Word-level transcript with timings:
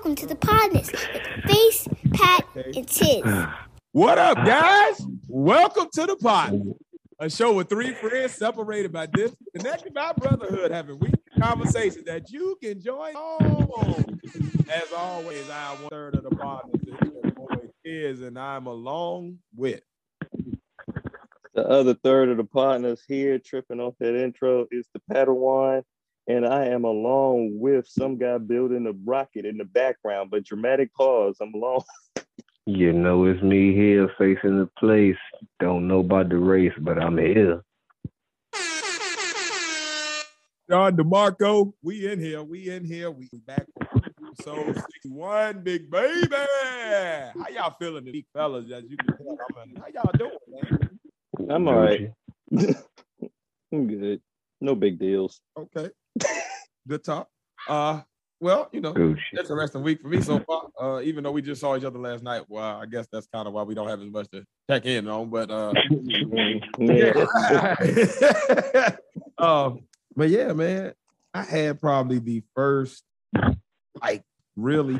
Welcome 0.00 0.16
to 0.16 0.26
the 0.28 0.34
Podnas 0.34 0.90
with 1.12 1.44
Face, 1.44 1.86
Pat, 2.14 2.46
and 2.74 2.88
Tiz. 2.88 3.22
What 3.92 4.16
up, 4.16 4.38
guys? 4.46 4.98
Welcome 5.28 5.88
to 5.92 6.06
the 6.06 6.16
pod, 6.16 6.58
a 7.18 7.28
show 7.28 7.52
with 7.52 7.68
three 7.68 7.92
friends 7.92 8.32
separated 8.32 8.92
by 8.92 9.04
distance, 9.04 9.46
connected 9.54 9.92
by 9.92 10.14
brotherhood, 10.14 10.70
having 10.70 10.98
weekly 11.00 11.20
conversations 11.38 12.06
that 12.06 12.30
you 12.30 12.56
can 12.62 12.80
join 12.80 13.14
on. 13.14 14.18
As 14.70 14.90
always, 14.96 15.50
I 15.50 15.74
am 15.74 15.82
one 15.82 15.90
third 15.90 16.14
of 16.14 16.22
the 16.22 16.30
Podnas. 16.30 17.68
Is, 17.84 18.22
and 18.22 18.38
I'm 18.38 18.68
along 18.68 19.40
with. 19.54 19.82
The 21.52 21.68
other 21.68 21.92
third 21.92 22.30
of 22.30 22.38
the 22.38 22.44
Podnas 22.44 23.00
here 23.06 23.38
tripping 23.38 23.80
off 23.80 23.96
that 24.00 24.18
intro 24.18 24.66
is 24.70 24.88
the 24.94 25.02
Padawan, 25.12 25.82
and 26.30 26.46
I 26.46 26.66
am 26.66 26.84
along 26.84 27.58
with 27.58 27.88
some 27.88 28.16
guy 28.16 28.38
building 28.38 28.86
a 28.86 28.92
rocket 29.04 29.44
in 29.44 29.58
the 29.58 29.64
background, 29.64 30.30
but 30.30 30.44
dramatic 30.44 30.94
pause. 30.94 31.36
I'm 31.40 31.54
along. 31.54 31.82
You 32.66 32.92
know, 32.92 33.24
it's 33.24 33.42
me 33.42 33.74
here 33.74 34.08
facing 34.16 34.58
the 34.58 34.68
place. 34.78 35.16
Don't 35.58 35.88
know 35.88 36.00
about 36.00 36.28
the 36.28 36.36
race, 36.36 36.74
but 36.78 37.02
I'm 37.02 37.18
here. 37.18 37.64
John 40.70 40.96
DeMarco, 40.96 41.72
we 41.82 42.12
in 42.12 42.20
here. 42.20 42.44
We 42.44 42.68
in 42.70 42.84
here. 42.84 43.10
We 43.10 43.28
back 43.44 43.66
for 43.74 44.02
episode 44.04 44.76
61, 44.76 45.64
big 45.64 45.90
baby. 45.90 46.28
How 46.30 47.48
y'all 47.52 47.74
feeling, 47.80 48.04
the 48.04 48.24
fellas? 48.34 48.70
As 48.70 48.84
you 48.88 48.96
can 48.98 49.16
tell, 49.16 49.38
I'm 49.56 49.70
in, 49.70 49.76
how 49.76 49.86
y'all 49.92 50.12
doing, 50.16 50.38
man? 50.48 51.50
I'm 51.50 51.66
all 51.66 51.74
right. 51.74 52.12
I'm 53.72 53.88
good. 53.88 54.20
No 54.60 54.76
big 54.76 55.00
deals. 55.00 55.40
Okay. 55.58 55.90
Good 56.88 57.04
talk. 57.04 57.28
Uh, 57.68 58.00
well, 58.40 58.70
you 58.72 58.80
know, 58.80 58.94
Gucci. 58.94 59.18
interesting 59.38 59.82
week 59.82 60.00
for 60.00 60.08
me 60.08 60.22
so 60.22 60.40
far. 60.40 60.68
Uh, 60.80 61.02
even 61.02 61.22
though 61.22 61.30
we 61.30 61.42
just 61.42 61.60
saw 61.60 61.76
each 61.76 61.84
other 61.84 61.98
last 61.98 62.22
night, 62.22 62.42
well, 62.48 62.80
I 62.80 62.86
guess 62.86 63.06
that's 63.12 63.26
kind 63.26 63.46
of 63.46 63.52
why 63.52 63.62
we 63.64 63.74
don't 63.74 63.88
have 63.88 64.00
as 64.00 64.10
much 64.10 64.30
to 64.30 64.44
check 64.70 64.86
in 64.86 65.06
on. 65.08 65.28
But 65.28 65.50
uh, 65.50 65.74
Yeah. 66.78 67.26
um, 69.38 69.80
but 70.16 70.30
yeah, 70.30 70.52
man, 70.54 70.94
I 71.34 71.42
had 71.42 71.80
probably 71.80 72.18
the 72.18 72.42
first 72.54 73.04
like 74.02 74.22
really, 74.56 74.98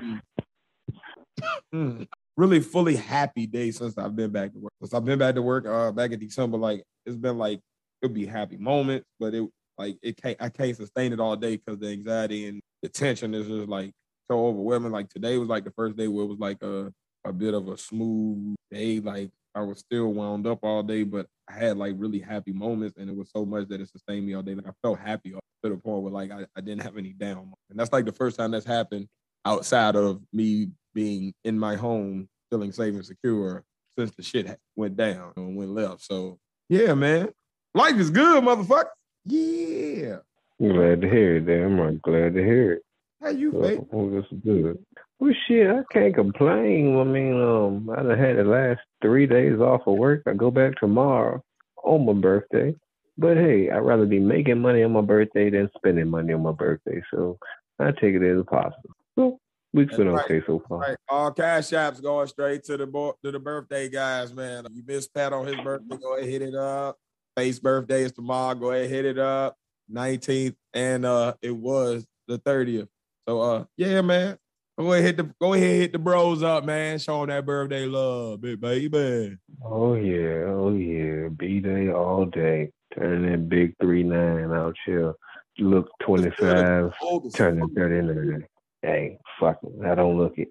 mm, 1.75 2.07
really 2.37 2.61
fully 2.61 2.97
happy 2.97 3.47
day 3.47 3.71
since 3.71 3.97
I've 3.97 4.15
been 4.15 4.31
back 4.31 4.53
to 4.53 4.59
work. 4.59 4.73
Since 4.83 4.93
I've 4.93 5.05
been 5.05 5.19
back 5.19 5.35
to 5.37 5.43
work, 5.43 5.67
uh, 5.67 5.93
back 5.93 6.13
in 6.13 6.21
December, 6.21 6.59
like 6.59 6.85
it's 7.07 7.17
been 7.17 7.39
like 7.39 7.61
it'll 8.03 8.15
be 8.15 8.27
happy 8.27 8.59
moments, 8.59 9.07
but 9.19 9.35
it 9.35 9.49
like 9.81 9.97
it 10.03 10.21
can't 10.21 10.37
I 10.41 10.51
can't 10.51 10.77
sustain 10.77 11.13
it 11.13 11.21
all 11.21 11.37
day 11.37 11.57
because 11.57 11.79
the 11.79 11.89
anxiety 11.89 12.47
and 12.47 12.61
the 12.83 12.89
tension 12.89 13.35
is 13.35 13.47
just 13.47 13.69
like 13.69 13.93
so 14.31 14.47
overwhelming. 14.47 14.93
Like 14.93 15.09
today 15.09 15.39
was 15.39 15.49
like 15.49 15.65
the 15.65 15.73
first 15.73 15.97
day 15.97 16.07
where 16.07 16.25
it 16.25 16.29
was 16.29 16.39
like 16.39 16.63
a 16.63 16.93
a 17.25 17.33
bit 17.33 17.55
of 17.55 17.69
a 17.69 17.79
smooth 17.79 18.55
day. 18.71 19.01
Like 19.01 19.31
I 19.55 19.63
was 19.63 19.79
still 19.79 20.13
wound 20.13 20.47
up 20.47 20.59
all 20.63 20.83
day, 20.83 21.03
but 21.03 21.27
I 21.49 21.55
had 21.55 21.79
like 21.79 21.95
really 21.97 22.21
happy 22.21 22.53
moments, 22.53 22.99
and 22.99 23.09
it 23.09 23.17
was 23.17 23.31
so 23.35 23.47
much 23.47 23.69
that 23.69 23.81
it 23.81 23.89
sustained 23.89 24.27
me 24.27 24.35
all 24.35 24.43
day. 24.43 24.55
Like 24.55 24.69
I 24.69 24.73
felt 24.83 24.99
happy 24.99 25.31
to 25.31 25.71
the 25.71 25.77
point 25.77 26.03
where 26.03 26.13
like 26.13 26.31
I, 26.31 26.45
I 26.55 26.61
didn't 26.61 26.83
have 26.83 26.99
any 26.99 27.15
down. 27.15 27.53
And 27.71 27.79
that's 27.79 27.93
like 27.93 28.05
the 28.05 28.13
first 28.13 28.39
time 28.39 28.51
that's 28.51 28.67
happened 28.67 29.09
outside 29.47 29.97
of 29.97 30.21
me 30.31 30.69
being 30.95 31.33
in 31.45 31.59
my 31.59 31.77
home, 31.77 32.29
feeling 32.51 32.73
safe 32.73 32.95
and 32.95 33.05
secure 33.05 33.65
since 33.99 34.11
the 34.15 34.23
shit 34.23 34.59
went 34.77 34.97
down 34.97 35.33
and 35.37 35.57
went 35.57 35.71
left. 35.71 36.03
So 36.03 36.39
yeah, 36.69 36.93
man, 36.93 37.31
life 37.75 37.97
is 37.97 38.11
good, 38.11 38.45
motherfucker. 38.45 38.91
Yeah. 39.25 40.17
I'm 40.61 40.73
glad 40.73 41.01
to 41.01 41.09
hear 41.09 41.37
it, 41.37 41.47
damn 41.47 41.81
right. 41.81 42.01
Glad 42.03 42.35
to 42.35 42.45
hear 42.45 42.73
it. 42.75 42.83
How 43.21 43.31
you? 43.31 43.51
Well, 43.51 43.87
well, 43.91 44.11
that's 44.11 44.43
good. 44.45 44.79
Well, 45.19 45.35
shit, 45.47 45.71
I 45.71 45.83
can't 45.93 46.15
complain. 46.15 46.99
I 46.99 47.05
mean, 47.05 47.41
um, 47.41 47.91
I 47.91 48.03
done 48.03 48.19
had 48.19 48.37
the 48.37 48.45
last 48.45 48.81
three 49.03 49.27
days 49.27 49.61
off 49.61 49.87
of 49.87 49.99
work. 49.99 50.23
I 50.27 50.33
go 50.33 50.51
back 50.51 50.77
tomorrow 50.77 51.43
on 51.85 52.07
my 52.07 52.15
birthday. 52.15 52.75
But 53.19 53.37
hey, 53.37 53.71
I'd 53.71 53.79
rather 53.81 54.07
be 54.07 54.19
making 54.19 54.61
money 54.61 54.83
on 54.83 54.93
my 54.93 55.03
birthday 55.03 55.51
than 55.51 55.71
spending 55.77 56.09
money 56.09 56.33
on 56.33 56.43
my 56.43 56.53
birthday. 56.53 57.03
So 57.13 57.39
I 57.79 57.91
take 57.91 58.15
it 58.15 58.23
as 58.23 58.41
a 58.41 58.45
positive. 58.45 58.93
So 59.15 59.39
week's 59.75 59.97
been 59.97 60.09
right. 60.09 60.25
okay 60.25 60.43
so 60.47 60.63
far. 60.67 60.79
Right. 60.79 60.97
All 61.07 61.31
cash 61.31 61.71
apps 61.71 62.03
going 62.03 62.29
straight 62.29 62.65
to 62.65 62.79
the 62.79 62.87
bo- 62.87 63.17
to 63.23 63.31
the 63.31 63.39
birthday 63.39 63.91
guys, 63.91 64.33
man. 64.33 64.67
You 64.73 64.83
missed 64.87 65.13
Pat 65.13 65.35
on 65.35 65.47
his 65.47 65.57
birthday, 65.57 65.99
go 65.99 66.17
ahead 66.17 66.31
hit 66.31 66.41
it 66.41 66.55
up. 66.55 66.99
Face 67.37 67.59
birthday 67.59 68.03
is 68.03 68.13
tomorrow. 68.13 68.55
Go 68.55 68.71
ahead 68.73 68.91
hit 68.91 69.05
it 69.05 69.19
up. 69.19 69.57
19th, 69.93 70.55
and 70.73 71.05
uh 71.05 71.35
it 71.43 71.57
was 71.57 72.07
the 72.29 72.39
30th. 72.39 72.89
So 73.29 73.41
uh 73.41 73.65
yeah, 73.77 74.01
man. 74.03 74.39
Go 74.79 74.93
ahead 74.93 75.05
hit 75.05 75.17
the 75.19 75.35
go 75.41 75.53
ahead 75.53 75.77
hit 75.77 75.93
the 75.93 75.99
bros 75.99 76.43
up, 76.43 76.65
man. 76.65 76.99
Show 76.99 77.21
them 77.21 77.29
that 77.29 77.45
birthday 77.45 77.85
love, 77.87 78.41
big 78.41 78.61
baby. 78.61 79.37
Oh 79.63 79.95
yeah, 79.95 80.45
oh 80.47 80.73
yeah. 80.73 81.29
B 81.29 81.61
day 81.61 81.91
all 81.91 82.25
day. 82.25 82.71
Turning 82.95 83.31
that 83.31 83.49
big 83.49 83.75
three 83.81 84.03
nine 84.03 84.53
out 84.53 84.77
here. 84.87 85.13
Look 85.59 85.91
twenty 86.03 86.31
five, 86.31 86.93
turning 87.35 87.69
thirty 87.75 88.01
nine. 88.01 88.47
Hey, 88.81 89.19
fuck 89.39 89.59
it. 89.63 89.85
I 89.85 89.95
don't 89.95 90.17
look 90.17 90.39
it. 90.39 90.49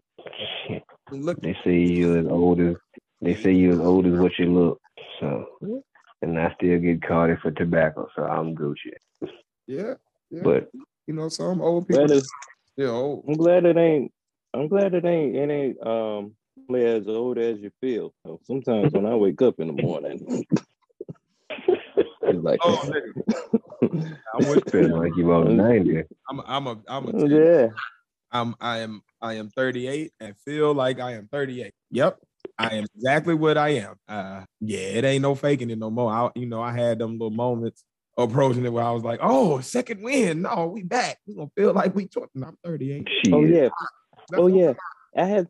Look, 1.11 1.41
They 1.41 1.57
say 1.63 1.77
you 1.79 2.19
as 2.19 2.27
old 2.27 2.59
as 2.59 2.75
they 3.21 3.35
say 3.35 3.53
you 3.53 3.71
as 3.71 3.79
old 3.79 4.05
as 4.05 4.19
what 4.19 4.37
you 4.37 4.53
look. 4.53 4.81
So 5.19 5.81
and 6.21 6.39
I 6.39 6.53
still 6.55 6.79
get 6.79 7.01
carded 7.01 7.39
for 7.39 7.51
tobacco, 7.51 8.07
so 8.15 8.23
I'm 8.23 8.55
Gucci. 8.55 8.93
yeah, 9.67 9.93
yeah. 10.29 10.43
But 10.43 10.69
you 11.07 11.13
know, 11.13 11.29
some 11.29 11.61
old 11.61 11.87
people 11.87 12.07
Glad 12.07 12.17
it's- 12.17 12.29
still 12.73 12.95
old. 12.95 13.25
I'm 13.27 13.33
glad 13.35 13.65
it 13.65 13.77
ain't. 13.77 14.11
I'm 14.53 14.67
glad 14.67 14.93
it 14.93 15.05
ain't. 15.05 15.35
It 15.35 15.49
ain't 15.49 15.85
um 15.87 16.35
only 16.69 16.85
as 16.85 17.07
old 17.07 17.37
as 17.37 17.59
you 17.59 17.71
feel. 17.81 18.13
So 18.25 18.39
sometimes 18.43 18.93
when 18.93 19.05
I 19.05 19.15
wake 19.15 19.41
up 19.41 19.59
in 19.59 19.67
the 19.67 19.81
morning, 19.81 20.45
it's 21.49 22.43
like, 22.43 22.59
Oh, 22.63 22.77
nigga. 22.85 24.17
I'm 24.35 24.47
with 24.49 24.69
feel 24.71 24.97
like 24.99 25.15
you 25.15 25.31
on 25.33 25.55
ninety. 25.57 26.03
I'm 26.29 26.41
I'm 26.45 26.67
a 26.67 26.77
I'm 26.87 27.07
a 27.15 27.27
yeah. 27.27 27.67
I'm 28.31 28.55
I 28.61 28.79
am 28.79 29.01
I 29.21 29.33
am 29.35 29.49
38 29.49 30.11
and 30.19 30.35
feel 30.45 30.73
like 30.73 30.99
I 30.99 31.13
am 31.13 31.27
38. 31.31 31.73
Yep. 31.91 32.19
I 32.57 32.75
am 32.75 32.85
exactly 32.95 33.33
what 33.33 33.57
I 33.57 33.69
am. 33.69 33.95
Uh 34.07 34.43
yeah, 34.59 34.79
it 34.79 35.05
ain't 35.05 35.21
no 35.21 35.35
faking 35.35 35.69
it 35.69 35.77
no 35.77 35.89
more. 35.89 36.11
I 36.11 36.29
you 36.35 36.45
know, 36.45 36.61
I 36.61 36.71
had 36.71 36.99
them 36.99 37.13
little 37.13 37.31
moments 37.31 37.83
approaching 38.17 38.65
it 38.65 38.73
where 38.73 38.83
I 38.83 38.91
was 38.91 39.03
like, 39.03 39.19
oh, 39.23 39.61
second 39.61 40.03
win. 40.03 40.41
No, 40.41 40.67
we 40.73 40.83
back. 40.83 41.19
We 41.25 41.35
gonna 41.35 41.49
feel 41.55 41.73
like 41.73 41.95
we 41.95 42.07
talking. 42.07 42.43
I'm 42.43 42.57
38. 42.63 43.07
Shit. 43.23 43.33
Oh 43.33 43.43
yeah. 43.43 43.69
That's 44.29 44.41
Oh 44.41 44.47
yeah. 44.47 44.73
I 45.15 45.25
had 45.25 45.47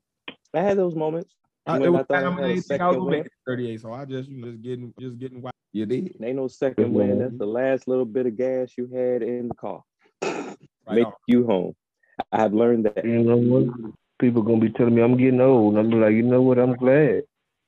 I 0.53 0.61
had 0.61 0.77
those 0.77 0.95
moments. 0.95 1.33
I, 1.65 1.73
when 1.73 1.83
it 1.83 1.91
was 1.91 2.01
I 2.01 2.03
thought 2.03 2.17
I 2.17 2.21
time 2.23 2.33
had 2.37 2.45
I 2.45 2.47
a 2.47 2.55
didn't 2.55 2.81
I 2.81 2.87
was 2.87 2.97
gonna 2.97 3.09
make 3.09 3.17
win. 3.19 3.25
it 3.25 3.31
38. 3.47 3.81
So 3.81 3.93
I 3.93 4.05
just 4.05 4.29
you 4.29 4.41
know, 4.41 4.47
just 4.51 4.61
getting 4.61 4.93
just 4.99 5.19
getting 5.19 5.41
wild. 5.41 5.53
You 5.71 5.85
did. 5.85 6.15
Ain't 6.23 6.35
no 6.35 6.47
second 6.47 6.93
win. 6.93 7.19
That's 7.19 7.37
the 7.37 7.45
last 7.45 7.87
little 7.87 8.05
bit 8.05 8.25
of 8.25 8.35
gas 8.35 8.71
you 8.77 8.87
had 8.87 9.21
in 9.21 9.49
the 9.49 9.55
car. 9.55 9.83
Right 10.21 10.57
Make 10.87 11.05
on. 11.05 11.13
you 11.27 11.45
home. 11.45 11.75
I 12.31 12.41
have 12.41 12.53
learned 12.53 12.85
that. 12.85 13.05
You 14.21 14.27
know? 14.27 14.31
People 14.31 14.41
gonna 14.43 14.61
be 14.61 14.71
telling 14.71 14.95
me 14.95 15.01
I'm 15.01 15.17
getting 15.17 15.41
old. 15.41 15.77
I'm 15.77 15.89
be 15.89 15.95
like, 15.95 16.13
you 16.13 16.23
know 16.23 16.41
what? 16.41 16.59
I'm 16.59 16.75
glad 16.75 17.23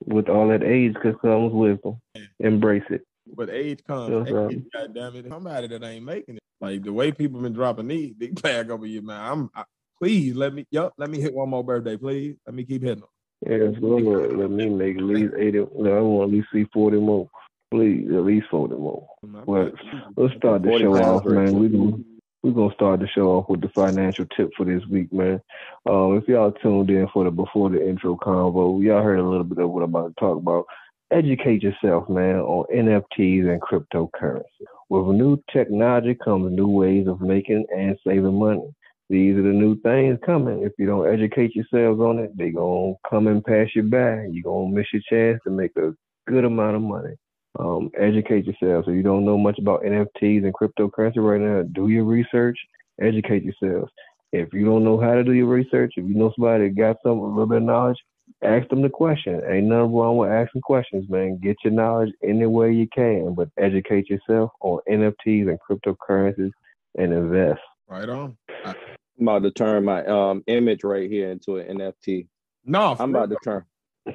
with 0.06 0.30
all 0.30 0.48
that 0.50 0.64
age 0.64 0.94
because 0.94 1.16
comes 1.22 1.54
wisdom. 1.54 2.00
Embrace 2.40 2.84
it. 2.90 3.02
But 3.36 3.50
age 3.50 3.84
comes. 3.88 4.10
That's 4.10 4.30
age, 4.30 4.34
right. 4.34 4.74
God 4.74 4.96
damn 4.96 5.16
it. 5.16 5.26
Somebody 5.30 5.68
that 5.68 5.84
ain't 5.84 6.06
making 6.06 6.36
it. 6.36 6.42
Like 6.60 6.84
the 6.84 6.94
way 6.94 7.12
people 7.12 7.42
been 7.42 7.54
dropping 7.54 7.88
these 7.88 8.14
big 8.14 8.42
bag 8.42 8.70
over 8.70 8.86
you, 8.86 9.02
man. 9.02 9.22
I'm 9.22 9.50
I, 9.56 9.64
please 10.00 10.36
let 10.36 10.54
me 10.54 10.66
yup, 10.72 10.94
let 10.98 11.10
me 11.10 11.20
hit 11.20 11.34
one 11.34 11.50
more 11.50 11.64
birthday, 11.64 11.98
please. 11.98 12.36
Let 12.46 12.56
me 12.56 12.64
keep 12.64 12.84
hitting 12.84 13.02
them. 13.02 13.10
Yeah, 13.48 13.80
so 13.80 13.88
let, 13.88 14.38
let 14.38 14.52
me 14.52 14.70
make 14.70 14.98
at 14.98 15.04
least 15.04 15.34
eighty. 15.40 15.60
No, 15.76 15.98
I 15.98 16.02
want 16.02 16.30
at 16.30 16.36
least 16.36 16.48
see 16.54 16.68
forty 16.72 16.98
more. 16.98 17.28
Please, 17.72 18.08
at 18.10 18.24
least 18.24 18.46
forty 18.52 18.76
more. 18.76 19.08
Well, 19.24 19.72
Let's 20.16 20.36
start 20.36 20.62
the 20.62 20.78
show 20.80 20.96
off, 20.96 21.26
man. 21.26 21.58
We 21.58 21.70
gonna 21.70 22.04
we 22.44 22.52
gonna 22.52 22.74
start 22.74 23.00
the 23.00 23.08
show 23.08 23.28
off 23.38 23.50
with 23.50 23.62
the 23.62 23.70
financial 23.70 24.26
tip 24.36 24.50
for 24.58 24.66
this 24.66 24.84
week, 24.90 25.14
man. 25.14 25.40
Um, 25.88 26.18
if 26.18 26.28
y'all 26.28 26.52
tuned 26.52 26.90
in 26.90 27.08
for 27.14 27.24
the 27.24 27.32
before 27.32 27.70
the 27.70 27.88
intro 27.88 28.16
convo, 28.16 28.82
y'all 28.84 29.04
heard 29.04 29.20
a 29.20 29.28
little 29.28 29.44
bit 29.44 29.60
of 29.60 29.70
what 29.70 29.84
I'm 29.84 29.92
about 29.92 30.16
to 30.16 30.20
talk 30.20 30.38
about. 30.38 30.66
Educate 31.12 31.62
yourself, 31.62 32.10
man, 32.10 32.38
on 32.38 32.66
NFTs 32.74 33.52
and 33.52 33.62
cryptocurrency. 33.62 34.44
With 34.90 35.16
new 35.16 35.42
technology 35.52 36.16
comes 36.16 36.52
new 36.52 36.68
ways 36.68 37.08
of 37.08 37.22
making 37.22 37.66
and 37.76 37.98
saving 38.06 38.40
money. 38.40 38.74
These 39.10 39.38
are 39.38 39.44
the 39.44 39.50
new 39.50 39.80
things 39.82 40.18
coming. 40.26 40.64
If 40.64 40.72
you 40.80 40.88
don't 40.88 41.14
educate 41.14 41.54
yourselves 41.54 42.00
on 42.00 42.18
it, 42.20 42.36
they 42.38 42.50
gonna 42.50 42.94
come 43.10 43.28
and 43.28 43.44
pass 43.44 43.68
you 43.76 43.84
by. 43.84 44.26
You're 44.32 44.44
gonna 44.44 44.74
miss 44.74 44.88
your 44.94 45.04
chance 45.10 45.40
to 45.44 45.52
make 45.52 45.76
a 45.76 45.94
good 46.28 46.46
amount 46.46 46.78
of 46.78 46.82
money 46.82 47.16
um, 47.60 47.92
educate 48.00 48.46
yourself. 48.46 48.86
If 48.88 48.96
you 48.96 49.04
don't 49.04 49.26
know 49.26 49.38
much 49.38 49.60
about 49.60 49.84
NFTs 49.84 50.44
and 50.44 50.54
cryptocurrency 50.54 51.18
right 51.18 51.42
now, 51.42 51.64
do 51.64 51.90
your 51.90 52.06
research, 52.06 52.58
educate 53.02 53.44
yourselves. 53.44 53.92
If 54.32 54.54
you 54.54 54.66
don't 54.66 54.86
know 54.86 55.00
how 55.00 55.14
to 55.14 55.24
do 55.24 55.34
your 55.34 55.48
research, 55.48 55.94
if 55.98 56.08
you 56.08 56.16
know 56.16 56.32
somebody 56.36 56.70
that 56.70 56.78
got 56.78 56.98
some 57.04 57.20
a 57.20 57.28
little 57.28 57.48
bit 57.48 57.58
of 57.58 57.64
knowledge, 57.64 57.98
ask 58.44 58.68
them 58.70 58.82
the 58.82 58.90
question. 58.90 59.42
Ain't 59.50 59.68
nothing 59.68 59.94
wrong 59.94 60.18
with 60.18 60.32
asking 60.32 60.62
questions, 60.62 61.10
man. 61.10 61.38
Get 61.42 61.58
your 61.64 61.74
knowledge 61.74 62.12
any 62.24 62.46
way 62.46 62.72
you 62.72 62.88
can, 62.88 63.34
but 63.36 63.50
educate 63.58 64.10
yourself 64.10 64.52
on 64.62 64.80
NFTs 64.90 65.50
and 65.50 65.60
cryptocurrencies 65.60 66.52
and 66.98 67.12
invest. 67.12 67.60
Right 67.90 68.08
on. 68.08 68.38
I, 68.64 68.74
I'm 69.20 69.28
about 69.28 69.44
to 69.44 69.52
turn 69.52 69.84
my 69.84 70.06
um 70.06 70.44
image 70.48 70.84
right 70.84 71.10
here 71.10 71.30
into 71.30 71.58
an 71.58 71.78
NFT. 71.78 72.28
No, 72.64 72.96
I'm 72.98 73.10
about 73.14 73.30
to 73.32 73.38
turn 73.44 73.66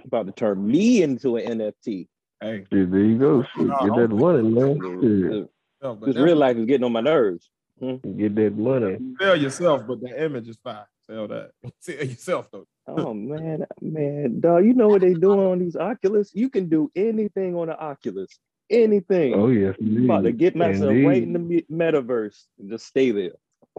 about 0.04 0.26
to 0.26 0.32
turn 0.32 0.66
me 0.66 1.02
into 1.02 1.36
an 1.36 1.58
NFT. 1.58 2.08
Hey, 2.40 2.66
Shit, 2.72 2.90
there 2.90 3.00
you 3.00 3.18
go. 3.18 3.42
Shit, 3.42 3.66
No, 3.66 3.78
get 3.78 3.96
that 3.96 4.14
money, 4.14 4.42
man. 4.42 5.00
Shit, 5.00 5.50
no, 5.82 5.94
but 5.94 6.06
This 6.06 6.16
real 6.16 6.36
life 6.36 6.56
is 6.56 6.66
getting 6.66 6.84
on 6.84 6.92
my 6.92 7.00
nerves. 7.00 7.48
Hmm? 7.80 7.96
Get 8.16 8.34
that 8.36 8.56
money. 8.56 8.98
sell 9.20 9.36
yourself, 9.36 9.82
but 9.86 10.00
the 10.00 10.24
image 10.24 10.48
is 10.48 10.58
fine. 10.62 10.84
Sell 11.08 11.28
that. 11.28 11.50
Sell 11.80 12.04
yourself 12.04 12.48
though. 12.50 12.66
Oh 12.88 13.14
man, 13.14 13.64
man, 13.80 14.40
dog, 14.40 14.64
you 14.64 14.74
know 14.74 14.88
what 14.88 15.02
they 15.02 15.14
doing 15.14 15.40
on 15.40 15.58
these 15.58 15.76
Oculus? 15.76 16.30
You 16.34 16.48
can 16.50 16.68
do 16.68 16.90
anything 16.96 17.54
on 17.54 17.68
the 17.68 17.78
Oculus. 17.78 18.30
Anything. 18.70 19.34
Oh 19.34 19.48
yes, 19.48 19.76
I'm 19.80 20.04
about 20.04 20.24
to 20.24 20.32
get 20.32 20.56
myself 20.56 20.90
Indeed. 20.90 21.06
right 21.06 21.22
in 21.22 21.32
the 21.32 21.64
metaverse 21.70 22.44
and 22.58 22.70
just 22.70 22.86
stay 22.86 23.10
there. 23.12 23.34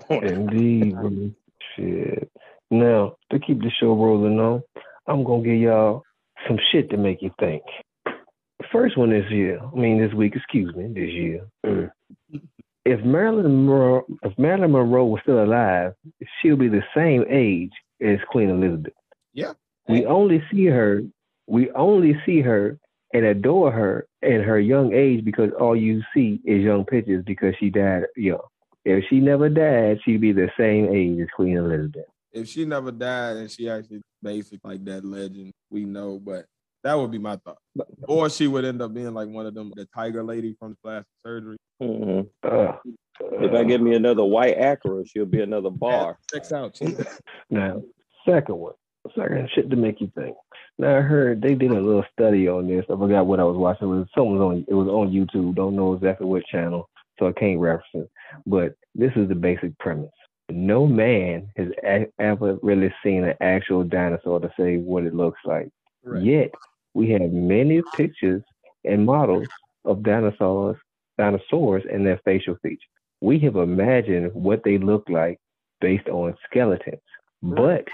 Indeed, 0.10 0.94
bro. 0.94 1.32
Shit. 1.76 2.32
Now, 2.70 3.16
to 3.32 3.40
keep 3.40 3.62
the 3.62 3.72
show 3.72 3.94
rolling 3.94 4.40
on, 4.40 4.62
I'm 5.08 5.24
gonna 5.24 5.44
give 5.44 5.60
y'all 5.60 6.04
some 6.48 6.60
shit 6.72 6.90
to 6.92 6.98
make 6.98 7.22
you 7.22 7.32
think. 7.40 7.64
First 8.72 8.98
one 8.98 9.10
this 9.10 9.30
year, 9.32 9.60
I 9.62 9.76
mean 9.76 10.00
this 10.00 10.14
week, 10.14 10.36
excuse 10.36 10.76
me, 10.76 10.88
this 10.88 11.12
year. 11.12 11.48
Mm. 11.66 11.92
If 12.86 13.04
Marilyn 13.04 13.66
Monroe, 13.66 14.06
if 14.24 14.38
Marilyn 14.38 14.72
Monroe 14.72 15.06
was 15.06 15.22
still 15.24 15.44
alive, 15.44 15.94
she'll 16.42 16.56
be 16.56 16.70
the 16.70 16.84
same 16.96 17.26
age 17.30 17.72
as 18.02 18.20
Queen 18.30 18.50
Elizabeth. 18.50 18.94
Yeah. 19.34 19.54
We 19.90 20.06
only 20.06 20.44
see 20.52 20.66
her, 20.66 21.04
we 21.48 21.70
only 21.72 22.20
see 22.26 22.42
her 22.42 22.78
and 23.14 23.26
adore 23.26 23.72
her 23.72 24.08
in 24.22 24.42
her 24.42 24.60
young 24.60 24.94
age 24.94 25.24
because 25.24 25.52
all 25.60 25.76
you 25.76 26.02
see 26.14 26.40
is 26.46 26.64
young 26.64 26.86
pictures 26.86 27.24
because 27.26 27.56
she 27.60 27.70
died 27.70 28.04
young. 28.16 28.40
If 28.86 29.06
she 29.10 29.20
never 29.20 29.50
died, 29.50 30.00
she'd 30.04 30.22
be 30.22 30.32
the 30.32 30.50
same 30.58 30.94
age 30.94 31.20
as 31.20 31.28
Queen 31.36 31.58
Elizabeth. 31.58 32.06
If 32.32 32.48
she 32.48 32.66
never 32.66 32.92
died 32.92 33.38
and 33.38 33.52
she 33.52 33.70
actually 33.70 34.02
basic 34.22 34.60
like 34.64 34.84
that 34.86 35.04
legend, 35.04 35.52
we 35.70 35.86
know, 35.86 36.20
but 36.20 36.46
that 36.88 36.98
would 36.98 37.12
be 37.12 37.18
my 37.18 37.36
thought. 37.38 37.58
Or 38.08 38.30
she 38.30 38.48
would 38.48 38.64
end 38.64 38.82
up 38.82 38.94
being 38.94 39.14
like 39.14 39.28
one 39.28 39.46
of 39.46 39.54
them, 39.54 39.74
the 39.76 39.86
tiger 39.94 40.24
lady 40.24 40.56
from 40.58 40.78
plastic 40.82 41.06
surgery. 41.26 41.58
Mhm. 41.82 42.28
Uh, 42.44 42.78
If 43.20 43.52
I 43.54 43.64
give 43.64 43.82
me 43.82 43.96
another 43.96 44.24
white 44.24 44.58
Acura, 44.58 45.04
she'll 45.08 45.26
be 45.26 45.42
another 45.42 45.70
bar. 45.70 46.18
Checks 46.32 46.52
out. 46.54 46.74
chief. 46.76 46.98
Now, 47.50 47.82
second 48.26 48.58
one, 48.58 48.74
second 49.16 49.50
shit 49.54 49.70
to 49.70 49.76
make 49.76 50.00
you 50.00 50.10
think. 50.16 50.36
Now 50.78 50.98
I 50.98 51.02
heard 51.02 51.42
they 51.42 51.56
did 51.56 51.72
a 51.72 51.82
little 51.82 52.06
study 52.14 52.48
on 52.48 52.68
this. 52.68 52.86
I 52.90 52.96
forgot 52.96 53.26
what 53.26 53.40
I 53.40 53.44
was 53.44 53.58
watching. 53.58 53.88
It 53.88 53.92
was 53.92 54.08
something 54.16 54.40
on 54.40 54.66
it 54.68 54.74
was 54.74 54.88
on 54.88 55.12
YouTube. 55.12 55.56
Don't 55.56 55.76
know 55.76 55.94
exactly 55.94 56.26
what 56.28 56.46
channel, 56.46 56.88
so 57.20 57.28
I 57.28 57.34
can't 57.34 57.60
reference 57.60 57.88
it. 57.96 58.10
But 58.46 58.76
this 58.96 59.12
is 59.16 59.28
the 59.28 59.36
basic 59.36 59.78
premise. 59.80 60.12
No 60.50 60.86
man 60.88 61.50
has 61.58 61.68
a- 61.84 62.08
ever 62.20 62.58
really 62.62 62.94
seen 63.04 63.24
an 63.26 63.36
actual 63.42 63.84
dinosaur 63.84 64.40
to 64.40 64.50
say 64.58 64.78
what 64.78 65.04
it 65.04 65.14
looks 65.14 65.40
like. 65.44 65.70
Correct. 66.06 66.24
Yet 66.26 66.52
we 66.98 67.12
have 67.12 67.32
many 67.32 67.84
pictures 67.94 68.42
and 68.84 69.06
models 69.06 69.48
of 69.86 70.02
dinosaurs, 70.02 70.78
dinosaurs 71.20 71.84
and 71.94 72.04
their 72.04 72.20
facial 72.26 72.56
features. 72.64 72.90
We 73.22 73.38
have 73.40 73.56
imagined 73.56 74.34
what 74.34 74.64
they 74.64 74.80
look 74.80 75.04
like 75.08 75.38
based 75.80 76.08
on 76.10 76.36
skeletons. 76.50 77.02
But 77.44 77.86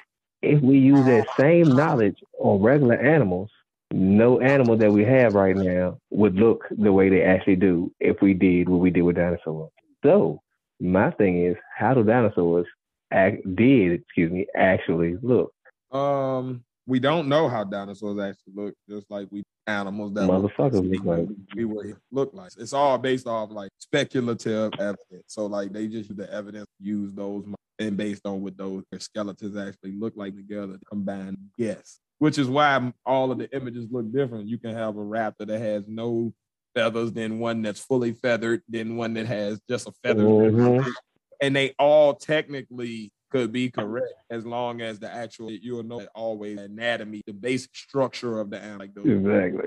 if 0.42 0.62
we 0.64 0.78
use 0.78 1.06
that 1.06 1.26
same 1.38 1.76
knowledge 1.76 2.16
on 2.40 2.62
regular 2.62 2.96
animals, 2.96 3.50
no 3.92 4.40
animal 4.40 4.78
that 4.78 4.92
we 4.92 5.04
have 5.04 5.34
right 5.34 5.56
now 5.56 5.98
would 6.10 6.36
look 6.36 6.64
the 6.72 6.94
way 6.94 7.10
they 7.10 7.24
actually 7.24 7.58
do 7.58 7.92
if 8.00 8.22
we 8.22 8.34
did 8.34 8.70
what 8.70 8.80
we 8.80 8.90
did 8.90 9.02
with 9.02 9.18
dinosaurs. 9.18 9.70
So 10.06 10.40
my 10.80 11.12
thing 11.12 11.46
is, 11.46 11.58
how 11.78 11.94
do 11.94 12.04
dinosaurs 12.04 12.68
act, 13.12 13.44
did 13.56 13.92
excuse 13.92 14.32
me 14.32 14.48
actually 14.56 15.18
look? 15.22 15.54
Um, 15.92 16.64
we 16.86 17.00
don't 17.00 17.28
know 17.28 17.48
how 17.48 17.64
dinosaurs 17.64 18.20
actually 18.20 18.54
look, 18.56 18.76
just 18.90 19.10
like 19.10 19.28
we 19.32 19.44
animals 19.68 20.14
that 20.14 20.30
Motherfuckers 20.30 20.90
look 20.92 21.06
like. 21.06 21.28
we 21.56 21.66
would 21.66 21.96
look 22.12 22.34
like. 22.34 22.52
It's 22.58 22.74
all 22.74 22.98
based 22.98 23.28
off 23.28 23.52
like 23.52 23.72
speculative 23.80 24.72
evidence. 24.80 25.24
So 25.28 25.46
like 25.46 25.72
they 25.72 25.88
just 25.88 26.10
use 26.10 26.18
the 26.18 26.32
evidence, 26.32 26.68
use 26.80 27.14
those 27.14 27.46
and 27.80 27.98
based 27.98 28.26
on 28.26 28.42
what 28.42 28.58
those 28.58 28.84
their 28.92 29.00
skeletons 29.00 29.58
actually 29.58 29.94
look 29.94 30.14
like 30.16 30.36
together, 30.36 30.78
combined 30.90 31.38
guess. 31.58 32.00
Which 32.20 32.38
is 32.38 32.48
why 32.48 32.94
all 33.06 33.32
of 33.32 33.38
the 33.38 33.54
images 33.56 33.88
look 33.92 34.12
different. 34.12 34.48
You 34.48 34.58
can 34.58 34.74
have 34.74 34.96
a 34.96 35.02
raptor 35.02 35.48
that 35.48 35.60
has 35.60 35.84
no 35.88 36.34
feathers, 36.76 37.12
then 37.12 37.40
one 37.40 37.62
that's 37.62 37.80
fully 37.80 38.14
feathered, 38.14 38.62
then 38.68 38.96
one 38.96 39.14
that 39.16 39.26
has 39.26 39.60
just 39.70 39.88
a 39.88 39.92
feather. 40.04 40.24
Mhm. 40.24 40.86
And 41.42 41.56
they 41.56 41.74
all 41.80 42.14
technically 42.14 43.12
could 43.34 43.52
be 43.52 43.72
correct 43.72 44.14
as 44.30 44.46
long 44.46 44.82
as 44.82 45.00
the 45.00 45.12
actual 45.12 45.50
you'll 45.52 45.82
know 45.84 46.00
that 46.00 46.10
always 46.14 46.60
anatomy, 46.60 47.22
the 47.26 47.34
basic 47.34 47.76
structure 47.76 48.40
of 48.40 48.52
the 48.52 48.60
animal, 48.60 48.80
like 48.80 48.94
those 48.94 49.08
Exactly. 49.08 49.66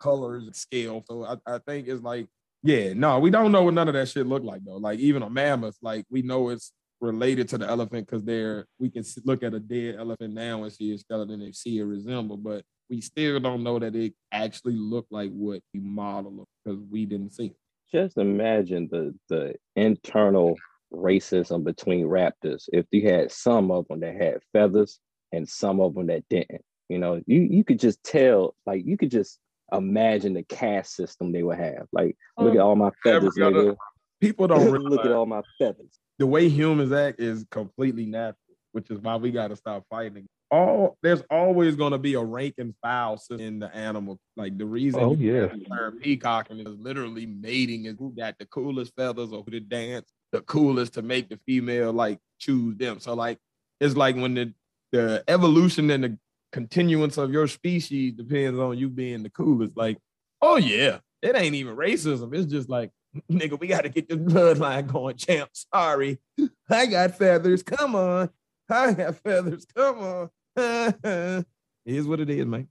colors 0.00 0.44
and 0.44 0.54
scale. 0.54 1.02
So 1.08 1.24
I, 1.24 1.54
I 1.54 1.58
think 1.66 1.88
it's 1.88 2.02
like, 2.02 2.26
yeah, 2.62 2.92
no, 2.92 3.18
we 3.18 3.30
don't 3.30 3.52
know 3.52 3.62
what 3.62 3.74
none 3.74 3.88
of 3.88 3.94
that 3.94 4.08
shit 4.08 4.26
look 4.26 4.42
like 4.44 4.60
though. 4.64 4.76
Like 4.76 4.98
even 4.98 5.22
a 5.22 5.30
mammoth, 5.30 5.76
like 5.80 6.04
we 6.10 6.20
know 6.20 6.50
it's 6.50 6.72
related 7.00 7.48
to 7.48 7.58
the 7.58 7.66
elephant 7.66 8.06
because 8.06 8.22
they're 8.24 8.66
we 8.78 8.90
can 8.90 9.04
look 9.24 9.42
at 9.42 9.54
a 9.54 9.60
dead 9.60 9.96
elephant 9.98 10.34
now 10.34 10.62
and 10.64 10.72
see 10.72 10.92
a 10.92 10.98
skeleton 10.98 11.40
and 11.40 11.54
see 11.56 11.78
it 11.78 11.84
resemble, 11.84 12.36
but 12.36 12.64
we 12.90 13.00
still 13.00 13.40
don't 13.40 13.62
know 13.62 13.78
that 13.78 13.96
it 13.96 14.12
actually 14.30 14.76
looked 14.76 15.10
like 15.10 15.30
what 15.30 15.60
we 15.72 15.80
model 15.80 16.46
because 16.64 16.78
we 16.90 17.06
didn't 17.06 17.32
see. 17.32 17.46
it. 17.46 17.56
Just 17.92 18.18
imagine 18.18 18.88
the 18.90 19.14
the 19.28 19.54
internal 19.74 20.56
racism 20.92 21.64
between 21.64 22.06
raptors. 22.06 22.64
If 22.72 22.86
you 22.90 23.08
had 23.08 23.30
some 23.32 23.70
of 23.70 23.86
them 23.88 24.00
that 24.00 24.14
had 24.16 24.38
feathers 24.52 24.98
and 25.32 25.48
some 25.48 25.80
of 25.80 25.94
them 25.94 26.06
that 26.06 26.24
didn't, 26.30 26.62
you 26.88 26.98
know, 26.98 27.20
you 27.26 27.40
you 27.40 27.64
could 27.64 27.78
just 27.80 28.02
tell, 28.04 28.54
like 28.66 28.84
you 28.86 28.96
could 28.96 29.10
just 29.10 29.38
imagine 29.72 30.34
the 30.34 30.44
caste 30.44 30.94
system 30.94 31.32
they 31.32 31.42
would 31.42 31.58
have. 31.58 31.86
Like, 31.92 32.16
look 32.38 32.54
at 32.54 32.60
all 32.60 32.76
my 32.76 32.90
feathers, 33.02 33.36
Every 33.38 33.42
other- 33.58 33.72
nigga. 33.72 33.76
People 34.20 34.46
don't 34.48 34.70
look 34.84 35.04
at 35.04 35.12
all 35.12 35.26
my 35.26 35.42
feathers. 35.58 35.98
the 36.18 36.26
way 36.26 36.48
humans 36.48 36.92
act 36.92 37.20
is 37.20 37.44
completely 37.50 38.06
natural, 38.06 38.36
which 38.72 38.90
is 38.90 38.98
why 39.00 39.16
we 39.16 39.30
got 39.30 39.48
to 39.48 39.56
stop 39.56 39.84
fighting. 39.90 40.26
All 40.50 40.96
there's 41.02 41.22
always 41.28 41.74
going 41.74 41.90
to 41.90 41.98
be 41.98 42.14
a 42.14 42.22
rank 42.22 42.54
and 42.58 42.72
file 42.80 43.16
system 43.18 43.40
in 43.40 43.58
the 43.58 43.74
animal. 43.74 44.18
Like 44.36 44.56
the 44.56 44.64
reason 44.64 45.00
Oh, 45.02 45.14
you 45.16 45.32
yeah. 45.34 45.48
term 45.76 45.98
peacocking 46.00 46.60
is 46.60 46.76
literally 46.78 47.26
mating 47.26 47.86
is 47.86 47.96
who 47.98 48.14
got 48.16 48.38
the 48.38 48.46
coolest 48.46 48.94
feathers 48.96 49.32
or 49.32 49.42
who 49.42 49.50
to 49.50 49.60
dance 49.60 50.08
the 50.32 50.40
coolest 50.42 50.94
to 50.94 51.02
make 51.02 51.28
the 51.28 51.38
female 51.46 51.92
like 51.92 52.18
choose 52.38 52.76
them. 52.76 53.00
So 53.00 53.14
like 53.14 53.38
it's 53.80 53.96
like 53.96 54.16
when 54.16 54.34
the 54.34 54.52
the 54.92 55.24
evolution 55.28 55.90
and 55.90 56.04
the 56.04 56.18
continuance 56.52 57.18
of 57.18 57.32
your 57.32 57.46
species 57.48 58.12
depends 58.12 58.58
on 58.58 58.78
you 58.78 58.88
being 58.88 59.22
the 59.22 59.30
coolest. 59.30 59.76
Like, 59.76 59.98
oh 60.40 60.56
yeah, 60.56 60.98
it 61.22 61.36
ain't 61.36 61.54
even 61.54 61.76
racism. 61.76 62.34
It's 62.34 62.50
just 62.50 62.68
like, 62.68 62.90
nigga, 63.30 63.58
we 63.58 63.66
got 63.66 63.82
to 63.82 63.88
get 63.88 64.08
this 64.08 64.18
bloodline 64.18 64.86
going, 64.86 65.16
champ. 65.16 65.50
Sorry, 65.52 66.18
I 66.70 66.86
got 66.86 67.16
feathers. 67.16 67.62
Come 67.62 67.94
on, 67.94 68.30
I 68.70 68.92
got 68.92 69.16
feathers. 69.16 69.66
Come 69.74 69.98
on. 69.98 70.30
is 71.84 72.06
what 72.06 72.20
it 72.20 72.30
is, 72.30 72.46
man. 72.46 72.68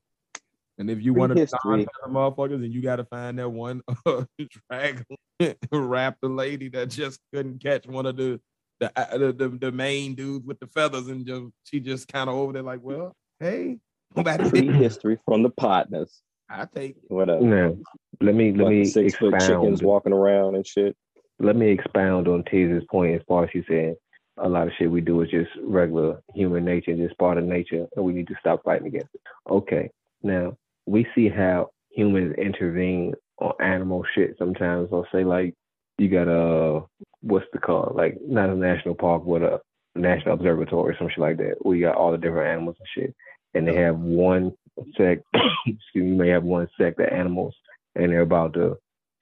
And 0.77 0.89
if 0.89 1.01
you 1.01 1.13
want 1.13 1.35
to 1.35 1.47
find 1.63 1.87
the 2.03 2.09
motherfuckers, 2.09 2.55
and 2.55 2.73
you 2.73 2.81
got 2.81 2.97
to 2.97 3.05
find 3.05 3.39
that 3.39 3.49
one 3.49 3.81
uh, 4.05 4.25
dragon 4.69 5.05
raptor 5.41 6.35
lady 6.35 6.69
that 6.69 6.89
just 6.89 7.19
couldn't 7.33 7.61
catch 7.61 7.87
one 7.87 8.05
of 8.05 8.17
the 8.17 8.39
the, 8.81 8.91
uh, 8.95 9.17
the 9.17 9.31
the 9.31 9.49
the 9.49 9.71
main 9.71 10.15
dudes 10.15 10.45
with 10.45 10.59
the 10.59 10.67
feathers, 10.67 11.07
and 11.07 11.25
just 11.25 11.45
she 11.63 11.79
just 11.79 12.07
kind 12.07 12.29
of 12.29 12.35
over 12.35 12.51
there 12.51 12.61
like, 12.61 12.81
well, 12.81 13.15
hey, 13.39 13.77
nobody. 14.15 14.49
Prehistory 14.49 15.17
from 15.25 15.43
the 15.43 15.49
partners. 15.49 16.21
I 16.49 16.65
take 16.65 16.97
it. 16.97 17.03
Whatever. 17.07 17.41
Now, 17.41 17.77
let 18.21 18.35
me 18.35 18.51
let 18.51 18.65
Fucking 18.65 18.79
me 18.79 18.85
six 18.85 19.15
foot 19.15 19.39
chickens 19.39 19.81
walking 19.81 20.13
around 20.13 20.55
and 20.55 20.67
shit. 20.67 20.95
Let 21.39 21.55
me 21.55 21.69
expound 21.69 22.27
on 22.27 22.43
Tiz's 22.43 22.83
point 22.89 23.15
as 23.15 23.21
far 23.27 23.45
as 23.45 23.49
she 23.51 23.63
said 23.67 23.95
a 24.37 24.49
lot 24.49 24.67
of 24.67 24.73
shit 24.77 24.91
we 24.91 25.01
do 25.01 25.21
is 25.21 25.29
just 25.29 25.49
regular 25.63 26.21
human 26.33 26.65
nature, 26.65 26.93
just 26.95 27.17
part 27.17 27.37
of 27.37 27.45
nature, 27.45 27.87
and 27.95 28.05
we 28.05 28.13
need 28.13 28.27
to 28.27 28.35
stop 28.39 28.63
fighting 28.63 28.87
against 28.87 29.13
it. 29.13 29.21
Okay, 29.49 29.89
now 30.23 30.57
we 30.85 31.07
see 31.15 31.29
how 31.29 31.69
humans 31.91 32.35
intervene 32.37 33.13
on 33.39 33.53
animal 33.59 34.03
shit 34.13 34.35
sometimes. 34.37 34.89
I'll 34.91 35.07
say 35.11 35.23
like 35.23 35.53
you 35.97 36.09
got 36.09 36.27
a 36.27 36.81
what's 37.21 37.45
the 37.53 37.59
call? 37.59 37.93
Like 37.95 38.17
not 38.21 38.49
a 38.49 38.55
national 38.55 38.95
park, 38.95 39.23
but 39.27 39.41
a 39.41 39.59
national 39.95 40.35
observatory, 40.35 40.93
or 40.93 40.97
some 40.97 41.09
shit 41.09 41.19
like 41.19 41.37
that. 41.37 41.55
We 41.63 41.79
got 41.79 41.95
all 41.95 42.11
the 42.11 42.17
different 42.17 42.49
animals 42.49 42.75
and 42.79 42.87
shit, 42.93 43.15
and 43.53 43.67
they 43.67 43.75
have 43.75 43.97
one 43.97 44.53
sect. 44.97 45.23
excuse 45.65 45.79
me, 45.95 46.09
you 46.09 46.15
may 46.15 46.29
have 46.29 46.43
one 46.43 46.67
sect 46.79 46.99
of 46.99 47.07
animals, 47.07 47.55
and 47.95 48.11
they're 48.11 48.21
about 48.21 48.53
to 48.53 48.77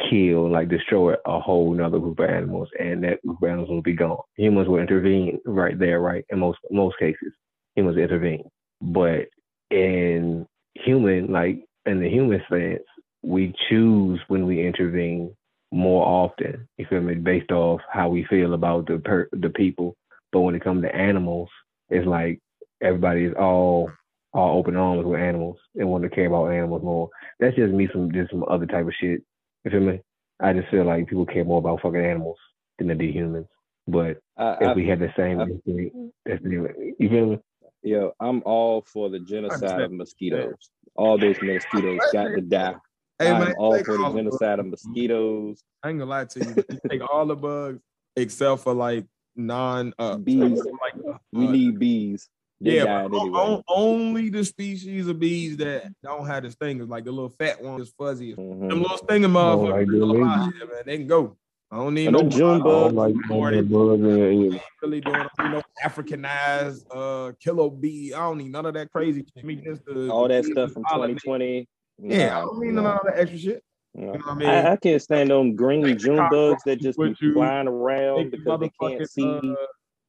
kill, 0.09 0.49
like 0.49 0.69
destroy 0.69 1.13
a 1.25 1.39
whole 1.39 1.73
another 1.73 1.99
group 1.99 2.19
of 2.19 2.29
animals, 2.29 2.69
and 2.79 3.03
that 3.03 3.21
group 3.21 3.41
of 3.41 3.49
animals 3.49 3.69
will 3.69 3.81
be 3.81 3.93
gone. 3.93 4.17
Humans 4.35 4.67
will 4.67 4.79
intervene 4.79 5.39
right 5.45 5.77
there, 5.77 5.99
right? 5.99 6.25
In 6.29 6.39
most 6.39 6.59
most 6.71 6.97
cases, 6.99 7.33
humans 7.75 7.97
intervene. 7.97 8.43
But 8.81 9.27
in 9.69 10.45
human, 10.75 11.31
like 11.31 11.65
in 11.85 11.99
the 11.99 12.09
human 12.09 12.41
sense, 12.49 12.83
we 13.21 13.53
choose 13.69 14.19
when 14.27 14.45
we 14.45 14.65
intervene 14.65 15.35
more 15.71 16.05
often. 16.05 16.67
You 16.77 16.85
feel 16.89 17.01
me? 17.01 17.15
Based 17.15 17.51
off 17.51 17.81
how 17.91 18.09
we 18.09 18.25
feel 18.25 18.53
about 18.53 18.87
the 18.87 18.99
per- 18.99 19.29
the 19.31 19.49
people 19.49 19.95
But 20.31 20.41
when 20.41 20.55
it 20.55 20.63
comes 20.63 20.83
to 20.83 20.95
animals, 20.95 21.49
it's 21.89 22.07
like 22.07 22.39
everybody 22.81 23.25
is 23.25 23.33
all 23.39 23.91
all 24.33 24.57
open 24.57 24.75
arms 24.75 25.05
with 25.05 25.19
animals 25.19 25.57
and 25.75 25.87
want 25.87 26.03
to 26.03 26.09
care 26.09 26.27
about 26.27 26.47
animals 26.47 26.83
more. 26.83 27.09
That's 27.39 27.55
just 27.55 27.73
me 27.73 27.87
some 27.93 28.11
just 28.11 28.31
some 28.31 28.43
other 28.49 28.65
type 28.65 28.87
of 28.87 28.93
shit. 28.99 29.21
You 29.63 29.71
feel 29.71 29.81
me? 29.81 30.01
I 30.41 30.53
just 30.53 30.69
feel 30.69 30.85
like 30.85 31.07
people 31.07 31.25
care 31.25 31.45
more 31.45 31.59
about 31.59 31.81
fucking 31.81 32.03
animals 32.03 32.37
than 32.77 32.87
they 32.87 32.95
do 32.95 33.05
humans. 33.05 33.47
But 33.87 34.17
I, 34.37 34.53
if 34.61 34.67
I, 34.69 34.73
we 34.73 34.87
had 34.87 34.99
the 34.99 35.13
same 35.15 35.39
I- 35.39 35.43
instinct, 35.43 35.95
that's. 36.25 36.41
You 36.43 37.09
feel 37.09 37.25
me? 37.27 37.39
Yo, 37.83 38.13
I'm 38.19 38.41
all 38.45 38.81
for 38.81 39.09
the 39.09 39.19
genocide 39.19 39.81
of 39.81 39.91
mosquitoes. 39.91 40.69
All 40.95 41.17
those 41.17 41.35
mosquitoes 41.41 41.99
got 42.11 42.25
to 42.29 42.41
die. 42.41 42.75
Hey 43.19 43.29
I'm 43.31 43.39
man, 43.39 43.53
all 43.57 43.83
for 43.83 43.97
the 43.97 44.03
all 44.03 44.13
genocide 44.13 44.59
of 44.59 44.65
mosquitoes, 44.67 45.63
I 45.83 45.89
ain't 45.89 45.99
gonna 45.99 46.09
lie 46.09 46.25
to 46.25 46.39
you. 46.39 46.55
You 46.69 46.79
take 46.89 47.01
all 47.11 47.25
the 47.25 47.35
bugs 47.35 47.79
except 48.15 48.61
for 48.61 48.73
like 48.73 49.05
non 49.35 49.93
uh 49.99 50.17
bees. 50.17 50.61
like 50.81 50.93
We 51.31 51.47
uh, 51.47 51.51
need 51.51 51.79
bees. 51.79 52.29
They 52.61 52.77
yeah, 52.77 53.03
anyway. 53.05 53.29
on- 53.39 53.63
only 53.67 54.29
the 54.29 54.45
species 54.45 55.07
of 55.07 55.19
bees 55.19 55.57
that 55.57 55.91
don't 56.01 56.25
have 56.25 56.43
the 56.43 56.51
stingers, 56.51 56.87
like 56.87 57.03
the 57.03 57.11
little 57.11 57.29
fat 57.29 57.61
ones, 57.61 57.93
fuzzy. 57.97 58.35
Mhm. 58.35 58.69
Them 58.69 58.81
little 58.81 58.97
stinger 58.97 59.27
Oh, 59.27 59.31
motherfuckers, 59.31 59.71
like 59.71 59.87
they 59.87 59.99
them 59.99 60.11
go 60.11 60.23
out 60.23 60.39
ladies. 60.39 60.59
here, 60.59 60.67
man. 60.67 60.83
They 60.85 60.97
can 60.97 61.07
go. 61.07 61.37
I 61.73 61.77
don't 61.77 61.93
need 61.95 62.11
no 62.11 62.21
June 62.29 62.59
don't 62.63 62.93
like 62.93 63.15
Or 63.31 63.49
them 63.49 63.67
they- 63.67 63.73
bugs 63.75 64.01
in 64.03 64.17
your 64.17 64.31
ear. 64.31 64.61
really 64.83 65.01
doing 65.01 65.25
you 65.39 65.49
know 65.49 65.61
Africanized 65.83 66.85
uh 66.95 67.31
kilo 67.39 67.69
bee. 67.71 68.13
I 68.13 68.19
don't 68.19 68.37
need 68.37 68.51
none 68.51 68.65
of 68.67 68.75
that 68.75 68.91
crazy 68.91 69.25
shit. 69.35 69.43
Me 69.43 69.55
just 69.55 69.83
the 69.85 70.07
all 70.09 70.27
that 70.27 70.45
stuff 70.45 70.71
from 70.71 70.83
pollinate. 70.83 71.19
2020. 71.23 71.67
Yeah, 71.99 72.37
I 72.37 72.41
don't 72.41 72.59
need 72.59 72.73
none 72.73 72.85
of 72.85 72.99
that 73.05 73.17
extra 73.17 73.39
shit. 73.39 73.63
You 73.95 74.05
know 74.05 74.19
I 74.27 74.35
mean? 74.35 74.49
I, 74.49 74.71
I 74.73 74.75
can't 74.75 75.01
stand 75.01 75.29
them 75.31 75.55
green 75.55 75.97
June 75.97 76.27
bugs 76.29 76.61
that 76.65 76.79
just 76.79 76.99
be 76.99 77.15
you. 77.19 77.33
flying 77.33 77.67
around 77.67 78.17
Take 78.17 78.31
because 78.31 78.59
they 78.59 78.71
can't 78.81 79.09
see 79.09 79.25
uh, 79.25 79.55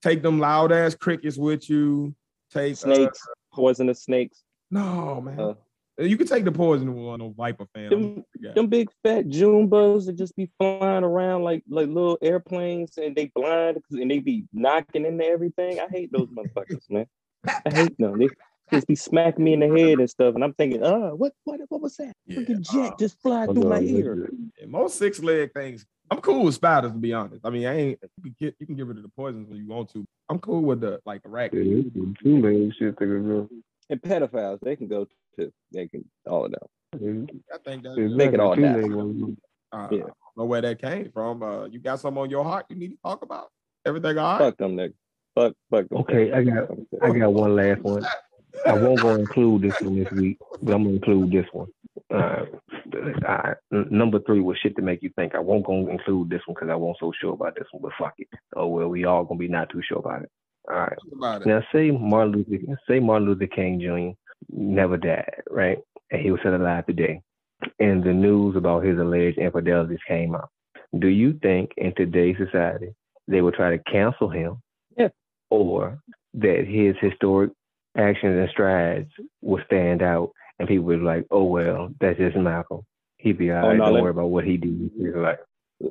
take 0.03 0.23
them 0.23 0.39
loud 0.41 0.71
ass 0.71 0.95
crickets 0.95 1.39
with 1.39 1.69
you. 1.71 2.15
Take 2.53 2.73
uh, 2.75 2.77
snakes, 2.77 3.19
poisonous 3.55 4.03
snakes. 4.03 4.43
no 4.71 5.21
man. 5.21 5.41
Uh, 5.41 5.55
you 5.99 6.17
can 6.17 6.27
take 6.27 6.45
the 6.45 6.53
poison 6.53 6.93
one 6.95 7.21
on 7.21 7.35
Viper 7.35 7.67
fan. 7.75 7.91
Them- 7.91 8.25
Them 8.55 8.67
big 8.67 8.91
fat 9.03 9.29
June 9.29 9.69
bugs 9.69 10.07
that 10.07 10.15
just 10.15 10.35
be 10.37 10.51
flying 10.59 11.05
around 11.05 11.43
like 11.43 11.63
like 11.69 11.89
little 11.89 12.19
airplanes 12.23 12.97
and 12.99 13.15
they 13.17 13.27
blind 13.35 13.79
and 13.91 14.11
they 14.11 14.19
be 14.19 14.45
knocking 14.53 15.05
into 15.07 15.25
everything. 15.25 15.81
I 15.81 15.87
hate 15.91 16.11
those 16.13 16.29
motherfuckers, 16.29 16.89
man. 16.91 17.07
I 17.47 17.71
hate 17.73 17.97
them. 17.99 18.19
They 18.19 18.29
just 18.73 18.87
be 18.87 18.97
smacking 18.97 19.45
me 19.45 19.53
in 19.53 19.61
the 19.61 19.69
head 19.69 19.99
and 20.01 20.09
stuff. 20.11 20.35
And 20.35 20.43
I'm 20.43 20.55
thinking, 20.55 20.83
oh, 20.83 21.15
what 21.15 21.33
what 21.45 21.61
what 21.69 21.81
was 21.81 21.97
that? 21.97 22.13
Yeah, 22.27 22.39
Freaking 22.39 22.61
jet 22.61 22.93
uh, 22.93 22.97
just 22.99 23.21
fly 23.21 23.47
through 23.47 23.65
my 23.65 23.81
ear. 23.81 24.31
yeah, 24.59 24.67
most 24.67 24.99
six 24.99 25.21
leg 25.23 25.53
things. 25.53 25.87
I'm 26.11 26.21
cool 26.21 26.45
with 26.45 26.55
spiders 26.55 26.93
to 26.93 26.99
be 26.99 27.13
honest. 27.13 27.41
I 27.47 27.51
mean, 27.51 27.67
I 27.67 27.77
ain't 27.79 27.99
you 28.03 28.23
can 28.23 28.37
get 28.39 28.57
you 28.59 28.67
can 28.67 28.75
get 28.77 28.87
rid 28.87 28.97
of 28.99 29.03
the 29.05 29.09
poisons 29.11 29.49
when 29.49 29.59
you 29.59 29.67
want 29.67 29.91
to. 29.93 30.05
I'm 30.29 30.39
cool 30.39 30.63
with 30.63 30.81
the 30.81 31.01
like 31.07 31.23
the 31.23 31.29
rat. 31.29 31.53
Yeah, 31.55 31.63
this 31.63 31.87
is 31.87 31.93
two 32.23 32.41
legs 32.41 32.75
shit 32.79 32.99
they 32.99 33.07
can 33.07 33.25
do. 33.27 33.51
And 33.91 34.01
pedophiles, 34.01 34.61
they 34.63 34.77
can 34.77 34.89
go 34.89 35.07
too. 35.39 35.53
They 35.73 35.87
can 35.89 36.05
all 36.27 36.47
of 36.47 36.53
them. 36.53 37.27
I 37.53 37.59
think 37.65 37.83
that 37.83 37.99
It's 37.99 38.15
Make 38.15 38.33
it 38.33 38.41
all 38.41 38.55
two 38.55 38.63
die. 38.63 38.77
leg 38.77 38.93
ones. 38.93 39.37
uh, 39.73 39.89
Yeah. 39.91 39.97
I 39.99 40.01
don't 40.01 40.13
know 40.37 40.45
where 40.45 40.61
that 40.63 40.81
came 40.81 41.11
from. 41.13 41.43
Uh, 41.43 41.67
you 41.67 41.79
got 41.81 42.01
something 42.01 42.23
on 42.23 42.31
your 42.31 42.45
heart 42.45 42.67
you 42.69 42.77
need 42.77 42.89
to 42.93 42.97
talk 43.05 43.23
about? 43.23 43.49
Everything 43.85 44.17
all 44.19 44.33
right? 44.33 44.39
Fuck 44.39 44.57
them 44.59 44.77
niggas. 44.77 44.95
Fuck 45.35 45.55
fuck 45.71 45.89
them. 45.89 45.99
Okay, 45.99 46.33
I 46.33 46.45
got 46.45 46.71
I 47.03 47.11
got 47.19 47.33
one 47.33 47.57
last 47.57 47.81
one. 47.83 48.05
I 48.67 48.73
won't 48.75 49.01
go 49.01 49.11
include 49.17 49.63
this 49.63 49.81
one 49.81 49.97
this 50.03 50.11
week, 50.13 50.39
but 50.63 50.75
I'm 50.75 50.85
gonna 50.85 50.95
include 50.97 51.33
this 51.33 51.47
one. 51.53 51.67
Uh, 52.13 52.45
I, 53.27 53.55
number 53.73 54.21
three 54.21 54.41
was 54.41 54.57
shit 54.59 54.77
to 54.77 54.83
make 54.83 55.03
you 55.03 55.11
think. 55.17 55.35
I 55.35 55.41
won't 55.41 55.67
go 55.67 55.89
include 55.89 56.31
this 56.31 56.43
one 56.47 56.55
because 56.55 56.69
I 56.71 56.77
wasn't 56.77 56.99
so 57.01 57.13
sure 57.21 57.33
about 57.35 57.57
this 57.57 57.67
one, 57.73 57.83
but 57.83 57.93
fuck 57.99 58.15
it. 58.19 58.29
Oh 58.55 58.69
well, 58.69 58.89
we 58.89 59.05
all 59.05 59.25
gonna 59.25 59.39
be 59.39 59.49
not 59.49 59.71
too 59.71 59.83
sure 59.83 59.99
about 59.99 60.23
it. 60.23 60.31
All 60.69 60.77
right. 60.81 60.99
About 61.13 61.43
it. 61.43 61.47
Now 61.47 61.63
say 61.73 61.91
Martin 61.91 62.33
Luther 62.49 62.79
say 62.89 62.99
Martin 63.01 63.29
Luther 63.29 63.47
King 63.47 63.81
Jr. 63.81 64.17
never 64.57 64.97
died, 64.97 65.43
right? 65.51 65.79
And 66.11 66.21
he 66.23 66.31
was 66.31 66.41
still 66.41 66.57
alive 66.57 66.87
today. 66.87 67.21
And 67.79 68.03
the 68.05 68.13
news 68.13 68.57
about 68.57 68.85
his 68.85 68.99
alleged 68.99 69.39
infidelities 69.39 69.99
came 70.07 70.35
out. 70.35 70.49
Do 70.99 71.09
you 71.09 71.39
think 71.43 71.71
in 71.77 71.95
today's 71.95 72.37
society 72.39 72.95
they 73.29 73.41
would 73.41 73.55
try 73.55 73.77
to 73.77 73.83
cancel 73.91 74.29
him? 74.29 74.57
Yeah. 74.97 75.09
Or 75.51 75.99
that 76.35 76.67
his 76.67 76.95
historic 77.01 77.51
actions 77.97 78.39
and 78.39 78.49
strides 78.51 79.11
will 79.41 79.63
stand 79.67 80.03
out 80.03 80.31
and 80.59 80.69
people 80.69 80.85
would 80.87 81.01
be 81.01 81.05
like, 81.05 81.27
Oh 81.31 81.45
well, 81.45 81.91
that's 82.01 82.19
just 82.19 82.37
Malcolm. 82.37 82.81
He'd 83.19 83.39
be 83.39 83.51
all 83.51 83.57
right, 83.57 83.65
Oh, 83.67 83.73
no, 83.77 83.85
don't 83.85 83.95
let- 83.95 84.03
worry 84.03 84.11
about 84.11 84.27
what 84.31 84.45
he 84.45 84.57
did. 84.57 84.91
He's 84.97 85.15
like 85.15 85.41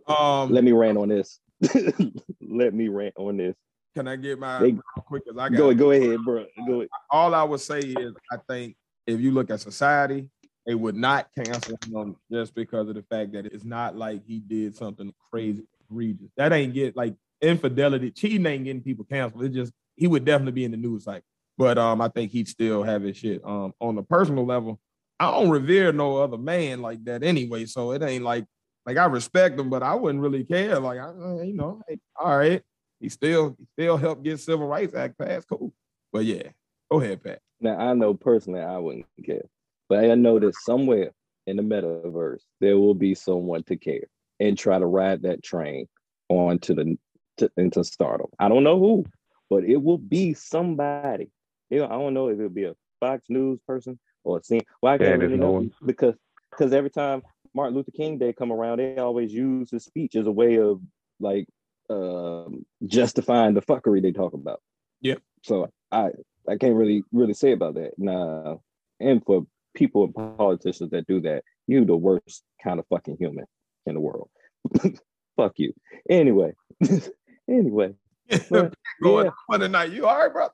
Um, 0.08 0.52
Let 0.52 0.64
me 0.64 0.72
rant 0.72 0.98
on 0.98 1.10
this. 1.10 1.40
Let 2.42 2.74
me 2.74 2.88
rant 2.88 3.14
on 3.18 3.38
this. 3.38 3.56
Can 3.96 4.08
I 4.08 4.16
get 4.16 4.40
my 4.40 4.60
They- 4.60 4.78
quick? 5.06 5.24
I 5.32 5.50
got 5.50 5.58
Go 5.58 5.74
go 5.74 5.92
ahead, 5.92 6.20
bro. 6.24 6.46
Go 6.68 6.74
ahead. 6.76 6.90
all 7.10 7.34
I 7.36 7.44
would 7.44 7.60
say 7.60 7.80
is 7.80 8.14
I 8.32 8.38
think 8.50 8.76
if 9.08 9.20
you 9.20 9.32
look 9.32 9.50
at 9.50 9.60
society, 9.62 10.30
they 10.66 10.76
would 10.76 10.96
not 10.96 11.28
cancel 11.36 11.78
him 11.86 12.16
just 12.32 12.56
because 12.56 12.88
of 12.88 12.96
the 12.96 13.04
fact 13.04 13.34
that 13.34 13.46
it's 13.48 13.66
not 13.66 13.98
like 13.98 14.24
he 14.26 14.40
did 14.40 14.76
something 14.76 15.14
crazy, 15.32 15.64
egregious. 15.90 16.30
That 16.38 16.54
ain't 16.54 16.74
get 16.74 16.96
like 16.96 17.16
infidelity, 17.42 18.12
cheating 18.12 18.46
ain't 18.46 18.64
getting 18.64 18.82
people 18.82 19.06
canceled. 19.06 19.44
It's 19.44 19.56
just 19.56 19.74
he 19.96 20.08
would 20.08 20.24
definitely 20.26 20.54
be 20.54 20.64
in 20.66 20.72
the 20.72 20.78
news 20.78 21.04
cycle. 21.04 21.26
But 21.58 21.78
um, 21.78 22.02
I 22.02 22.08
think 22.08 22.32
he'd 22.32 22.48
still 22.48 22.82
have 22.84 23.04
his 23.04 23.18
shit. 23.18 23.42
Um, 23.46 23.74
on 23.80 23.96
the 23.96 24.02
personal 24.04 24.46
level, 24.46 24.80
I 25.20 25.30
don't 25.32 25.50
revere 25.50 25.92
no 25.92 26.18
other 26.18 26.38
man 26.38 26.82
like 26.82 27.04
that 27.06 27.24
anyway. 27.24 27.66
So 27.66 27.92
it 27.92 28.02
ain't 28.02 28.24
like 28.24 28.46
like 28.86 28.98
I 28.98 29.06
respect 29.06 29.60
him, 29.60 29.70
but 29.70 29.84
I 29.84 29.94
wouldn't 29.96 30.24
really 30.24 30.44
care. 30.46 30.80
Like 30.80 31.00
I, 31.00 31.10
you 31.44 31.54
know, 31.54 31.82
hey, 31.88 32.00
all 32.20 32.38
right, 32.38 32.62
he 33.04 33.10
still 33.10 33.56
he 33.60 33.66
still 33.74 33.98
helped 33.98 34.24
get 34.24 34.40
Civil 34.40 34.66
Rights 34.66 34.96
Act 34.96 35.18
passed. 35.20 35.50
Cool. 35.50 35.74
But 36.14 36.24
yeah, 36.24 36.44
go 36.90 37.02
ahead, 37.02 37.22
Pat. 37.22 37.40
Now 37.60 37.78
I 37.78 37.94
know 37.94 38.14
personally 38.14 38.62
I 38.62 38.78
wouldn't 38.78 39.06
care, 39.26 39.44
but 39.90 40.06
I 40.10 40.16
know 40.16 40.40
that 40.40 40.56
somewhere 40.56 41.12
in 41.46 41.58
the 41.58 41.64
metaverse 41.64 42.44
there 42.62 42.80
will 42.80 42.94
be 42.94 43.14
someone 43.14 43.62
to 43.64 43.76
care 43.76 44.06
and 44.40 44.58
try 44.58 44.80
to 44.80 44.86
ride 44.86 45.24
that 45.24 45.44
train 45.44 45.88
on 46.30 46.60
to 46.60 46.74
the 46.74 46.98
to, 47.38 47.52
into 47.58 47.84
stardom. 47.84 48.28
I 48.40 48.48
don't 48.48 48.64
know 48.64 48.80
who, 48.80 49.06
but 49.50 49.66
it 49.66 49.84
will 49.84 49.98
be 49.98 50.34
somebody. 50.34 51.30
You 51.70 51.80
know, 51.80 51.86
I 51.88 51.90
don't 51.90 52.14
know 52.14 52.30
if 52.30 52.40
it'll 52.40 52.50
be 52.50 52.64
a 52.64 52.76
Fox 53.02 53.26
News 53.28 53.60
person 53.68 54.00
or 54.24 54.38
a 54.38 54.44
scene. 54.44 54.62
Well, 54.82 54.94
I 54.94 54.98
can't 54.98 55.10
Candace 55.10 55.28
really 55.28 55.40
know 55.42 55.58
Owens. 55.58 55.74
because 55.86 56.16
because 56.52 56.72
every 56.72 56.90
time 56.90 57.22
Martin 57.54 57.76
Luther 57.76 57.92
King 57.92 58.18
Day 58.18 58.32
come 58.32 58.54
around, 58.54 58.78
they 58.80 58.96
always 58.96 59.34
use 59.34 59.72
his 59.72 59.84
speech 59.84 60.16
as 60.16 60.26
a 60.26 60.32
way 60.32 60.58
of 60.58 60.80
like 61.20 61.48
um, 61.94 62.66
justifying 62.86 63.54
the 63.54 63.62
fuckery 63.62 64.02
they 64.02 64.12
talk 64.12 64.34
about. 64.34 64.62
Yep. 65.02 65.22
So 65.44 65.70
I 65.92 66.12
I 66.48 66.58
can't 66.58 66.76
really 66.76 67.04
really 67.12 67.34
say 67.34 67.52
about 67.52 67.76
that. 67.76 67.92
Nah, 67.98 68.58
and 69.00 69.24
for 69.26 69.46
people 69.74 70.06
and 70.06 70.38
politicians 70.38 70.92
that 70.92 71.08
do 71.08 71.22
that, 71.22 71.44
you 71.68 71.86
the 71.86 71.96
worst 71.96 72.44
kind 72.64 72.80
of 72.80 72.88
fucking 72.88 73.18
human 73.18 73.46
in 73.86 73.96
the 73.96 74.00
world. 74.00 74.30
Fuck 75.38 75.54
you. 75.58 75.74
Anyway, 76.10 76.54
anyway, 77.50 77.94
But, 78.50 78.74
going 79.02 79.26
yeah. 79.26 79.32
on 79.50 79.60
tonight. 79.60 79.92
You 79.92 80.08
all 80.08 80.18
right, 80.18 80.32
bro? 80.32 80.48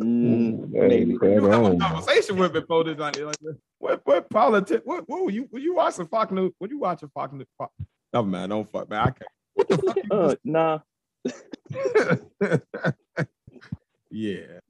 mm, 0.00 0.68
maybe. 0.70 1.12
You 1.12 1.44
have 1.46 1.64
a 1.64 1.76
conversation 1.76 2.36
with 2.36 2.52
me 2.54 2.60
before 2.60 2.84
this. 2.84 2.98
Like, 2.98 3.18
like, 3.18 3.36
what 3.78 4.00
what 4.04 4.30
politics? 4.30 4.82
What 4.84 5.08
what 5.08 5.24
were 5.24 5.30
you? 5.30 5.48
Were 5.50 5.58
you 5.58 5.74
watching 5.74 6.06
Fox 6.06 6.30
News? 6.32 6.52
Were 6.60 6.68
you 6.68 6.78
watching 6.78 7.10
Fox 7.14 7.32
News? 7.32 7.46
Fox? 7.56 7.72
Never 8.12 8.26
mind. 8.26 8.50
Don't 8.50 8.70
fuck, 8.70 8.88
man. 8.90 9.00
I 9.00 9.04
can't. 9.06 9.30
What 9.58 9.68
the 9.68 9.78
fuck? 9.78 9.98
Uh, 10.10 10.34
nah, 10.44 10.78
yeah. 14.10 14.60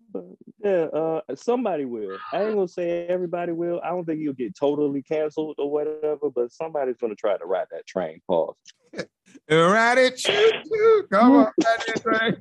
yeah, 0.64 0.70
uh, 0.70 1.20
somebody 1.34 1.84
will. 1.84 2.16
I 2.32 2.44
ain't 2.44 2.54
gonna 2.54 2.68
say 2.68 3.06
everybody 3.06 3.52
will. 3.52 3.82
I 3.84 3.90
don't 3.90 4.06
think 4.06 4.20
you'll 4.20 4.32
get 4.32 4.56
totally 4.56 5.02
canceled 5.02 5.56
or 5.58 5.70
whatever, 5.70 6.30
but 6.34 6.52
somebody's 6.52 6.96
gonna 6.96 7.14
try 7.14 7.36
to 7.36 7.44
ride 7.44 7.66
that 7.70 7.86
train. 7.86 8.22
Pause. 8.26 8.56
And 9.50 9.60
ride 9.60 9.98
it, 9.98 10.16
choo 10.16 10.32
choo. 10.32 11.06
Come 11.12 11.32
on, 11.32 11.44
ride 11.44 11.52
that 11.86 12.02
train. 12.02 12.36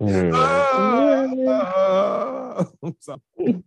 Hmm. 0.00 0.30
Oh, 0.34 2.72
I'm 2.82 2.96
sorry. 3.00 3.20
It 3.36 3.62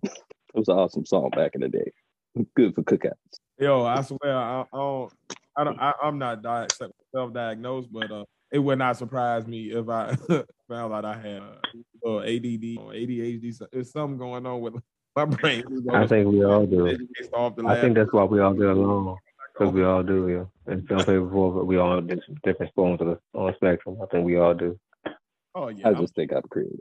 was 0.56 0.68
an 0.68 0.78
awesome 0.78 1.06
song 1.06 1.30
back 1.36 1.52
in 1.54 1.62
the 1.62 1.70
day. 1.70 1.92
Good 2.56 2.74
for 2.74 2.82
cookouts. 2.82 3.14
Yo, 3.60 3.86
I 3.86 4.02
swear, 4.02 4.36
I, 4.36 4.62
I 4.62 4.66
don't, 4.74 5.14
I 5.58 5.64
don't, 5.64 5.80
I, 5.80 5.94
I'm 6.02 6.18
not 6.18 6.42
di- 6.42 6.68
self-diagnosed, 7.14 7.92
but 7.92 8.12
uh, 8.12 8.24
it 8.52 8.60
would 8.60 8.80
not 8.80 8.98
surprise 8.98 9.46
me 9.48 9.72
if 9.72 9.90
I 9.90 10.16
found 10.70 10.94
out 10.94 11.06
I 11.06 11.18
had 11.18 11.42
uh, 11.42 12.08
uh, 12.10 12.20
ADD 12.20 12.78
or 12.80 12.94
ADHD. 12.94 13.62
There's 13.72 13.92
something 13.92 14.18
going 14.18 14.46
on 14.46 14.62
with 14.62 14.76
my 15.16 15.26
brain. 15.26 15.64
I 15.94 16.08
think 16.08 16.28
we 16.28 16.44
all 16.44 16.66
do. 16.66 16.98
based 17.18 17.34
off 17.34 17.56
the 17.56 17.66
I 17.68 17.80
think 17.82 17.96
that's 17.96 18.12
why 18.14 18.24
we 18.24 18.40
all 18.40 18.54
get 18.54 18.68
along. 18.68 19.18
Because 19.54 19.74
we 19.74 19.84
all 19.84 20.02
do, 20.02 20.30
yeah. 20.30 20.74
And 20.74 20.88
some 20.88 21.00
people, 21.00 21.26
before, 21.26 21.64
we 21.66 21.78
all 21.78 22.00
different, 22.00 22.42
different 22.44 22.72
spoons 22.72 23.02
of 23.02 23.08
the, 23.08 23.20
on 23.38 23.54
spectrum. 23.56 23.98
I 24.02 24.06
think 24.06 24.26
we 24.26 24.38
all 24.38 24.54
do. 24.54 24.80
Oh 25.54 25.68
yeah, 25.68 25.90
I 25.90 25.94
just 25.94 26.16
think 26.16 26.32
I'm 26.32 26.42
creative. 26.44 26.80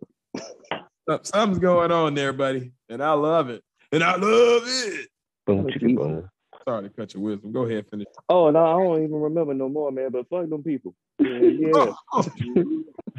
I'm- 1.09 1.25
something's 1.25 1.59
going 1.59 1.91
on 1.91 2.15
there, 2.15 2.33
buddy, 2.33 2.71
and 2.89 3.03
I 3.03 3.15
love 3.15 3.51
it, 3.51 3.65
and 3.91 4.05
I 4.05 4.13
love 4.13 4.63
it. 4.65 5.09
Boom, 5.45 5.65
chicka, 5.67 5.97
boom. 5.97 6.31
Sorry 6.65 6.83
to 6.83 6.91
cut 6.91 7.15
your 7.15 7.23
wisdom. 7.23 7.53
Go 7.53 7.63
ahead, 7.63 7.87
finish. 7.91 8.07
Oh 8.29 8.51
no, 8.51 8.65
I 8.65 8.73
don't 8.73 9.05
even 9.05 9.21
remember 9.21 9.55
no 9.55 9.69
more, 9.69 9.91
man. 9.91 10.11
But 10.11 10.29
fuck 10.29 10.49
them 10.49 10.63
people. 10.63 10.95
Yeah, 11.19 11.29
yeah. 11.29 11.93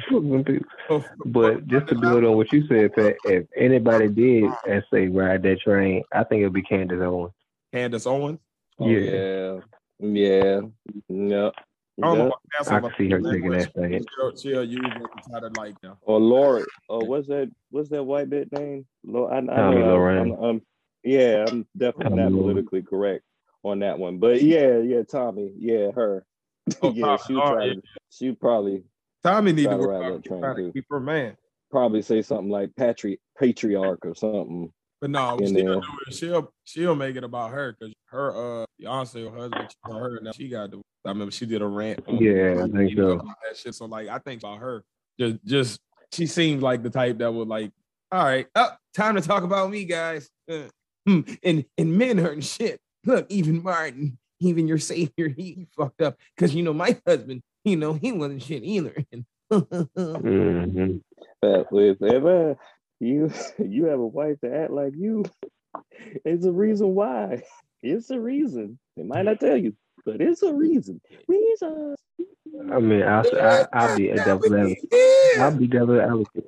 Fuck 0.08 0.22
them 0.22 0.44
people. 0.44 0.66
Oh, 0.90 1.04
but 1.26 1.66
just 1.68 1.88
to 1.88 1.94
build 1.94 2.24
on 2.24 2.36
what 2.36 2.52
you 2.52 2.66
said, 2.66 2.92
Pat, 2.94 3.16
if 3.24 3.46
anybody 3.56 4.08
did 4.08 4.50
and 4.68 4.82
say 4.92 5.06
ride 5.08 5.42
that 5.42 5.60
train, 5.60 6.02
I 6.12 6.24
think 6.24 6.40
it'll 6.40 6.52
be 6.52 6.62
Candace 6.62 7.00
Owens. 7.00 7.32
Candace 7.72 8.06
Owens. 8.06 8.40
Oh, 8.78 8.88
yeah. 8.88 9.60
Yeah. 10.00 10.60
Yeah. 11.08 11.50
I 12.02 12.14
Yeah. 12.14 12.22
what 12.24 12.38
that's 12.52 12.68
I 12.68 12.80
can 12.80 12.90
see 12.98 13.10
her 13.10 13.20
taking 13.20 13.50
that 13.50 13.72
thing. 13.74 14.04
She'll, 14.16 14.36
she'll 14.36 14.64
use 14.64 14.80
it 14.84 15.22
to 15.22 15.30
try 15.30 15.40
to 15.40 15.48
like, 15.60 15.76
you 15.82 15.90
Or 16.02 16.16
oh, 16.16 16.18
Lori. 16.18 16.64
Oh, 16.88 17.04
what's 17.04 17.28
that? 17.28 17.50
What's 17.70 17.90
that 17.90 18.02
white 18.02 18.28
bit 18.28 18.50
name? 18.52 18.86
Lo- 19.04 19.28
I, 19.28 19.38
I 19.38 19.40
Tomi 19.40 19.78
know, 19.78 19.98
Lahren. 19.98 20.20
I'm, 20.20 20.44
I'm, 20.44 20.62
yeah, 21.04 21.46
I'm 21.48 21.66
definitely 21.76 22.10
Tomi 22.10 22.22
not 22.22 22.32
Lahren. 22.32 22.40
politically 22.40 22.82
correct 22.82 23.24
on 23.64 23.80
that 23.80 23.98
one, 23.98 24.18
but 24.18 24.42
yeah, 24.42 24.78
yeah, 24.78 25.02
Tomi, 25.02 25.52
yeah, 25.56 25.90
her. 25.92 26.24
Oh, 26.82 26.92
yeah, 26.94 27.16
she 27.16 27.34
oh, 27.34 27.54
try 27.54 27.64
yeah. 27.64 27.74
she 28.10 28.32
probably 28.32 28.84
Tomi 29.22 29.52
need 29.52 29.64
to 29.64 29.70
to 29.70 29.76
work 29.76 29.88
ride 29.90 30.04
out 30.04 30.22
that 30.22 30.28
train, 30.28 30.42
to 30.42 30.54
too. 30.54 30.72
keep 30.72 30.86
her 30.90 31.00
man. 31.00 31.36
probably 31.70 32.02
say 32.02 32.22
something 32.22 32.50
like 32.50 32.74
patri- 32.76 33.20
patriarch 33.38 34.04
or 34.04 34.14
something. 34.14 34.70
But 35.00 35.10
no, 35.10 35.36
she'll 35.38 35.52
there. 35.52 35.64
do 35.64 35.82
it. 36.06 36.14
She'll 36.14 36.52
she'll 36.64 36.94
make 36.94 37.16
it 37.16 37.24
about 37.24 37.50
her 37.50 37.76
because 37.78 37.92
her 38.06 38.62
uh 38.62 38.64
fiance 38.78 39.20
or 39.20 39.32
husband 39.32 39.68
cheated 39.68 39.96
on 39.96 40.00
her. 40.00 40.20
Now 40.22 40.32
she 40.32 40.48
got 40.48 40.70
to. 40.70 40.82
I 41.04 41.08
remember 41.08 41.32
she 41.32 41.46
did 41.46 41.60
a 41.60 41.66
rant. 41.66 42.04
Yeah, 42.06 42.62
I 42.64 42.68
think 42.68 42.96
so. 42.96 43.16
that 43.16 43.56
shit. 43.56 43.74
So 43.74 43.86
like, 43.86 44.06
I 44.06 44.18
think 44.18 44.42
about 44.42 44.58
her. 44.58 44.84
Just 45.18 45.44
just 45.44 45.80
she 46.12 46.26
seems 46.26 46.62
like 46.62 46.84
the 46.84 46.90
type 46.90 47.18
that 47.18 47.32
would 47.32 47.48
like. 47.48 47.72
All 48.12 48.22
right, 48.22 48.46
up 48.54 48.78
time 48.94 49.16
to 49.16 49.20
talk 49.22 49.42
about 49.42 49.70
me, 49.70 49.84
guys. 49.84 50.30
Uh, 50.48 50.68
and 51.06 51.64
and 51.76 51.98
men 51.98 52.18
hurting 52.18 52.42
shit. 52.42 52.80
Look, 53.04 53.26
even 53.30 53.62
Martin, 53.62 54.18
even 54.40 54.68
your 54.68 54.78
savior, 54.78 55.28
he, 55.28 55.42
he 55.42 55.66
fucked 55.76 56.02
up 56.02 56.18
because 56.36 56.54
you 56.54 56.62
know 56.62 56.72
my 56.72 57.00
husband. 57.06 57.42
You 57.64 57.76
know 57.76 57.92
he 57.94 58.12
wasn't 58.12 58.42
shit 58.42 58.64
either. 58.64 58.94
hmm 59.52 60.96
But 61.40 61.66
if 61.72 62.02
ever 62.02 62.56
you 63.00 63.30
you 63.58 63.84
have 63.86 64.00
a 64.00 64.06
wife 64.06 64.38
that 64.42 64.52
act 64.52 64.72
like 64.72 64.94
you, 64.96 65.24
it's 66.24 66.44
a 66.44 66.52
reason 66.52 66.94
why. 66.94 67.42
It's 67.82 68.10
a 68.10 68.20
reason. 68.20 68.78
They 68.96 69.02
might 69.02 69.24
not 69.24 69.40
tell 69.40 69.56
you, 69.56 69.74
but 70.04 70.20
it's 70.20 70.42
a 70.42 70.52
reason. 70.52 71.00
Reason. 71.28 71.94
I 72.70 72.78
mean, 72.78 73.02
I, 73.02 73.20
I, 73.20 73.66
I'll 73.72 73.96
be 73.96 74.10
a 74.10 74.16
devil 74.16 74.54
advocate. 74.54 74.78
I'll 75.38 75.50
be 75.56 75.66
devil 75.66 76.00
advocate. 76.00 76.41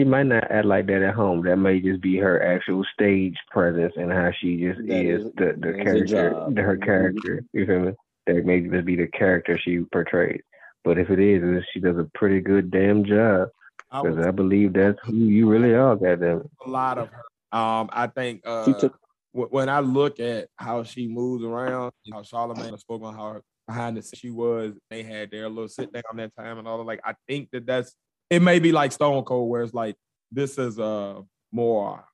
She 0.00 0.04
might 0.04 0.22
not 0.22 0.50
act 0.50 0.64
like 0.64 0.86
that 0.86 1.02
at 1.02 1.14
home. 1.14 1.44
That 1.44 1.56
may 1.56 1.78
just 1.78 2.00
be 2.00 2.16
her 2.16 2.42
actual 2.42 2.82
stage 2.94 3.36
presence 3.50 3.92
and 3.98 4.10
how 4.10 4.30
she 4.40 4.56
just 4.56 4.78
That 4.86 5.04
is, 5.04 5.26
is- 5.26 5.32
the, 5.36 5.54
the 5.58 5.84
character, 5.84 6.46
the, 6.48 6.62
her 6.62 6.78
character. 6.78 7.44
You 7.52 7.66
feel 7.66 7.80
me? 7.80 7.92
That 8.26 8.46
may 8.46 8.62
just 8.62 8.86
be 8.86 8.96
the 8.96 9.08
character 9.08 9.58
she 9.62 9.80
portrays. 9.92 10.40
But 10.84 10.96
if 10.96 11.10
it 11.10 11.18
is, 11.20 11.62
she 11.74 11.80
does 11.80 11.98
a 11.98 12.08
pretty 12.14 12.40
good 12.40 12.70
damn 12.70 13.04
job. 13.04 13.50
Because 13.92 14.26
I 14.26 14.30
believe 14.30 14.72
that's 14.72 14.98
who 15.04 15.16
you 15.16 15.50
really 15.50 15.74
are, 15.74 15.96
goddamn. 15.96 16.48
a 16.64 16.70
lot 16.70 16.96
of 16.96 17.10
her. 17.10 17.58
Um, 17.58 17.90
I 17.92 18.06
think 18.06 18.40
uh, 18.46 18.64
She 18.64 18.72
took 18.72 18.96
when 19.32 19.68
I 19.68 19.80
look 19.80 20.18
at 20.18 20.48
how 20.56 20.82
she 20.82 21.08
moves 21.08 21.44
around, 21.44 21.92
how 22.10 22.22
Charlamagne 22.22 22.78
spoke 22.78 23.02
on 23.02 23.14
how 23.14 23.42
behind 23.66 23.98
the 23.98 24.02
scenes 24.02 24.18
she 24.18 24.30
was, 24.30 24.72
they 24.88 25.02
had 25.02 25.30
their 25.30 25.48
little 25.48 25.68
sit 25.68 25.92
down 25.92 26.02
that 26.14 26.34
time 26.36 26.58
and 26.58 26.66
all 26.66 26.78
that. 26.78 26.84
Like, 26.84 27.00
I 27.04 27.14
think 27.28 27.50
that 27.50 27.66
that's 27.66 27.94
it. 28.30 28.40
May 28.42 28.58
be 28.58 28.72
like 28.72 28.92
Stone 28.92 29.24
Cold, 29.24 29.50
where 29.50 29.62
it's 29.62 29.74
like 29.74 29.96
this 30.32 30.58
is 30.58 30.78
uh 30.78 31.20
more 31.52 32.04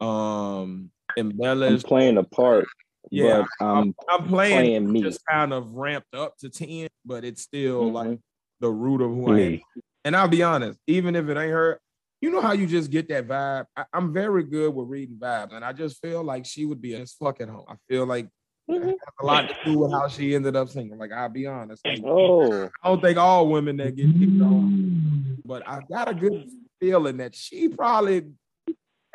um 0.00 0.90
I'm 1.16 1.30
embellished. 1.30 1.86
playing 1.86 2.18
a 2.18 2.22
part, 2.24 2.66
Yeah, 3.10 3.44
but 3.58 3.66
I'm 3.66 3.94
I'm 4.08 4.28
playing, 4.28 4.56
playing 4.56 4.92
me. 4.92 5.02
just 5.02 5.20
kind 5.28 5.52
of 5.52 5.72
ramped 5.72 6.14
up 6.14 6.36
to 6.38 6.48
ten, 6.48 6.88
but 7.04 7.24
it's 7.24 7.42
still 7.42 7.90
Mhm. 7.90 7.92
like 7.92 8.20
the 8.60 8.70
root 8.70 9.00
of 9.00 9.10
who 9.10 9.32
I 9.32 9.40
am. 9.40 9.60
And 10.04 10.16
I'll 10.16 10.28
be 10.28 10.42
honest, 10.42 10.78
even 10.86 11.16
if 11.16 11.28
it 11.28 11.36
ain't 11.36 11.50
her, 11.52 11.80
you 12.20 12.30
know 12.30 12.40
how 12.40 12.52
you 12.52 12.66
just 12.66 12.90
get 12.90 13.08
that 13.08 13.26
vibe. 13.26 13.66
I, 13.76 13.84
am 13.94 14.12
very 14.12 14.44
good 14.44 14.74
with 14.74 14.88
reading 14.88 15.16
vibes, 15.16 15.52
and 15.54 15.64
I 15.64 15.72
just 15.72 16.00
feel 16.00 16.22
like 16.22 16.46
she 16.46 16.64
would 16.66 16.80
be 16.80 16.94
as 16.94 17.12
fucking 17.14 17.48
home. 17.48 17.64
I 17.68 17.74
feel 17.88 18.06
like 18.06 18.28
it 18.74 18.82
Mhm. 18.82 18.86
has 18.86 18.96
a 19.20 19.24
lot 19.26 19.48
to 19.48 19.54
do 19.64 19.78
with 19.78 19.92
how 19.92 20.08
she 20.08 20.34
ended 20.34 20.56
up 20.56 20.68
singing. 20.68 20.98
Like 20.98 21.12
I'll 21.12 21.28
be 21.28 21.46
honest, 21.46 21.84
like, 21.86 22.00
Oh, 22.04 22.64
I 22.82 22.88
don't 22.88 23.00
think 23.02 23.18
all 23.18 23.48
women 23.48 23.76
that 23.78 23.94
get 23.96 24.06
picked 24.18 24.40
on, 24.42 25.38
but 25.44 25.66
I 25.68 25.80
got 25.90 26.08
a 26.08 26.14
good 26.14 26.48
feeling 26.80 27.18
that 27.18 27.34
she 27.34 27.68
probably. 27.68 28.24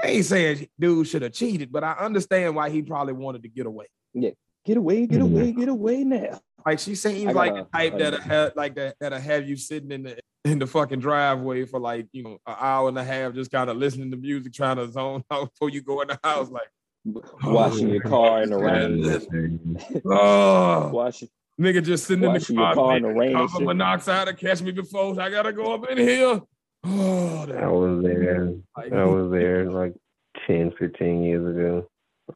I 0.01 0.07
ain't 0.07 0.25
saying 0.25 0.67
dude 0.77 1.07
should 1.07 1.21
have 1.21 1.31
cheated, 1.31 1.71
but 1.71 1.83
I 1.83 1.93
understand 1.93 2.55
why 2.55 2.69
he 2.69 2.81
probably 2.81 3.13
wanted 3.13 3.43
to 3.43 3.49
get 3.49 3.65
away. 3.65 3.85
Yeah, 4.13 4.31
get 4.65 4.75
away, 4.77 5.07
get 5.07 5.21
away, 5.21 5.53
get 5.53 5.69
away 5.69 6.03
now. 6.03 6.39
Like 6.65 6.79
she 6.79 6.95
seems 6.95 7.33
like 7.33 7.51
gotta- 7.53 7.63
the 7.71 7.77
type 7.77 7.97
that 7.99 8.11
gotta- 8.11 8.23
have 8.23 8.51
like 8.55 8.75
that 8.75 8.95
that'll 8.99 9.19
have 9.19 9.47
you 9.47 9.55
sitting 9.55 9.91
in 9.91 10.03
the 10.03 10.19
in 10.43 10.59
the 10.59 10.67
fucking 10.67 10.99
driveway 10.99 11.65
for 11.65 11.79
like 11.79 12.07
you 12.11 12.23
know 12.23 12.33
an 12.45 12.55
hour 12.59 12.89
and 12.89 12.97
a 12.97 13.03
half, 13.03 13.33
just 13.33 13.51
kind 13.51 13.69
of 13.69 13.77
listening 13.77 14.11
to 14.11 14.17
music, 14.17 14.51
trying 14.53 14.75
to 14.77 14.87
zone 14.91 15.23
out 15.31 15.49
before 15.51 15.69
you 15.69 15.81
go 15.81 16.01
in 16.01 16.07
the 16.09 16.19
house. 16.23 16.49
Like, 16.49 16.67
Washing 17.43 17.89
your 17.89 18.01
car 18.01 18.43
in 18.43 18.49
the 18.49 18.57
rain. 18.57 20.01
oh, 20.05 20.89
Washing, 20.89 21.29
nigga, 21.59 21.83
just 21.83 22.05
sitting 22.07 22.23
in 22.23 22.29
the 22.33 22.39
washing 22.39 22.55
your 22.55 22.65
car, 22.65 22.73
car 22.75 22.97
in 22.97 23.03
the 23.03 23.09
rain 23.09 23.29
and 23.29 23.37
carbon 23.49 23.57
shit. 23.57 23.65
monoxide 23.67 24.27
to 24.27 24.33
catch 24.33 24.61
me 24.61 24.71
before 24.71 25.19
I 25.21 25.29
gotta 25.29 25.53
go 25.53 25.73
up 25.73 25.89
in 25.89 25.97
here. 25.97 26.41
Oh, 26.87 27.41
I 27.41 27.45
that, 27.47 27.71
was 27.71 28.03
there. 28.03 28.53
like, 28.77 28.93
I 28.93 29.05
was 29.05 29.31
there 29.31 29.71
like 29.71 29.95
10, 30.45 30.71
15 30.77 31.23
years 31.23 31.47
ago. 31.55 31.87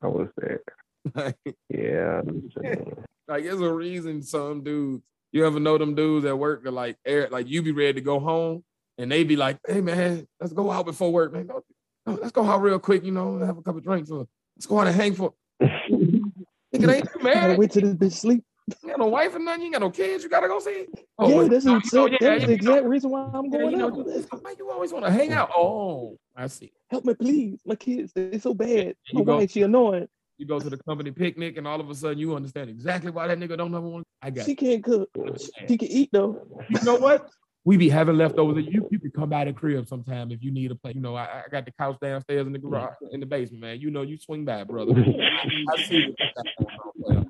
I 0.02 0.08
was 0.08 0.28
there. 0.38 0.62
like, 1.14 1.36
Yeah. 1.70 2.16
I 2.16 2.28
understand. 2.28 3.06
like, 3.28 3.44
there's 3.44 3.62
a 3.62 3.72
reason 3.72 4.24
some 4.24 4.64
dudes. 4.64 5.04
You 5.32 5.46
ever 5.46 5.60
know 5.60 5.78
them 5.78 5.94
dudes 5.94 6.26
at 6.26 6.36
work 6.36 6.64
that 6.64 6.72
like 6.72 6.98
air, 7.06 7.28
like 7.30 7.48
you 7.48 7.62
be 7.62 7.72
ready 7.72 7.94
to 7.94 8.02
go 8.02 8.20
home, 8.20 8.64
and 8.98 9.12
they 9.12 9.24
be 9.24 9.36
like, 9.36 9.60
"Hey 9.68 9.82
man, 9.82 10.26
let's 10.42 10.52
go 10.54 10.72
out 10.72 10.88
before 10.88 11.14
work, 11.14 11.32
man. 11.32 11.46
Go, 11.46 11.64
go- 12.08 12.14
let's 12.20 12.32
go 12.32 12.44
out 12.44 12.64
real 12.64 12.80
quick, 12.80 13.04
you 13.06 13.12
know, 13.12 13.38
have 13.38 13.60
a 13.60 13.62
couple 13.62 13.82
drinks, 13.82 14.10
or 14.10 14.28
let's 14.60 14.66
go 14.68 14.80
out 14.80 14.88
and 14.88 14.96
hang 14.96 15.14
for." 15.16 15.34
Nigga, 15.62 16.94
ain't 16.94 17.10
you 17.16 17.24
married. 17.24 17.58
wait 17.58 17.72
till 17.72 17.82
this 17.82 17.94
bitch 17.94 18.12
sleep. 18.20 18.44
You 18.84 18.90
got 18.90 19.00
no 19.00 19.08
wife 19.08 19.34
or 19.34 19.40
nothing. 19.40 19.64
You 19.64 19.72
got 19.72 19.82
no 19.82 19.90
kids. 19.90 20.24
You 20.24 20.30
gotta 20.30 20.48
go 20.50 20.60
see. 20.60 20.86
yeah, 21.22 21.38
wait, 21.38 21.50
that's, 21.50 21.66
you 21.66 21.72
know, 21.94 22.06
yeah, 22.06 22.18
that's 22.20 22.22
the 22.22 22.36
you 22.42 22.48
know, 22.48 22.54
exact 22.54 22.86
reason 22.86 23.10
why 23.10 23.30
I'm 23.34 23.46
yeah, 23.46 23.58
going 23.58 23.72
you 23.72 23.78
know, 23.78 23.88
out. 23.88 24.44
why 24.44 24.54
you 24.58 24.70
always 24.70 24.92
want 24.94 25.06
to 25.06 25.12
hang 25.12 25.32
out? 25.32 25.50
Oh, 25.58 26.18
I 26.36 26.46
see. 26.48 26.72
Help 26.92 27.06
me, 27.06 27.14
please. 27.16 27.60
My 27.66 27.76
kids, 27.76 28.12
they're 28.14 28.40
so 28.40 28.54
bad. 28.54 28.96
My 29.14 29.22
You 29.22 29.26
go- 29.26 29.38
wife, 29.38 29.52
she 29.52 29.62
annoying. 29.64 30.08
You 30.38 30.46
go 30.46 30.60
to 30.60 30.70
the 30.70 30.78
company 30.78 31.12
picnic, 31.12 31.58
and 31.58 31.68
all 31.68 31.82
of 31.82 31.90
a 31.90 31.96
sudden 31.96 32.18
you 32.20 32.36
understand 32.36 32.70
exactly 32.70 33.12
why 33.12 33.28
that 33.28 33.40
nigga 33.40 33.58
don't 33.58 33.74
ever 33.74 33.82
want. 33.88 34.06
I 34.22 34.30
got 34.30 34.46
She 34.46 34.56
can't 34.56 34.84
cook. 34.84 35.10
you. 35.16 35.36
She 35.68 35.78
can 35.78 35.88
eat 35.88 36.10
though. 36.14 36.46
you 36.70 36.82
know 36.84 36.96
what? 36.96 37.30
We 37.66 37.78
be 37.78 37.90
having 37.90 38.18
leftovers. 38.18 38.66
You 38.68 38.88
you 38.90 39.00
can 39.00 39.12
come 39.12 39.30
by 39.30 39.46
the 39.46 39.54
crib 39.54 39.88
sometime 39.88 40.32
if 40.32 40.42
you 40.42 40.52
need 40.52 40.72
a 40.72 40.76
place. 40.76 40.96
You 40.96 41.02
know, 41.02 41.16
I, 41.16 41.44
I 41.46 41.50
got 41.52 41.66
the 41.66 41.72
couch 41.72 41.98
downstairs 42.02 42.48
in 42.48 42.54
the 42.54 42.60
garage 42.60 42.94
in 43.12 43.20
the 43.20 43.26
basement, 43.26 43.62
man. 43.62 43.80
You 43.80 43.92
know, 43.92 44.02
you 44.02 44.18
swing 44.18 44.46
by, 44.46 44.64
brother. 44.64 44.92
I 44.98 45.82
see 45.84 46.08
what 46.08 46.20
you 46.20 46.32
got 46.36 46.46
going 46.58 46.78
on, 46.80 47.04
player. 47.04 47.26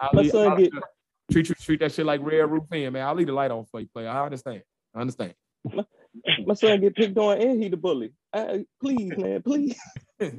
I'll 0.00 0.10
My 0.14 0.22
leave- 0.22 0.30
son 0.32 0.48
I'll- 0.52 0.56
get- 0.58 0.72
treat 1.30 1.46
treat 1.46 1.58
treat 1.58 1.80
that 1.80 1.92
shit 1.92 2.06
like 2.06 2.20
Red 2.22 2.50
Roof 2.50 2.64
Inn, 2.72 2.92
man. 2.94 3.06
I'll 3.06 3.14
leave 3.14 3.26
the 3.26 3.32
light 3.32 3.50
on 3.50 3.64
for 3.66 3.80
you, 3.80 3.88
player. 3.92 4.08
I 4.08 4.24
understand. 4.24 4.62
I 4.94 5.00
understand. 5.00 5.34
My 6.46 6.54
son 6.54 6.80
get 6.80 6.94
picked 6.96 7.18
on 7.18 7.38
and 7.40 7.62
he 7.62 7.68
the 7.68 7.76
bully. 7.76 8.12
I, 8.32 8.64
please, 8.80 9.12
man, 9.16 9.42
please. 9.42 9.78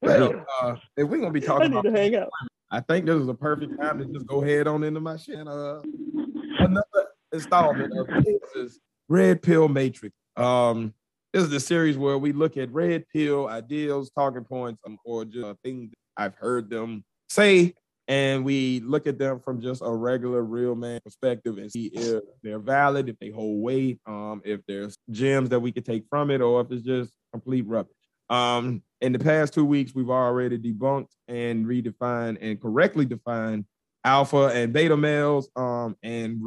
Well, 0.00 0.44
uh, 0.60 0.74
if 0.96 1.06
we're 1.08 1.18
gonna 1.18 1.30
be 1.30 1.42
I 1.42 1.46
talking 1.46 1.70
need 1.70 1.76
about 1.78 1.94
to 1.94 2.00
hang 2.00 2.16
out. 2.16 2.28
I 2.72 2.80
think 2.80 3.06
this 3.06 3.14
is 3.14 3.28
a 3.28 3.34
perfect 3.34 3.80
time 3.80 3.98
to 4.00 4.04
just 4.06 4.26
go 4.26 4.40
head 4.40 4.66
on 4.66 4.82
into 4.82 4.98
my 5.00 5.16
shit. 5.16 5.46
Uh, 5.46 5.80
another 6.58 7.06
installment 7.32 7.92
of 7.98 8.08
is 8.54 8.80
Red 9.08 9.42
Pill 9.42 9.68
Matrix. 9.68 10.14
Um, 10.36 10.94
this 11.32 11.44
is 11.44 11.50
the 11.50 11.60
series 11.60 11.96
where 11.96 12.18
we 12.18 12.32
look 12.32 12.56
at 12.56 12.70
red 12.72 13.04
pill 13.08 13.48
ideals, 13.48 14.10
talking 14.10 14.44
points, 14.44 14.80
um, 14.86 14.98
or 15.04 15.24
just 15.24 15.44
uh, 15.44 15.54
things 15.64 15.92
I've 16.16 16.34
heard 16.34 16.68
them 16.68 17.04
say, 17.30 17.74
and 18.06 18.44
we 18.44 18.80
look 18.80 19.06
at 19.06 19.18
them 19.18 19.40
from 19.40 19.60
just 19.60 19.80
a 19.82 19.90
regular, 19.90 20.42
real 20.42 20.74
man 20.74 21.00
perspective 21.02 21.56
and 21.56 21.72
see 21.72 21.86
if 21.86 22.22
they're 22.42 22.58
valid, 22.58 23.08
if 23.08 23.18
they 23.18 23.30
hold 23.30 23.62
weight, 23.62 23.98
um, 24.06 24.42
if 24.44 24.60
there's 24.68 24.94
gems 25.10 25.48
that 25.48 25.60
we 25.60 25.72
could 25.72 25.86
take 25.86 26.04
from 26.10 26.30
it, 26.30 26.42
or 26.42 26.60
if 26.60 26.70
it's 26.70 26.82
just 26.82 27.12
complete 27.32 27.66
rubbish. 27.66 27.94
Um, 28.28 28.82
in 29.00 29.12
the 29.12 29.18
past 29.18 29.54
two 29.54 29.64
weeks, 29.64 29.94
we've 29.94 30.10
already 30.10 30.58
debunked 30.58 31.10
and 31.28 31.66
redefined 31.66 32.38
and 32.40 32.60
correctly 32.60 33.04
defined 33.04 33.64
alpha 34.04 34.50
and 34.52 34.72
beta 34.72 34.96
males, 34.96 35.48
um, 35.56 35.96
and 36.02 36.38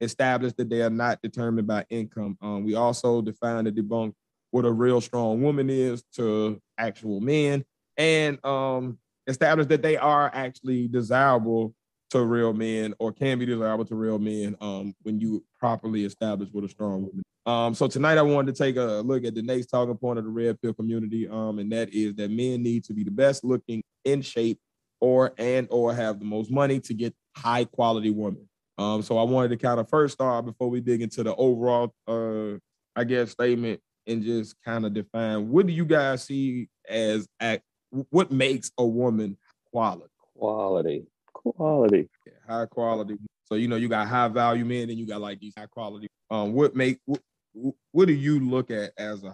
re-established 0.00 0.56
that 0.56 0.68
they 0.68 0.82
are 0.82 0.90
not 0.90 1.20
determined 1.22 1.66
by 1.66 1.84
income. 1.90 2.36
Um, 2.40 2.64
we 2.64 2.74
also 2.74 3.22
define 3.22 3.66
and 3.66 3.76
debunk 3.76 4.14
what 4.50 4.64
a 4.64 4.72
real 4.72 5.00
strong 5.00 5.42
woman 5.42 5.68
is 5.68 6.02
to 6.14 6.60
actual 6.78 7.20
men, 7.20 7.64
and 7.96 8.44
um, 8.44 8.98
established 9.26 9.68
that 9.68 9.82
they 9.82 9.96
are 9.96 10.30
actually 10.32 10.88
desirable 10.88 11.74
to 12.10 12.24
real 12.24 12.54
men 12.54 12.94
or 12.98 13.12
can 13.12 13.38
be 13.38 13.44
desirable 13.44 13.84
to 13.84 13.94
real 13.94 14.18
men 14.18 14.56
um, 14.62 14.94
when 15.02 15.20
you 15.20 15.44
properly 15.58 16.06
establish 16.06 16.48
what 16.52 16.64
a 16.64 16.68
strong 16.68 17.02
woman. 17.02 17.22
Um, 17.44 17.74
so 17.74 17.86
tonight 17.86 18.16
I 18.16 18.22
wanted 18.22 18.54
to 18.54 18.62
take 18.62 18.76
a 18.76 19.02
look 19.04 19.24
at 19.24 19.34
the 19.34 19.42
next 19.42 19.66
talking 19.66 19.96
point 19.96 20.18
of 20.18 20.24
the 20.24 20.30
red 20.30 20.60
pill 20.62 20.72
community, 20.72 21.28
um, 21.28 21.58
and 21.58 21.70
that 21.72 21.92
is 21.92 22.14
that 22.14 22.30
men 22.30 22.62
need 22.62 22.84
to 22.84 22.94
be 22.94 23.04
the 23.04 23.10
best 23.10 23.44
looking, 23.44 23.82
in 24.04 24.22
shape, 24.22 24.58
or 25.00 25.34
and 25.36 25.68
or 25.70 25.94
have 25.94 26.18
the 26.18 26.24
most 26.24 26.50
money 26.50 26.80
to 26.80 26.94
get 26.94 27.14
high 27.36 27.64
quality 27.64 28.10
women. 28.10 28.47
Um, 28.78 29.02
so 29.02 29.18
I 29.18 29.24
wanted 29.24 29.48
to 29.48 29.56
kind 29.56 29.80
of 29.80 29.88
first 29.88 30.14
start 30.14 30.46
before 30.46 30.70
we 30.70 30.80
dig 30.80 31.02
into 31.02 31.22
the 31.24 31.34
overall 31.34 31.92
uh, 32.06 32.58
I 32.98 33.04
guess, 33.04 33.30
statement 33.30 33.80
and 34.08 34.24
just 34.24 34.56
kind 34.64 34.84
of 34.84 34.92
define 34.92 35.50
what 35.50 35.66
do 35.66 35.72
you 35.72 35.84
guys 35.84 36.24
see 36.24 36.68
as 36.88 37.28
act 37.38 37.62
what 38.10 38.32
makes 38.32 38.72
a 38.76 38.84
woman 38.84 39.36
quality? 39.70 40.10
Quality. 40.36 41.06
Quality. 41.32 42.08
Yeah, 42.26 42.32
high 42.48 42.66
quality. 42.66 43.16
So 43.44 43.54
you 43.54 43.68
know 43.68 43.76
you 43.76 43.88
got 43.88 44.08
high 44.08 44.26
value 44.28 44.64
men 44.64 44.90
and 44.90 44.98
you 44.98 45.06
got 45.06 45.20
like 45.20 45.38
these 45.38 45.54
high 45.56 45.66
quality. 45.66 46.08
Um, 46.30 46.54
what 46.54 46.74
make 46.74 46.98
what, 47.04 47.20
what 47.92 48.08
do 48.08 48.14
you 48.14 48.40
look 48.40 48.70
at 48.72 48.92
as 48.98 49.22
a 49.22 49.32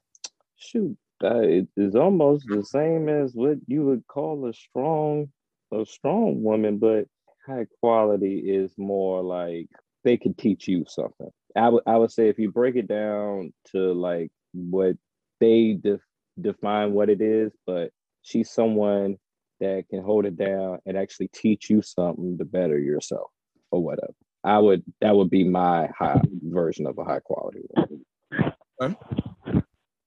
shoot? 0.56 0.96
Uh, 1.22 1.40
it 1.40 1.68
is 1.76 1.94
almost 1.94 2.46
the 2.48 2.62
same 2.62 3.08
as 3.08 3.32
what 3.32 3.56
you 3.66 3.82
would 3.86 4.06
call 4.08 4.46
a 4.46 4.52
strong 4.52 5.30
a 5.72 5.86
strong 5.86 6.42
woman, 6.42 6.76
but 6.76 7.06
high 7.46 7.66
quality 7.80 8.38
is 8.38 8.72
more 8.76 9.22
like 9.22 9.68
they 10.02 10.16
could 10.16 10.36
teach 10.36 10.68
you 10.68 10.84
something. 10.88 11.30
I 11.56 11.68
would 11.68 11.82
I 11.86 11.96
would 11.96 12.10
say 12.10 12.28
if 12.28 12.38
you 12.38 12.50
break 12.50 12.76
it 12.76 12.88
down 12.88 13.52
to 13.72 13.92
like 13.92 14.30
what 14.52 14.96
they 15.40 15.74
def- 15.74 16.00
define 16.40 16.92
what 16.92 17.10
it 17.10 17.20
is, 17.20 17.52
but 17.66 17.90
she's 18.22 18.50
someone 18.50 19.16
that 19.60 19.84
can 19.88 20.02
hold 20.02 20.26
it 20.26 20.36
down 20.36 20.78
and 20.84 20.96
actually 20.96 21.28
teach 21.28 21.70
you 21.70 21.80
something 21.82 22.38
to 22.38 22.44
better 22.44 22.78
yourself 22.78 23.30
or 23.70 23.82
whatever. 23.82 24.14
I 24.42 24.58
would 24.58 24.82
that 25.00 25.14
would 25.14 25.30
be 25.30 25.44
my 25.44 25.88
high 25.96 26.20
version 26.42 26.86
of 26.86 26.98
a 26.98 27.04
high 27.04 27.20
quality 27.20 27.60
one. 27.70 28.96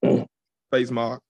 Okay. 0.04 0.26
Face 0.72 0.92
mark. 0.92 1.22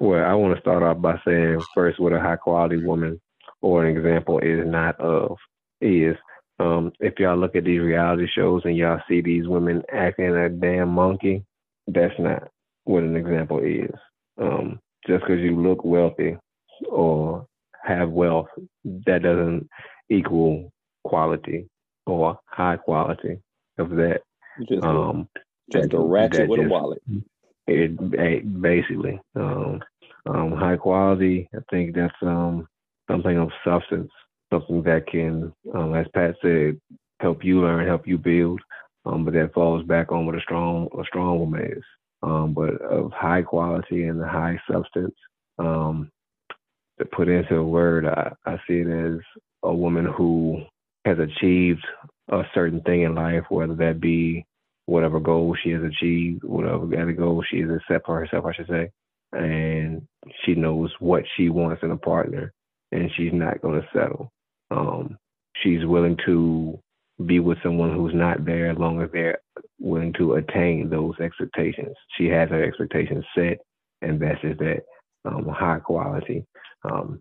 Well, 0.00 0.24
I 0.24 0.34
want 0.34 0.54
to 0.54 0.60
start 0.60 0.82
off 0.82 1.00
by 1.00 1.20
saying 1.24 1.60
first 1.74 2.00
what 2.00 2.12
a 2.12 2.20
high 2.20 2.36
quality 2.36 2.78
woman 2.78 3.20
or 3.62 3.84
an 3.84 3.96
example 3.96 4.38
is 4.38 4.66
not 4.66 4.98
of 5.00 5.36
is 5.80 6.16
um, 6.58 6.92
if 7.00 7.18
y'all 7.18 7.38
look 7.38 7.56
at 7.56 7.64
these 7.64 7.80
reality 7.80 8.26
shows 8.34 8.62
and 8.64 8.76
y'all 8.76 9.00
see 9.08 9.22
these 9.22 9.48
women 9.48 9.82
acting 9.92 10.36
a 10.36 10.48
damn 10.48 10.90
monkey, 10.90 11.42
that's 11.86 12.14
not 12.18 12.48
what 12.84 13.02
an 13.02 13.16
example 13.16 13.60
is. 13.60 13.94
Um, 14.38 14.78
just 15.06 15.22
because 15.22 15.40
you 15.40 15.60
look 15.60 15.84
wealthy 15.84 16.36
or 16.88 17.46
have 17.82 18.10
wealth, 18.10 18.48
that 18.84 19.22
doesn't 19.22 19.68
equal 20.10 20.70
quality 21.04 21.66
or 22.06 22.38
high 22.46 22.76
quality 22.76 23.38
of 23.78 23.90
that. 23.90 24.20
Just, 24.68 24.84
um, 24.84 25.28
just 25.72 25.94
a 25.94 25.98
ratchet 25.98 26.48
with 26.48 26.60
just, 26.60 26.66
a 26.66 26.70
wallet. 26.70 27.02
It, 27.66 28.60
basically, 28.60 29.20
um, 29.36 29.80
um, 30.26 30.52
high 30.52 30.76
quality. 30.76 31.48
I 31.54 31.60
think 31.70 31.94
that's 31.94 32.14
um, 32.22 32.66
something 33.10 33.38
of 33.38 33.50
substance 33.64 34.10
something 34.52 34.82
that 34.82 35.06
can, 35.06 35.52
um, 35.74 35.94
as 35.94 36.06
Pat 36.14 36.34
said, 36.42 36.80
help 37.20 37.44
you 37.44 37.60
learn, 37.60 37.86
help 37.86 38.06
you 38.06 38.18
build. 38.18 38.60
Um, 39.06 39.24
but 39.24 39.34
that 39.34 39.54
falls 39.54 39.84
back 39.86 40.12
on 40.12 40.26
what 40.26 40.34
a 40.34 40.40
strong 40.40 40.88
a 40.98 41.04
strong 41.04 41.38
woman 41.38 41.72
is. 41.76 41.84
Um, 42.22 42.52
but 42.52 42.80
of 42.82 43.12
high 43.12 43.42
quality 43.42 44.04
and 44.04 44.22
high 44.22 44.60
substance. 44.70 45.14
Um, 45.58 46.10
to 46.98 47.06
put 47.06 47.28
into 47.28 47.56
a 47.56 47.64
word, 47.64 48.06
I, 48.06 48.32
I 48.44 48.56
see 48.66 48.80
it 48.80 48.88
as 48.88 49.20
a 49.62 49.72
woman 49.72 50.04
who 50.04 50.62
has 51.06 51.16
achieved 51.18 51.84
a 52.30 52.42
certain 52.52 52.82
thing 52.82 53.02
in 53.02 53.14
life, 53.14 53.44
whether 53.48 53.74
that 53.76 54.00
be 54.00 54.44
whatever 54.84 55.18
goal 55.18 55.56
she 55.62 55.70
has 55.70 55.82
achieved, 55.82 56.44
whatever 56.44 56.84
other 56.84 57.12
goal 57.12 57.42
she 57.50 57.60
has 57.60 57.70
set 57.88 58.02
for 58.04 58.18
herself, 58.18 58.44
I 58.44 58.52
should 58.52 58.68
say, 58.68 58.90
and 59.32 60.02
she 60.44 60.54
knows 60.54 60.92
what 60.98 61.24
she 61.36 61.48
wants 61.48 61.82
in 61.82 61.90
a 61.90 61.96
partner, 61.96 62.52
and 62.92 63.10
she's 63.16 63.32
not 63.32 63.60
going 63.62 63.80
to 63.80 63.88
settle. 63.92 64.30
Um, 64.70 65.16
she's 65.62 65.84
willing 65.84 66.16
to 66.26 66.78
be 67.26 67.38
with 67.38 67.58
someone 67.62 67.94
who's 67.94 68.14
not 68.14 68.44
there 68.44 68.70
as 68.70 68.78
long 68.78 69.00
as 69.02 69.10
they're 69.12 69.38
willing 69.78 70.12
to 70.14 70.34
attain 70.34 70.88
those 70.88 71.14
expectations. 71.20 71.94
She 72.16 72.26
has 72.26 72.48
her 72.50 72.62
expectations 72.64 73.24
set, 73.34 73.58
and 74.02 74.20
that's 74.20 74.40
just 74.40 74.58
that 74.60 74.82
um, 75.24 75.46
high 75.48 75.80
quality. 75.80 76.44
Um, 76.84 77.20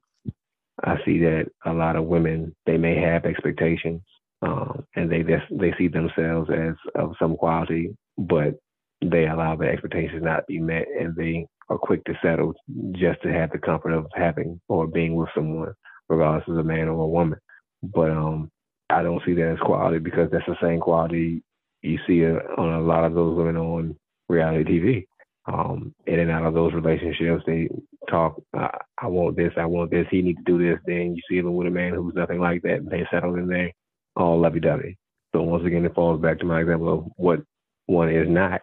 I 0.84 0.96
see 1.06 1.20
that 1.20 1.48
a 1.66 1.74
lot 1.74 1.98
of 1.98 2.06
women 2.06 2.56
they 2.66 2.78
may 2.78 2.96
have 2.96 3.26
expectations, 3.26 4.02
um, 4.42 4.86
and 4.96 5.12
they 5.12 5.24
just, 5.24 5.46
they 5.52 5.74
see 5.78 5.90
themselves 5.90 6.50
as 6.50 6.76
of 6.96 7.16
some 7.20 7.36
quality, 7.36 7.96
but 8.18 8.56
they 9.04 9.28
allow 9.28 9.56
the 9.56 9.66
expectations 9.66 10.24
not 10.24 10.48
be 10.48 10.60
met, 10.60 10.86
and 10.98 11.16
they 11.16 11.46
are 11.70 11.78
quick 11.78 12.04
to 12.06 12.14
settle 12.22 12.54
just 12.92 13.22
to 13.24 13.32
have 13.32 13.52
the 13.52 13.58
comfort 13.58 13.92
of 13.92 14.08
having 14.16 14.60
or 14.68 14.88
being 14.88 15.16
with 15.16 15.30
someone 15.36 15.74
regardless 16.08 16.48
of 16.48 16.58
a 16.58 16.64
man 16.64 16.88
or 16.88 17.04
a 17.04 17.08
woman. 17.08 17.40
But 17.84 18.12
um, 18.12 18.52
I 18.90 19.04
don't 19.04 19.22
see 19.26 19.34
that 19.36 19.54
as 19.54 19.60
quality 19.60 20.00
because 20.00 20.30
that's 20.32 20.46
the 20.48 20.58
same 20.62 20.80
quality 20.80 21.44
you 21.82 22.00
see 22.08 22.26
uh, 22.26 22.40
on 22.58 22.74
a 22.74 22.82
lot 22.82 23.06
of 23.06 23.14
those 23.14 23.38
women 23.38 23.58
on 23.58 23.96
reality 24.28 24.64
TV. 24.64 25.06
Um, 25.46 25.94
in 26.06 26.20
and 26.20 26.30
out 26.30 26.46
of 26.46 26.54
those 26.54 26.74
relationships, 26.74 27.44
they 27.48 27.70
talk, 28.10 28.42
I, 28.56 28.70
I 29.02 29.08
want 29.08 29.36
this, 29.36 29.54
I 29.58 29.66
want 29.66 29.90
this, 29.90 30.06
he 30.12 30.22
needs 30.22 30.38
to 30.46 30.58
do 30.58 30.58
this. 30.58 30.80
Then 30.86 31.16
you 31.16 31.22
see 31.30 31.42
them 31.42 31.56
with 31.56 31.68
a 31.68 31.72
man 31.72 31.94
who's 31.94 32.14
nothing 32.16 32.40
like 32.40 32.62
that. 32.64 32.88
They 32.90 33.08
settle 33.12 33.36
in 33.36 33.48
there 33.48 33.72
all 34.16 34.40
lovey 34.40 34.60
dovey. 34.60 34.98
So 35.34 35.42
once 35.44 35.66
again, 35.66 35.86
it 35.86 35.96
falls 35.96 36.22
back 36.22 36.40
to 36.40 36.46
my 36.46 36.62
example 36.62 36.94
of 36.94 37.06
what 37.16 37.40
one 37.86 38.10
is 38.10 38.28
not, 38.28 38.62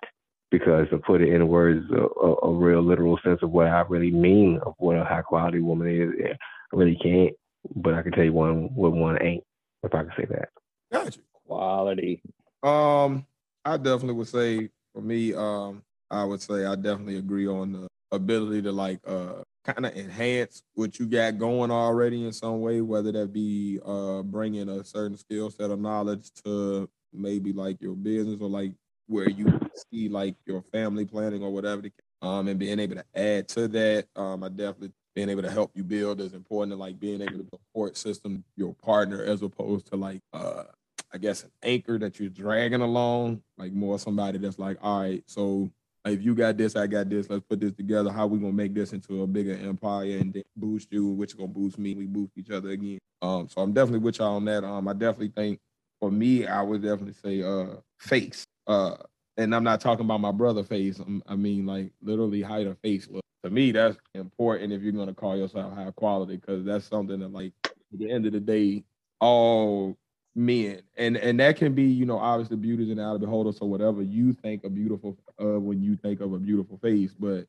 because 0.50 0.88
to 0.90 0.98
put 0.98 1.20
it 1.20 1.32
in 1.32 1.48
words, 1.48 1.84
a, 1.90 2.24
a, 2.24 2.34
a 2.48 2.52
real 2.52 2.82
literal 2.82 3.18
sense 3.24 3.40
of 3.42 3.50
what 3.50 3.66
I 3.66 3.82
really 3.88 4.10
mean 4.10 4.60
of 4.64 4.74
what 4.78 4.96
a 4.96 5.04
high 5.04 5.22
quality 5.22 5.60
woman 5.60 5.88
is, 5.88 6.10
I 6.24 6.76
really 6.76 6.98
can't, 7.02 7.34
but 7.74 7.94
I 7.94 8.02
can 8.02 8.12
tell 8.12 8.24
you 8.24 8.32
one 8.32 8.74
what 8.74 8.92
one 8.92 9.20
ain't, 9.22 9.44
if 9.82 9.94
I 9.94 10.02
can 10.02 10.12
say 10.16 10.26
that. 10.30 10.48
Gotcha. 10.92 11.20
Quality. 11.46 12.22
Um, 12.62 13.26
I 13.64 13.76
definitely 13.76 14.14
would 14.14 14.28
say 14.28 14.68
for 14.92 15.02
me, 15.02 15.34
um, 15.34 15.82
I 16.10 16.24
would 16.24 16.40
say 16.40 16.64
I 16.64 16.76
definitely 16.76 17.18
agree 17.18 17.46
on 17.46 17.72
the 17.72 17.88
ability 18.12 18.62
to 18.62 18.72
like 18.72 19.00
uh 19.06 19.42
kind 19.64 19.84
of 19.84 19.96
enhance 19.96 20.62
what 20.74 20.96
you 20.98 21.06
got 21.06 21.38
going 21.38 21.72
already 21.72 22.24
in 22.24 22.32
some 22.32 22.60
way, 22.60 22.80
whether 22.80 23.10
that 23.12 23.32
be 23.32 23.80
uh 23.84 24.22
bringing 24.22 24.68
a 24.68 24.84
certain 24.84 25.16
skill 25.16 25.50
set 25.50 25.70
of 25.70 25.80
knowledge 25.80 26.30
to 26.44 26.88
maybe 27.12 27.52
like 27.52 27.80
your 27.80 27.94
business 27.94 28.40
or 28.40 28.48
like 28.48 28.72
where 29.06 29.28
you 29.28 29.58
see 29.90 30.08
like 30.08 30.36
your 30.46 30.62
family 30.62 31.04
planning 31.04 31.42
or 31.42 31.50
whatever, 31.50 31.82
um, 32.22 32.48
and 32.48 32.58
being 32.58 32.78
able 32.78 32.96
to 32.96 33.04
add 33.14 33.48
to 33.48 33.68
that. 33.68 34.06
Um, 34.16 34.42
I 34.44 34.48
definitely 34.48 34.92
being 35.14 35.30
able 35.30 35.42
to 35.42 35.50
help 35.50 35.70
you 35.74 35.82
build 35.82 36.20
is 36.20 36.34
important 36.34 36.72
to 36.72 36.76
like 36.76 37.00
being 37.00 37.22
able 37.22 37.38
to 37.38 37.48
support 37.50 37.96
system 37.96 38.44
your 38.56 38.74
partner 38.74 39.22
as 39.22 39.42
opposed 39.42 39.86
to 39.86 39.96
like 39.96 40.20
uh 40.34 40.64
I 41.12 41.18
guess 41.18 41.44
an 41.44 41.50
anchor 41.62 41.98
that 41.98 42.18
you're 42.20 42.28
dragging 42.28 42.82
along, 42.82 43.42
like 43.56 43.72
more 43.72 43.98
somebody 43.98 44.38
that's 44.38 44.58
like, 44.58 44.76
all 44.82 45.00
right, 45.00 45.22
so 45.26 45.70
if 46.04 46.22
you 46.22 46.34
got 46.34 46.56
this, 46.56 46.76
I 46.76 46.86
got 46.86 47.08
this, 47.08 47.30
let's 47.30 47.44
put 47.48 47.60
this 47.60 47.72
together. 47.72 48.10
How 48.10 48.26
we 48.26 48.38
gonna 48.38 48.52
make 48.52 48.74
this 48.74 48.92
into 48.92 49.22
a 49.22 49.26
bigger 49.26 49.54
empire 49.54 50.18
and 50.18 50.42
boost 50.56 50.92
you, 50.92 51.06
which 51.08 51.36
gonna 51.36 51.48
boost 51.48 51.78
me. 51.78 51.94
We 51.94 52.06
boost 52.06 52.32
each 52.36 52.50
other 52.50 52.70
again. 52.70 52.98
Um, 53.22 53.48
so 53.48 53.60
I'm 53.60 53.72
definitely 53.72 54.00
with 54.00 54.18
y'all 54.18 54.36
on 54.36 54.44
that. 54.44 54.64
Um, 54.64 54.88
I 54.88 54.92
definitely 54.92 55.32
think 55.34 55.58
for 56.00 56.10
me, 56.10 56.46
I 56.46 56.62
would 56.62 56.82
definitely 56.82 57.14
say 57.14 57.42
uh 57.42 57.76
face. 57.98 58.46
Uh, 58.66 58.96
and 59.36 59.54
I'm 59.54 59.64
not 59.64 59.80
talking 59.80 60.04
about 60.04 60.20
my 60.20 60.32
brother 60.32 60.64
face. 60.64 60.98
I'm, 60.98 61.22
i 61.26 61.36
mean 61.36 61.66
like 61.66 61.92
literally 62.02 62.42
height 62.42 62.66
of 62.66 62.78
face 62.78 63.06
look 63.10 63.22
to 63.46 63.50
me, 63.50 63.70
that's 63.70 63.96
important 64.14 64.72
if 64.72 64.82
you're 64.82 64.92
going 64.92 65.06
to 65.06 65.14
call 65.14 65.36
yourself 65.36 65.72
high 65.72 65.90
quality, 65.92 66.36
because 66.36 66.64
that's 66.64 66.86
something 66.86 67.20
that, 67.20 67.32
like, 67.32 67.52
at 67.64 67.98
the 67.98 68.10
end 68.10 68.26
of 68.26 68.32
the 68.32 68.40
day, 68.40 68.84
all 69.20 69.96
men, 70.34 70.82
and 70.96 71.16
and 71.16 71.38
that 71.38 71.56
can 71.56 71.72
be, 71.72 71.84
you 71.84 72.06
know, 72.06 72.18
obviously 72.18 72.56
beauty 72.56 72.90
and 72.90 73.00
out 73.00 73.14
of 73.14 73.20
beholder. 73.20 73.52
So 73.52 73.64
whatever 73.66 74.02
you 74.02 74.32
think 74.32 74.64
a 74.64 74.68
beautiful 74.68 75.16
uh, 75.40 75.60
when 75.60 75.80
you 75.80 75.96
think 75.96 76.20
of 76.20 76.32
a 76.32 76.38
beautiful 76.38 76.78
face, 76.78 77.14
but 77.18 77.46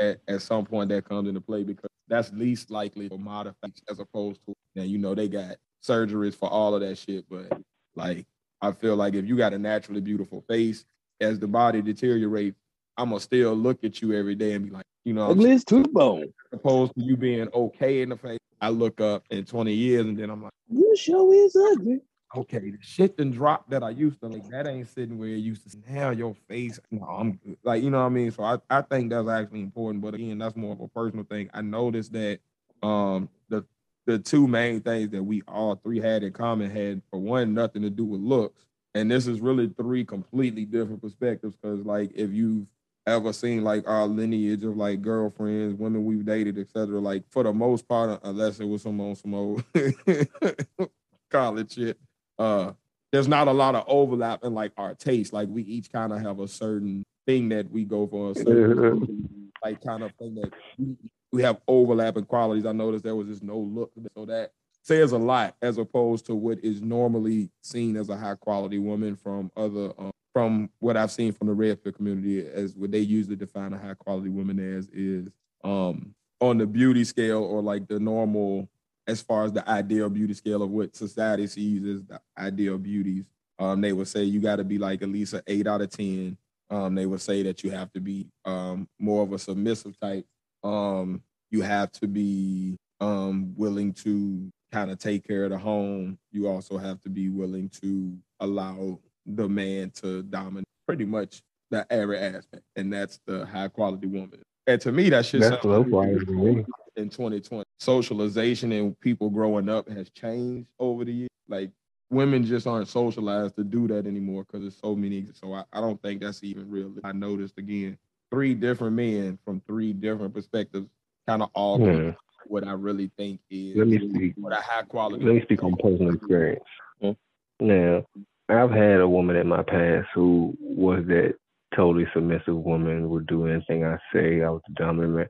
at, 0.00 0.20
at 0.26 0.40
some 0.40 0.64
point 0.64 0.88
that 0.88 1.06
comes 1.06 1.28
into 1.28 1.42
play 1.42 1.62
because 1.62 1.90
that's 2.08 2.32
least 2.32 2.70
likely 2.70 3.10
to 3.10 3.18
modify 3.18 3.68
as 3.90 3.98
opposed 3.98 4.40
to 4.46 4.54
now 4.74 4.82
you 4.82 4.96
know 4.96 5.14
they 5.14 5.28
got 5.28 5.56
surgeries 5.84 6.34
for 6.34 6.48
all 6.48 6.74
of 6.74 6.80
that 6.80 6.96
shit, 6.96 7.26
but 7.28 7.52
like 7.94 8.26
I 8.66 8.72
feel 8.72 8.96
like 8.96 9.14
if 9.14 9.26
you 9.26 9.36
got 9.36 9.54
a 9.54 9.58
naturally 9.58 10.00
beautiful 10.00 10.42
face, 10.48 10.84
as 11.20 11.38
the 11.38 11.46
body 11.46 11.82
deteriorates, 11.82 12.58
I'm 12.96 13.10
gonna 13.10 13.20
still 13.20 13.54
look 13.54 13.84
at 13.84 14.00
you 14.02 14.12
every 14.12 14.34
day 14.34 14.52
and 14.52 14.64
be 14.64 14.70
like, 14.70 14.84
you 15.04 15.12
know, 15.12 15.30
at 15.30 15.38
least 15.38 15.68
two 15.68 15.84
bone. 15.84 16.32
Opposed 16.52 16.94
to 16.94 17.02
you 17.02 17.16
being 17.16 17.48
okay 17.54 18.02
in 18.02 18.08
the 18.08 18.16
face, 18.16 18.38
I 18.60 18.70
look 18.70 19.00
up 19.00 19.24
in 19.30 19.44
20 19.44 19.72
years 19.72 20.06
and 20.06 20.18
then 20.18 20.30
I'm 20.30 20.42
like, 20.42 20.52
you 20.68 20.96
show 20.96 21.32
is 21.32 21.54
ugly. 21.54 22.00
Okay, 22.34 22.70
the 22.70 22.78
shit 22.80 23.18
and 23.18 23.32
drop 23.32 23.70
that 23.70 23.82
I 23.82 23.90
used 23.90 24.20
to 24.20 24.26
like 24.26 24.48
that 24.48 24.66
ain't 24.66 24.88
sitting 24.88 25.18
where 25.18 25.28
it 25.28 25.36
used 25.36 25.70
to. 25.70 25.92
Now 25.92 26.10
your 26.10 26.34
face, 26.48 26.80
no, 26.90 27.04
I'm 27.04 27.32
good. 27.32 27.56
like, 27.62 27.82
you 27.82 27.90
know 27.90 28.00
what 28.00 28.06
I 28.06 28.10
mean. 28.10 28.30
So 28.30 28.42
I, 28.42 28.58
I 28.68 28.82
think 28.82 29.10
that's 29.10 29.28
actually 29.28 29.60
important. 29.60 30.02
But 30.02 30.14
again, 30.14 30.38
that's 30.38 30.56
more 30.56 30.72
of 30.72 30.80
a 30.80 30.88
personal 30.88 31.24
thing. 31.24 31.48
I 31.54 31.62
noticed 31.62 32.12
that 32.12 32.40
um 32.82 33.28
the 33.48 33.64
the 34.06 34.18
two 34.18 34.46
main 34.46 34.80
things 34.80 35.10
that 35.10 35.22
we 35.22 35.42
all 35.48 35.74
three 35.76 36.00
had 36.00 36.22
in 36.22 36.32
common 36.32 36.70
had 36.70 37.02
for 37.10 37.20
one 37.20 37.54
nothing 37.54 37.82
to 37.82 37.90
do 37.90 38.04
with 38.04 38.20
looks 38.20 38.64
and 38.94 39.10
this 39.10 39.26
is 39.26 39.40
really 39.40 39.68
three 39.76 40.04
completely 40.04 40.64
different 40.64 41.02
perspectives 41.02 41.54
because 41.54 41.84
like 41.84 42.10
if 42.14 42.30
you've 42.30 42.66
ever 43.06 43.32
seen 43.32 43.62
like 43.62 43.86
our 43.86 44.06
lineage 44.06 44.64
of 44.64 44.76
like 44.76 45.02
girlfriends, 45.02 45.78
women 45.78 46.04
we've 46.04 46.24
dated, 46.24 46.58
etc. 46.58 46.98
Like 46.98 47.24
for 47.30 47.44
the 47.44 47.52
most 47.52 47.86
part, 47.86 48.20
unless 48.24 48.58
it 48.58 48.64
was 48.64 48.82
some 48.82 49.00
on 49.00 49.14
some 49.14 49.34
old 49.34 49.64
college 51.30 51.74
shit, 51.74 51.98
uh, 52.38 52.72
there's 53.12 53.28
not 53.28 53.48
a 53.48 53.52
lot 53.52 53.74
of 53.74 53.84
overlap 53.86 54.44
in 54.44 54.54
like 54.54 54.72
our 54.76 54.94
taste. 54.94 55.32
Like 55.32 55.48
we 55.48 55.62
each 55.62 55.92
kind 55.92 56.12
of 56.12 56.20
have 56.22 56.40
a 56.40 56.48
certain 56.48 57.04
thing 57.26 57.48
that 57.50 57.70
we 57.70 57.84
go 57.84 58.06
for, 58.06 58.32
a 58.32 58.34
certain, 58.34 59.50
like 59.62 59.84
kind 59.84 60.02
of 60.02 60.12
thing 60.18 60.34
that 60.36 60.52
we, 60.78 60.96
we 61.36 61.42
have 61.42 61.60
overlapping 61.68 62.24
qualities. 62.24 62.64
I 62.64 62.72
noticed 62.72 63.04
there 63.04 63.14
was 63.14 63.28
just 63.28 63.42
no 63.42 63.58
look, 63.58 63.92
so 64.16 64.24
that 64.24 64.52
says 64.82 65.12
a 65.12 65.18
lot 65.18 65.54
as 65.60 65.76
opposed 65.76 66.24
to 66.26 66.34
what 66.34 66.58
is 66.64 66.80
normally 66.80 67.50
seen 67.60 67.96
as 67.96 68.08
a 68.08 68.16
high 68.16 68.36
quality 68.36 68.78
woman 68.78 69.16
from 69.16 69.50
other 69.54 69.92
um, 69.98 70.10
from 70.32 70.70
what 70.78 70.96
I've 70.96 71.10
seen 71.10 71.32
from 71.32 71.48
the 71.48 71.52
red 71.52 71.82
pill 71.82 71.92
community 71.92 72.46
as 72.46 72.74
what 72.74 72.90
they 72.90 73.00
usually 73.00 73.36
define 73.36 73.74
a 73.74 73.78
high 73.78 73.94
quality 73.94 74.30
woman 74.30 74.58
as 74.58 74.88
is 74.88 75.28
um 75.62 76.14
on 76.40 76.56
the 76.56 76.66
beauty 76.66 77.04
scale 77.04 77.42
or 77.42 77.60
like 77.60 77.86
the 77.86 78.00
normal 78.00 78.68
as 79.06 79.20
far 79.20 79.44
as 79.44 79.52
the 79.52 79.68
ideal 79.68 80.08
beauty 80.08 80.32
scale 80.32 80.62
of 80.62 80.70
what 80.70 80.96
society 80.96 81.46
sees 81.46 81.84
as 81.84 82.04
the 82.04 82.20
ideal 82.38 82.78
beauties. 82.78 83.24
Um, 83.58 83.80
they 83.82 83.92
would 83.92 84.08
say 84.08 84.24
you 84.24 84.40
got 84.40 84.56
to 84.56 84.64
be 84.64 84.78
like 84.78 85.02
at 85.02 85.08
least 85.08 85.34
an 85.34 85.42
eight 85.46 85.66
out 85.66 85.82
of 85.82 85.90
ten. 85.90 86.38
Um, 86.70 86.94
they 86.94 87.06
would 87.06 87.20
say 87.20 87.42
that 87.42 87.62
you 87.62 87.70
have 87.70 87.92
to 87.92 88.00
be 88.00 88.26
um, 88.44 88.88
more 88.98 89.22
of 89.22 89.32
a 89.32 89.38
submissive 89.38 89.98
type. 90.00 90.26
Um, 90.66 91.22
you 91.50 91.62
have 91.62 91.92
to 91.92 92.08
be 92.08 92.76
um, 93.00 93.54
willing 93.56 93.92
to 93.94 94.50
kind 94.72 94.90
of 94.90 94.98
take 94.98 95.26
care 95.26 95.44
of 95.44 95.50
the 95.50 95.58
home. 95.58 96.18
You 96.32 96.48
also 96.48 96.76
have 96.76 97.00
to 97.02 97.08
be 97.08 97.28
willing 97.28 97.68
to 97.80 98.16
allow 98.40 98.98
the 99.26 99.48
man 99.48 99.90
to 100.02 100.22
dominate 100.24 100.64
pretty 100.86 101.04
much 101.04 101.42
the 101.70 101.86
every 101.90 102.18
aspect, 102.18 102.62
and 102.74 102.92
that's 102.92 103.20
the 103.26 103.46
high 103.46 103.68
quality 103.68 104.06
woman. 104.06 104.42
And 104.66 104.80
to 104.80 104.90
me, 104.90 105.08
that 105.10 105.26
shit 105.26 105.42
That's 105.42 105.64
low 105.64 105.84
quality 105.84 106.26
me. 106.32 106.64
in 106.96 107.08
2020. 107.08 107.64
Socialization 107.78 108.72
and 108.72 108.98
people 109.00 109.30
growing 109.30 109.68
up 109.68 109.88
has 109.88 110.10
changed 110.10 110.68
over 110.80 111.04
the 111.04 111.12
years. 111.12 111.30
Like 111.48 111.70
women 112.10 112.44
just 112.44 112.66
aren't 112.66 112.88
socialized 112.88 113.54
to 113.56 113.64
do 113.64 113.86
that 113.88 114.06
anymore 114.06 114.44
because 114.44 114.62
there's 114.62 114.76
so 114.76 114.96
many. 114.96 115.26
So 115.34 115.54
I, 115.54 115.64
I 115.72 115.80
don't 115.80 116.00
think 116.02 116.20
that's 116.20 116.42
even 116.42 116.68
real. 116.68 116.92
I 117.04 117.12
noticed 117.12 117.58
again 117.58 117.96
three 118.30 118.54
different 118.54 118.96
men 118.96 119.38
from 119.44 119.60
three 119.66 119.92
different 119.92 120.34
perspectives, 120.34 120.88
kind 121.28 121.42
of 121.42 121.50
all 121.54 121.80
Yeah. 121.80 122.12
what 122.46 122.66
I 122.66 122.72
really 122.72 123.10
think 123.16 123.40
is 123.50 123.76
Let 123.76 123.88
me 123.88 123.98
speak. 124.08 124.34
what 124.36 124.52
a 124.52 124.56
high 124.60 124.82
quality. 124.82 125.24
Let 125.24 125.34
me 125.34 125.42
speak 125.42 125.62
on 125.64 125.74
personal 125.76 126.14
experience. 126.14 126.64
Hmm. 127.00 127.12
Now, 127.60 128.04
I've 128.48 128.70
had 128.70 129.00
a 129.00 129.08
woman 129.08 129.36
in 129.36 129.48
my 129.48 129.62
past 129.62 130.08
who 130.14 130.56
was 130.60 131.04
that 131.06 131.34
totally 131.74 132.06
submissive 132.14 132.56
woman, 132.56 133.08
would 133.10 133.26
do 133.26 133.46
anything 133.46 133.84
I 133.84 133.98
say. 134.12 134.42
I 134.42 134.50
was 134.50 134.62
the 134.68 134.74
dominant 134.74 135.14
man, 135.14 135.28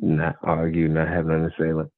not 0.00 0.36
argue, 0.42 0.88
not 0.88 1.08
have 1.08 1.26
nothing 1.26 1.50
to 1.50 1.54
say. 1.58 1.72
Like 1.72 1.88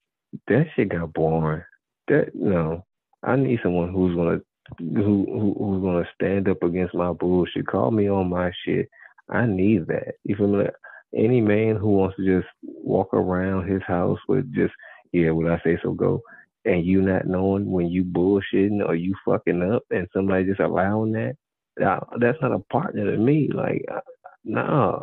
that 0.47 0.67
shit 0.75 0.89
got 0.89 1.13
boring. 1.13 1.63
That 2.09 2.35
no, 2.35 2.85
I 3.23 3.35
need 3.37 3.59
someone 3.63 3.93
who's 3.93 4.15
gonna 4.15 4.41
who, 4.79 5.25
who 5.25 5.55
who's 5.57 5.81
gonna 5.81 6.07
stand 6.15 6.49
up 6.49 6.61
against 6.63 6.93
my 6.93 7.13
bullshit. 7.13 7.65
Call 7.67 7.91
me 7.91 8.09
on 8.09 8.29
my 8.29 8.51
shit. 8.65 8.89
I 9.29 9.45
need 9.45 9.87
that. 9.87 10.15
You 10.23 10.35
feel 10.35 10.47
me? 10.47 10.63
Like, 10.63 10.73
any 11.15 11.41
man 11.41 11.77
who 11.77 11.89
wants 11.89 12.17
to 12.17 12.25
just 12.25 12.47
walk 12.63 13.13
around 13.13 13.67
his 13.67 13.81
house 13.83 14.19
with 14.27 14.53
just 14.53 14.73
yeah, 15.13 15.31
what 15.31 15.51
I 15.51 15.59
say 15.63 15.77
so 15.81 15.93
go 15.93 16.21
and 16.67 16.85
you 16.85 17.01
not 17.01 17.25
knowing 17.25 17.71
when 17.71 17.87
you 17.87 18.03
bullshitting 18.03 18.85
or 18.85 18.93
you 18.93 19.15
fucking 19.25 19.63
up 19.63 19.83
and 19.89 20.07
somebody 20.13 20.45
just 20.45 20.59
allowing 20.59 21.13
that, 21.13 21.35
that 21.77 22.03
that's 22.19 22.37
not 22.41 22.51
a 22.51 22.59
partner 22.59 23.09
to 23.11 23.17
me. 23.17 23.49
Like, 23.53 23.85
uh, 23.91 24.01
nah, 24.43 24.99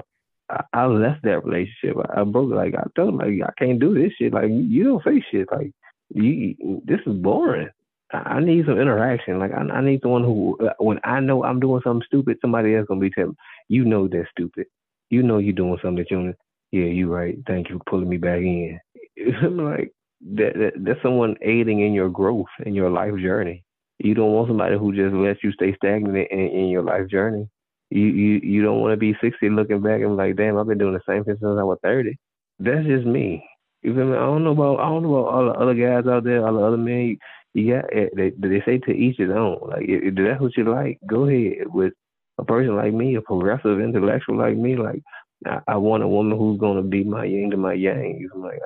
I, 0.50 0.62
I 0.72 0.86
left 0.86 1.22
that 1.22 1.44
relationship. 1.44 1.96
I, 1.96 2.20
I 2.20 2.24
broke 2.24 2.52
it. 2.52 2.56
Like, 2.56 2.74
I 2.74 2.84
told 2.94 3.10
him, 3.10 3.18
like, 3.18 3.48
I 3.48 3.52
can't 3.58 3.80
do 3.80 3.94
this 3.94 4.12
shit. 4.18 4.34
Like, 4.34 4.50
you 4.50 4.84
don't 4.84 5.04
say 5.04 5.24
shit. 5.30 5.48
Like, 5.50 5.72
you, 6.10 6.82
this 6.84 7.00
is 7.06 7.14
boring. 7.14 7.70
I, 8.12 8.40
need 8.40 8.66
some 8.66 8.78
interaction. 8.78 9.38
Like, 9.38 9.52
I, 9.52 9.62
I 9.62 9.80
need 9.80 10.00
someone 10.02 10.22
who, 10.22 10.58
uh, 10.60 10.74
when 10.78 11.00
I 11.02 11.20
know 11.20 11.44
I'm 11.44 11.60
doing 11.60 11.80
something 11.82 12.06
stupid, 12.06 12.36
somebody 12.40 12.76
else 12.76 12.86
gonna 12.86 13.00
be 13.00 13.10
telling 13.10 13.36
you 13.68 13.84
know 13.84 14.08
that's 14.08 14.30
stupid. 14.30 14.66
You 15.10 15.22
know 15.22 15.38
you're 15.38 15.52
doing 15.52 15.78
something 15.82 16.04
that 16.04 16.10
you, 16.10 16.34
yeah, 16.72 16.86
you're 16.86 17.08
right. 17.08 17.36
Thank 17.46 17.68
you 17.68 17.78
for 17.78 17.84
pulling 17.90 18.08
me 18.08 18.16
back 18.16 18.40
in. 18.40 18.78
I'm 19.42 19.58
like, 19.58 19.92
that, 20.20 20.54
that 20.54 20.72
that's 20.78 21.02
someone 21.02 21.36
aiding 21.42 21.80
in 21.80 21.92
your 21.92 22.08
growth 22.08 22.46
in 22.64 22.74
your 22.74 22.90
life 22.90 23.16
journey. 23.20 23.64
You 23.98 24.14
don't 24.14 24.32
want 24.32 24.48
somebody 24.48 24.76
who 24.76 24.94
just 24.94 25.14
lets 25.14 25.42
you 25.44 25.52
stay 25.52 25.74
stagnant 25.76 26.16
in, 26.30 26.38
in 26.38 26.68
your 26.68 26.82
life 26.82 27.08
journey. 27.08 27.48
You 27.90 28.06
you 28.06 28.40
you 28.42 28.62
don't 28.62 28.80
want 28.80 28.92
to 28.92 28.96
be 28.96 29.16
sixty 29.22 29.50
looking 29.50 29.82
back 29.82 30.00
and 30.00 30.16
like, 30.16 30.36
damn, 30.36 30.56
I've 30.58 30.66
been 30.66 30.78
doing 30.78 30.94
the 30.94 31.00
same 31.08 31.24
thing 31.24 31.36
since 31.40 31.58
I 31.58 31.62
was 31.62 31.78
thirty. 31.82 32.16
That's 32.58 32.86
just 32.86 33.06
me. 33.06 33.44
You 33.82 33.94
feel 33.94 34.06
me? 34.06 34.16
I 34.16 34.20
don't 34.20 34.44
know 34.44 34.52
about 34.52 34.80
I 34.80 34.88
don't 34.88 35.02
know 35.02 35.14
about 35.16 35.34
all 35.34 35.44
the 35.44 35.58
other 35.58 35.74
guys 35.74 36.10
out 36.10 36.24
there, 36.24 36.44
all 36.46 36.54
the 36.54 36.64
other 36.64 36.76
men. 36.76 37.18
Got 37.54 37.84
eh, 37.94 38.08
they 38.16 38.32
they 38.36 38.62
say 38.66 38.78
to 38.78 38.90
each 38.90 39.18
his 39.18 39.30
own. 39.30 39.58
Like 39.68 39.84
if, 39.86 40.02
if 40.02 40.14
that's 40.16 40.40
what 40.40 40.56
you 40.56 40.64
like, 40.64 40.98
go 41.06 41.28
ahead. 41.28 41.66
With 41.72 41.92
a 42.38 42.44
person 42.44 42.76
like 42.76 42.92
me, 42.92 43.14
a 43.16 43.20
progressive 43.20 43.80
intellectual 43.80 44.36
like 44.38 44.56
me, 44.56 44.76
like 44.76 45.02
I, 45.46 45.60
I 45.68 45.76
want 45.76 46.02
a 46.02 46.08
woman 46.08 46.36
who's 46.38 46.58
gonna 46.60 46.82
be 46.82 47.04
my 47.04 47.24
yin 47.24 47.50
to 47.50 47.56
my 47.56 47.74
yang. 47.74 48.28
Like 48.34 48.60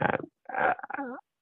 I, 0.00 0.16
I 0.58 0.74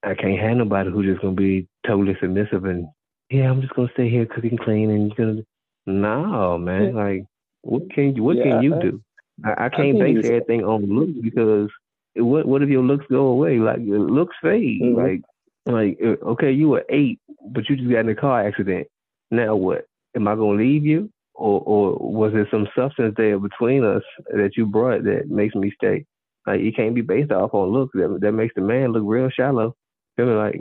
I, 0.03 0.11
I 0.11 0.15
can't 0.15 0.39
have 0.39 0.57
nobody 0.57 0.89
who's 0.91 1.05
just 1.05 1.21
gonna 1.21 1.33
be 1.35 1.67
totally 1.85 2.17
submissive 2.21 2.65
and 2.65 2.87
yeah, 3.29 3.49
I'm 3.49 3.61
just 3.61 3.73
gonna 3.75 3.89
stay 3.93 4.09
here 4.09 4.25
cooking 4.25 4.57
clean 4.57 4.89
and 4.89 5.07
you're 5.17 5.27
gonna 5.33 5.41
no 5.85 6.57
man, 6.57 6.95
like 6.95 7.25
what 7.61 7.89
can 7.91 8.15
you 8.15 8.23
what 8.23 8.37
Yeah, 8.37 8.43
can 8.43 8.63
you 8.63 8.75
I- 8.75 8.81
do? 8.81 9.01
I, 9.43 9.65
I 9.65 9.69
can't 9.69 9.97
base 9.97 10.25
everything 10.25 10.63
on 10.63 10.85
looks 10.85 11.13
because 11.23 11.69
what 12.15 12.45
what 12.45 12.61
if 12.61 12.69
your 12.69 12.83
looks 12.83 13.05
go 13.09 13.27
away? 13.27 13.57
Like 13.57 13.79
your 13.81 13.99
looks 13.99 14.35
fade. 14.41 14.81
Mhm. 14.81 14.95
Like 14.97 15.21
like 15.65 15.97
uh, 16.03 16.23
okay, 16.31 16.51
you 16.51 16.69
were 16.69 16.83
eight, 16.89 17.19
but 17.49 17.67
you 17.69 17.75
just 17.77 17.89
got 17.89 17.99
in 18.01 18.09
a 18.09 18.15
car 18.15 18.45
accident. 18.45 18.87
Now 19.31 19.55
what? 19.55 19.85
Am 20.15 20.27
I 20.27 20.35
gonna 20.35 20.57
leave 20.59 20.83
you? 20.85 21.09
Or 21.41 21.59
or 21.61 21.97
was 21.99 22.33
there 22.33 22.47
some 22.51 22.67
substance 22.75 23.15
there 23.17 23.39
between 23.39 23.83
us 23.83 24.03
that 24.29 24.51
you 24.55 24.67
brought 24.67 25.03
that 25.05 25.27
makes 25.27 25.55
me 25.55 25.71
stay? 25.75 26.05
Like 26.45 26.61
it 26.61 26.75
can't 26.75 26.93
be 26.93 27.01
based 27.01 27.31
off 27.31 27.55
on 27.55 27.69
looks. 27.69 27.93
That 27.95 28.19
that 28.21 28.33
makes 28.33 28.53
the 28.55 28.61
man 28.61 28.91
look 28.91 29.03
real 29.05 29.29
shallow. 29.31 29.75
Feel 30.17 30.27
me 30.27 30.33
like, 30.33 30.59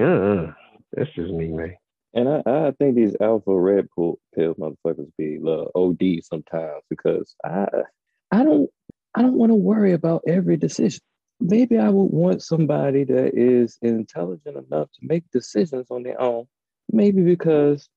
uh, 0.00 0.52
that's 0.92 1.14
just 1.14 1.32
me, 1.32 1.48
man. 1.52 1.76
And 2.14 2.28
I, 2.28 2.42
I 2.44 2.70
think 2.72 2.96
these 2.96 3.14
alpha 3.20 3.54
red 3.54 3.86
pill, 3.94 4.18
pill 4.34 4.54
motherfuckers 4.54 5.12
be 5.16 5.38
little 5.40 5.70
OD 5.76 6.24
sometimes 6.24 6.82
because 6.90 7.36
I 7.44 7.66
I 8.32 8.42
don't 8.42 8.68
I 9.14 9.22
don't 9.22 9.38
want 9.38 9.50
to 9.50 9.56
worry 9.56 9.92
about 9.92 10.22
every 10.26 10.56
decision. 10.56 11.02
Maybe 11.38 11.78
I 11.78 11.88
would 11.88 12.10
want 12.12 12.42
somebody 12.42 13.04
that 13.04 13.38
is 13.38 13.78
intelligent 13.80 14.56
enough 14.56 14.88
to 14.90 15.00
make 15.02 15.30
decisions 15.30 15.86
on 15.88 16.02
their 16.02 16.20
own. 16.20 16.46
Maybe 16.90 17.22
because 17.22 17.88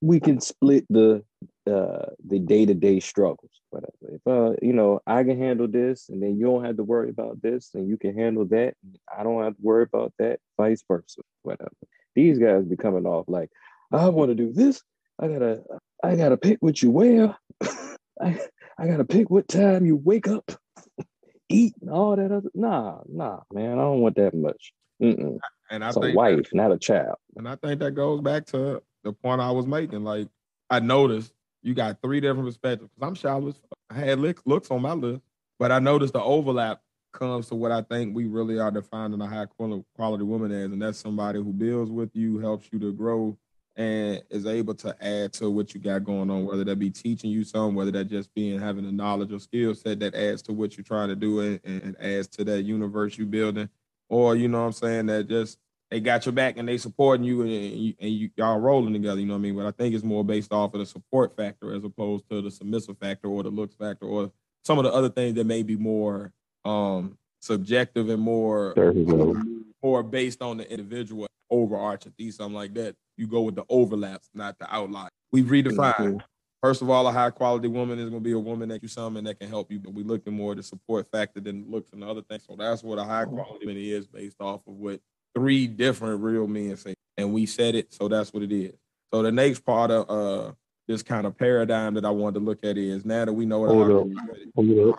we 0.00 0.20
can 0.20 0.40
split 0.40 0.84
the 0.90 1.22
uh 1.70 2.06
the 2.26 2.38
day-to-day 2.38 2.98
struggles 2.98 3.50
whatever 3.70 3.92
if 4.10 4.20
uh 4.26 4.52
you 4.60 4.72
know 4.72 5.00
i 5.06 5.22
can 5.22 5.38
handle 5.38 5.68
this 5.68 6.08
and 6.08 6.22
then 6.22 6.36
you 6.36 6.44
don't 6.44 6.64
have 6.64 6.76
to 6.76 6.82
worry 6.82 7.08
about 7.08 7.40
this 7.40 7.70
and 7.74 7.88
you 7.88 7.96
can 7.96 8.16
handle 8.16 8.44
that 8.44 8.74
and 8.82 8.98
i 9.16 9.22
don't 9.22 9.42
have 9.42 9.54
to 9.54 9.62
worry 9.62 9.84
about 9.84 10.12
that 10.18 10.40
vice 10.56 10.82
versa 10.88 11.20
whatever. 11.42 11.70
These 12.14 12.38
guys 12.38 12.64
be 12.64 12.76
coming 12.76 13.06
off 13.06 13.26
like 13.28 13.50
i 13.92 14.08
want 14.08 14.30
to 14.30 14.34
do 14.34 14.52
this. 14.52 14.82
I 15.20 15.28
gotta 15.28 15.62
i 16.02 16.16
gotta 16.16 16.36
pick 16.36 16.58
what 16.60 16.82
you 16.82 16.90
wear. 16.90 17.36
I 18.20 18.40
i 18.78 18.86
gotta 18.86 19.04
pick 19.04 19.30
what 19.30 19.48
time 19.48 19.86
you 19.86 19.96
wake 19.96 20.28
up 20.28 20.50
eat 21.48 21.74
and 21.80 21.90
all 21.90 22.16
that 22.16 22.32
other 22.32 22.50
nah 22.54 23.00
nah 23.08 23.40
man 23.52 23.72
i 23.72 23.82
don't 23.82 24.00
want 24.00 24.16
that 24.16 24.34
much. 24.34 24.72
Mm-mm. 25.02 25.38
and 25.70 25.84
I 25.84 25.88
it's 25.88 25.96
a 25.96 26.00
think 26.00 26.16
wife 26.16 26.48
not 26.52 26.72
a 26.72 26.78
child. 26.78 27.16
And 27.36 27.48
I 27.48 27.56
think 27.56 27.80
that 27.80 27.92
goes 27.92 28.20
back 28.20 28.46
to 28.46 28.82
the 29.02 29.12
point 29.12 29.40
I 29.40 29.50
was 29.50 29.66
making. 29.66 30.04
Like 30.04 30.28
I 30.70 30.80
noticed 30.80 31.32
you 31.62 31.74
got 31.74 32.00
three 32.02 32.20
different 32.20 32.46
perspectives. 32.48 32.90
Cause 32.98 33.08
I'm 33.08 33.14
shallow. 33.14 33.54
I 33.90 33.94
had 33.94 34.18
look, 34.18 34.42
looks 34.44 34.70
on 34.70 34.82
my 34.82 34.92
list, 34.92 35.22
but 35.58 35.70
I 35.70 35.78
noticed 35.78 36.12
the 36.12 36.22
overlap 36.22 36.80
comes 37.12 37.48
to 37.48 37.54
what 37.54 37.70
I 37.70 37.82
think 37.82 38.16
we 38.16 38.26
really 38.26 38.58
are 38.58 38.70
defining 38.70 39.20
a 39.20 39.26
high 39.26 39.46
quality, 39.46 39.84
quality 39.94 40.24
woman 40.24 40.50
as, 40.50 40.72
and 40.72 40.80
that's 40.80 40.98
somebody 40.98 41.38
who 41.38 41.52
builds 41.52 41.90
with 41.90 42.10
you, 42.14 42.38
helps 42.38 42.68
you 42.72 42.78
to 42.80 42.92
grow, 42.92 43.36
and 43.76 44.22
is 44.30 44.46
able 44.46 44.74
to 44.74 44.96
add 45.04 45.32
to 45.34 45.50
what 45.50 45.74
you 45.74 45.80
got 45.80 46.04
going 46.04 46.30
on. 46.30 46.46
Whether 46.46 46.64
that 46.64 46.78
be 46.78 46.90
teaching 46.90 47.30
you 47.30 47.44
something, 47.44 47.74
whether 47.74 47.90
that 47.92 48.06
just 48.06 48.34
being 48.34 48.58
having 48.58 48.86
a 48.86 48.92
knowledge 48.92 49.32
or 49.32 49.38
skill 49.38 49.74
set 49.74 50.00
that 50.00 50.14
adds 50.14 50.42
to 50.42 50.52
what 50.52 50.76
you're 50.76 50.84
trying 50.84 51.08
to 51.08 51.16
do 51.16 51.40
and, 51.40 51.60
and 51.64 51.96
adds 52.00 52.28
to 52.28 52.44
that 52.44 52.62
universe 52.62 53.16
you 53.16 53.26
building, 53.26 53.68
or 54.08 54.36
you 54.36 54.48
know 54.48 54.60
what 54.60 54.66
I'm 54.66 54.72
saying 54.72 55.06
that 55.06 55.28
just 55.28 55.58
they 55.92 56.00
got 56.00 56.24
your 56.24 56.32
back 56.32 56.56
and 56.56 56.66
they 56.66 56.78
supporting 56.78 57.22
you 57.22 57.42
and, 57.42 57.50
you, 57.50 57.94
and 58.00 58.10
you, 58.10 58.30
y'all 58.36 58.58
rolling 58.58 58.94
together. 58.94 59.20
You 59.20 59.26
know 59.26 59.34
what 59.34 59.40
I 59.40 59.42
mean? 59.42 59.56
But 59.56 59.66
I 59.66 59.72
think 59.72 59.94
it's 59.94 60.02
more 60.02 60.24
based 60.24 60.50
off 60.50 60.72
of 60.72 60.80
the 60.80 60.86
support 60.86 61.36
factor 61.36 61.74
as 61.74 61.84
opposed 61.84 62.24
to 62.30 62.40
the 62.40 62.50
submissive 62.50 62.96
factor 62.96 63.28
or 63.28 63.42
the 63.42 63.50
looks 63.50 63.74
factor 63.74 64.06
or 64.06 64.32
some 64.64 64.78
of 64.78 64.84
the 64.84 64.92
other 64.92 65.10
things 65.10 65.34
that 65.34 65.44
may 65.44 65.62
be 65.62 65.76
more 65.76 66.32
um 66.64 67.18
subjective 67.40 68.08
and 68.08 68.22
more 68.22 68.72
more 69.82 70.02
based 70.02 70.40
on 70.40 70.56
the 70.56 70.70
individual 70.70 71.26
overarching 71.50 72.14
thesis, 72.16 72.36
something 72.36 72.54
like 72.54 72.72
that. 72.72 72.96
You 73.18 73.26
go 73.26 73.42
with 73.42 73.56
the 73.56 73.64
overlaps, 73.68 74.30
not 74.32 74.58
the 74.58 74.74
outlier. 74.74 75.10
We've 75.30 75.44
redefined. 75.44 75.94
Mhm. 75.96 76.20
First 76.62 76.80
of 76.80 76.88
all, 76.88 77.06
a 77.06 77.12
high 77.12 77.30
quality 77.30 77.68
woman 77.68 77.98
is 77.98 78.08
going 78.08 78.22
to 78.22 78.24
be 78.24 78.32
a 78.32 78.38
woman 78.38 78.70
that 78.70 78.80
you 78.80 78.88
summon 78.88 79.24
that 79.24 79.40
can 79.40 79.50
help 79.50 79.70
you. 79.70 79.78
But 79.78 79.92
we're 79.92 80.06
looking 80.06 80.32
more 80.32 80.52
at 80.52 80.56
the 80.56 80.62
support 80.62 81.10
factor 81.10 81.40
than 81.40 81.70
looks 81.70 81.92
and 81.92 82.00
the 82.00 82.06
other 82.08 82.22
things. 82.22 82.44
So 82.48 82.56
that's 82.56 82.82
what 82.82 82.98
a 82.98 83.04
high 83.04 83.26
quality 83.26 83.66
woman 83.66 83.82
is 83.82 84.06
based 84.06 84.40
off 84.40 84.60
of 84.66 84.74
what 84.74 85.00
three 85.34 85.66
different 85.66 86.20
real 86.20 86.46
men 86.46 86.76
say. 86.76 86.94
And 87.16 87.32
we 87.32 87.46
said 87.46 87.74
it, 87.74 87.92
so 87.92 88.08
that's 88.08 88.32
what 88.32 88.42
it 88.42 88.52
is. 88.52 88.72
So 89.12 89.22
the 89.22 89.32
next 89.32 89.60
part 89.60 89.90
of 89.90 90.08
uh 90.08 90.52
this 90.88 91.02
kind 91.02 91.26
of 91.26 91.38
paradigm 91.38 91.94
that 91.94 92.04
I 92.04 92.10
wanted 92.10 92.40
to 92.40 92.44
look 92.44 92.64
at 92.64 92.76
is 92.76 93.04
now 93.04 93.24
that 93.24 93.32
we 93.32 93.46
know 93.46 93.60
what 93.60 93.70
Hold 93.70 94.12
up. 94.12 94.24
Hold 94.56 94.94
up. 94.94 94.98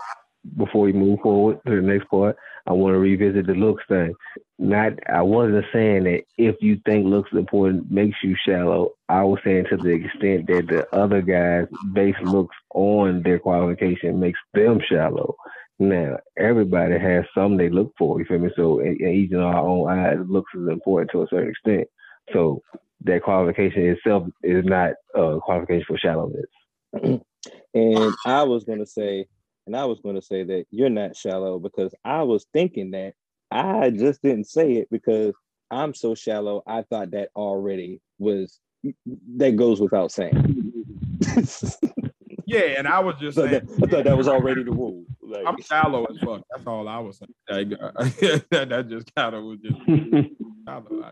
Before 0.57 0.81
we 0.81 0.93
move 0.93 1.19
forward 1.21 1.59
to 1.65 1.75
the 1.75 1.81
next 1.81 2.09
part, 2.09 2.35
I 2.67 2.73
want 2.73 2.93
to 2.95 2.99
revisit 2.99 3.47
the 3.47 3.53
looks 3.53 3.83
thing. 3.87 4.13
Not, 4.59 4.93
I 5.09 5.21
wasn't 5.21 5.65
saying 5.71 6.03
that 6.03 6.23
if 6.37 6.55
you 6.59 6.81
think 6.85 7.05
looks 7.05 7.31
important 7.31 7.89
makes 7.89 8.17
you 8.23 8.35
shallow. 8.45 8.91
I 9.07 9.23
was 9.23 9.39
saying 9.45 9.65
to 9.69 9.77
the 9.77 9.89
extent 9.89 10.47
that 10.47 10.67
the 10.67 10.93
other 10.93 11.21
guys 11.21 11.67
base 11.93 12.15
looks 12.23 12.55
on 12.73 13.23
their 13.23 13.39
qualification 13.39 14.19
makes 14.19 14.39
them 14.53 14.81
shallow. 14.89 15.35
Now, 15.79 16.17
everybody 16.37 16.97
has 16.99 17.25
some 17.35 17.57
they 17.57 17.69
look 17.69 17.93
for. 17.97 18.19
You 18.19 18.25
feel 18.25 18.39
me? 18.39 18.49
So, 18.55 18.79
and 18.79 18.99
each 19.01 19.31
in 19.31 19.39
our 19.39 19.57
own 19.57 19.89
eyes, 19.89 20.17
looks 20.27 20.53
is 20.55 20.67
important 20.67 21.11
to 21.11 21.23
a 21.23 21.27
certain 21.29 21.49
extent. 21.49 21.87
So, 22.31 22.61
that 23.05 23.23
qualification 23.23 23.87
itself 23.87 24.27
is 24.43 24.63
not 24.65 24.91
a 25.15 25.39
qualification 25.41 25.85
for 25.87 25.97
shallowness. 25.97 26.45
And 27.73 28.15
I 28.25 28.43
was 28.43 28.63
gonna 28.63 28.85
say, 28.85 29.25
and 29.65 29.75
I 29.75 29.85
was 29.85 29.99
gonna 29.99 30.21
say 30.21 30.43
that 30.43 30.65
you're 30.71 30.89
not 30.89 31.17
shallow 31.17 31.59
because 31.59 31.93
I 32.05 32.21
was 32.23 32.45
thinking 32.53 32.91
that 32.91 33.13
I 33.51 33.89
just 33.89 34.21
didn't 34.21 34.45
say 34.45 34.73
it 34.73 34.89
because 34.91 35.33
I'm 35.71 35.93
so 35.93 36.15
shallow. 36.15 36.63
I 36.67 36.83
thought 36.83 37.11
that 37.11 37.29
already 37.35 37.99
was 38.19 38.59
that 39.37 39.55
goes 39.55 39.81
without 39.81 40.11
saying. 40.11 40.73
yeah, 42.53 42.75
and 42.77 42.87
I 42.87 42.99
was 42.99 43.15
just 43.19 43.37
saying 43.37 43.67
I 43.83 43.87
thought 43.87 44.03
that 44.03 44.17
was 44.17 44.27
already 44.27 44.63
the 44.63 44.71
rule. 44.71 45.03
Like, 45.21 45.43
I'm 45.45 45.61
shallow 45.61 46.05
as 46.05 46.17
fuck. 46.19 46.41
That's 46.51 46.67
all 46.67 46.87
I 46.87 46.99
was 46.99 47.19
saying. 47.49 47.69
Like, 47.69 47.79
uh, 47.81 47.91
that, 48.65 48.87
just 48.89 49.13
kind 49.15 49.35
of 49.35 49.43
was 49.43 49.59
just 49.59 49.77
shallow. 50.67 51.11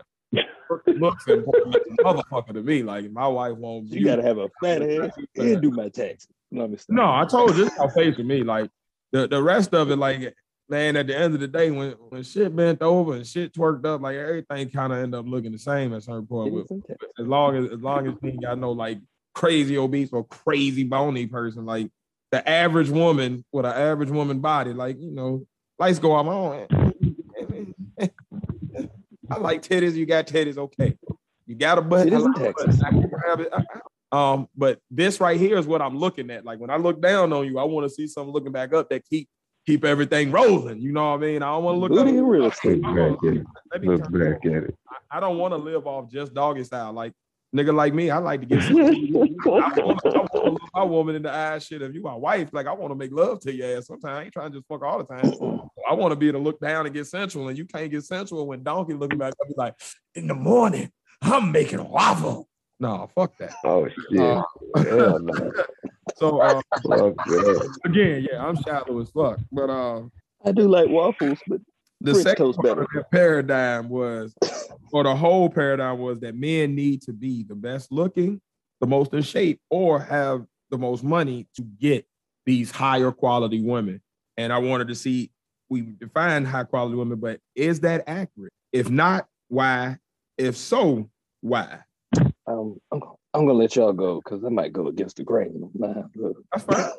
Looks 0.86 1.26
important 1.26 1.76
as 1.76 1.82
a 1.82 2.02
motherfucker 2.02 2.54
to 2.54 2.62
me. 2.62 2.82
Like 2.82 3.10
my 3.10 3.26
wife 3.26 3.56
won't. 3.56 3.88
you 3.88 4.04
gotta 4.04 4.22
have 4.22 4.38
a 4.38 4.48
fat 4.62 4.80
head 4.82 5.12
and 5.36 5.60
do 5.60 5.70
my 5.70 5.88
taxes. 5.88 6.28
No, 6.50 7.14
I 7.14 7.26
told 7.28 7.56
you 7.56 7.64
this 7.64 7.76
how 7.76 7.88
face 7.88 8.16
to 8.16 8.24
me. 8.24 8.42
Like 8.42 8.70
the, 9.12 9.28
the 9.28 9.42
rest 9.42 9.74
of 9.74 9.90
it, 9.90 9.96
like 9.96 10.34
man, 10.68 10.96
at 10.96 11.06
the 11.06 11.16
end 11.16 11.34
of 11.34 11.40
the 11.40 11.48
day, 11.48 11.70
when 11.70 11.92
when 12.08 12.22
shit 12.22 12.54
bent 12.56 12.80
over 12.80 13.14
and 13.14 13.26
shit 13.26 13.52
twerked 13.52 13.84
up, 13.84 14.00
like 14.00 14.16
everything 14.16 14.70
kind 14.70 14.92
of 14.92 15.00
end 15.00 15.14
up 15.14 15.26
looking 15.26 15.52
the 15.52 15.58
same 15.58 15.92
at 15.92 16.04
certain 16.04 16.26
point. 16.26 16.54
With, 16.54 16.70
as 17.18 17.26
long 17.26 17.56
as 17.56 17.70
as 17.70 17.80
long 17.80 18.06
as 18.06 18.14
you 18.22 18.40
got 18.40 18.58
no 18.58 18.72
like 18.72 18.98
crazy 19.34 19.76
obese 19.78 20.12
or 20.12 20.24
crazy 20.24 20.84
bony 20.84 21.26
person, 21.26 21.64
like 21.66 21.90
the 22.30 22.46
average 22.48 22.90
woman 22.90 23.44
with 23.52 23.66
an 23.66 23.72
average 23.72 24.10
woman 24.10 24.40
body, 24.40 24.72
like 24.72 24.98
you 25.00 25.10
know, 25.10 25.46
lights 25.78 25.98
go 25.98 26.12
on. 26.12 26.66
I 29.30 29.38
like 29.38 29.62
titties. 29.62 29.94
You 29.94 30.06
got 30.06 30.26
titties. 30.26 30.58
Okay. 30.58 30.96
You 31.46 31.54
got 31.54 31.78
a 31.78 31.82
butt. 31.82 32.06
I 32.06 32.10
Titties 32.10 32.24
in 32.26 32.32
butt. 32.32 32.42
Texas. 32.42 32.82
I 32.82 32.90
can 32.90 33.08
grab 33.08 33.40
it. 33.40 33.52
Um, 34.12 34.48
but 34.56 34.78
this 34.90 35.20
right 35.20 35.40
here 35.40 35.56
is 35.56 35.66
what 35.66 35.80
I'm 35.80 35.96
looking 35.96 36.30
at. 36.30 36.44
Like 36.44 36.58
when 36.60 36.70
I 36.70 36.76
look 36.76 37.00
down 37.00 37.32
on 37.32 37.46
you, 37.46 37.58
I 37.58 37.64
want 37.64 37.88
to 37.88 37.94
see 37.94 38.06
something 38.06 38.32
looking 38.32 38.52
back 38.52 38.74
up 38.74 38.90
that 38.90 39.04
keep 39.08 39.28
keep 39.66 39.84
everything 39.84 40.30
rolling. 40.30 40.80
You 40.80 40.92
know 40.92 41.10
what 41.10 41.16
I 41.16 41.26
mean? 41.26 41.42
I 41.42 41.46
don't 41.46 41.64
want 41.64 41.76
to 41.76 41.80
look 41.80 41.90
Booty 41.92 42.18
up. 42.18 42.24
real 42.26 42.46
estate. 42.46 42.82
Back 42.82 42.94
at 42.96 43.36
it. 43.36 43.46
Let 43.72 43.80
me 43.82 43.88
Look 43.88 44.02
back 44.12 44.44
at 44.44 44.64
it. 44.64 44.74
I 45.10 45.20
don't 45.20 45.38
want 45.38 45.52
to 45.52 45.58
live 45.58 45.86
off 45.86 46.10
just 46.10 46.34
doggy 46.34 46.64
style. 46.64 46.92
Like 46.92 47.12
nigga 47.54 47.74
like 47.74 47.94
me, 47.94 48.10
I 48.10 48.18
like 48.18 48.40
to 48.40 48.46
get. 48.46 48.62
I 48.70 48.72
want, 48.72 49.76
I 49.76 49.80
want 49.82 50.32
to 50.32 50.50
look 50.50 50.62
my 50.74 50.82
woman 50.82 51.16
in 51.16 51.22
the 51.22 51.32
eye. 51.32 51.58
Shit, 51.58 51.82
if 51.82 51.94
you 51.94 52.02
my 52.02 52.14
wife, 52.14 52.50
like 52.52 52.66
I 52.66 52.72
want 52.72 52.90
to 52.90 52.94
make 52.94 53.12
love 53.12 53.40
to 53.40 53.52
your 53.52 53.76
ass. 53.78 53.86
Sometimes 53.86 54.18
I 54.18 54.22
ain't 54.24 54.32
trying 54.32 54.52
to 54.52 54.58
just 54.58 54.68
fuck 54.68 54.82
all 54.82 54.98
the 54.98 55.04
time. 55.04 55.32
I 55.88 55.94
want 55.94 56.12
to 56.12 56.16
be 56.16 56.28
able 56.28 56.40
to 56.40 56.44
look 56.44 56.60
down 56.60 56.86
and 56.86 56.94
get 56.94 57.06
sensual, 57.06 57.48
and 57.48 57.58
you 57.58 57.64
can't 57.64 57.90
get 57.90 58.04
sensual 58.04 58.46
when 58.46 58.62
donkey 58.62 58.94
looking 58.94 59.18
back 59.18 59.32
up. 59.40 59.48
Be 59.48 59.54
like, 59.56 59.74
in 60.14 60.26
the 60.26 60.34
morning, 60.34 60.90
I'm 61.20 61.52
making 61.52 61.84
waffle. 61.88 62.48
No, 62.80 63.08
fuck 63.14 63.36
that. 63.38 63.54
Oh 63.64 63.88
shit. 63.88 64.20
Uh, 64.20 64.42
Hell 64.76 65.18
no. 65.20 65.52
So 66.16 66.40
uh, 66.40 66.60
Fuck 66.88 67.16
again, 67.84 68.26
yeah, 68.30 68.44
I'm 68.44 68.60
shallow 68.62 69.00
as 69.00 69.10
fuck. 69.10 69.38
But 69.50 69.70
uh, 69.70 70.02
I 70.44 70.52
do 70.52 70.68
like 70.68 70.88
waffles, 70.88 71.38
but 71.46 71.60
the 72.00 72.12
French 72.12 72.24
second 72.26 72.46
toast 72.46 72.58
part 72.58 72.68
better. 72.68 72.82
of 72.82 72.88
that 72.94 73.10
paradigm 73.10 73.88
was, 73.88 74.34
or 74.92 75.02
the 75.02 75.16
whole 75.16 75.48
paradigm 75.48 75.98
was 75.98 76.20
that 76.20 76.36
men 76.36 76.74
need 76.74 77.02
to 77.02 77.12
be 77.12 77.42
the 77.42 77.54
best 77.54 77.90
looking, 77.90 78.40
the 78.80 78.86
most 78.86 79.12
in 79.14 79.22
shape, 79.22 79.60
or 79.70 79.98
have 79.98 80.44
the 80.70 80.78
most 80.78 81.02
money 81.02 81.48
to 81.56 81.62
get 81.62 82.06
these 82.46 82.70
higher 82.70 83.10
quality 83.10 83.60
women. 83.60 84.00
And 84.36 84.52
I 84.52 84.58
wanted 84.58 84.88
to 84.88 84.94
see 84.94 85.32
we 85.68 85.80
define 85.80 86.44
high 86.44 86.64
quality 86.64 86.96
women, 86.96 87.18
but 87.18 87.40
is 87.56 87.80
that 87.80 88.04
accurate? 88.06 88.52
If 88.72 88.90
not, 88.90 89.26
why? 89.48 89.96
If 90.36 90.56
so, 90.56 91.10
why? 91.40 91.80
um, 92.46 92.78
I'm, 92.90 93.02
I'm 93.34 93.46
gonna 93.46 93.54
let 93.54 93.76
y'all 93.76 93.92
go 93.92 94.20
because 94.22 94.44
I 94.44 94.48
might 94.48 94.72
go 94.72 94.88
against 94.88 95.16
the 95.16 95.24
grain. 95.24 95.70
Nah, 95.74 96.02
look. 96.14 96.36
That's 96.52 96.64
fine. 96.64 96.90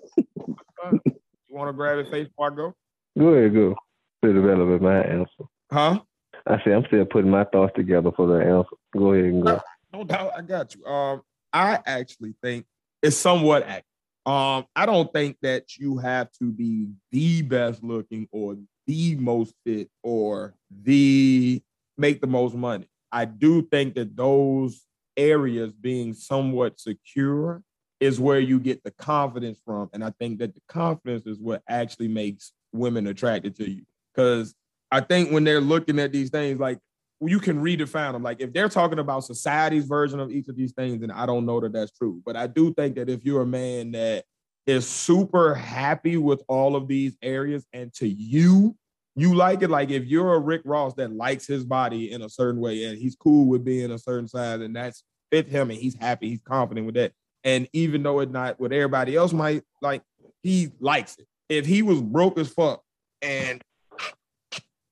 Fine. 0.82 1.00
You 1.06 1.14
want 1.50 1.70
to 1.70 1.74
grab 1.74 2.00
it 2.00 2.10
face 2.10 2.28
before 2.28 2.52
I 2.52 2.56
go? 2.56 2.74
Go 3.18 3.28
ahead, 3.28 3.54
go. 3.54 3.76
Still 4.20 4.34
developing 4.34 4.84
my 4.84 5.02
answer. 5.02 5.44
Huh? 5.72 6.00
I 6.46 6.62
say 6.64 6.74
I'm 6.74 6.86
still 6.88 7.06
putting 7.06 7.32
my 7.32 7.46
thoughts 7.46 7.74
together 7.76 8.12
for 8.16 8.28
the 8.28 8.46
answer. 8.46 8.76
Go 8.96 9.14
ahead 9.14 9.26
and 9.26 9.44
go. 9.44 9.62
No 9.94 10.04
doubt, 10.04 10.32
I 10.36 10.42
got 10.42 10.76
you. 10.76 10.86
Um, 10.86 11.22
I 11.52 11.80
actually 11.86 12.36
think 12.42 12.66
it's 13.02 13.16
somewhat 13.18 13.64
accurate. 13.64 13.86
Um, 14.26 14.66
I 14.76 14.86
don't 14.86 15.12
think 15.12 15.38
that 15.42 15.78
you 15.78 15.98
have 15.98 16.32
to 16.40 16.52
be 16.52 16.90
the 17.12 17.42
best 17.42 17.84
looking 17.84 18.28
or 18.32 18.58
the 18.88 19.16
most 19.16 19.54
fit 19.66 19.90
or 20.02 20.56
the 20.84 21.62
make 21.98 22.22
the 22.22 22.28
most 22.28 22.56
money. 22.56 22.88
I 23.12 23.26
do 23.26 23.62
think 23.62 23.96
that 23.96 24.16
those 24.16 24.86
areas 25.16 25.72
being 25.74 26.14
somewhat 26.14 26.80
secure 26.80 27.62
is 28.00 28.20
where 28.20 28.40
you 28.40 28.60
get 28.60 28.84
the 28.84 28.92
confidence 28.92 29.60
from. 29.66 29.90
And 29.94 30.04
I 30.04 30.12
think 30.20 30.40
that 30.40 30.56
the 30.56 30.62
confidence 30.68 31.26
is 31.26 31.40
what 31.40 31.62
actually 31.70 32.08
makes 32.08 32.54
women 32.72 33.08
attracted 33.08 33.56
to 33.58 33.70
you. 33.70 33.84
Because 34.14 34.56
I 34.94 35.02
think 35.02 35.32
when 35.32 35.44
they're 35.44 35.60
looking 35.60 35.98
at 35.98 36.12
these 36.12 36.30
things, 36.30 36.60
like 36.60 36.78
you 37.20 37.40
can 37.40 37.64
redefine 37.64 38.12
them. 38.12 38.22
Like 38.22 38.42
if 38.42 38.54
they're 38.54 38.70
talking 38.70 39.00
about 39.00 39.24
society's 39.24 39.86
version 39.86 40.20
of 40.20 40.32
each 40.32 40.50
of 40.50 40.56
these 40.56 40.72
things, 40.74 41.02
then 41.02 41.10
I 41.10 41.26
don't 41.26 41.48
know 41.48 41.60
that 41.62 41.74
that's 41.74 41.92
true. 41.92 42.22
But 42.24 42.36
I 42.36 42.46
do 42.46 42.72
think 42.76 42.96
that 42.96 43.10
if 43.10 43.26
you're 43.26 43.42
a 43.42 43.46
man 43.46 43.94
that 43.94 44.26
is 44.68 44.88
super 44.88 45.56
happy 45.56 46.18
with 46.18 46.44
all 46.48 46.76
of 46.76 46.88
these 46.88 47.18
areas 47.24 47.66
and 47.74 47.92
to 47.96 48.08
you, 48.08 48.76
you 49.16 49.34
like 49.34 49.64
it. 49.64 49.72
Like 49.72 49.90
if 49.90 50.06
you're 50.06 50.36
a 50.36 50.40
Rick 50.40 50.62
Ross 50.64 50.94
that 50.96 51.12
likes 51.12 51.48
his 51.48 51.64
body 51.64 52.12
in 52.12 52.22
a 52.22 52.30
certain 52.30 52.62
way 52.62 52.84
and 52.84 52.96
he's 52.96 53.16
cool 53.16 53.48
with 53.48 53.66
being 53.66 53.90
a 53.90 53.98
certain 53.98 54.28
size 54.28 54.62
and 54.62 54.76
that's 54.76 55.04
fit 55.32 55.48
him 55.48 55.72
and 55.72 55.80
he's 55.80 55.96
happy, 55.96 56.30
he's 56.30 56.42
confident 56.44 56.86
with 56.86 56.96
that. 56.96 57.14
And 57.44 57.68
even 57.74 58.04
though 58.04 58.20
it's 58.20 58.32
not 58.32 58.60
what 58.60 58.72
everybody 58.72 59.16
else 59.16 59.34
might 59.34 59.64
like, 59.82 60.04
he 60.44 60.70
likes 60.80 61.18
it. 61.18 61.26
If 61.50 61.66
he 61.66 61.82
was 61.82 62.00
broke 62.00 62.38
as 62.38 62.50
fuck 62.50 62.84
and 63.24 63.60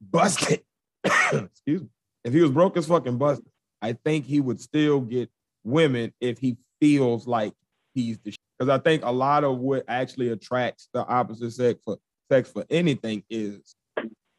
busted, 0.01 0.61
excuse 1.03 1.81
me, 1.81 1.89
if 2.23 2.33
he 2.33 2.41
was 2.41 2.51
broke 2.51 2.77
as 2.77 2.87
fucking 2.87 3.17
busted, 3.17 3.51
I 3.81 3.93
think 3.93 4.25
he 4.25 4.41
would 4.41 4.61
still 4.61 5.01
get 5.01 5.29
women 5.63 6.13
if 6.19 6.39
he 6.39 6.57
feels 6.79 7.27
like 7.27 7.53
he's 7.93 8.17
the 8.19 8.33
because 8.57 8.69
I 8.69 8.77
think 8.77 9.03
a 9.03 9.11
lot 9.11 9.43
of 9.43 9.57
what 9.57 9.85
actually 9.87 10.29
attracts 10.29 10.87
the 10.93 11.05
opposite 11.05 11.51
sex 11.51 11.79
for 11.83 11.97
sex 12.29 12.51
for 12.51 12.63
anything 12.69 13.23
is 13.29 13.75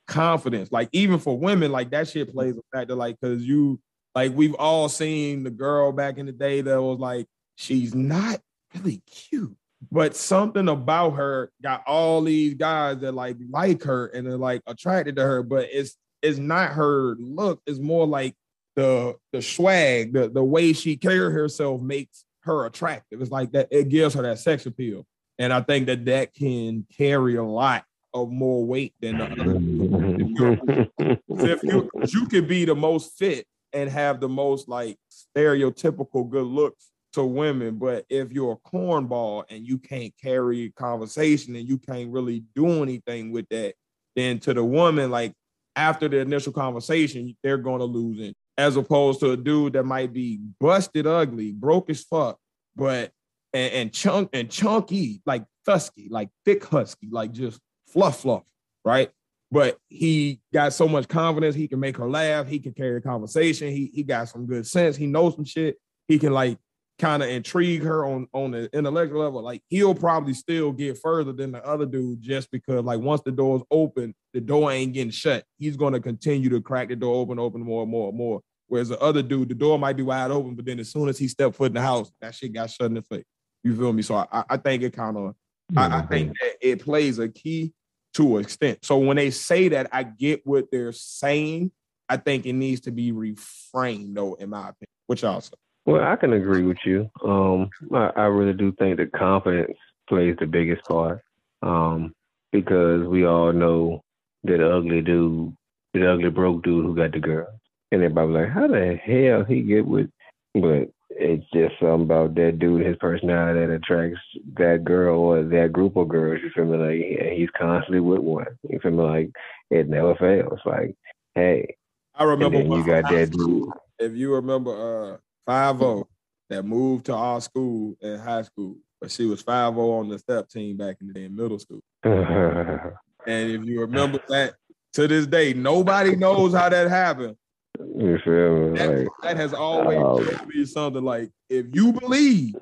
confidence. 0.07 0.71
Like 0.71 0.89
even 0.93 1.19
for 1.19 1.37
women, 1.37 1.73
like 1.73 1.91
that 1.91 2.09
shit 2.09 2.33
plays 2.33 2.57
a 2.57 2.77
factor. 2.77 2.95
Like 2.95 3.19
because 3.21 3.45
you 3.45 3.81
like 4.15 4.33
we've 4.33 4.55
all 4.55 4.89
seen 4.89 5.43
the 5.43 5.51
girl 5.51 5.91
back 5.91 6.19
in 6.19 6.27
the 6.27 6.33
day 6.33 6.61
that 6.61 6.81
was 6.81 6.99
like 6.99 7.27
she's 7.57 7.95
not 7.95 8.41
really 8.75 9.03
cute, 9.07 9.57
but 9.91 10.15
something 10.15 10.69
about 10.69 11.11
her 11.13 11.51
got 11.63 11.83
all 11.87 12.23
these 12.23 12.55
guys 12.55 12.99
that 12.99 13.13
like 13.13 13.37
like 13.51 13.83
her 13.83 14.07
and 14.09 14.27
they're 14.27 14.37
like 14.37 14.63
attracted 14.67 15.17
to 15.17 15.23
her, 15.23 15.43
but 15.43 15.69
it's 15.73 15.97
it's 16.23 16.39
not 16.39 16.73
her 16.73 17.17
look. 17.19 17.61
It's 17.67 17.81
more 17.81 18.07
like 18.07 18.35
the 18.77 19.17
the 19.33 19.43
swag, 19.43 20.13
the 20.13 20.29
the 20.29 20.45
way 20.45 20.73
she 20.73 20.97
carry 20.97 21.33
herself 21.33 21.81
makes 21.81 22.25
her 22.43 22.67
attractive. 22.67 23.21
It's 23.21 23.31
like 23.31 23.53
that. 23.53 23.69
It 23.71 23.89
gives 23.89 24.15
her 24.15 24.23
that 24.23 24.39
sex 24.39 24.67
appeal, 24.67 25.05
and 25.39 25.53
I 25.53 25.61
think 25.63 25.87
that 25.87 26.05
that 26.05 26.33
can 26.35 26.87
carry 26.97 27.37
a 27.37 27.45
lot 27.45 27.85
of 28.15 28.31
more 28.31 28.65
weight 28.65 28.95
than 29.01 29.19
the 29.19 29.25
other. 29.25 31.19
if 31.29 31.63
you 31.63 31.91
you 32.09 32.27
could 32.27 32.47
be 32.47 32.65
the 32.65 32.75
most 32.75 33.19
fit 33.19 33.47
and 33.73 33.91
have 33.91 34.21
the 34.21 34.29
most 34.29 34.69
like 34.69 34.97
stereotypical 35.11 36.29
good 36.29 36.47
looks 36.47 36.92
to 37.13 37.25
women, 37.25 37.77
but 37.77 38.05
if 38.09 38.33
you're 38.33 38.53
a 38.53 38.69
cornball 38.69 39.45
and 39.51 39.67
you 39.67 39.79
can't 39.79 40.13
carry 40.21 40.65
a 40.65 40.71
conversation 40.71 41.55
and 41.57 41.69
you 41.69 41.79
can't 41.79 42.11
really 42.11 42.45
do 42.55 42.83
anything 42.83 43.33
with 43.33 43.49
that, 43.51 43.75
then 44.17 44.39
to 44.41 44.55
the 44.55 44.65
woman, 44.65 45.11
like 45.11 45.33
after 45.77 46.09
the 46.09 46.19
initial 46.19 46.53
conversation, 46.53 47.37
they're 47.43 47.59
gonna 47.59 47.85
lose 47.85 48.21
it. 48.21 48.37
As 48.59 48.77
opposed 48.77 49.21
to 49.21 49.33
a 49.33 49.37
dude 49.37 49.73
that 49.75 49.85
might 49.85 50.13
be 50.13 50.39
busted 50.61 51.07
ugly, 51.07 51.53
broke 51.53 51.89
as 51.91 52.03
fuck, 52.03 52.39
but 52.77 53.11
and, 53.55 53.73
and 53.73 53.93
chunk 53.93 54.31
and 54.33 54.51
chunky, 54.51 55.23
like 55.25 55.45
thusky, 55.65 56.09
like 56.11 56.29
thick 56.45 56.65
husky, 56.65 57.09
like 57.11 57.33
just 57.33 57.61
fluff 57.89 58.21
fluff, 58.21 58.45
right? 58.85 59.11
But 59.51 59.79
he 59.89 60.41
got 60.53 60.73
so 60.73 60.89
much 60.89 61.09
confidence, 61.09 61.55
he 61.55 61.69
can 61.69 61.81
make 61.81 61.97
her 61.99 62.09
laugh, 62.09 62.47
he 62.47 62.59
can 62.59 62.73
carry 62.73 62.97
a 62.97 63.01
conversation, 63.01 63.69
he 63.69 63.91
he 63.95 64.03
got 64.03 64.29
some 64.29 64.47
good 64.47 64.67
sense, 64.67 64.97
he 64.97 65.07
knows 65.07 65.35
some 65.35 65.45
shit. 65.45 65.77
he 66.09 66.19
can 66.19 66.33
like 66.33 66.59
kind 67.03 67.21
of 67.21 67.29
intrigue 67.29 67.83
her 67.83 68.07
on 68.07 68.29
on 68.33 68.53
the 68.53 68.71
intellectual 68.73 69.21
level, 69.21 69.43
like 69.43 69.61
he'll 69.69 69.95
probably 69.95 70.33
still 70.33 70.71
get 70.71 70.97
further 70.97 71.33
than 71.33 71.51
the 71.51 71.67
other 71.67 71.85
dude 71.85 72.23
just 72.23 72.49
because 72.53 72.85
like 72.85 73.01
once 73.01 73.21
the 73.23 73.33
door's 73.33 73.63
open, 73.73 74.15
the 74.33 74.41
door 74.41 74.71
ain't 74.71 74.93
getting 74.93 75.11
shut. 75.11 75.45
He's 75.59 75.77
gonna 75.77 75.99
continue 75.99 76.49
to 76.51 76.61
crack 76.61 76.89
the 76.89 76.97
door 76.97 77.17
open, 77.17 77.41
open 77.41 77.61
more 77.61 77.83
and 77.83 77.91
more 77.91 78.09
and 78.09 78.17
more. 78.17 78.41
Whereas 78.69 78.89
the 78.89 79.01
other 79.01 79.21
dude, 79.21 79.49
the 79.49 79.55
door 79.55 79.81
might 79.81 79.97
be 79.97 80.05
wide 80.05 80.31
open, 80.31 80.55
but 80.55 80.65
then 80.65 80.79
as 80.79 80.91
soon 80.91 81.09
as 81.09 81.19
he 81.19 81.27
stepped 81.27 81.57
foot 81.57 81.73
in 81.73 81.75
the 81.75 81.83
house, 81.83 82.11
that 82.21 82.37
shit 82.37 82.53
got 82.53 82.71
shut 82.71 82.87
in 82.87 82.95
the 82.95 83.03
face. 83.03 83.25
You 83.65 83.77
feel 83.77 83.93
me? 83.93 84.03
So 84.03 84.15
I, 84.15 84.45
I 84.49 84.57
think 84.57 84.85
it 84.85 84.93
kind 84.93 85.17
of, 85.17 85.35
I, 85.77 85.87
I 85.87 85.89
mm-hmm. 85.89 86.09
think 86.09 86.33
that 86.41 86.57
it 86.61 86.83
plays 86.83 87.19
a 87.19 87.29
key 87.29 87.75
to 88.15 88.37
an 88.37 88.45
extent. 88.45 88.79
So 88.83 88.97
when 88.99 89.17
they 89.17 89.31
say 89.31 89.69
that, 89.69 89.89
I 89.93 90.05
get 90.05 90.47
what 90.47 90.71
they're 90.71 90.93
saying. 90.93 91.73
I 92.09 92.17
think 92.17 92.47
it 92.47 92.53
needs 92.53 92.83
to 92.83 92.93
be 92.93 93.13
reframed, 93.13 94.15
though, 94.15 94.35
in 94.35 94.51
my 94.51 94.69
opinion. 94.69 94.89
What 95.07 95.21
y'all 95.21 95.41
say? 95.41 95.55
Well, 95.85 96.03
I 96.03 96.17
can 96.17 96.33
agree 96.33 96.63
with 96.63 96.79
you. 96.85 97.11
Um, 97.25 97.71
I, 97.93 98.11
I 98.17 98.25
really 98.25 98.53
do 98.53 98.73
think 98.79 98.99
that 98.99 99.13
confidence 99.13 99.77
plays 100.09 100.37
the 100.39 100.47
biggest 100.47 100.85
part. 100.85 101.23
Um, 101.63 102.13
because 102.53 103.07
we 103.07 103.25
all 103.25 103.53
know 103.53 104.03
that 104.45 104.61
ugly 104.61 105.01
dude, 105.01 105.57
the 105.95 106.13
ugly 106.13 106.31
broke 106.31 106.63
dude 106.63 106.85
who 106.85 106.95
got 106.95 107.13
the 107.13 107.21
girl. 107.21 107.49
And 107.91 108.03
everybody 108.03 108.29
was 108.29 108.43
like, 108.43 108.51
how 108.51 108.67
the 108.67 108.97
hell 108.97 109.45
he 109.45 109.63
get 109.63 109.87
with 109.87 110.11
but 110.55 110.91
it's 111.11 111.45
just 111.53 111.75
something 111.81 112.03
about 112.03 112.35
that 112.35 112.59
dude, 112.59 112.87
his 112.87 112.97
personality 112.97 113.61
that 113.61 113.73
attracts 113.73 114.21
that 114.57 114.85
girl 114.85 115.19
or 115.19 115.43
that 115.45 115.73
group 115.73 115.97
of 115.97 116.09
girls. 116.09 116.41
You 116.43 116.51
feel 116.55 116.65
me? 116.65 116.77
Like 116.77 117.33
he's 117.37 117.51
constantly 117.57 118.01
with 118.01 118.21
one. 118.21 118.47
You 118.69 118.79
feel 118.81 118.93
me? 118.93 119.03
Like 119.03 119.31
it 119.71 119.89
never 119.89 120.15
fails. 120.17 120.61
Like, 120.65 120.95
hey. 121.35 121.77
I 122.15 122.25
remember 122.25 122.61
you 122.61 122.85
got 122.85 123.11
that 123.11 123.31
dude. 123.31 123.71
If 123.99 124.13
you 124.13 124.35
remember 124.35 125.15
uh 125.15 125.17
five 125.47 125.81
O 125.83 126.09
that 126.51 126.65
moved 126.65 127.07
to 127.07 127.15
our 127.15 127.41
school 127.41 127.97
in 128.01 128.19
high 128.19 128.43
school, 128.43 128.77
but 129.01 129.11
she 129.11 129.27
was 129.27 129.43
five 129.43 129.77
O 129.77 129.99
on 129.99 130.09
the 130.09 130.19
step 130.19 130.49
team 130.49 130.77
back 130.77 130.97
in 131.01 131.09
the 131.09 131.15
day 131.15 131.25
in 131.25 131.35
middle 131.35 131.59
school. 131.59 131.81
and 132.05 132.93
if 133.27 133.65
you 133.65 133.81
remember 133.81 134.21
that 134.29 134.55
to 134.95 135.09
this 135.09 135.27
day, 135.27 135.55
nobody 135.55 136.17
knows 136.17 136.55
how 136.55 136.69
that 136.69 136.89
happened. 136.89 137.37
You 137.79 138.19
feel 138.25 138.71
me? 138.71 138.79
That, 138.79 138.99
like, 138.99 139.09
that 139.23 139.37
has 139.37 139.55
always 139.55 139.99
um, 139.99 140.49
been 140.49 140.67
something 140.67 141.03
like 141.03 141.31
if 141.49 141.67
you 141.73 141.93
believe, 141.93 142.55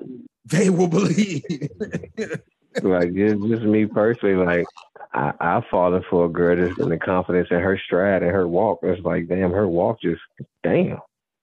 they 0.45 0.69
will 0.69 0.87
believe. 0.87 1.43
like 2.81 3.13
just, 3.13 3.41
just 3.47 3.63
me 3.63 3.85
personally, 3.85 4.35
like 4.35 4.65
I, 5.13 5.33
I've 5.39 5.63
fallen 5.69 6.03
for 6.09 6.25
a 6.25 6.29
girl 6.29 6.55
that's 6.55 6.79
in 6.79 6.89
the 6.89 6.97
confidence 6.97 7.49
in 7.51 7.59
her 7.59 7.79
stride 7.85 8.23
and 8.23 8.31
her 8.31 8.47
walk. 8.47 8.79
It's 8.83 9.03
like, 9.03 9.27
damn, 9.27 9.51
her 9.51 9.67
walk 9.67 10.01
just 10.01 10.21
damn. 10.63 10.99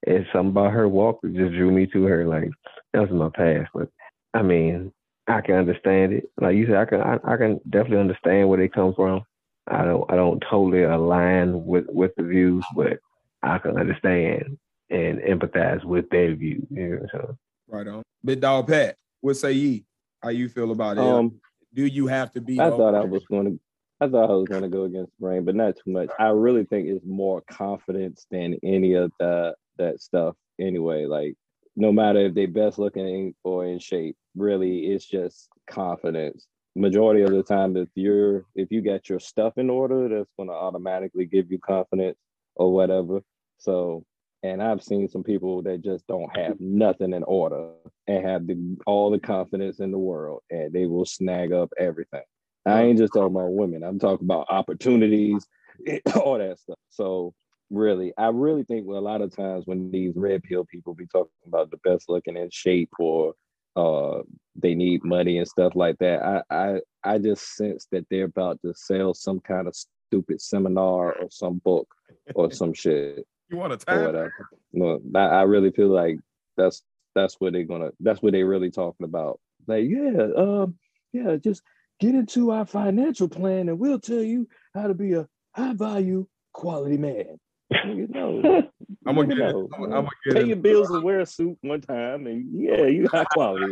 It's 0.09 0.27
something 0.33 0.49
about 0.49 0.73
her 0.73 0.89
walk 0.89 1.21
that 1.21 1.35
just 1.35 1.53
drew 1.53 1.71
me 1.71 1.85
to 1.87 2.03
her. 2.05 2.25
Like 2.25 2.49
that 2.93 3.01
was 3.01 3.11
my 3.11 3.29
past. 3.29 3.69
But 3.73 3.89
I 4.33 4.41
mean, 4.41 4.91
I 5.27 5.41
can 5.41 5.55
understand 5.55 6.13
it. 6.13 6.25
Like 6.41 6.55
you 6.55 6.65
said, 6.65 6.77
I 6.77 6.85
can 6.85 7.01
I, 7.01 7.19
I 7.23 7.37
can 7.37 7.59
definitely 7.69 7.99
understand 7.99 8.49
where 8.49 8.57
they 8.57 8.67
come 8.67 8.93
from. 8.95 9.21
I 9.67 9.85
don't 9.85 10.11
I 10.11 10.15
don't 10.15 10.43
totally 10.49 10.83
align 10.83 11.63
with 11.63 11.85
with 11.89 12.11
the 12.17 12.23
views, 12.23 12.65
but 12.75 12.97
I 13.43 13.59
can 13.59 13.77
understand 13.77 14.57
and 14.89 15.19
empathize 15.19 15.83
with 15.83 16.09
their 16.09 16.33
view. 16.35 16.65
You 16.71 16.89
know, 16.89 17.05
so. 17.11 17.37
Right 17.67 17.87
on. 17.87 18.01
Big 18.25 18.41
dog 18.41 18.67
Pat, 18.67 18.95
what 19.21 19.35
say 19.35 19.51
ye? 19.51 19.85
How 20.23 20.29
you 20.29 20.49
feel 20.49 20.71
about 20.71 20.97
it? 20.97 21.03
Um, 21.03 21.39
Do 21.73 21.85
you 21.85 22.07
have 22.07 22.31
to 22.31 22.41
be? 22.41 22.59
I 22.59 22.71
thought 22.71 22.95
I 22.95 23.05
was 23.05 23.23
going 23.25 23.45
to. 23.45 23.59
I 24.01 24.07
thought 24.07 24.31
I 24.31 24.33
was 24.33 24.47
going 24.47 24.63
to 24.63 24.69
go 24.69 24.85
against 24.85 25.11
Brain, 25.19 25.43
but 25.43 25.55
not 25.55 25.75
too 25.75 25.91
much. 25.91 26.09
I 26.17 26.29
really 26.29 26.63
think 26.63 26.87
it's 26.87 27.05
more 27.05 27.41
confidence 27.41 28.25
than 28.31 28.57
any 28.63 28.93
of 28.93 29.11
that 29.19 29.55
that 29.79 30.01
stuff. 30.01 30.35
Anyway, 30.59 31.05
like 31.05 31.35
no 31.75 31.91
matter 31.91 32.19
if 32.19 32.33
they 32.33 32.45
best 32.45 32.77
looking 32.77 33.33
or 33.43 33.65
in 33.65 33.79
shape, 33.79 34.15
really, 34.35 34.87
it's 34.87 35.05
just 35.05 35.49
confidence. 35.67 36.47
Majority 36.75 37.23
of 37.23 37.31
the 37.31 37.43
time, 37.43 37.75
if 37.75 37.89
you're 37.95 38.45
if 38.55 38.71
you 38.71 38.81
got 38.81 39.09
your 39.09 39.19
stuff 39.19 39.57
in 39.57 39.69
order, 39.69 40.07
that's 40.07 40.29
to 40.39 40.51
automatically 40.51 41.25
give 41.25 41.51
you 41.51 41.59
confidence 41.59 42.17
or 42.55 42.71
whatever. 42.71 43.21
So, 43.57 44.05
and 44.43 44.61
I've 44.61 44.83
seen 44.83 45.07
some 45.07 45.23
people 45.23 45.61
that 45.63 45.81
just 45.81 46.05
don't 46.07 46.35
have 46.35 46.59
nothing 46.59 47.13
in 47.13 47.23
order 47.23 47.71
and 48.07 48.25
have 48.25 48.47
the, 48.47 48.77
all 48.85 49.09
the 49.09 49.19
confidence 49.19 49.79
in 49.79 49.91
the 49.91 49.97
world 49.97 50.41
and 50.49 50.71
they 50.71 50.85
will 50.85 51.05
snag 51.05 51.51
up 51.51 51.69
everything. 51.77 52.23
I 52.65 52.83
ain't 52.83 52.99
just 52.99 53.13
talking 53.13 53.35
about 53.35 53.53
women, 53.53 53.83
I'm 53.83 53.99
talking 53.99 54.25
about 54.25 54.47
opportunities, 54.49 55.47
all 56.15 56.37
that 56.37 56.59
stuff. 56.59 56.77
So, 56.89 57.33
really, 57.69 58.13
I 58.17 58.27
really 58.27 58.63
think 58.63 58.85
well, 58.87 58.99
a 58.99 59.01
lot 59.01 59.21
of 59.21 59.35
times 59.35 59.65
when 59.65 59.91
these 59.91 60.13
red 60.15 60.43
pill 60.43 60.65
people 60.65 60.93
be 60.93 61.07
talking 61.07 61.31
about 61.47 61.71
the 61.71 61.77
best 61.77 62.09
looking 62.09 62.37
in 62.37 62.49
shape 62.51 62.91
or 62.99 63.33
uh 63.75 64.21
they 64.55 64.73
need 64.73 65.03
money 65.03 65.37
and 65.37 65.47
stuff 65.47 65.75
like 65.75 65.97
that, 65.99 66.21
I 66.23 66.41
I 66.55 66.79
I 67.03 67.17
just 67.17 67.55
sense 67.55 67.87
that 67.91 68.05
they're 68.09 68.25
about 68.25 68.61
to 68.63 68.73
sell 68.73 69.13
some 69.13 69.39
kind 69.39 69.67
of 69.67 69.75
stupid 69.75 70.41
seminar 70.41 71.13
or 71.13 71.29
some 71.29 71.59
book 71.59 71.87
or 72.35 72.51
some 72.51 72.73
shit. 72.73 73.25
You 73.49 73.57
want 73.57 73.79
to 73.79 73.85
whatever. 74.05 74.33
No, 74.73 74.99
I 75.15 75.41
really 75.43 75.71
feel 75.71 75.87
like 75.87 76.17
that's 76.57 76.83
that's 77.15 77.35
what 77.39 77.53
they're 77.53 77.63
gonna. 77.63 77.91
That's 77.99 78.21
what 78.21 78.33
they're 78.33 78.45
really 78.45 78.71
talking 78.71 79.05
about. 79.05 79.39
Like, 79.67 79.85
yeah, 79.87 80.27
um, 80.37 80.75
yeah, 81.13 81.35
just 81.37 81.63
get 81.99 82.15
into 82.15 82.51
our 82.51 82.65
financial 82.65 83.27
plan, 83.27 83.69
and 83.69 83.79
we'll 83.79 83.99
tell 83.99 84.21
you 84.21 84.47
how 84.73 84.87
to 84.87 84.93
be 84.93 85.13
a 85.13 85.27
high 85.55 85.73
value 85.73 86.27
quality 86.53 86.97
man. 86.97 87.39
You 87.71 88.07
know, 88.09 88.63
I'm 89.05 89.15
gonna 89.15 89.27
get. 89.27 89.37
Know, 89.37 89.69
I'm, 89.75 89.81
gonna 89.91 90.09
get 90.25 90.35
pay 90.35 90.43
your 90.45 90.55
bills 90.55 90.89
and 90.89 91.03
wear 91.03 91.19
a 91.19 91.25
suit 91.25 91.57
one 91.61 91.81
time, 91.81 92.25
and 92.25 92.47
yeah, 92.51 92.85
you 92.85 93.07
high 93.07 93.25
quality. 93.25 93.67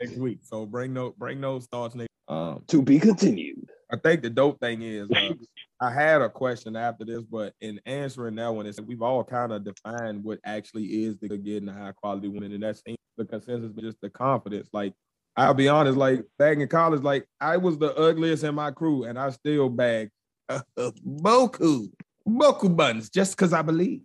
next 0.00 0.16
week. 0.16 0.38
So 0.42 0.64
bring 0.64 0.94
no 0.94 1.14
bring 1.18 1.40
those 1.40 1.66
thoughts 1.66 1.94
next. 1.94 2.08
Um, 2.26 2.64
to 2.68 2.80
be 2.80 2.98
continued. 2.98 3.68
I 3.92 3.96
think 3.96 4.22
the 4.22 4.30
dope 4.30 4.58
thing 4.60 4.80
is 4.80 5.10
uh, 5.10 5.34
I 5.80 5.90
had 5.90 6.22
a 6.22 6.30
question 6.30 6.74
after 6.74 7.04
this, 7.04 7.22
but 7.22 7.52
in 7.60 7.80
answering 7.84 8.36
that 8.36 8.54
one, 8.54 8.66
it's 8.66 8.80
we've 8.80 9.02
all 9.02 9.22
kind 9.22 9.52
of 9.52 9.62
defined 9.64 10.24
what 10.24 10.38
actually 10.44 11.04
is 11.04 11.18
the 11.18 11.28
getting 11.36 11.68
a 11.68 11.72
high 11.74 11.92
quality 11.92 12.28
woman, 12.28 12.52
and 12.52 12.62
that's 12.62 12.82
the 13.18 13.26
consensus, 13.26 13.72
but 13.72 13.84
just 13.84 14.00
the 14.00 14.08
confidence. 14.08 14.70
Like 14.72 14.94
I'll 15.36 15.52
be 15.52 15.68
honest, 15.68 15.98
like 15.98 16.24
back 16.38 16.56
in 16.58 16.68
college, 16.68 17.02
like 17.02 17.26
I 17.42 17.58
was 17.58 17.76
the 17.76 17.94
ugliest 17.94 18.42
in 18.42 18.54
my 18.54 18.70
crew, 18.70 19.04
and 19.04 19.18
I 19.18 19.28
still 19.30 19.68
bagged 19.68 20.12
uh, 20.48 20.60
boku 21.06 21.90
boku 22.28 22.74
buttons 22.74 23.10
just 23.10 23.36
because 23.36 23.52
I 23.60 23.62
believe. 23.62 24.02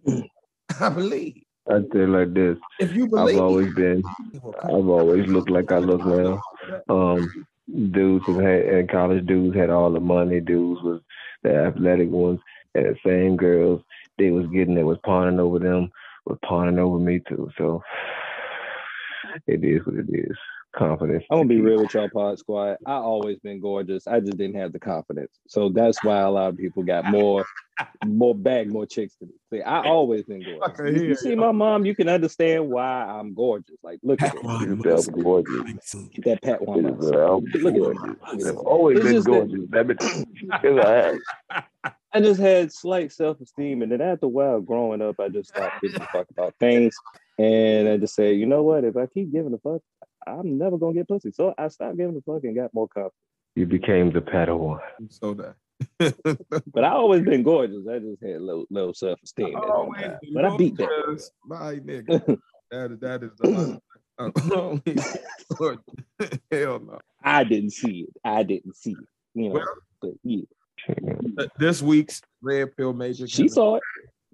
I 0.80 0.90
believe. 0.90 1.44
I 1.70 1.82
say 1.94 2.06
like 2.06 2.34
this. 2.34 2.58
If 2.80 2.96
you 2.96 3.08
believe, 3.08 3.36
I've 3.36 3.44
always 3.44 3.74
been. 3.76 4.04
I've 4.64 4.88
always 4.88 5.28
looked 5.28 5.52
like 5.52 5.72
I 5.72 5.78
look 5.78 6.04
now. 6.04 6.42
Um, 6.90 7.46
dudes 7.92 8.26
who 8.26 8.40
had 8.40 8.66
in 8.66 8.88
college 8.88 9.26
dudes 9.28 9.56
had 9.56 9.70
all 9.70 9.92
the 9.92 10.00
money. 10.00 10.40
Dudes 10.40 10.82
was 10.82 11.02
the 11.44 11.56
athletic 11.56 12.10
ones, 12.10 12.40
and 12.74 12.86
the 12.86 12.96
same 13.06 13.38
girls 13.38 13.82
they 14.18 14.32
was 14.32 14.48
getting 14.48 14.76
that 14.76 14.86
was 14.86 14.98
pawning 15.06 15.40
over 15.40 15.60
them 15.60 15.92
was 16.26 16.40
pawning 16.44 16.80
over 16.80 16.98
me 16.98 17.22
too. 17.28 17.50
So 17.58 17.84
it 19.48 19.64
is 19.64 19.86
what 19.86 19.96
it 19.96 20.10
is 20.10 20.38
confidence. 20.72 21.24
I'm 21.30 21.40
gonna 21.40 21.50
be 21.50 21.62
real 21.62 21.82
with 21.82 21.94
y'all, 21.94 22.10
Pod 22.10 22.40
Squad. 22.40 22.78
I 22.86 22.94
always 22.94 23.40
been 23.40 23.60
gorgeous. 23.60 24.08
I 24.08 24.20
just 24.20 24.38
didn't 24.38 24.56
have 24.56 24.72
the 24.72 24.80
confidence, 24.80 25.40
so 25.48 25.70
that's 25.70 26.04
why 26.04 26.20
a 26.20 26.30
lot 26.30 26.50
of 26.50 26.58
people 26.58 26.84
got 26.84 27.06
more, 27.06 27.46
more 28.06 28.36
bag, 28.36 28.72
more 28.72 28.86
chicks 28.86 29.16
to 29.18 29.26
me. 29.26 29.34
See, 29.52 29.62
I 29.62 29.84
always 29.84 30.26
been 30.26 30.44
gorgeous. 30.44 31.02
You, 31.02 31.08
you 31.10 31.16
see 31.16 31.36
my 31.36 31.52
mom, 31.52 31.86
you 31.86 31.96
can 31.96 32.10
understand 32.10 32.70
why 32.70 33.04
I'm 33.06 33.34
gorgeous. 33.34 33.78
Like, 33.84 34.00
look 34.04 34.22
at 34.22 34.36
it. 34.36 34.84
That's 34.84 35.08
gorgeous. 35.08 35.96
Get 36.14 36.26
that 36.26 36.42
Pat 36.42 36.62
one. 36.62 36.84
Look 37.00 37.14
at 37.14 38.48
it. 38.48 38.56
Always 38.56 39.00
been 39.02 39.22
gorgeous. 39.24 39.66
I 42.12 42.22
just 42.22 42.40
had 42.40 42.74
slight 42.74 43.12
self 43.12 43.40
esteem, 43.40 43.82
and 43.82 43.92
then 43.92 44.02
after 44.02 44.26
a 44.26 44.30
while 44.30 44.62
growing 44.62 45.02
up, 45.02 45.20
I 45.20 45.30
just 45.30 45.50
stopped 45.50 45.82
giving 45.82 46.02
a 46.02 46.08
fuck 46.08 46.28
about 46.32 46.56
things. 46.60 46.96
And 47.38 47.88
I 47.88 47.98
just 47.98 48.16
said, 48.16 48.36
you 48.36 48.46
know 48.46 48.64
what? 48.64 48.84
If 48.84 48.98
I 48.98 49.06
keep 49.06 49.32
giving 49.32 49.54
a 49.54 49.58
fuck, 49.60 49.82
I'm 50.28 50.58
never 50.58 50.78
gonna 50.78 50.94
get 50.94 51.08
pussy. 51.08 51.32
So 51.32 51.54
I 51.58 51.68
stopped 51.70 51.98
giving 51.98 52.18
a 52.18 52.22
fuck 52.22 52.44
and 52.44 52.56
got 52.56 52.74
more 52.74 52.88
confidence. 52.88 53.14
You 53.56 53.66
became 53.66 54.12
the 54.12 54.22
Padawan. 54.22 54.80
So 55.10 55.34
that. 55.36 55.56
but 56.74 56.84
I 56.84 56.90
always 56.90 57.24
been 57.24 57.44
gorgeous. 57.44 57.88
I 57.90 58.00
just 58.00 58.22
had 58.22 58.42
low 58.42 58.66
low 58.70 58.92
self 58.94 59.20
esteem. 59.24 59.54
But 60.34 60.46
I 60.46 60.58
beat 60.58 60.78
that. 60.78 61.30
My 61.46 61.76
nigga. 61.76 62.40
that, 62.72 63.00
that 63.02 63.24
is 63.24 63.32
the 63.38 63.82
oh, 64.20 64.80
Hell 66.52 66.80
no. 66.80 67.00
I 67.24 67.44
didn't 67.46 67.72
see 67.72 68.08
it. 68.08 68.14
I 68.24 68.44
didn't 68.44 68.76
see 68.76 68.92
it. 68.92 69.08
You 69.34 69.50
know, 69.50 69.56
well, 69.56 69.68
but 70.02 70.12
yeah. 70.24 70.44
This 71.58 71.82
week's 71.82 72.22
Red 72.42 72.76
Pill 72.76 72.94
Major. 72.94 73.28
She 73.28 73.48
saw 73.48 73.76
it 73.76 73.84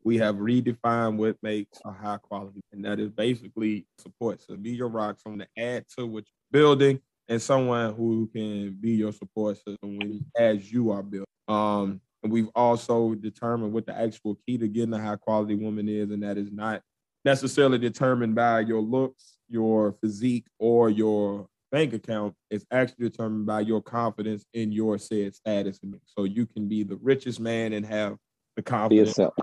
we 0.05 0.17
have 0.19 0.35
redefined 0.35 1.17
what 1.17 1.35
makes 1.41 1.79
a 1.83 1.91
high 1.91 2.17
quality, 2.21 2.61
and 2.71 2.85
that 2.85 2.99
is 2.99 3.09
basically 3.09 3.87
support. 3.97 4.41
So 4.41 4.55
be 4.55 4.69
your 4.69 4.87
rock, 4.87 5.17
someone 5.19 5.39
to 5.39 5.61
add 5.61 5.85
to 5.97 6.05
what 6.05 6.25
you're 6.25 6.61
building, 6.61 6.99
and 7.27 7.41
someone 7.41 7.95
who 7.95 8.29
can 8.31 8.77
be 8.79 8.91
your 8.91 9.11
support 9.11 9.57
system 9.57 9.97
when 9.97 10.23
as 10.37 10.71
you 10.71 10.91
are 10.91 11.01
building. 11.01 11.25
Um, 11.47 11.99
and 12.21 12.31
we've 12.31 12.49
also 12.55 13.15
determined 13.15 13.73
what 13.73 13.87
the 13.87 13.97
actual 13.97 14.37
key 14.45 14.59
to 14.59 14.67
getting 14.67 14.93
a 14.93 15.01
high 15.01 15.15
quality 15.15 15.55
woman 15.55 15.89
is, 15.89 16.11
and 16.11 16.21
that 16.21 16.37
is 16.37 16.51
not 16.51 16.81
necessarily 17.25 17.79
determined 17.79 18.35
by 18.35 18.59
your 18.59 18.81
looks, 18.81 19.37
your 19.49 19.93
physique, 20.01 20.45
or 20.59 20.91
your 20.91 21.47
bank 21.71 21.93
account. 21.93 22.35
It's 22.51 22.65
actually 22.71 23.09
determined 23.09 23.47
by 23.47 23.61
your 23.61 23.81
confidence 23.81 24.45
in 24.53 24.71
your 24.71 24.99
said 24.99 25.33
status. 25.33 25.79
So 26.05 26.25
you 26.25 26.45
can 26.45 26.67
be 26.67 26.83
the 26.83 26.97
richest 26.97 27.39
man 27.39 27.73
and 27.73 27.83
have 27.87 28.17
the 28.55 28.61
Be 28.61 28.69
confidence, 28.69 29.09
yourself. 29.09 29.33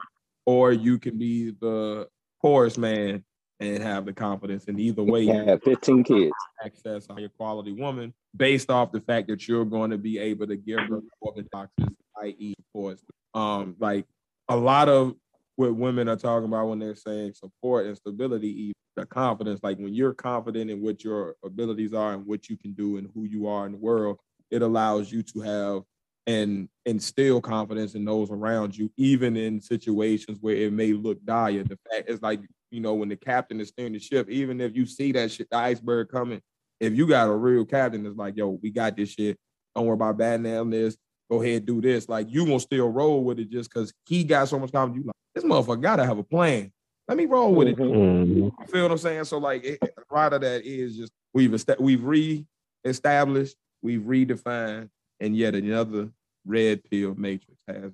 Or 0.46 0.72
you 0.72 0.98
can 0.98 1.18
be 1.18 1.50
the 1.60 2.08
poorest 2.40 2.78
man 2.78 3.24
and 3.60 3.82
have 3.82 4.04
the 4.04 4.12
confidence. 4.12 4.64
And 4.66 4.78
either 4.80 5.02
way, 5.02 5.22
You 5.22 5.32
have 5.34 5.62
15 5.62 6.04
kids. 6.04 6.32
access 6.64 7.06
higher 7.08 7.28
quality 7.28 7.72
woman 7.72 8.12
based 8.36 8.70
off 8.70 8.92
the 8.92 9.00
fact 9.00 9.28
that 9.28 9.46
you're 9.46 9.64
going 9.64 9.90
to 9.90 9.98
be 9.98 10.18
able 10.18 10.46
to 10.46 10.56
give 10.56 10.80
her 10.80 11.00
more 11.22 11.32
than 11.36 11.48
boxes, 11.52 11.94
i.e., 12.22 12.54
support. 12.58 12.98
Um, 13.34 13.76
like 13.78 14.06
a 14.48 14.56
lot 14.56 14.88
of 14.88 15.14
what 15.56 15.74
women 15.76 16.08
are 16.08 16.16
talking 16.16 16.48
about 16.48 16.68
when 16.68 16.78
they're 16.78 16.96
saying 16.96 17.34
support 17.34 17.86
and 17.86 17.96
stability, 17.96 18.48
even 18.48 18.72
the 18.96 19.06
confidence. 19.06 19.60
Like 19.62 19.78
when 19.78 19.94
you're 19.94 20.14
confident 20.14 20.70
in 20.70 20.82
what 20.82 21.04
your 21.04 21.36
abilities 21.44 21.94
are 21.94 22.14
and 22.14 22.26
what 22.26 22.48
you 22.48 22.56
can 22.56 22.72
do 22.72 22.96
and 22.96 23.08
who 23.14 23.24
you 23.24 23.46
are 23.46 23.66
in 23.66 23.72
the 23.72 23.78
world, 23.78 24.18
it 24.50 24.62
allows 24.62 25.12
you 25.12 25.22
to 25.22 25.40
have 25.40 25.82
and 26.26 26.68
instill 26.86 27.40
confidence 27.40 27.94
in 27.94 28.04
those 28.04 28.30
around 28.30 28.76
you, 28.76 28.90
even 28.96 29.36
in 29.36 29.60
situations 29.60 30.38
where 30.40 30.56
it 30.56 30.72
may 30.72 30.92
look 30.92 31.24
dire. 31.24 31.64
The 31.64 31.78
fact 31.90 32.08
is 32.08 32.22
like, 32.22 32.40
you 32.70 32.80
know, 32.80 32.94
when 32.94 33.08
the 33.08 33.16
captain 33.16 33.60
is 33.60 33.68
steering 33.68 33.92
the 33.92 33.98
ship, 33.98 34.30
even 34.30 34.60
if 34.60 34.74
you 34.76 34.86
see 34.86 35.12
that 35.12 35.30
shit, 35.30 35.48
the 35.50 35.56
iceberg 35.56 36.08
coming, 36.08 36.40
if 36.80 36.94
you 36.94 37.06
got 37.06 37.28
a 37.28 37.34
real 37.34 37.64
captain 37.64 38.02
that's 38.04 38.16
like, 38.16 38.36
yo, 38.36 38.58
we 38.62 38.70
got 38.70 38.96
this 38.96 39.10
shit. 39.10 39.36
Don't 39.74 39.86
worry 39.86 39.94
about 39.94 40.16
batting 40.18 40.44
down 40.44 40.70
this. 40.70 40.96
Go 41.30 41.42
ahead, 41.42 41.64
do 41.66 41.80
this. 41.80 42.08
Like 42.08 42.26
you 42.30 42.44
gonna 42.44 42.60
still 42.60 42.88
roll 42.88 43.24
with 43.24 43.38
it 43.38 43.50
just 43.50 43.70
because 43.72 43.92
he 44.06 44.22
got 44.22 44.48
so 44.48 44.58
much 44.58 44.70
confidence. 44.72 45.04
You 45.04 45.06
like, 45.06 45.14
this 45.34 45.44
motherfucker 45.44 45.80
gotta 45.82 46.04
have 46.04 46.18
a 46.18 46.22
plan. 46.24 46.70
Let 47.08 47.16
me 47.16 47.26
roll 47.26 47.54
with 47.54 47.68
it. 47.68 47.76
Mhm. 47.76 48.26
Mhm. 48.26 48.36
You 48.36 48.66
feel 48.68 48.82
what 48.82 48.92
I'm 48.92 48.98
saying? 48.98 49.24
So 49.24 49.38
like 49.38 49.64
it, 49.64 49.78
a 49.82 50.14
lot 50.14 50.32
of 50.34 50.42
that 50.42 50.64
is 50.64 50.96
just 50.96 51.12
we've 51.34 51.52
esta- 51.54 51.76
we've 51.80 52.04
re-established, 52.04 53.56
we've 53.82 54.02
redefined, 54.02 54.88
and 55.22 55.36
yet 55.36 55.54
another 55.54 56.10
red 56.44 56.82
pill 56.90 57.14
matrix 57.16 57.58
has 57.68 57.92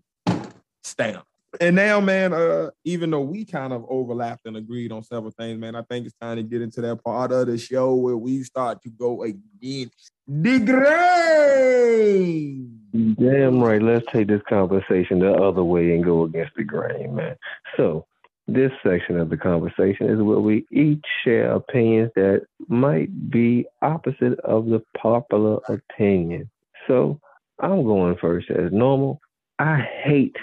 stamped. 0.82 1.26
And 1.60 1.76
now, 1.76 2.00
man, 2.00 2.32
uh, 2.32 2.70
even 2.84 3.10
though 3.10 3.22
we 3.22 3.44
kind 3.44 3.72
of 3.72 3.84
overlapped 3.88 4.46
and 4.46 4.56
agreed 4.56 4.92
on 4.92 5.02
several 5.02 5.32
things, 5.32 5.58
man, 5.58 5.74
I 5.74 5.82
think 5.82 6.06
it's 6.06 6.14
time 6.20 6.36
to 6.36 6.42
get 6.42 6.62
into 6.62 6.80
that 6.82 7.02
part 7.04 7.32
of 7.32 7.46
the 7.46 7.58
show 7.58 7.94
where 7.94 8.16
we 8.16 8.42
start 8.42 8.82
to 8.82 8.90
go 8.90 9.22
against 9.22 10.12
the 10.26 10.58
grain. 10.58 12.80
Damn 13.18 13.60
right. 13.60 13.82
Let's 13.82 14.06
take 14.12 14.28
this 14.28 14.42
conversation 14.48 15.20
the 15.20 15.32
other 15.32 15.64
way 15.64 15.94
and 15.94 16.04
go 16.04 16.24
against 16.24 16.54
the 16.56 16.64
grain, 16.64 17.14
man. 17.14 17.36
So, 17.76 18.06
this 18.46 18.72
section 18.82 19.18
of 19.18 19.28
the 19.28 19.36
conversation 19.36 20.08
is 20.08 20.22
where 20.22 20.40
we 20.40 20.66
each 20.70 21.04
share 21.22 21.52
opinions 21.52 22.10
that 22.14 22.46
might 22.68 23.30
be 23.30 23.66
opposite 23.82 24.40
of 24.40 24.66
the 24.66 24.82
popular 24.96 25.58
opinion. 25.68 26.48
So, 26.88 27.20
I'm 27.60 27.84
going 27.84 28.16
first 28.20 28.50
as 28.50 28.72
normal. 28.72 29.20
I 29.58 29.86
hate 30.04 30.36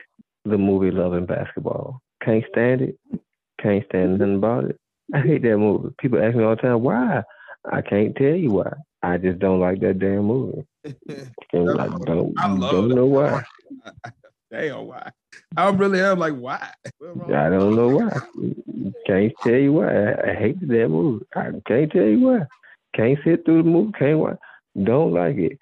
the 0.45 0.57
movie 0.57 0.91
Love 0.91 1.13
and 1.13 1.27
Basketball. 1.27 2.01
Can't 2.23 2.43
stand 2.51 2.81
it. 2.81 2.97
Can't 3.61 3.85
stand 3.89 4.09
mm-hmm. 4.09 4.17
nothing 4.17 4.35
about 4.35 4.65
it. 4.65 4.79
I 5.13 5.19
hate 5.19 5.43
that 5.43 5.57
movie. 5.57 5.93
People 5.99 6.23
ask 6.23 6.35
me 6.35 6.43
all 6.43 6.55
the 6.55 6.61
time, 6.61 6.81
why? 6.81 7.23
I 7.71 7.81
can't 7.81 8.15
tell 8.15 8.35
you 8.35 8.51
why. 8.51 8.73
I 9.01 9.17
just 9.17 9.39
don't 9.39 9.59
like 9.59 9.79
that 9.81 9.99
damn 9.99 10.25
movie. 10.25 10.65
And 11.53 11.79
I 11.79 11.87
don't, 11.87 12.33
I 12.37 12.47
love 12.51 12.71
don't 12.71 12.89
know 12.89 13.05
why. 13.05 13.41
Damn, 14.51 14.87
why? 14.87 15.09
I 15.57 15.69
really 15.69 16.01
am 16.01 16.19
like, 16.19 16.35
why? 16.35 16.69
I 16.85 17.49
don't 17.49 17.75
know 17.75 17.89
why. 17.89 18.19
Can't 19.07 19.33
tell 19.41 19.53
you 19.53 19.73
why. 19.73 19.87
I, 19.87 20.31
I 20.31 20.35
hate 20.35 20.59
that 20.59 20.89
movie. 20.89 21.25
I 21.35 21.51
can't 21.65 21.91
tell 21.91 22.03
you 22.03 22.19
why. 22.19 22.39
Can't 22.95 23.19
sit 23.23 23.45
through 23.45 23.63
the 23.63 23.69
movie. 23.69 23.93
Can't 23.97 24.19
watch. 24.19 24.37
Don't 24.83 25.13
like 25.13 25.37
it. 25.37 25.57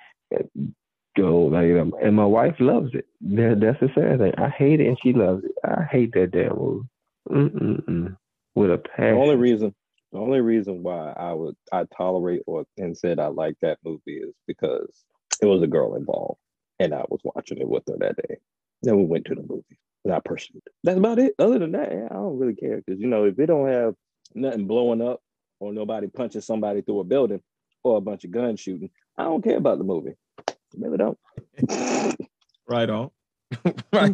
Don't 1.16 1.52
like. 1.52 1.94
And 2.04 2.16
my 2.16 2.26
wife 2.26 2.56
loves 2.60 2.90
it. 2.94 3.06
That, 3.22 3.60
that's 3.62 3.80
the 3.80 3.90
sad 3.94 4.20
thing. 4.20 4.34
I 4.38 4.50
hate 4.50 4.80
it 4.82 4.88
and 4.88 4.98
she 5.02 5.14
loves 5.14 5.44
it. 5.44 5.52
I 5.64 5.84
hate 5.92 6.12
that 6.14 6.32
damn 6.32 6.56
movie. 6.58 6.88
Mm-mm-mm. 7.30 8.16
With 8.56 8.72
a 8.72 8.78
The 8.78 8.84
passion. 8.90 9.18
only 9.18 9.36
reason, 9.36 9.76
the 10.12 10.18
only 10.20 10.42
reason 10.42 10.84
why 10.84 11.14
I 11.16 11.34
would 11.34 11.56
I 11.72 11.86
tolerate 11.96 12.42
or 12.48 12.66
and 12.78 12.98
said 12.98 13.20
I 13.20 13.28
like 13.28 13.56
that 13.62 13.78
movie 13.86 14.18
is 14.18 14.34
because 14.48 15.04
it 15.42 15.46
was 15.46 15.62
a 15.64 15.68
girl 15.68 15.96
involved, 15.96 16.40
and 16.80 16.94
I 16.94 17.04
was 17.10 17.20
watching 17.24 17.60
it 17.60 17.68
with 17.68 17.84
her 17.88 17.96
that 18.00 18.16
day. 18.18 18.38
Then 18.84 18.98
we 18.98 19.06
went 19.06 19.26
to 19.26 19.36
the 19.36 19.42
movie, 19.42 19.80
and 20.06 20.14
I 20.14 20.20
pursued. 20.20 20.62
That's 20.84 20.98
about 21.00 21.18
it. 21.20 21.34
Other 21.40 21.58
than 21.60 21.72
that, 21.72 21.92
yeah, 21.92 22.06
I 22.12 22.16
don't 22.16 22.38
really 22.38 22.56
care 22.56 22.82
because 22.86 23.00
you 23.02 23.08
know 23.08 23.26
if 23.26 23.40
it 23.40 23.48
don't 23.48 23.68
have 23.70 23.96
nothing 24.36 24.68
blowing 24.68 25.02
up 25.02 25.22
or 25.60 25.74
nobody 25.74 26.08
punching 26.08 26.42
somebody 26.42 26.82
through 26.82 27.00
a 27.00 27.04
building 27.06 27.42
or 27.84 27.98
a 27.98 28.02
bunch 28.02 28.24
of 28.24 28.32
gun 28.32 28.56
shooting, 28.56 28.92
I 29.18 29.24
don't 29.24 29.44
care 29.44 29.58
about 29.58 29.78
the 29.78 29.84
movie. 29.84 30.16
I 30.50 30.54
really 30.78 30.98
don't. 30.98 31.18
Right 32.66 32.90
on. 32.90 33.12
right. 33.94 34.14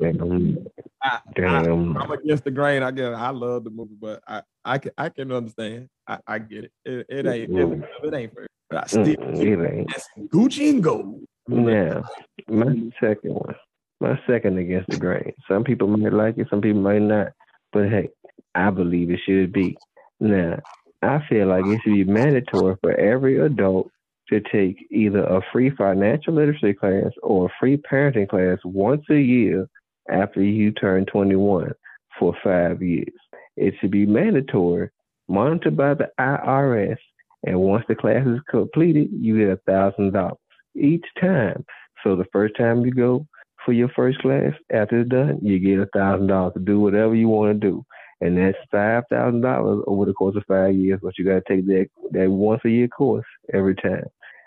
Damn. 0.00 0.68
I, 1.02 1.08
I, 1.08 1.20
Damn. 1.36 1.96
I'm 1.96 2.10
against 2.10 2.44
the 2.44 2.50
grain. 2.50 2.82
I 2.82 2.90
get. 2.90 3.12
It. 3.12 3.14
I 3.14 3.30
love 3.30 3.64
the 3.64 3.70
movie, 3.70 3.94
but 4.00 4.20
I, 4.26 4.42
I 4.64 4.78
can, 4.78 4.92
I 4.98 5.08
can 5.10 5.30
understand. 5.30 5.88
I, 6.08 6.18
I 6.26 6.38
get 6.38 6.64
it. 6.64 6.72
It, 6.84 7.06
it 7.08 7.26
ain't, 7.26 7.50
it, 7.56 7.84
it 8.02 8.14
ain't 8.14 8.34
fair. 8.34 8.46
But 8.68 8.84
I 8.84 8.86
still 8.88 9.04
Mm-mm, 9.04 9.40
it 9.40 9.72
ain't. 9.72 9.88
that's 9.88 10.08
Gucci 10.26 10.70
and 10.70 10.82
gold. 10.82 11.24
Now, 11.46 12.02
my 12.48 12.74
second 13.00 13.34
one, 13.34 13.54
my 14.00 14.18
second 14.26 14.58
against 14.58 14.90
the 14.90 14.96
grain. 14.96 15.32
Some 15.48 15.62
people 15.62 15.86
might 15.86 16.12
like 16.12 16.38
it, 16.38 16.48
some 16.50 16.60
people 16.60 16.80
might 16.80 17.02
not. 17.02 17.28
But 17.72 17.90
hey, 17.90 18.08
I 18.54 18.70
believe 18.70 19.10
it 19.10 19.20
should 19.24 19.52
be. 19.52 19.78
Now, 20.20 20.58
I 21.02 21.22
feel 21.28 21.46
like 21.46 21.66
it 21.66 21.80
should 21.82 21.90
be 21.90 22.04
mandatory 22.04 22.76
for 22.82 22.92
every 22.94 23.38
adult 23.38 23.90
to 24.30 24.40
take 24.40 24.86
either 24.90 25.22
a 25.24 25.40
free 25.52 25.70
financial 25.70 26.34
literacy 26.34 26.74
class 26.74 27.10
or 27.22 27.46
a 27.46 27.54
free 27.60 27.76
parenting 27.76 28.28
class 28.28 28.58
once 28.64 29.02
a 29.10 29.18
year 29.20 29.68
after 30.10 30.42
you 30.42 30.70
turn 30.72 31.04
21 31.06 31.72
for 32.18 32.34
five 32.42 32.82
years. 32.82 33.12
It 33.56 33.74
should 33.80 33.90
be 33.90 34.06
mandatory, 34.06 34.90
monitored 35.28 35.76
by 35.76 35.94
the 35.94 36.10
IRS, 36.18 36.96
and 37.44 37.60
once 37.60 37.84
the 37.88 37.94
class 37.94 38.26
is 38.26 38.40
completed, 38.50 39.08
you 39.12 39.38
get 39.38 39.50
a 39.50 39.60
thousand 39.66 40.12
dollars 40.12 40.38
each 40.74 41.04
time. 41.20 41.64
So 42.02 42.16
the 42.16 42.26
first 42.32 42.56
time 42.56 42.84
you 42.84 42.92
go 42.92 43.26
for 43.64 43.72
your 43.72 43.88
first 43.90 44.18
class, 44.18 44.52
after 44.72 45.00
it's 45.00 45.10
done, 45.10 45.38
you 45.42 45.58
get 45.58 45.78
a 45.78 45.88
thousand 45.94 46.26
dollars 46.26 46.54
to 46.54 46.60
do 46.60 46.80
whatever 46.80 47.14
you 47.14 47.28
want 47.28 47.60
to 47.60 47.68
do. 47.68 47.84
And 48.20 48.38
that's 48.38 48.56
five 48.70 49.04
thousand 49.10 49.40
dollars 49.42 49.84
over 49.86 50.04
the 50.04 50.12
course 50.12 50.36
of 50.36 50.44
five 50.46 50.74
years, 50.74 51.00
but 51.02 51.18
you 51.18 51.24
gotta 51.24 51.42
take 51.46 51.66
that 51.66 51.86
that 52.12 52.30
once 52.30 52.62
a 52.64 52.70
year 52.70 52.88
course 52.88 53.26
every 53.52 53.74
time. 53.74 54.04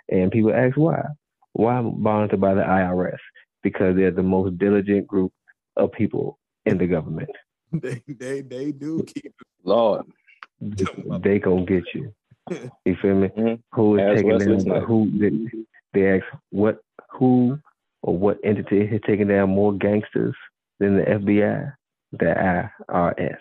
And 0.10 0.32
people 0.32 0.54
ask 0.54 0.78
why. 0.78 1.04
Why 1.54 1.82
monitored 1.82 2.40
by 2.40 2.54
the 2.54 2.62
IRS? 2.62 3.18
Because 3.64 3.96
they're 3.96 4.12
the 4.12 4.24
most 4.24 4.58
diligent 4.58 5.08
group 5.08 5.34
of 5.76 5.92
people 5.92 6.40
in 6.66 6.78
the 6.78 6.88
government. 6.88 7.30
They, 7.74 8.02
they, 8.08 8.40
they 8.40 8.72
do 8.72 9.04
keep. 9.04 9.34
Lord, 9.66 10.06
They 10.62 11.38
gonna 11.40 11.66
get 11.66 11.84
you. 11.94 12.14
You 12.86 12.96
feel 13.02 13.16
me? 13.16 13.28
Mhm. 13.28 13.62
Who 13.74 13.98
is 13.98 14.02
Ask 14.02 14.16
taking 14.16 14.32
Wesley 14.32 14.48
down? 14.48 14.60
Snipes. 14.62 14.86
Who 14.88 15.12
they, 15.20 15.66
they 15.94 16.18
ask 16.18 16.26
what 16.52 16.80
who 17.12 17.60
or 18.04 18.18
what 18.18 18.40
entity 18.44 18.88
has 18.88 19.02
taken 19.06 19.28
down 19.28 19.50
more 19.50 19.74
gangsters 19.74 20.36
than 20.80 20.96
the 20.98 21.04
FBI? 21.04 21.74
The 22.14 22.80
IRS. 22.90 23.38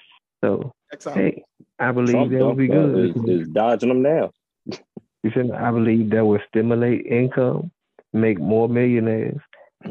So 0.47 0.73
hey, 1.15 1.43
I 1.79 1.93
believe 1.93 2.13
Trump 2.13 2.33
that 2.33 2.47
would 2.47 2.57
be 2.57 2.69
good. 2.69 3.17
is, 3.17 3.43
is 3.43 3.49
dodging 3.49 3.89
them 3.89 4.03
now. 4.03 4.31
You 5.23 5.31
feel 5.33 5.45
me? 5.45 5.53
I 5.53 5.71
believe 5.71 6.11
that 6.11 6.25
will 6.25 6.41
stimulate 6.49 7.07
income, 7.07 7.71
make 8.13 8.39
more 8.39 8.69
millionaires, 8.69 9.41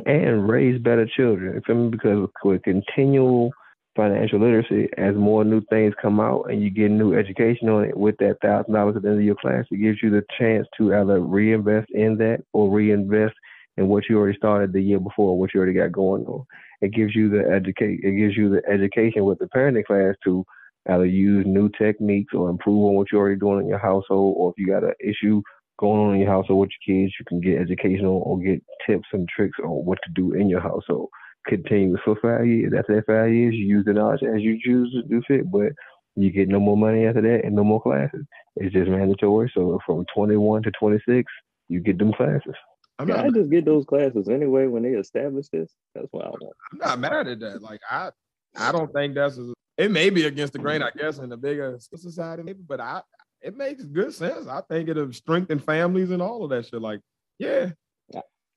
and 0.05 0.47
raise 0.47 0.81
better 0.81 1.05
children. 1.05 1.55
You 1.55 1.61
feel 1.65 1.75
me? 1.75 1.89
Because 1.89 2.29
with 2.43 2.63
continual 2.63 3.51
financial 3.95 4.39
literacy, 4.39 4.89
as 4.97 5.15
more 5.15 5.43
new 5.43 5.61
things 5.69 5.93
come 6.01 6.19
out 6.19 6.49
and 6.49 6.61
you 6.61 6.69
get 6.69 6.91
new 6.91 7.13
education 7.13 7.69
on 7.69 7.85
it, 7.85 7.97
with 7.97 8.15
that 8.19 8.37
thousand 8.41 8.73
dollars 8.73 8.95
at 8.95 9.03
the 9.03 9.09
end 9.09 9.19
of 9.19 9.25
your 9.25 9.35
class, 9.35 9.65
it 9.71 9.77
gives 9.77 10.01
you 10.01 10.09
the 10.09 10.23
chance 10.37 10.67
to 10.77 10.95
either 10.95 11.19
reinvest 11.19 11.89
in 11.91 12.17
that 12.17 12.43
or 12.53 12.69
reinvest 12.69 13.35
in 13.77 13.87
what 13.87 14.03
you 14.09 14.17
already 14.17 14.37
started 14.37 14.73
the 14.73 14.81
year 14.81 14.99
before, 14.99 15.37
what 15.37 15.53
you 15.53 15.59
already 15.59 15.77
got 15.77 15.91
going 15.91 16.25
on. 16.25 16.45
It 16.81 16.93
gives 16.93 17.15
you 17.15 17.29
the 17.29 17.49
educate. 17.49 17.99
It 18.03 18.17
gives 18.17 18.37
you 18.37 18.49
the 18.49 18.61
education 18.71 19.25
with 19.25 19.39
the 19.39 19.47
parenting 19.55 19.85
class 19.85 20.15
to 20.23 20.45
either 20.89 21.05
use 21.05 21.45
new 21.47 21.69
techniques 21.77 22.33
or 22.33 22.49
improve 22.49 22.85
on 22.85 22.95
what 22.95 23.07
you're 23.11 23.21
already 23.21 23.39
doing 23.39 23.61
in 23.61 23.67
your 23.67 23.79
household, 23.79 24.35
or 24.37 24.51
if 24.51 24.55
you 24.57 24.67
got 24.67 24.83
an 24.83 24.93
issue 24.99 25.41
going 25.79 25.99
on 25.99 26.13
in 26.13 26.21
your 26.21 26.31
household 26.31 26.61
with 26.61 26.69
your 26.87 27.03
kids, 27.03 27.13
you 27.19 27.25
can 27.25 27.41
get 27.41 27.59
educational 27.59 28.21
or 28.25 28.39
get 28.39 28.61
tips 28.85 29.07
and 29.13 29.27
tricks 29.27 29.57
on 29.63 29.85
what 29.85 29.97
to 30.03 30.11
do 30.13 30.33
in 30.33 30.47
your 30.47 30.61
household. 30.61 31.09
Continuous 31.47 32.01
for 32.05 32.15
five 32.21 32.45
years. 32.45 32.73
After 32.77 32.95
that 32.95 33.05
five 33.05 33.33
years, 33.33 33.53
you 33.55 33.65
use 33.65 33.85
the 33.85 33.93
knowledge 33.93 34.23
as 34.23 34.41
you 34.41 34.59
choose 34.63 34.91
to 34.93 35.03
do 35.03 35.21
fit, 35.27 35.51
but 35.51 35.73
you 36.15 36.31
get 36.31 36.47
no 36.47 36.59
more 36.59 36.77
money 36.77 37.05
after 37.05 37.21
that 37.21 37.41
and 37.43 37.55
no 37.55 37.63
more 37.63 37.81
classes. 37.81 38.25
It's 38.55 38.73
just 38.73 38.89
mandatory. 38.89 39.51
So 39.53 39.79
from 39.85 40.05
21 40.15 40.63
to 40.63 40.71
26, 40.79 41.31
you 41.67 41.81
get 41.81 41.99
them 41.99 42.13
classes. 42.13 42.55
I'm 42.97 43.07
not, 43.07 43.25
I 43.25 43.29
just 43.29 43.49
get 43.49 43.65
those 43.65 43.85
classes 43.85 44.29
anyway 44.29 44.67
when 44.67 44.83
they 44.83 44.91
establish 44.91 45.47
this. 45.49 45.73
That's 45.93 46.07
what 46.11 46.25
I 46.25 46.29
want. 46.29 46.55
I'm 46.71 46.77
not 46.79 46.99
mad 46.99 47.27
at 47.27 47.39
that. 47.41 47.61
Like 47.61 47.81
I, 47.89 48.11
I 48.55 48.71
don't 48.71 48.91
think 48.93 49.15
that's 49.15 49.37
a, 49.37 49.53
it 49.77 49.91
may 49.91 50.09
be 50.09 50.25
against 50.25 50.53
the 50.53 50.59
grain, 50.59 50.81
I 50.81 50.91
guess, 50.97 51.17
in 51.17 51.29
the 51.29 51.37
bigger 51.37 51.77
society, 51.79 52.43
maybe, 52.43 52.63
but 52.65 52.79
I 52.79 53.01
it 53.41 53.55
makes 53.57 53.83
good 53.83 54.13
sense. 54.13 54.47
I 54.47 54.61
think 54.69 54.89
it'll 54.89 55.11
strengthen 55.11 55.59
families 55.59 56.11
and 56.11 56.21
all 56.21 56.43
of 56.43 56.49
that 56.51 56.65
shit. 56.65 56.81
Like, 56.81 57.01
yeah, 57.37 57.71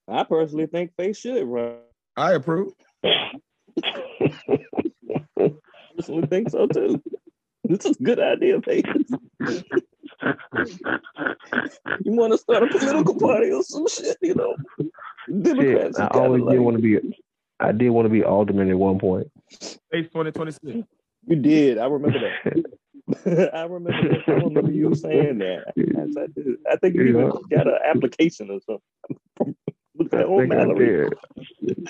I 0.08 0.24
personally 0.24 0.66
think 0.66 0.92
Face 0.96 1.18
should 1.18 1.46
run. 1.46 1.76
I 2.16 2.32
approve. 2.32 2.72
personally 5.96 6.26
think 6.28 6.50
so 6.50 6.66
too. 6.66 7.02
This 7.64 7.84
is 7.84 7.96
a 8.00 8.02
good 8.02 8.18
idea, 8.18 8.62
Face. 8.62 8.82
you 12.04 12.12
want 12.12 12.32
to 12.32 12.38
start 12.38 12.62
a 12.62 12.66
political 12.66 13.14
party 13.20 13.50
or 13.50 13.62
some 13.62 13.86
shit, 13.88 14.16
you 14.20 14.34
know? 14.34 14.56
Democrats. 15.42 15.58
Shit, 15.58 15.76
I 15.76 15.88
is 15.88 15.94
kinda 15.96 16.14
always 16.14 16.44
did 16.44 16.58
want 16.58 16.76
to 16.76 16.82
be. 16.82 16.98
I 17.60 17.72
did 17.72 17.90
want 17.90 18.06
to 18.06 18.10
be 18.10 18.22
alderman 18.22 18.70
at 18.70 18.78
one 18.78 18.98
point. 18.98 19.28
Face 19.90 20.06
2026. 20.06 20.86
You 21.26 21.36
did. 21.36 21.78
I 21.78 21.86
remember 21.86 22.20
that. 22.20 23.50
I 23.54 23.62
remember 23.62 24.08
that. 24.08 24.22
I 24.28 24.32
remember 24.32 24.70
you 24.70 24.94
saying 24.94 25.38
that. 25.38 25.72
Yes, 25.76 26.14
I, 26.16 26.26
did. 26.34 26.56
I 26.70 26.76
think 26.76 26.94
you 26.94 27.02
even 27.08 27.32
got 27.50 27.66
an 27.66 27.78
application 27.84 28.50
or 28.50 28.60
something 28.60 28.82
from 29.36 29.56
was 29.94 30.08
I 30.12 30.18
that 30.18 30.26
old 30.26 30.42
think 30.42 30.52
I 30.52 30.56
Mallory. 30.56 31.10
did. 31.62 31.88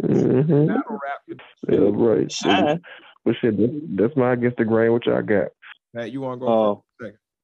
hmm 0.00 0.68
rap. 0.68 1.40
Yeah, 1.68 1.78
right. 1.92 2.32
Shine. 2.32 2.80
But 3.24 3.34
shit, 3.40 3.58
that's, 3.58 3.72
that's 3.96 4.16
my 4.16 4.32
against 4.32 4.56
the 4.56 4.64
grain. 4.64 4.92
What 4.92 5.06
y'all 5.06 5.22
got? 5.22 5.48
Pat, 5.94 6.12
you 6.12 6.20
want 6.20 6.40
to 6.40 6.46
go? 6.46 6.84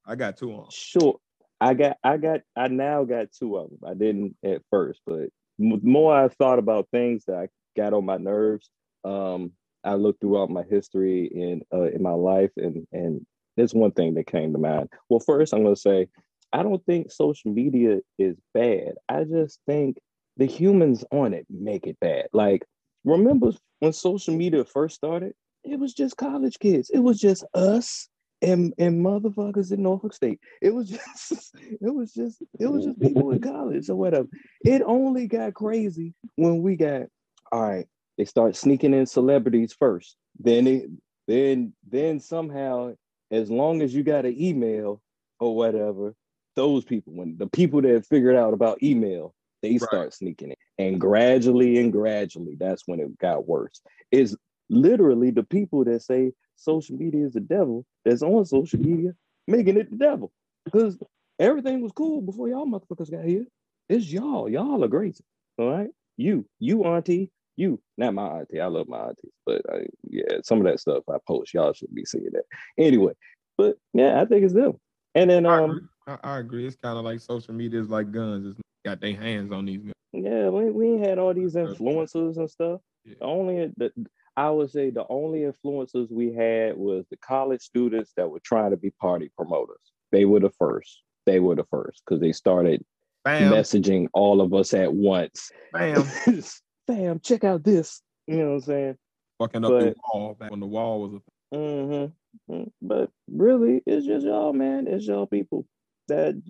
I 0.07 0.17
got 0.17 0.37
two 0.37 0.53
on. 0.53 0.69
sure. 0.71 1.19
I 1.61 1.75
got, 1.75 1.97
I 2.03 2.17
got, 2.17 2.41
I 2.57 2.69
now 2.69 3.05
got 3.05 3.29
two 3.39 3.57
of 3.57 3.71
them. 3.71 3.79
I 3.87 3.95
didn't 3.95 4.37
at 4.45 4.63
first, 4.69 5.01
but 5.07 5.29
more 5.59 6.13
I 6.15 6.29
thought 6.29 6.59
about 6.59 6.89
things 6.91 7.25
that 7.27 7.37
I 7.37 7.49
got 7.77 7.93
on 7.93 8.05
my 8.05 8.17
nerves. 8.17 8.69
Um, 9.05 9.53
I 9.85 9.95
looked 9.95 10.21
throughout 10.21 10.51
my 10.51 10.63
history 10.69 11.27
in 11.27 11.63
uh, 11.73 11.91
in 11.91 12.03
my 12.03 12.13
life, 12.13 12.51
and 12.57 12.87
and 12.93 13.25
there's 13.57 13.75
one 13.75 13.93
thing 13.93 14.15
that 14.15 14.27
came 14.27 14.53
to 14.53 14.59
mind. 14.59 14.89
Well, 15.09 15.21
first 15.21 15.53
I'm 15.53 15.63
going 15.63 15.75
to 15.75 15.81
say 15.81 16.09
I 16.53 16.63
don't 16.63 16.85
think 16.85 17.11
social 17.11 17.53
media 17.53 18.01
is 18.19 18.37
bad. 18.55 18.95
I 19.09 19.25
just 19.25 19.61
think 19.67 19.99
the 20.37 20.47
humans 20.47 21.05
on 21.11 21.35
it 21.35 21.47
make 21.51 21.87
it 21.87 21.99
bad. 22.01 22.27
Like, 22.33 22.65
remember 23.05 23.53
when 23.81 23.93
social 23.93 24.35
media 24.35 24.65
first 24.65 24.97
started? 24.97 25.35
It 25.65 25.79
was 25.79 25.95
just 25.95 26.17
college 26.17 26.59
kids. 26.59 26.91
It 26.91 27.01
was 27.01 27.21
just 27.21 27.45
us 27.55 28.09
and 28.43 28.75
and 28.79 29.05
motherfuckers 29.05 29.73
in 29.73 29.83
Norfolk 29.83 30.13
State. 30.13 30.41
It 30.61 30.75
was 30.75 30.91
just 31.21 31.55
it 31.57 31.95
was 31.95 32.13
just 32.13 32.43
it 32.59 32.67
was 32.67 32.85
just 32.85 33.01
people 33.01 33.31
in 33.33 33.41
college 33.41 33.89
or 33.89 33.97
whatever. 33.97 34.29
It 34.65 34.83
only 34.85 35.27
got 35.27 35.55
crazy 35.55 36.15
when 36.37 36.63
we 36.63 36.77
got 36.77 37.03
all 37.51 37.63
right. 37.63 37.87
They 38.19 38.25
start 38.25 38.57
sneaking 38.57 38.95
in 38.95 39.07
celebrities 39.07 39.75
first. 39.79 40.17
Then 40.39 40.67
it 40.67 40.91
then 41.29 41.73
then 41.89 42.21
somehow, 42.21 42.95
as 43.31 43.51
long 43.51 43.83
as 43.83 43.95
you 43.95 44.03
got 44.03 44.27
an 44.27 44.41
email 44.41 45.01
or 45.41 45.55
whatever, 45.57 46.15
those 46.57 46.85
people 46.85 47.15
when 47.15 47.37
the 47.39 47.47
people 47.47 47.81
that 47.83 48.07
figured 48.07 48.37
out 48.37 48.55
about 48.55 48.83
email, 48.83 49.35
they 49.63 49.73
Right. 49.73 49.81
start 49.81 50.15
sneaking 50.15 50.51
in. 50.51 50.57
And 50.79 51.01
gradually 51.01 51.79
and 51.79 51.93
gradually, 51.93 52.57
that's 52.59 52.83
when 52.87 53.01
it 53.01 53.17
got 53.19 53.47
worse. 53.47 53.81
Is 54.11 54.37
literally 54.69 55.31
the 55.31 55.45
people 55.45 55.85
that 55.85 56.03
say 56.03 56.33
social 56.63 56.97
media 56.97 57.27
is 57.27 57.33
the 57.33 57.41
devil 57.41 57.85
that's 58.05 58.23
on 58.23 58.45
social 58.45 58.81
media 58.81 59.13
making 59.47 59.77
it 59.77 59.91
the 59.91 59.97
devil. 59.97 60.33
Because 60.65 60.97
everything 61.39 61.81
was 61.81 61.93
cool 61.93 62.21
before 62.21 62.49
y'all 62.49 62.67
motherfuckers 62.67 63.11
got 63.11 63.25
here. 63.25 63.45
It's 63.89 64.11
y'all. 64.11 64.49
Y'all 64.49 64.83
are 64.85 64.89
great. 64.89 65.21
All 65.59 65.71
right. 65.71 65.91
You, 66.17 66.47
you 66.59 66.85
auntie, 66.85 67.31
you, 67.57 67.81
not 67.99 68.15
my 68.15 68.27
auntie. 68.27 68.61
I 68.61 68.67
love 68.67 68.89
my 68.89 68.99
aunties, 68.99 69.33
but 69.45 69.63
I, 69.73 69.87
yeah, 70.09 70.39
some 70.45 70.59
of 70.59 70.65
that 70.65 70.79
stuff 70.81 71.03
I 71.09 71.17
post, 71.27 71.53
y'all 71.55 71.73
should 71.73 71.95
be 71.95 72.05
seeing 72.05 72.31
that. 72.33 72.45
Anyway, 72.79 73.13
but 73.59 73.77
yeah, 73.93 74.21
I 74.21 74.25
think 74.25 74.45
it's 74.45 74.55
them. 74.55 74.79
And 75.15 75.31
then 75.31 75.47
I 75.47 75.63
um, 75.63 75.71
agree. 75.71 75.89
I, 76.07 76.19
I 76.23 76.39
agree. 76.39 76.67
It's 76.67 76.77
kind 76.77 76.99
of 76.99 77.05
like 77.05 77.21
social 77.21 77.55
media 77.55 77.81
is 77.81 77.89
like 77.89 78.13
guns. 78.13 78.47
It's 78.47 78.61
got 78.85 79.01
their 79.01 79.17
hands 79.17 79.53
on 79.53 79.67
these. 79.67 79.81
guns. 79.81 79.93
Yeah, 80.13 80.49
we, 80.51 80.71
we 80.71 81.01
had 81.01 81.19
all 81.19 81.35
these 81.35 81.55
influencers 81.55 82.37
and 82.37 82.51
stuff. 82.51 82.81
Yeah. 83.05 83.15
Only 83.21 83.73
the 83.77 83.91
I 84.37 84.51
would 84.51 84.71
say 84.71 84.91
the 84.91 85.07
only 85.09 85.41
influencers 85.41 86.11
we 86.11 86.33
had 86.33 86.77
was 86.77 87.05
the 87.11 87.17
college 87.19 87.61
students 87.61 88.13
that 88.17 88.31
were 88.31 88.41
trying 88.41 88.71
to 88.71 88.77
be 88.77 88.91
party 88.91 89.31
promoters. 89.37 89.93
They 90.11 90.25
were 90.25 90.41
the 90.41 90.51
first. 90.59 91.03
They 91.27 91.39
were 91.39 91.55
the 91.55 91.67
first 91.71 92.03
because 92.05 92.21
they 92.21 92.33
started 92.33 92.85
Bam, 93.25 93.53
messaging 93.53 94.09
all 94.13 94.41
of 94.41 94.55
us 94.55 94.75
at 94.75 94.93
once. 94.93 95.51
bam, 95.73 96.05
Fam, 96.87 97.21
check 97.21 97.45
out 97.45 97.63
this. 97.63 98.03
You 98.27 98.37
know 98.39 98.49
what 98.49 98.55
I'm 98.55 98.61
saying? 98.61 98.99
fucking 99.43 99.65
up 99.65 99.71
the 99.71 99.95
wall 100.13 100.37
back 100.39 100.51
when 100.51 100.61
the 100.61 100.67
wall 100.67 101.01
was 101.01 101.15
a 101.15 101.21
Mm-hmm. 101.55 102.63
But 102.81 103.11
really, 103.31 103.83
it's 103.85 104.07
just 104.07 104.25
y'all, 104.25 104.55
man. 104.55 104.87
It's 104.87 105.07
y'all 105.07 105.27
people. 105.27 105.67
That 106.09 106.41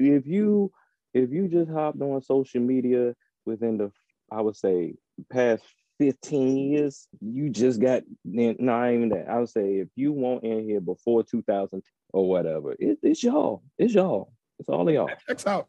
if 0.00 0.26
you 0.26 0.72
if 1.14 1.30
you 1.30 1.46
just 1.46 1.70
hopped 1.70 2.00
on 2.02 2.20
social 2.22 2.60
media 2.60 3.14
within 3.46 3.78
the 3.78 3.92
I 4.32 4.40
would 4.40 4.56
say 4.56 4.94
past 5.30 5.62
15 5.98 6.56
years, 6.72 7.08
you 7.20 7.50
just 7.50 7.80
got 7.80 8.02
not 8.24 8.92
even 8.92 9.08
that. 9.10 9.28
I 9.28 9.38
would 9.38 9.48
say 9.48 9.76
if 9.76 9.88
you 9.96 10.12
weren't 10.12 10.44
in 10.44 10.64
here 10.64 10.80
before 10.80 11.24
2000 11.24 11.82
or 12.12 12.28
whatever, 12.28 12.72
it, 12.78 12.98
it's 13.02 13.22
y'all. 13.22 13.62
It's 13.78 13.94
y'all. 13.94 14.32
It's 14.58 14.68
all 14.68 14.88
of 14.88 14.94
y'all. 14.94 15.06
That 15.06 15.22
checks 15.26 15.46
out. 15.46 15.68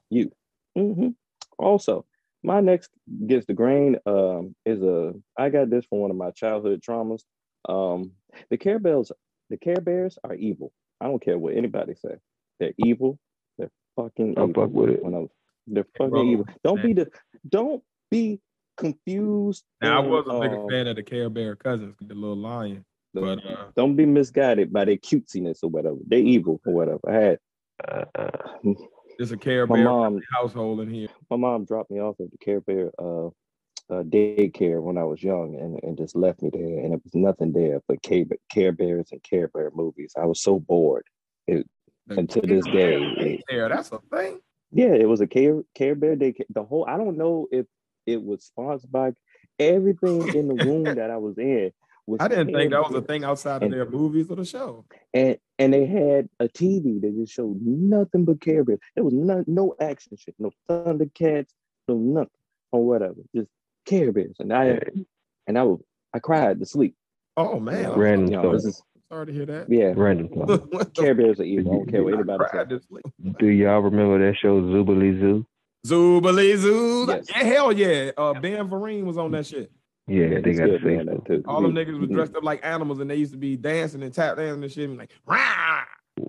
hmm 0.76 1.10
Also, 1.58 2.06
my 2.44 2.62
next 2.62 2.90
against 3.24 3.48
the 3.48 3.54
grain 3.54 3.98
um, 4.06 4.56
is 4.66 4.82
a. 4.82 5.14
I 5.38 5.50
got 5.50 5.70
this 5.70 5.86
from 5.86 6.00
one 6.00 6.12
of 6.12 6.18
my 6.18 6.32
childhood 6.32 6.82
traumas. 6.88 7.24
Um, 7.68 8.12
the 8.50 8.58
Care 8.58 8.80
Bears, 8.80 9.12
the 9.50 9.58
Care 9.58 9.82
Bears 9.82 10.18
are 10.24 10.36
evil. 10.36 10.72
I 11.02 11.06
don't 11.06 11.22
care 11.22 11.38
what 11.38 11.56
anybody 11.56 11.96
say. 11.96 12.16
They're 12.60 12.74
evil. 12.78 13.20
They're 13.58 13.72
fucking 13.96 14.36
I 14.38 14.44
evil. 14.44 14.64
fuck 14.64 14.74
with 14.74 14.90
it. 14.92 15.04
When 15.04 15.16
I 15.16 15.20
was, 15.20 15.30
they're 15.68 15.88
fucking 15.98 16.10
brother, 16.10 16.26
evil. 16.26 16.46
Don't 16.64 16.78
man. 16.78 16.86
be 16.86 16.94
the. 16.94 17.12
Don't 17.48 17.84
be 18.12 18.40
confused. 18.80 19.64
Now 19.82 20.02
I 20.02 20.08
was 20.08 20.26
a 20.28 20.40
big 20.40 20.52
um, 20.60 20.70
fan 20.70 20.88
of 20.88 20.96
the 20.96 21.04
Care 21.04 21.30
Bear 21.30 21.56
cousins, 21.56 21.96
the 22.02 22.16
little 22.16 22.36
lion. 22.38 22.86
But 23.14 23.40
uh, 23.46 23.66
don't 23.76 23.96
be 23.96 24.06
misguided 24.06 24.72
by 24.72 24.86
their 24.86 24.98
cutesiness 24.98 25.60
or 25.64 25.70
whatever. 25.70 25.98
They 26.08 26.22
evil 26.22 26.62
or 26.66 26.74
whatever. 26.74 27.00
I 27.08 27.14
had 27.14 27.40
Uh, 27.88 28.06
uh, 28.16 28.74
there's 29.18 29.32
a 29.32 29.38
Care 29.38 29.66
Bear 29.68 29.84
mom. 29.84 30.22
household 30.34 30.80
in 30.82 30.90
here. 30.90 31.10
my 31.30 31.38
mom 31.38 31.66
dropped 31.66 31.92
me 31.92 32.00
off 32.00 32.16
at 32.20 32.32
the 32.32 32.38
Care 32.38 32.62
Bear 32.62 32.92
uh, 33.00 33.28
uh, 33.92 34.04
daycare 34.04 34.82
when 34.82 34.98
I 34.98 35.04
was 35.04 35.24
young 35.24 35.56
and, 35.60 35.80
and 35.84 35.98
just 35.98 36.16
left 36.16 36.42
me 36.44 36.50
there. 36.54 36.80
And 36.84 36.94
it 36.94 37.02
was 37.04 37.16
nothing 37.16 37.52
there 37.52 37.82
but 37.88 38.02
Care, 38.04 38.26
Care 38.50 38.72
Bears 38.72 39.10
and 39.12 39.22
Care 39.24 39.48
Bear 39.48 39.72
movies. 39.74 40.14
I 40.18 40.26
was 40.26 40.42
so 40.42 40.60
bored. 40.60 41.04
The 41.48 41.64
And 42.10 42.30
to 42.30 42.42
this 42.42 42.66
day, 42.68 42.94
it- 43.18 43.42
Care, 43.50 43.68
that's 43.70 43.92
a 43.92 44.00
thing. 44.16 44.40
yeah, 44.72 44.94
it 44.94 45.08
was 45.10 45.22
a 45.22 45.28
Care, 45.28 45.64
Care 45.74 45.96
Bear 45.96 46.16
daycare. 46.16 46.46
The 46.50 46.64
whole, 46.64 46.86
I 46.88 46.98
don't 46.98 47.18
know 47.18 47.48
if 47.52 47.66
it 48.10 48.24
was 48.24 48.44
sponsored 48.46 48.92
by 48.92 49.12
everything 49.60 50.28
in 50.36 50.48
the 50.48 50.66
room 50.66 50.84
that 50.96 51.10
I 51.10 51.18
was 51.18 51.38
in. 51.38 51.72
Was 52.08 52.20
I 52.22 52.28
didn't 52.28 52.54
think 52.54 52.72
that 52.72 52.82
was 52.82 52.96
a 52.96 53.06
thing 53.06 53.24
outside 53.24 53.62
of 53.62 53.70
their 53.70 53.88
movies 53.88 54.32
or 54.32 54.36
the 54.36 54.46
show. 54.46 54.86
and 55.14 55.38
and 55.60 55.72
they 55.72 55.86
had 55.86 56.28
a 56.40 56.48
TV 56.48 57.00
that 57.02 57.16
just 57.16 57.34
showed 57.34 57.60
nothing 57.62 58.26
but 58.26 58.42
Care 58.42 58.64
Bears. 58.64 58.80
There 58.96 59.04
was 59.04 59.14
no 59.14 59.44
no 59.46 59.76
action 59.80 60.18
shit, 60.18 60.34
no 60.40 60.50
Thundercats, 60.68 61.50
no 61.88 61.98
nothing 61.98 62.30
or 62.72 62.86
whatever, 62.88 63.22
just 63.36 63.50
Care 63.86 64.12
Bears. 64.12 64.38
And 64.40 64.52
I 64.52 64.80
and 65.46 65.58
I 65.58 65.64
was 65.64 65.82
I 66.12 66.18
cried 66.20 66.60
to 66.60 66.66
sleep. 66.66 66.96
Oh 67.38 67.60
man, 67.60 67.92
Random 67.94 68.32
You 68.32 68.42
know, 68.42 68.54
this 68.54 68.66
is 68.66 68.82
sorry 69.12 69.28
to 69.28 69.32
hear 69.34 69.46
that. 69.46 69.70
yeah. 69.70 69.94
Random 69.96 70.30
thought. 70.48 70.96
Care 70.96 71.14
Bears 71.14 71.40
are 71.40 71.44
evil. 71.44 71.74
I 71.74 71.76
don't 71.76 71.92
care 71.92 72.04
what 72.04 72.14
I 72.14 72.18
anybody 72.18 72.44
says. 72.52 72.90
Do 73.40 73.48
y'all 73.48 73.82
remember 73.82 74.18
that 74.26 74.36
show 74.42 74.60
Zoobilee 74.62 75.20
Zoo? 75.20 75.46
Zoobilee 75.86 76.58
Zoo. 76.58 77.06
Yes. 77.08 77.26
Yeah, 77.30 77.44
hell 77.44 77.72
yeah. 77.72 78.12
Uh, 78.18 78.34
Ben 78.40 78.68
Vereen 78.70 79.04
was 79.06 79.18
on 79.18 79.32
that 79.32 79.46
shit. 79.46 79.72
Yeah, 80.08 80.40
they 80.42 80.52
It's 80.52 80.60
got 80.60 80.66
to 80.66 80.72
good 80.80 80.82
say 80.84 81.04
that 81.06 81.26
too. 81.26 81.44
All 81.48 81.62
them 81.62 81.74
niggas 81.74 82.00
was 82.00 82.10
dressed 82.10 82.36
up 82.36 82.44
like 82.44 82.60
animals 82.66 83.00
and 83.00 83.10
they 83.10 83.16
used 83.16 83.32
to 83.32 83.38
be 83.38 83.56
dancing 83.56 84.02
and 84.04 84.14
tap 84.14 84.38
dancing 84.38 84.64
and 84.64 84.72
shit 84.72 84.90
and 84.90 84.98
like, 84.98 85.12
rah! 85.26 85.84
Yeah, 86.18 86.26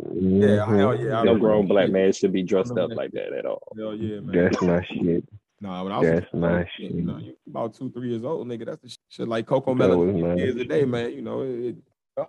Mhm. 0.67 0.77
hell 0.79 0.95
yeah. 1.01 1.07
I 1.21 1.25
No 1.25 1.33
remember 1.33 1.39
grown 1.41 1.63
that 1.67 1.69
black 1.69 1.85
shit. 1.87 1.93
man 1.93 2.13
should 2.13 2.33
be 2.33 2.43
dressed 2.43 2.71
up 2.73 2.91
that 2.91 2.97
like 2.97 3.11
that 3.13 3.33
at 3.33 3.47
all. 3.47 3.73
Hell 3.77 3.95
yeah, 3.95 4.21
man. 4.21 4.37
That's 4.37 4.63
my 4.63 4.85
shit. 4.85 5.25
Nah, 5.63 5.83
when 5.83 5.93
I 5.93 5.99
was 5.99 6.09
That's 6.09 6.31
kid, 6.31 6.41
my 6.41 6.61
shit, 6.61 6.69
shit. 6.79 6.91
you 6.93 7.03
know, 7.03 7.19
you 7.19 7.35
about 7.49 7.75
two, 7.75 7.91
three 7.91 8.11
years 8.11 8.25
old, 8.25 8.47
nigga. 8.47 8.67
That's 8.67 8.81
the 8.83 8.97
shit 9.09 9.29
like 9.29 9.47
Coco 9.47 9.75
That 9.75 9.89
was 9.89 9.97
Melon 10.15 10.21
my 10.21 10.35
years 10.37 10.57
a 10.57 10.65
day, 10.65 10.85
man. 10.85 11.13
You 11.13 11.23
know, 11.23 11.43
it, 11.43 11.49
it, 11.49 11.77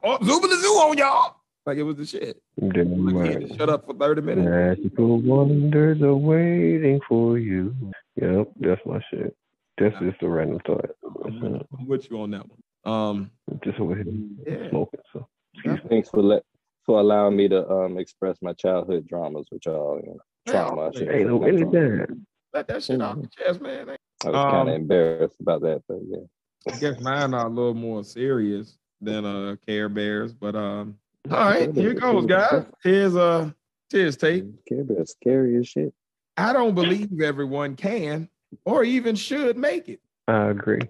oh, 0.04 0.18
Zoobilee 0.20 0.60
Zoo 0.62 0.68
on 0.70 0.98
y'all. 0.98 1.36
Like 1.66 1.78
it 1.78 1.84
was 1.84 1.96
the 1.98 2.06
shit. 2.06 2.42
Damn 2.60 3.06
Like, 3.06 3.16
right. 3.16 3.32
kid, 3.40 3.48
just 3.48 3.60
shut 3.60 3.70
up 3.70 3.86
for 3.86 3.94
30 3.94 4.22
minutes. 4.22 4.48
Magical 4.50 5.22
wonders 5.22 6.02
are 6.02 6.16
waiting 6.16 7.00
for 7.08 7.38
you. 7.38 7.76
Yep, 8.20 8.52
that's 8.60 8.82
my 8.86 9.00
shit. 9.12 9.36
That's 9.78 9.98
just 10.00 10.22
a 10.24 10.28
random 10.28 10.60
thought. 10.66 10.90
I'm 11.24 11.40
with, 11.42 11.62
I'm 11.80 11.88
with 11.88 12.10
you 12.12 12.22
on 12.22 12.32
that 12.32 12.46
one. 12.48 12.60
Um, 12.84 13.32
Just 13.64 13.80
over 13.80 13.96
here 13.96 14.06
yeah. 14.48 14.70
smoking. 14.70 15.00
So 15.14 15.28
Thanks 15.88 16.10
for 16.10 16.24
let 16.24 16.44
for 16.86 17.00
allowing 17.00 17.36
me 17.36 17.48
to 17.48 17.70
um 17.70 17.98
express 18.00 18.38
my 18.42 18.54
childhood 18.54 19.08
dramas 19.08 19.46
with 19.52 19.66
y'all. 19.68 20.00
You 20.04 20.14
know, 20.14 20.20
trauma. 20.48 20.88
I 20.88 20.92
should 20.92 21.08
hey, 21.08 21.20
say, 21.20 21.24
no, 21.26 21.38
not 21.38 21.48
trauma. 21.58 21.78
anytime. 21.78 22.26
Let 22.54 22.68
that 22.70 22.84
shit 22.84 23.02
off 23.02 23.18
the 23.22 23.28
chest, 23.38 23.62
man. 23.62 23.90
I 23.90 24.30
was 24.30 24.36
kind 24.36 24.56
Um, 24.56 24.68
of 24.68 24.74
embarrassed 24.74 25.40
about 25.40 25.62
that, 25.62 25.84
but 25.88 26.00
yeah. 26.08 26.74
I 26.74 26.78
guess 26.80 27.00
mine 27.00 27.34
are 27.36 27.46
a 27.46 27.50
little 27.50 27.74
more 27.76 28.04
serious. 28.04 28.78
than 29.00 29.26
uh 29.26 29.56
Care 29.68 29.90
Bears. 29.90 30.34
But 30.34 30.56
um, 30.56 30.98
all 31.30 31.38
right, 31.38 31.74
here 31.76 31.94
goes, 31.94 32.26
guys. 32.26 32.66
Here's 32.84 33.16
uh, 33.16 33.52
here's 33.90 34.18
Tate. 34.18 34.46
Care 34.68 34.84
Bears 34.84 35.12
scary 35.12 35.58
as 35.58 35.68
shit. 35.68 35.94
I 36.38 36.54
don't 36.54 36.74
believe 36.74 37.22
everyone 37.22 37.76
can 37.76 38.30
or 38.66 38.84
even 38.84 39.16
should 39.16 39.58
make 39.58 39.88
it. 39.90 40.00
I 40.28 40.50
agree. 40.50 40.82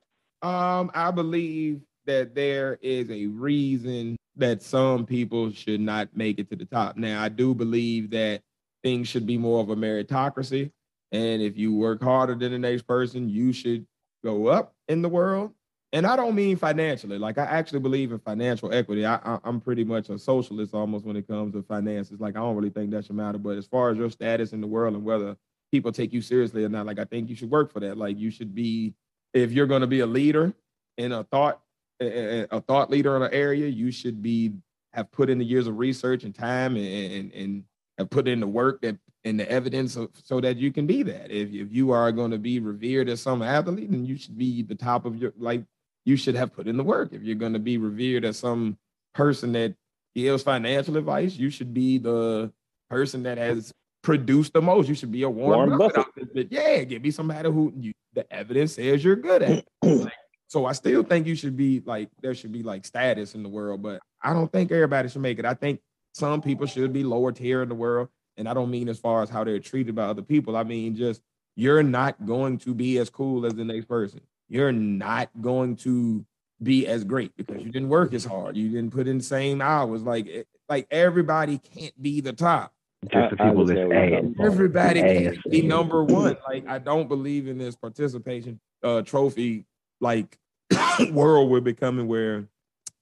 Um, 0.42 0.92
I 0.94 1.12
believe 1.12 1.82
that 2.06 2.34
there 2.34 2.80
is 2.82 3.10
a 3.12 3.28
reason 3.28 4.16
that 4.38 4.62
some 4.62 5.06
people 5.06 5.52
should 5.52 5.82
not 5.82 6.10
make 6.16 6.40
it 6.40 6.50
to 6.50 6.56
the 6.56 6.66
top. 6.66 6.98
Now, 6.98 7.22
I 7.22 7.30
do 7.30 7.54
believe 7.54 8.10
that 8.12 8.42
things 8.84 9.08
should 9.08 9.28
be 9.28 9.38
more 9.38 9.62
of 9.62 9.70
a 9.70 9.76
meritocracy. 9.76 10.72
And 11.12 11.42
if 11.42 11.58
you 11.58 11.76
work 11.76 12.02
harder 12.02 12.36
than 12.36 12.52
the 12.52 12.60
next 12.60 12.84
person, 12.84 13.30
you 13.30 13.52
should 13.52 13.86
go 14.24 14.48
up 14.48 14.74
in 14.88 15.02
the 15.02 15.10
world. 15.10 15.52
And 15.94 16.08
I 16.08 16.16
don't 16.16 16.36
mean 16.36 16.56
financially. 16.56 17.18
Like 17.18 17.38
I 17.38 17.44
actually 17.44 17.80
believe 17.80 18.12
in 18.12 18.20
financial 18.20 18.74
equity. 18.74 19.06
I, 19.06 19.16
I 19.16 19.40
am 19.44 19.60
pretty 19.60 19.84
much 19.84 20.10
a 20.10 20.18
socialist 20.18 20.74
almost 20.74 21.06
when 21.06 21.18
it 21.18 21.28
comes 21.28 21.54
to 21.54 21.64
finances. 21.64 22.20
Like 22.20 22.38
I 22.38 22.40
don't 22.40 22.56
really 22.56 22.70
think 22.70 22.92
that 22.92 23.06
should 23.06 23.16
matter. 23.16 23.38
But 23.38 23.58
as 23.58 23.68
far 23.68 23.90
as 23.90 23.98
your 23.98 24.10
status 24.10 24.54
in 24.54 24.62
the 24.62 24.68
world 24.68 24.96
and 24.96 25.04
whether 25.04 25.36
people 25.72 25.92
take 25.92 26.14
you 26.14 26.22
seriously 26.22 26.64
or 26.64 26.70
not, 26.70 26.86
like 26.86 27.00
I 27.00 27.04
think 27.04 27.30
you 27.30 27.36
should 27.36 27.52
work 27.52 27.74
for 27.74 27.82
that. 27.82 27.98
Like 27.98 28.18
you 28.18 28.32
should 28.32 28.56
be, 28.56 28.94
if 29.34 29.52
you're 29.52 29.68
going 29.68 29.82
to 29.82 29.88
be 29.88 30.00
a 30.00 30.06
leader 30.06 30.54
in 30.98 31.12
a 31.12 31.26
thought, 31.26 31.62
a, 32.00 32.62
thought 32.62 32.90
leader 32.90 33.16
in 33.18 33.24
an 33.24 33.34
area, 33.34 33.68
you 33.68 33.92
should 33.92 34.22
be 34.22 34.54
have 34.94 35.12
put 35.12 35.30
in 35.30 35.38
the 35.38 35.46
years 35.46 35.68
of 35.68 35.78
research 35.78 36.24
and 36.24 36.36
time 36.36 36.76
and 36.76 36.86
and, 36.86 37.34
and 37.34 37.64
have 37.98 38.10
put 38.10 38.28
in 38.28 38.40
the 38.40 38.48
work 38.48 38.82
that 38.82 38.98
and 39.24 39.40
the 39.40 39.50
evidence 39.50 39.94
so, 39.94 40.10
so 40.24 40.42
that 40.42 40.58
you 40.58 40.72
can 40.72 40.88
be 40.88 41.04
that. 41.04 41.32
If 41.32 41.54
if 41.54 41.72
you 41.72 41.92
are 41.92 42.12
going 42.12 42.32
to 42.32 42.38
be 42.38 42.60
revered 42.60 43.10
as 43.10 43.22
some 43.22 43.42
athlete, 43.42 43.92
then 43.92 44.06
you 44.06 44.18
should 44.18 44.38
be 44.38 44.64
the 44.64 44.76
top 44.76 45.06
of 45.06 45.16
your 45.18 45.34
like 45.38 45.64
you 46.06 46.16
should 46.16 46.36
have 46.36 46.54
put 46.54 46.68
in 46.68 46.78
the 46.78 46.84
work. 46.84 47.14
If 47.14 47.22
you're 47.22 47.36
going 47.36 47.54
to 47.54 47.60
be 47.60 47.78
revered 47.78 48.26
as 48.26 48.38
some 48.38 48.78
person 49.14 49.52
that 49.54 49.76
gives 50.16 50.44
financial 50.44 50.98
advice, 50.98 51.36
you 51.36 51.50
should 51.50 51.74
be 51.74 51.98
the 51.98 52.52
person 52.90 53.24
that 53.24 53.38
has 53.38 53.72
produced 54.02 54.54
the 54.54 54.62
most. 54.62 54.90
You 54.90 54.96
should 54.96 55.12
be 55.12 55.24
a 55.24 55.30
Warren, 55.30 55.70
Warren 55.70 55.78
Buffett. 55.78 56.16
Buffett. 56.16 56.48
Yeah, 56.52 56.84
give 56.84 57.02
me 57.02 57.12
somebody 57.12 57.50
who 57.50 57.74
you, 57.78 57.94
the 58.14 58.32
evidence 58.34 58.74
says 58.74 59.04
you're 59.04 59.16
good 59.16 59.44
at. 59.44 59.66
so 60.48 60.66
I 60.66 60.74
still 60.74 61.04
think 61.04 61.28
you 61.28 61.36
should 61.36 61.56
be 61.56 61.82
like 61.86 62.10
there 62.22 62.36
should 62.36 62.52
be 62.52 62.64
like 62.64 62.86
status 62.86 63.36
in 63.36 63.44
the 63.44 63.50
world, 63.50 63.82
but 63.82 64.02
I 64.22 64.34
don't 64.34 64.52
think 64.52 64.72
everybody 64.72 65.10
should 65.10 65.22
make 65.22 65.40
it. 65.40 65.46
I 65.46 65.54
think 65.54 65.80
some 66.14 66.42
people 66.42 66.66
should 66.66 66.92
be 66.92 67.04
lower 67.04 67.32
tier 67.32 67.62
in 67.62 67.70
the 67.70 67.76
world, 67.76 68.10
and 68.38 68.50
I 68.50 68.54
don't 68.54 68.72
mean 68.72 68.90
as 68.90 69.00
far 69.00 69.22
as 69.22 69.30
how 69.30 69.44
they're 69.44 69.60
treated 69.60 69.96
by 69.96 70.04
other 70.04 70.24
people. 70.24 70.58
I 70.58 70.64
mean 70.64 70.96
just 70.96 71.22
you're 71.56 71.84
not 71.84 72.26
going 72.26 72.58
to 72.58 72.74
be 72.74 72.98
as 72.98 73.10
cool 73.10 73.46
as 73.46 73.54
the 73.54 73.66
next 73.66 73.86
person 73.86 74.22
you're 74.52 74.74
not 74.74 75.30
going 75.40 75.78
to 75.78 76.26
be 76.62 76.86
as 76.86 77.06
great 77.06 77.32
because 77.38 77.64
you 77.64 77.72
didn't 77.72 77.88
work 77.88 78.14
as 78.14 78.26
hard. 78.26 78.58
You 78.58 78.70
didn't 78.70 78.92
put 78.92 79.08
in 79.08 79.20
the 79.20 79.24
same 79.24 79.62
hours. 79.62 80.04
Like 80.04 80.46
like 80.68 80.88
everybody 80.92 81.58
can't 81.58 82.00
be 82.00 82.20
the 82.20 82.34
top. 82.34 82.74
Just 83.10 83.32
the 83.32 83.38
people 83.38 83.66
that 83.66 84.36
Everybody 84.44 85.02
can't 85.02 85.38
be 85.50 85.62
number 85.62 86.04
one. 86.04 86.36
Like 86.46 86.68
I 86.68 86.80
don't 86.80 87.08
believe 87.08 87.48
in 87.48 87.58
this 87.58 87.78
participation 87.78 88.60
uh 88.84 89.02
trophy 89.04 89.66
like 90.02 90.38
world 91.12 91.50
we're 91.50 91.62
becoming 91.62 92.08
where 92.08 92.46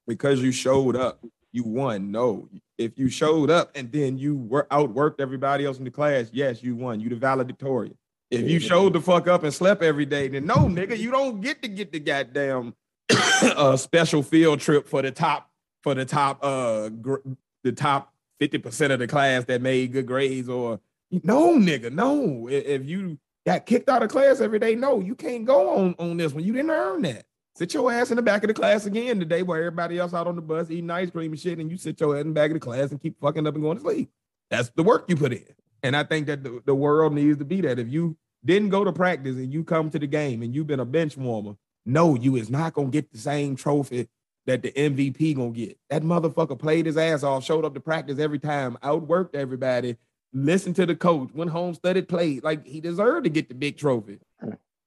because 0.08 0.42
you 0.42 0.52
showed 0.52 0.96
up, 0.96 1.26
you 1.52 1.64
won. 1.64 2.12
No, 2.12 2.48
if 2.78 3.00
you 3.00 3.10
showed 3.10 3.50
up 3.50 3.72
and 3.74 3.92
then 3.92 4.20
you 4.20 4.36
were 4.36 4.68
outworked 4.70 5.20
everybody 5.20 5.66
else 5.66 5.80
in 5.80 5.84
the 5.84 5.92
class, 5.92 6.30
yes, 6.32 6.62
you 6.62 6.76
won. 6.76 7.00
You 7.00 7.10
the 7.10 7.16
valedictorian. 7.16 7.98
If 8.32 8.48
you 8.48 8.60
showed 8.60 8.94
the 8.94 9.02
fuck 9.02 9.28
up 9.28 9.44
and 9.44 9.54
slept 9.54 9.82
every 9.82 10.06
day, 10.06 10.28
then 10.28 10.46
no, 10.46 10.56
nigga, 10.56 10.98
you 10.98 11.10
don't 11.10 11.42
get 11.42 11.62
to 11.64 11.68
get 11.68 11.92
the 11.92 12.00
goddamn 12.00 12.76
uh, 13.42 13.76
special 13.76 14.22
field 14.22 14.60
trip 14.60 14.88
for 14.88 15.02
the 15.02 15.12
top 15.12 15.50
for 15.82 15.96
the 15.96 16.06
top 16.06 16.44
uh 16.44 16.90
gr- 16.90 17.26
the 17.64 17.72
top 17.72 18.14
fifty 18.40 18.58
percent 18.58 18.94
of 18.94 19.00
the 19.00 19.08
class 19.08 19.46
that 19.46 19.62
made 19.62 19.94
good 19.94 20.06
grades. 20.06 20.48
Or 20.48 20.80
no, 21.12 21.56
nigga, 21.58 21.92
no. 21.92 22.48
If 22.48 22.86
you 22.86 23.18
got 23.46 23.66
kicked 23.66 23.90
out 23.90 24.04
of 24.04 24.10
class 24.10 24.42
every 24.42 24.60
day, 24.60 24.76
no, 24.76 25.00
you 25.00 25.16
can't 25.16 25.46
go 25.46 25.78
on 25.78 25.96
on 25.98 26.18
this 26.18 26.32
one. 26.34 26.44
You 26.44 26.54
didn't 26.54 26.72
earn 26.72 27.02
that. 27.04 27.26
Sit 27.56 27.74
your 27.74 27.92
ass 27.92 28.12
in 28.12 28.16
the 28.16 28.22
back 28.22 28.44
of 28.44 28.48
the 28.48 28.54
class 28.54 28.86
again 28.86 29.20
today, 29.20 29.42
where 29.42 29.60
everybody 29.60 29.98
else 29.98 30.14
out 30.14 30.28
on 30.28 30.36
the 30.36 30.42
bus 30.42 30.70
eating 30.70 30.90
ice 30.92 31.10
cream 31.10 31.32
and 31.32 31.40
shit, 31.40 31.60
and 31.60 31.70
you 31.70 31.78
sit 31.78 32.00
your 32.00 32.16
ass 32.16 32.22
in 32.22 32.28
the 32.28 32.34
back 32.34 32.52
of 32.52 32.54
the 32.54 32.60
class 32.60 32.92
and 32.92 33.02
keep 33.02 33.20
fucking 33.20 33.46
up 33.48 33.56
and 33.56 33.64
going 33.64 33.78
to 33.78 33.84
sleep. 33.84 34.12
That's 34.50 34.70
the 34.70 34.84
work 34.84 35.06
you 35.10 35.16
put 35.16 35.34
in. 35.34 35.46
And 35.84 35.96
I 35.96 36.04
think 36.04 36.28
that 36.28 36.44
the, 36.44 36.62
the 36.66 36.76
world 36.76 37.14
needs 37.14 37.38
to 37.38 37.46
be 37.46 37.62
that. 37.62 37.80
If 37.80 37.90
you 37.90 38.18
didn't 38.44 38.70
go 38.70 38.84
to 38.84 38.92
practice 38.92 39.36
and 39.36 39.52
you 39.52 39.64
come 39.64 39.90
to 39.92 40.00
the 40.00 40.08
game 40.08 40.42
and 40.42 40.54
you've 40.54 40.68
been 40.68 40.80
a 40.80 40.86
bench 40.86 41.18
warmer, 41.18 41.56
no, 41.86 42.16
you 42.16 42.36
is 42.36 42.50
not 42.50 42.74
gonna 42.74 42.90
get 42.90 43.12
the 43.12 43.18
same 43.18 43.56
trophy 43.56 44.08
that 44.46 44.62
the 44.62 44.72
MVP 44.72 45.36
gonna 45.36 45.52
get. 45.52 45.78
That 45.90 46.04
motherfucker 46.04 46.58
played 46.58 46.86
his 46.86 46.98
ass 46.98 47.24
off, 47.24 47.44
showed 47.44 47.66
up 47.66 47.74
to 47.74 47.80
practice 47.80 48.20
every 48.20 48.40
time, 48.40 48.78
outworked 48.84 49.36
everybody, 49.36 49.98
listened 50.34 50.76
to 50.78 50.86
the 50.86 50.96
coach, 50.96 51.30
went 51.34 51.52
home, 51.52 51.74
studied, 51.74 52.08
played. 52.08 52.44
Like 52.44 52.66
he 52.66 52.82
deserved 52.82 53.26
to 53.26 53.30
get 53.30 53.50
the 53.50 53.56
big 53.56 53.78
trophy. 53.78 54.20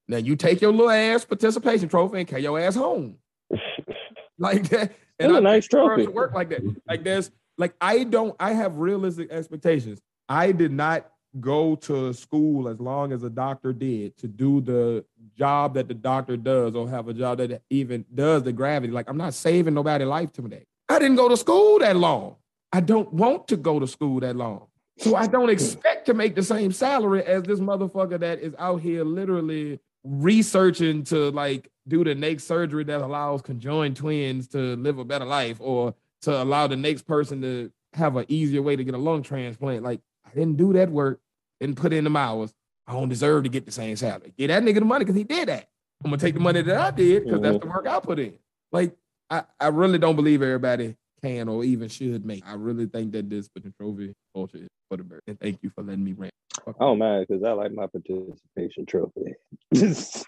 Now 0.08 0.18
you 0.18 0.36
take 0.36 0.60
your 0.60 0.72
little 0.72 0.90
ass 0.90 1.24
participation 1.24 1.88
trophy 1.88 2.18
and 2.18 2.28
carry 2.28 2.42
your 2.42 2.58
ass 2.58 2.74
home. 2.74 3.16
like 4.38 4.68
that. 4.70 4.94
And 5.18 5.36
a 5.36 5.40
nice 5.40 5.66
trophy. 5.66 6.06
Work 6.06 6.34
like 6.34 6.50
that. 6.50 6.62
Like 6.88 7.04
there's 7.04 7.30
like 7.58 7.74
I 7.80 8.04
don't 8.04 8.34
I 8.40 8.52
have 8.52 8.76
realistic 8.76 9.30
expectations. 9.30 10.00
I 10.32 10.50
did 10.50 10.72
not 10.72 11.10
go 11.40 11.76
to 11.76 12.14
school 12.14 12.66
as 12.66 12.80
long 12.80 13.12
as 13.12 13.22
a 13.22 13.28
doctor 13.28 13.74
did 13.74 14.16
to 14.16 14.26
do 14.26 14.62
the 14.62 15.04
job 15.36 15.74
that 15.74 15.88
the 15.88 15.94
doctor 15.94 16.38
does 16.38 16.74
or 16.74 16.88
have 16.88 17.06
a 17.08 17.12
job 17.12 17.36
that 17.36 17.60
even 17.68 18.06
does 18.14 18.42
the 18.42 18.52
gravity. 18.52 18.94
Like 18.94 19.10
I'm 19.10 19.18
not 19.18 19.34
saving 19.34 19.74
nobody 19.74 20.06
life 20.06 20.32
today. 20.32 20.64
I 20.88 20.98
didn't 20.98 21.16
go 21.16 21.28
to 21.28 21.36
school 21.36 21.80
that 21.80 21.96
long. 21.96 22.36
I 22.72 22.80
don't 22.80 23.12
want 23.12 23.46
to 23.48 23.58
go 23.58 23.78
to 23.78 23.86
school 23.86 24.20
that 24.20 24.34
long. 24.34 24.68
So 24.96 25.16
I 25.16 25.26
don't 25.26 25.50
expect 25.50 26.06
to 26.06 26.14
make 26.14 26.34
the 26.34 26.42
same 26.42 26.72
salary 26.72 27.22
as 27.24 27.42
this 27.42 27.60
motherfucker 27.60 28.18
that 28.20 28.38
is 28.40 28.54
out 28.58 28.80
here 28.80 29.04
literally 29.04 29.80
researching 30.02 31.04
to 31.04 31.30
like 31.32 31.70
do 31.86 32.04
the 32.04 32.14
next 32.14 32.44
surgery 32.44 32.84
that 32.84 33.02
allows 33.02 33.42
conjoined 33.42 33.96
twins 33.96 34.48
to 34.48 34.76
live 34.76 34.98
a 34.98 35.04
better 35.04 35.26
life 35.26 35.58
or 35.60 35.94
to 36.22 36.42
allow 36.42 36.66
the 36.66 36.76
next 36.76 37.02
person 37.02 37.42
to 37.42 37.70
have 37.92 38.16
an 38.16 38.24
easier 38.28 38.62
way 38.62 38.76
to 38.76 38.84
get 38.84 38.94
a 38.94 38.98
lung 38.98 39.22
transplant. 39.22 39.82
Like 39.82 40.00
I 40.32 40.38
didn't 40.38 40.56
do 40.56 40.72
that 40.72 40.90
work, 40.90 41.20
didn't 41.60 41.76
put 41.76 41.92
in 41.92 42.04
the 42.04 42.18
hours. 42.18 42.52
I 42.86 42.92
don't 42.92 43.08
deserve 43.08 43.44
to 43.44 43.48
get 43.48 43.66
the 43.66 43.72
same 43.72 43.96
salary. 43.96 44.32
Get 44.36 44.48
that 44.48 44.62
nigga 44.62 44.80
the 44.80 44.84
money 44.84 45.04
because 45.04 45.16
he 45.16 45.24
did 45.24 45.48
that. 45.48 45.68
I'm 46.04 46.10
gonna 46.10 46.20
take 46.20 46.34
the 46.34 46.40
money 46.40 46.62
that 46.62 46.76
I 46.76 46.90
did 46.90 47.24
because 47.24 47.40
that's 47.40 47.58
the 47.58 47.66
work 47.66 47.86
I 47.86 48.00
put 48.00 48.18
in. 48.18 48.34
Like 48.72 48.96
I, 49.30 49.44
I 49.60 49.68
really 49.68 49.98
don't 49.98 50.16
believe 50.16 50.42
everybody 50.42 50.96
can 51.22 51.48
or 51.48 51.64
even 51.64 51.88
should 51.88 52.26
make. 52.26 52.44
I 52.46 52.54
really 52.54 52.86
think 52.86 53.12
that 53.12 53.30
this 53.30 53.48
the 53.54 53.72
trophy 53.78 54.14
culture 54.34 54.58
is 54.58 54.68
for 54.88 54.96
the 54.96 55.04
bird. 55.04 55.22
And 55.26 55.38
thank 55.38 55.62
you 55.62 55.70
for 55.70 55.82
letting 55.82 56.04
me 56.04 56.12
rant. 56.12 56.32
Oh 56.80 56.96
man, 56.96 57.24
because 57.26 57.44
I 57.44 57.52
like 57.52 57.72
my 57.72 57.86
participation 57.86 58.86
trophy. 58.86 59.34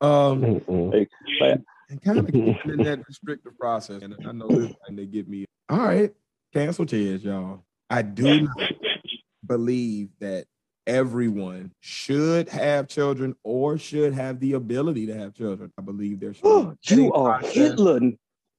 um, 0.00 0.42
hey, 0.92 1.06
and 1.90 2.02
kind 2.02 2.18
of 2.18 2.28
in 2.30 2.78
that 2.78 3.04
restrictive 3.06 3.58
process, 3.58 4.02
and 4.02 4.16
I 4.26 4.32
know 4.32 4.48
this 4.48 4.72
thing 4.86 4.96
they 4.96 5.06
give 5.06 5.28
me. 5.28 5.44
All 5.68 5.78
right, 5.78 6.12
cancel 6.54 6.86
chairs, 6.86 7.24
y'all. 7.24 7.64
I 7.90 8.02
do 8.02 8.42
not 8.42 8.72
believe 9.44 10.10
that 10.20 10.46
everyone 10.86 11.72
should 11.80 12.48
have 12.48 12.88
children 12.88 13.34
or 13.42 13.76
should 13.76 14.14
have 14.14 14.38
the 14.40 14.52
ability 14.52 15.06
to 15.06 15.14
have 15.18 15.34
children. 15.34 15.72
I 15.78 15.82
believe 15.82 16.20
there 16.20 16.32
should. 16.32 16.78
You 16.84 17.12
are 17.12 17.40
Hitler. 17.40 18.00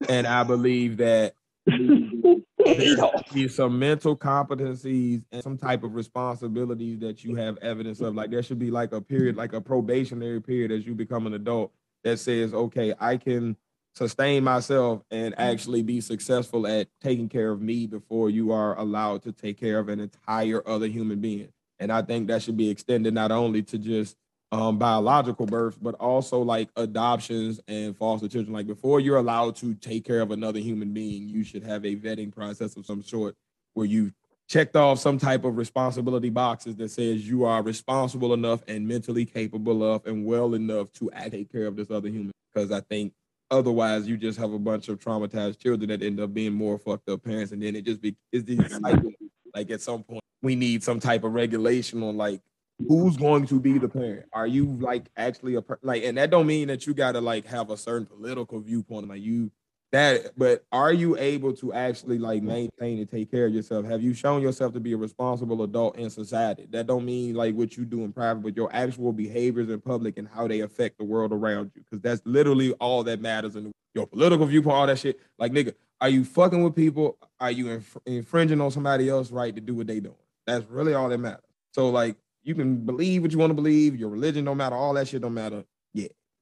And 0.09 0.27
I 0.27 0.43
believe 0.43 0.97
that 0.97 1.33
there 1.65 2.97
should 2.97 3.33
be 3.33 3.47
some 3.47 3.79
mental 3.79 4.15
competencies 4.15 5.23
and 5.31 5.41
some 5.41 5.57
type 5.57 5.83
of 5.83 5.95
responsibilities 5.95 6.99
that 6.99 7.23
you 7.23 7.35
have 7.35 7.57
evidence 7.59 8.01
of. 8.01 8.13
Like 8.13 8.29
there 8.29 8.43
should 8.43 8.59
be 8.59 8.71
like 8.71 8.91
a 8.91 9.01
period, 9.01 9.37
like 9.37 9.53
a 9.53 9.61
probationary 9.61 10.41
period 10.41 10.71
as 10.71 10.85
you 10.85 10.95
become 10.95 11.27
an 11.27 11.33
adult 11.33 11.71
that 12.03 12.19
says, 12.19 12.53
okay, 12.53 12.93
I 12.99 13.17
can 13.17 13.55
sustain 13.95 14.43
myself 14.43 15.01
and 15.09 15.33
actually 15.37 15.81
be 15.81 16.01
successful 16.01 16.67
at 16.67 16.87
taking 17.01 17.29
care 17.29 17.51
of 17.51 17.61
me 17.61 17.87
before 17.87 18.29
you 18.29 18.51
are 18.51 18.77
allowed 18.77 19.23
to 19.23 19.31
take 19.31 19.59
care 19.59 19.79
of 19.79 19.89
an 19.89 19.99
entire 19.99 20.61
other 20.67 20.87
human 20.87 21.19
being. 21.19 21.49
And 21.79 21.91
I 21.91 22.01
think 22.01 22.27
that 22.27 22.41
should 22.41 22.57
be 22.57 22.69
extended 22.69 23.13
not 23.13 23.31
only 23.31 23.61
to 23.63 23.77
just 23.77 24.15
um, 24.51 24.77
biological 24.77 25.45
births, 25.45 25.77
but 25.81 25.95
also 25.95 26.39
like 26.39 26.69
adoptions 26.75 27.59
and 27.67 27.95
foster 27.95 28.27
children. 28.27 28.53
Like 28.53 28.67
before 28.67 28.99
you're 28.99 29.17
allowed 29.17 29.55
to 29.57 29.73
take 29.75 30.05
care 30.05 30.21
of 30.21 30.31
another 30.31 30.59
human 30.59 30.93
being, 30.93 31.27
you 31.27 31.43
should 31.43 31.63
have 31.63 31.85
a 31.85 31.95
vetting 31.95 32.33
process 32.33 32.75
of 32.75 32.85
some 32.85 33.01
sort 33.01 33.35
where 33.73 33.85
you 33.85 34.11
checked 34.47 34.75
off 34.75 34.99
some 34.99 35.17
type 35.17 35.43
of 35.43 35.57
responsibility 35.57 36.29
boxes 36.29 36.75
that 36.75 36.91
says 36.91 37.27
you 37.27 37.45
are 37.45 37.63
responsible 37.63 38.33
enough 38.33 38.61
and 38.67 38.87
mentally 38.87 39.25
capable 39.25 39.83
of 39.83 40.05
and 40.05 40.25
well 40.25 40.53
enough 40.53 40.91
to 40.93 41.09
take 41.29 41.51
care 41.51 41.65
of 41.65 41.75
this 41.75 41.89
other 41.89 42.09
human. 42.09 42.31
Because 42.53 42.71
I 42.71 42.81
think 42.81 43.13
otherwise 43.51 44.07
you 44.07 44.17
just 44.17 44.39
have 44.39 44.53
a 44.53 44.59
bunch 44.59 44.89
of 44.89 44.99
traumatized 44.99 45.59
children 45.59 45.89
that 45.89 46.01
end 46.01 46.19
up 46.19 46.33
being 46.33 46.53
more 46.53 46.77
fucked 46.77 47.09
up 47.09 47.23
parents, 47.23 47.51
and 47.51 47.61
then 47.61 47.75
it 47.75 47.85
just 47.85 48.01
be 48.01 48.15
it's 48.31 48.43
these 48.43 48.59
cycle. 48.81 49.11
Like 49.53 49.71
at 49.71 49.81
some 49.81 50.03
point, 50.03 50.23
we 50.41 50.55
need 50.55 50.83
some 50.83 50.99
type 50.99 51.23
of 51.23 51.33
regulation 51.33 52.03
on 52.03 52.17
like 52.17 52.41
who's 52.87 53.17
going 53.17 53.47
to 53.47 53.59
be 53.59 53.77
the 53.77 53.87
parent? 53.87 54.25
Are 54.33 54.47
you 54.47 54.65
like 54.65 55.09
actually 55.15 55.55
a 55.55 55.61
per- 55.61 55.79
like, 55.81 56.03
and 56.03 56.17
that 56.17 56.29
don't 56.29 56.47
mean 56.47 56.67
that 56.67 56.85
you 56.85 56.93
got 56.93 57.13
to 57.13 57.21
like 57.21 57.45
have 57.45 57.69
a 57.69 57.77
certain 57.77 58.05
political 58.05 58.59
viewpoint, 58.59 59.07
like 59.07 59.21
you 59.21 59.51
that, 59.95 60.37
but 60.37 60.65
are 60.71 60.91
you 60.91 61.17
able 61.17 61.53
to 61.53 61.73
actually 61.73 62.19
like 62.19 62.43
maintain 62.43 62.99
and 62.99 63.09
take 63.09 63.31
care 63.31 63.45
of 63.45 63.53
yourself? 63.53 63.85
Have 63.85 64.01
you 64.01 64.13
shown 64.13 64.41
yourself 64.41 64.73
to 64.73 64.79
be 64.79 64.93
a 64.93 64.97
responsible 64.97 65.63
adult 65.63 65.97
in 65.97 66.09
society? 66.09 66.67
That 66.69 66.87
don't 66.87 67.05
mean 67.05 67.33
like 67.33 67.55
what 67.55 67.77
you 67.77 67.85
do 67.85 68.03
in 68.03 68.11
private, 68.11 68.41
but 68.41 68.55
your 68.55 68.69
actual 68.73 69.13
behaviors 69.13 69.69
in 69.69 69.79
public 69.79 70.17
and 70.17 70.27
how 70.27 70.47
they 70.47 70.59
affect 70.59 70.97
the 70.97 71.05
world 71.05 71.31
around 71.31 71.71
you, 71.75 71.81
because 71.81 72.01
that's 72.01 72.21
literally 72.25 72.73
all 72.73 73.03
that 73.03 73.21
matters 73.21 73.55
in 73.55 73.71
your 73.93 74.05
political 74.05 74.45
viewpoint, 74.45 74.75
all 74.75 74.87
that 74.87 74.99
shit. 74.99 75.19
Like, 75.39 75.53
nigga, 75.53 75.73
are 76.01 76.09
you 76.09 76.25
fucking 76.25 76.61
with 76.61 76.75
people? 76.75 77.17
Are 77.39 77.51
you 77.51 77.69
inf- 77.69 77.97
infringing 78.05 78.59
on 78.59 78.71
somebody 78.71 79.07
else's 79.07 79.31
right 79.31 79.55
to 79.55 79.61
do 79.61 79.75
what 79.75 79.87
they 79.87 80.01
doing? 80.01 80.15
That's 80.45 80.65
really 80.69 80.93
all 80.93 81.07
that 81.09 81.17
matters. 81.19 81.45
So, 81.71 81.89
like, 81.89 82.17
you 82.43 82.53
can 82.53 82.85
believe 82.85 83.21
what 83.21 83.31
you 83.31 83.37
want 83.37 83.51
to 83.51 83.55
believe. 83.55 83.95
Your 83.95 84.09
religion 84.09 84.45
don't 84.45 84.57
matter. 84.57 84.75
All 84.75 84.93
that 84.95 85.07
shit 85.07 85.21
don't 85.21 85.33
matter. 85.33 85.63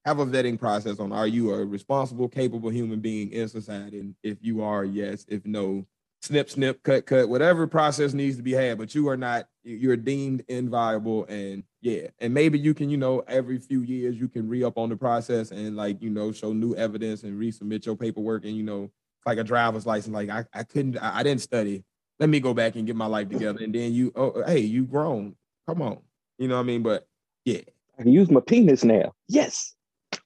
Have 0.06 0.20
a 0.20 0.26
vetting 0.26 0.60
process 0.60 1.00
on 1.00 1.12
are 1.12 1.28
you 1.28 1.54
a 1.54 1.66
responsible, 1.66 2.28
capable 2.28 2.70
human 2.70 3.00
being 3.00 3.32
in 3.32 3.48
society? 3.48 4.00
And 4.00 4.16
if 4.24 4.38
you 4.42 4.62
are, 4.62 4.84
yes. 4.84 5.26
If 5.30 5.46
no, 5.46 5.86
snip, 6.22 6.50
snip, 6.50 6.84
cut, 6.84 7.06
cut, 7.06 7.30
whatever 7.30 7.68
process 7.68 8.14
needs 8.14 8.36
to 8.38 8.44
be 8.44 8.52
had. 8.52 8.78
But 8.78 8.94
you 8.94 9.08
are 9.10 9.18
not. 9.18 9.48
You're 9.64 9.96
deemed 9.96 10.44
inviolable, 10.50 11.26
and 11.26 11.64
yeah, 11.82 12.08
and 12.20 12.34
maybe 12.34 12.60
you 12.60 12.74
can, 12.74 12.90
you 12.90 12.98
know, 12.98 13.24
every 13.28 13.60
few 13.60 13.82
years 13.82 14.18
you 14.18 14.28
can 14.28 14.50
re 14.50 14.64
up 14.64 14.78
on 14.78 14.90
the 14.90 14.98
process 14.98 15.52
and 15.52 15.78
like 15.78 16.02
you 16.02 16.10
know 16.10 16.34
show 16.34 16.52
new 16.52 16.76
evidence 16.76 17.24
and 17.24 17.40
resubmit 17.40 17.86
your 17.86 17.96
paperwork 17.96 18.44
and 18.44 18.58
you 18.58 18.64
know 18.64 18.92
like 19.26 19.38
a 19.38 19.44
driver's 19.44 19.86
license. 19.86 20.14
Like 20.14 20.30
I, 20.30 20.46
I 20.54 20.64
couldn't, 20.64 20.98
I, 20.98 21.20
I 21.20 21.24
didn't 21.24 21.42
study. 21.42 21.84
Let 22.20 22.30
me 22.30 22.40
go 22.40 22.54
back 22.54 22.76
and 22.76 22.86
get 22.86 22.96
my 22.96 23.06
life 23.06 23.30
together. 23.30 23.60
And 23.64 23.74
then 23.74 23.94
you, 23.94 24.12
oh, 24.16 24.44
hey, 24.46 24.60
you 24.60 24.86
grown. 24.86 25.36
Come 25.68 25.82
on. 25.82 26.00
You 26.38 26.48
know 26.48 26.56
what 26.56 26.62
I 26.62 26.66
mean? 26.66 26.84
But 26.84 27.08
yeah. 27.46 27.62
I 27.98 28.04
can 28.04 28.12
use 28.12 28.30
my 28.30 28.40
penis 28.40 28.84
now. 28.84 29.14
Yes. 29.28 29.76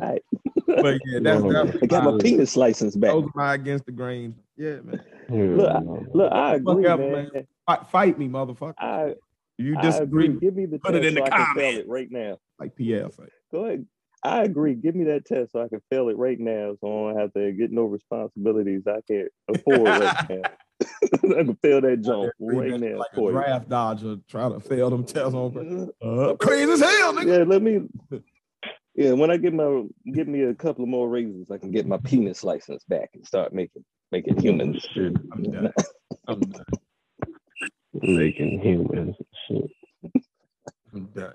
but 0.66 1.00
yeah, 1.06 1.18
that's, 1.22 1.42
that's 1.42 1.82
I 1.82 1.86
got 1.86 2.04
my 2.04 2.18
penis 2.20 2.56
license 2.56 2.96
back. 2.96 3.12
Those 3.12 3.24
are 3.24 3.32
my 3.34 3.54
against 3.54 3.86
the 3.86 3.92
grain. 3.92 4.34
Yeah, 4.56 4.80
man. 4.82 5.00
Look, 5.28 5.70
I, 5.70 5.80
look, 6.14 6.32
I 6.32 6.54
agree, 6.54 6.86
up, 6.86 6.98
man. 7.00 7.30
man. 7.32 7.46
Fight, 7.66 7.88
fight 7.88 8.18
me, 8.18 8.28
motherfucker. 8.28 8.74
I, 8.78 9.14
you 9.58 9.76
disagree? 9.80 10.26
agree. 10.26 10.40
Give 10.40 10.54
me 10.54 10.66
the 10.66 10.78
Put 10.78 10.92
test 10.92 11.04
it 11.04 11.08
in 11.08 11.14
so 11.14 11.20
the 11.20 11.26
I 11.26 11.30
can 11.30 11.38
fail 11.38 11.54
comments. 11.54 11.78
it 11.80 11.88
right 11.88 12.10
now. 12.10 12.38
Like 12.58 12.76
PL 12.76 13.10
say. 13.10 13.24
Go 13.52 13.64
ahead. 13.64 13.86
I 14.22 14.42
agree. 14.42 14.74
Give 14.74 14.94
me 14.94 15.04
that 15.04 15.24
test 15.24 15.52
so 15.52 15.62
I 15.62 15.68
can 15.68 15.80
fail 15.90 16.08
it 16.08 16.16
right 16.16 16.38
now, 16.38 16.74
so 16.80 16.86
I 17.08 17.12
don't 17.12 17.20
have 17.20 17.32
to 17.34 17.52
get 17.52 17.70
no 17.70 17.84
responsibilities 17.84 18.82
I 18.86 19.00
can't 19.08 19.28
afford 19.48 19.88
right 19.88 20.30
now. 20.30 20.42
I 20.82 21.44
can 21.44 21.56
fail 21.56 21.80
that 21.80 22.02
jump 22.02 22.32
right 22.38 22.78
now 22.80 22.98
like 22.98 23.12
for 23.14 23.30
a 23.30 23.32
you. 23.32 23.38
draft 23.38 23.68
dodger 23.68 24.16
trying 24.28 24.52
to 24.52 24.60
fail 24.60 24.90
them 24.90 25.04
tests 25.04 25.34
on. 25.34 25.90
Uh, 26.02 26.34
crazy 26.34 26.70
as 26.72 26.80
hell, 26.80 27.14
nigga. 27.14 27.38
Yeah, 27.38 27.44
let 27.44 27.62
me. 27.62 27.80
Yeah, 28.96 29.12
when 29.12 29.30
I 29.30 29.36
get 29.36 29.52
my 29.52 29.82
give 30.12 30.26
me 30.26 30.42
a 30.44 30.54
couple 30.54 30.82
of 30.82 30.88
more 30.88 31.08
raises, 31.08 31.50
I 31.50 31.58
can 31.58 31.70
get 31.70 31.86
my 31.86 31.98
penis 31.98 32.42
license 32.42 32.82
back 32.88 33.10
and 33.14 33.26
start 33.26 33.52
making 33.52 33.84
making 34.10 34.40
humans. 34.40 34.86
I'm 34.96 35.42
done. 35.52 35.72
I'm 36.26 36.40
done. 36.40 36.64
Making 37.92 38.60
humans 38.60 39.16
shit. 39.46 39.70
I'm 40.94 41.04
done. 41.14 41.34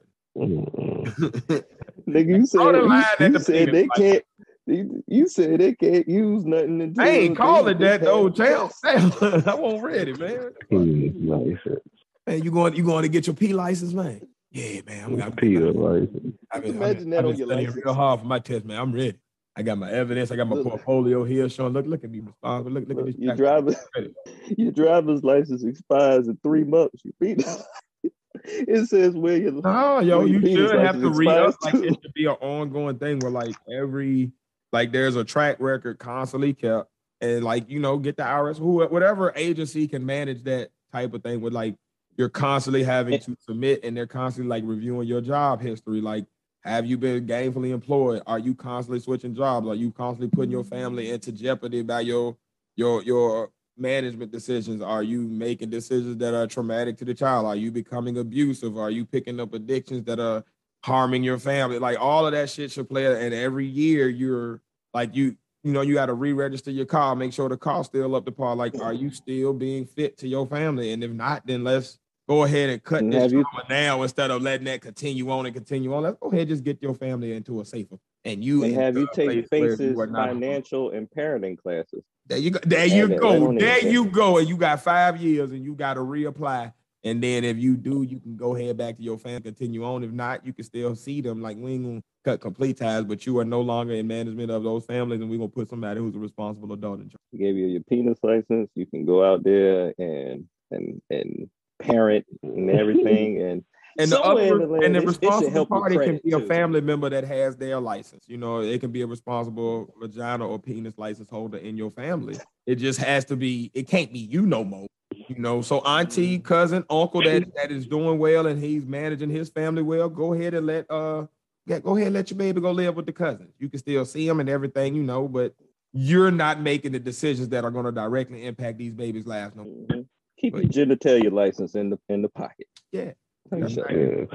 Nigga, 2.08 2.38
you 2.38 2.46
said, 2.48 2.62
you, 2.76 3.26
you 3.28 3.32
the 3.34 3.40
said 3.40 3.72
they 3.72 3.86
license. 3.88 3.90
can't. 3.98 4.24
You, 4.68 5.04
you 5.08 5.28
said 5.28 5.60
they 5.60 5.74
can't 5.76 6.08
use 6.08 6.46
nothing 6.46 6.82
until 6.82 7.04
I 7.04 7.10
ain't 7.10 7.36
they- 7.36 7.36
calling 7.36 7.78
they 7.78 7.86
that 7.86 8.02
though, 8.02 8.30
pass 8.32 8.80
champ. 8.82 9.22
I 9.48 9.54
won't 9.56 9.84
read 9.84 10.08
it, 10.08 10.20
man. 10.20 10.52
Penis 10.70 11.14
license. 11.20 11.80
Man, 12.26 12.44
you 12.44 12.50
going 12.52 12.76
you 12.76 12.84
going 12.84 13.04
to 13.04 13.10
get 13.10 13.28
your 13.28 13.36
P 13.36 13.54
license, 13.54 13.94
man? 13.94 14.22
Yeah, 14.52 14.82
man. 14.86 15.04
I'm 15.06 15.18
gonna 15.18 15.32
Peter 15.32 15.72
license. 15.72 16.36
I've 16.52 16.64
been, 16.64 16.76
Imagine 16.76 16.84
I've 16.90 16.98
been, 16.98 17.10
that 17.12 17.20
I've 17.20 17.26
on 17.26 17.32
been 17.32 17.38
your 17.40 17.48
studying 17.48 17.68
license. 17.68 17.86
real 17.86 17.94
hard 17.94 18.20
for 18.20 18.26
my 18.26 18.40
test, 18.40 18.66
man. 18.66 18.80
I'm 18.80 18.92
ready. 18.92 19.18
I 19.56 19.64
got 19.64 19.78
my 19.78 19.92
evidence. 19.92 20.32
I 20.32 20.36
got 20.36 20.48
my 20.48 20.58
Look. 20.58 20.68
portfolio 20.68 21.24
here 21.24 21.48
showing. 21.50 21.74
Look, 21.74 21.86
look 21.86 22.04
at 22.04 22.10
me 22.10 22.20
responsible. 22.20 22.72
Look, 22.72 22.88
look 22.88 23.00
at 23.00 23.06
this. 23.06 23.16
Your 23.18 23.36
track 23.36 23.38
driver, 23.38 23.76
record. 23.96 24.14
your 24.58 24.72
driver's 24.72 25.24
license 25.24 25.64
expires 25.64 26.28
in 26.28 26.38
three 26.44 26.64
months. 26.64 27.02
Your 27.04 27.14
penis. 27.22 27.64
it 28.44 28.90
says 28.90 29.16
where 29.16 29.38
your 29.38 29.52
No, 29.54 30.00
yo, 30.00 30.20
Well, 30.20 30.28
you 30.28 30.42
should 30.42 30.80
have 30.80 30.96
to 30.96 31.10
license 31.10 31.18
re 31.18 31.28
up. 31.28 31.56
Like 31.62 31.74
it 31.76 31.98
should 32.02 32.14
be 32.14 32.26
an 32.26 32.36
ongoing 32.42 32.98
thing 32.98 33.20
where 33.20 33.32
like 33.32 33.56
every 33.74 34.32
like 34.74 34.92
there's 34.92 35.16
a 35.16 35.24
track 35.24 35.58
record 35.60 36.00
constantly 36.00 36.54
kept, 36.54 36.90
and 37.22 37.44
like 37.44 37.70
you 37.70 37.80
know, 37.80 37.98
get 37.98 38.18
the 38.18 38.24
IRS, 38.24 38.58
who 38.58 38.86
whatever 38.88 39.32
agency 39.36 39.88
can 39.88 40.06
manage 40.06 40.44
that 40.44 40.72
type 40.92 41.14
of 41.14 41.24
thing 41.24 41.40
with 41.40 41.54
like 41.54 41.76
you're 42.18 42.30
constantly 42.30 42.84
having 42.84 43.20
to 43.20 43.36
submit 43.40 43.84
and 43.84 43.96
they're 43.96 44.08
constantly 44.08 44.50
like 44.50 44.64
reviewing 44.66 45.08
your 45.08 45.22
job 45.22 45.62
history. 45.62 46.02
Like, 46.02 46.26
have 46.64 46.86
you 46.86 46.98
been 46.98 47.26
gainfully 47.26 47.72
employed? 47.72 48.22
Are 48.28 48.40
you 48.40 48.54
constantly 48.54 49.00
switching 49.00 49.34
jobs? 49.34 49.68
Are 49.68 49.76
you 49.76 49.92
constantly 49.92 50.30
putting 50.36 50.52
your 50.52 50.64
family 50.64 51.10
into 51.10 51.32
jeopardy 51.32 51.82
by 51.82 52.02
your 52.02 52.38
your 52.76 53.02
your 53.04 53.52
management 53.78 54.32
decisions? 54.32 54.82
Are 54.82 55.02
you 55.02 55.22
making 55.22 55.70
decisions 55.70 56.18
that 56.18 56.34
are 56.34 56.48
traumatic 56.48 56.98
to 56.98 57.06
the 57.06 57.14
child? 57.14 57.48
Are 57.48 57.56
you 57.56 57.72
becoming 57.72 58.18
abusive? 58.18 58.78
Are 58.78 58.92
you 58.92 59.06
picking 59.06 59.40
up 59.40 59.54
addictions 59.54 60.04
that 60.06 60.20
are 60.20 60.44
harming 60.84 61.24
your 61.24 61.40
family? 61.40 61.80
Like 61.80 62.00
all 62.00 62.28
of 62.28 62.34
that 62.34 62.50
shit 62.50 62.72
should 62.72 62.90
play. 62.90 63.06
And 63.06 63.34
every 63.34 63.66
year 63.66 64.08
you're 64.08 64.62
like 64.94 65.16
you 65.16 65.36
you 65.64 65.72
know 65.72 65.82
you 65.82 65.94
got 65.94 66.08
to 66.08 66.14
re-register 66.14 66.72
your 66.72 66.86
car, 66.86 67.16
make 67.16 67.34
sure 67.34 67.50
the 67.50 67.58
car's 67.58 67.88
still 67.88 68.16
up 68.16 68.26
to 68.26 68.32
par. 68.32 68.56
Like, 68.56 68.80
are 68.80 68.94
you 68.94 69.12
still 69.12 69.54
being 69.54 69.86
fit 69.86 70.18
to 70.20 70.28
your 70.28 70.48
family? 70.48 70.92
And 70.92 71.04
if 71.04 71.12
not, 71.12 71.46
then 71.46 71.64
let's 71.64 72.00
go 72.32 72.44
ahead 72.44 72.70
and 72.70 72.82
cut 72.84 73.02
And 73.02 73.12
this 73.12 73.32
you- 73.32 73.44
trauma 73.44 73.66
now 73.70 74.02
instead 74.04 74.32
of 74.32 74.42
letting 74.42 74.66
that 74.66 74.82
continue 74.82 75.30
on 75.30 75.46
and 75.46 75.54
continue 75.54 75.94
on. 75.94 76.04
Let's 76.04 76.18
go 76.20 76.30
ahead 76.30 76.42
and 76.42 76.50
just 76.50 76.64
get 76.64 76.82
your 76.82 76.94
family 76.96 77.34
into 77.34 77.60
a 77.60 77.66
safer 77.66 77.98
and 78.24 78.44
you 78.44 78.64
and 78.64 78.74
have 78.76 78.98
you 78.98 79.08
take 79.14 79.50
faces 79.50 79.96
financial 79.98 80.92
and 80.92 81.10
parenting 81.10 81.58
classes. 81.58 82.04
there 82.28 82.38
you 82.38 82.52
go. 82.52 82.60
There 82.66 82.86
you 82.86 83.08
go. 83.20 83.58
there 83.58 83.86
you 83.86 84.06
go. 84.06 84.38
And 84.38 84.48
you 84.48 84.56
got 84.56 84.82
five 84.82 85.18
years 85.18 85.52
and 85.52 85.64
you 85.64 85.76
got 85.76 85.96
to 85.96 86.02
reapply. 86.02 86.72
And 87.04 87.22
then 87.22 87.44
if 87.44 87.58
you 87.58 87.76
do, 87.76 88.04
you 88.04 88.20
can 88.20 88.38
go 88.38 88.56
ahead 88.56 88.78
back 88.78 88.96
to 88.98 89.04
your 89.04 89.18
family, 89.18 89.42
continue 89.42 89.84
on. 89.84 90.04
If 90.04 90.12
not, 90.12 90.46
you 90.46 90.54
can 90.54 90.64
still 90.64 90.96
see 90.96 91.20
them. 91.20 91.42
Like 91.42 91.58
we 91.58 91.74
ain't 91.74 91.84
gonna 91.84 92.04
cut 92.24 92.40
complete 92.40 92.78
ties, 92.78 93.04
but 93.06 93.26
you 93.26 93.40
are 93.40 93.46
no 93.46 93.60
longer 93.60 93.94
in 93.94 94.06
management 94.08 94.52
of 94.52 94.64
those 94.64 94.86
families, 94.86 95.20
and 95.20 95.30
we're 95.30 95.40
gonna 95.40 95.50
put 95.50 95.68
somebody 95.68 96.00
who's 96.00 96.16
a 96.16 96.20
responsible 96.20 96.72
adult 96.72 97.00
in 97.00 97.10
charge. 97.10 97.20
We 97.34 97.40
gave 97.40 97.58
you 97.58 97.66
your 97.66 97.82
penis 97.82 98.20
license. 98.22 98.70
You 98.76 98.86
can 98.86 99.04
go 99.04 99.26
out 99.26 99.44
there 99.44 99.94
and 99.98 100.46
and 100.70 101.02
and 101.10 101.50
parent 101.82 102.26
and 102.44 102.70
everything. 102.70 103.42
And 103.52 103.64
And 103.98 104.12
the 104.12 104.22
somewhere 104.22 104.46
in 104.46 104.58
other 104.58 104.68
the 104.68 104.86
and 104.86 104.96
the 104.96 105.02
responsible 105.02 105.66
party 105.66 105.98
can 105.98 106.20
be 106.24 106.32
a 106.32 106.40
too. 106.40 106.48
family 106.48 106.80
member 106.82 107.10
that 107.10 107.26
has 107.26 107.58
their 107.58 107.80
license. 107.80 108.24
You 108.28 108.38
know, 108.38 108.62
it 108.62 108.80
can 108.80 108.92
be 108.92 109.02
a 109.02 109.08
responsible 109.08 109.94
vagina 110.00 110.48
or 110.48 110.60
penis 110.60 110.98
license 110.98 111.30
holder 111.30 111.58
in 111.58 111.76
your 111.76 111.92
family. 111.92 112.38
It 112.66 112.76
just 112.76 113.00
has 113.00 113.26
to 113.26 113.36
be. 113.36 113.70
It 113.74 113.88
can't 113.88 114.12
be 114.14 114.20
you 114.20 114.46
no 114.46 114.64
more. 114.64 114.88
You 115.28 115.36
know, 115.38 115.62
so 115.62 115.80
auntie, 115.80 116.40
cousin, 116.40 116.86
uncle 116.90 117.22
that 117.24 117.44
that 117.56 117.72
is 117.72 117.86
doing 117.88 118.18
well 118.18 118.48
and 118.48 118.62
he's 118.64 118.86
managing 118.86 119.30
his 119.30 119.50
family 119.50 119.84
well. 119.84 120.08
Go 120.10 120.34
ahead 120.34 120.54
and 120.54 120.66
let 120.66 120.90
uh, 120.90 121.26
yeah, 121.66 121.80
go 121.80 121.96
ahead 121.96 122.08
and 122.08 122.16
let 122.16 122.30
your 122.32 122.38
baby 122.38 122.62
go 122.62 122.72
live 122.72 122.96
with 122.96 123.06
the 123.06 123.14
cousins. 123.14 123.54
You 123.60 123.70
can 123.70 123.80
still 123.80 124.06
see 124.06 124.28
them 124.28 124.40
and 124.40 124.50
everything, 124.50 124.96
you 124.96 125.04
know, 125.04 125.28
but 125.28 125.54
you're 125.94 126.32
not 126.32 126.62
making 126.62 126.94
the 126.94 127.00
decisions 127.00 127.50
that 127.50 127.66
are 127.66 127.72
going 127.72 127.86
to 127.86 127.92
directly 127.92 128.46
impact 128.46 128.78
these 128.78 128.94
babies' 128.94 129.28
lives. 129.28 129.56
No, 129.56 129.64
Mhm. 129.66 130.08
Keep 130.42 130.56
your 130.56 130.64
genitalia 130.64 131.32
license 131.32 131.76
in 131.76 131.92
the 131.92 132.00
in 132.10 132.22
the 132.24 132.30
pocket. 132.30 132.68
Yeah. 132.92 133.12
That's 133.50 133.78
right. 133.78 133.98
Yeah, 133.98 134.26